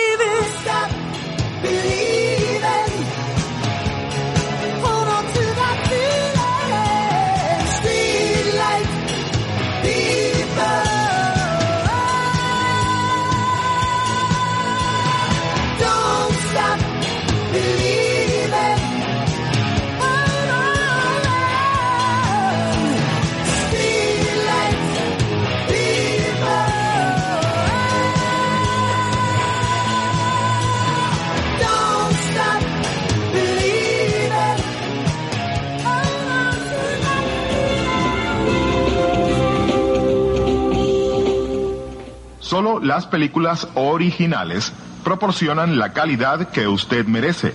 Solo 42.50 42.80
las 42.80 43.06
películas 43.06 43.68
originales 43.76 44.74
proporcionan 45.04 45.78
la 45.78 45.93
calidad 45.93 46.50
que 46.50 46.68
usted 46.68 47.06
merece. 47.06 47.54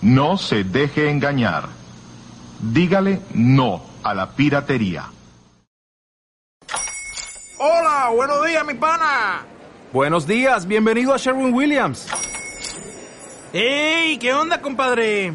No 0.00 0.38
se 0.38 0.64
deje 0.64 1.10
engañar. 1.10 1.64
Dígale 2.58 3.20
no 3.34 3.82
a 4.02 4.14
la 4.14 4.30
piratería. 4.30 5.10
Hola, 7.58 8.10
buenos 8.14 8.46
días, 8.46 8.64
mi 8.64 8.72
pana. 8.72 9.44
Buenos 9.92 10.26
días, 10.26 10.66
bienvenido 10.66 11.12
a 11.12 11.18
Sherwin 11.18 11.52
Williams. 11.52 12.08
¡Ey! 13.52 14.16
¿Qué 14.16 14.32
onda, 14.32 14.62
compadre? 14.62 15.34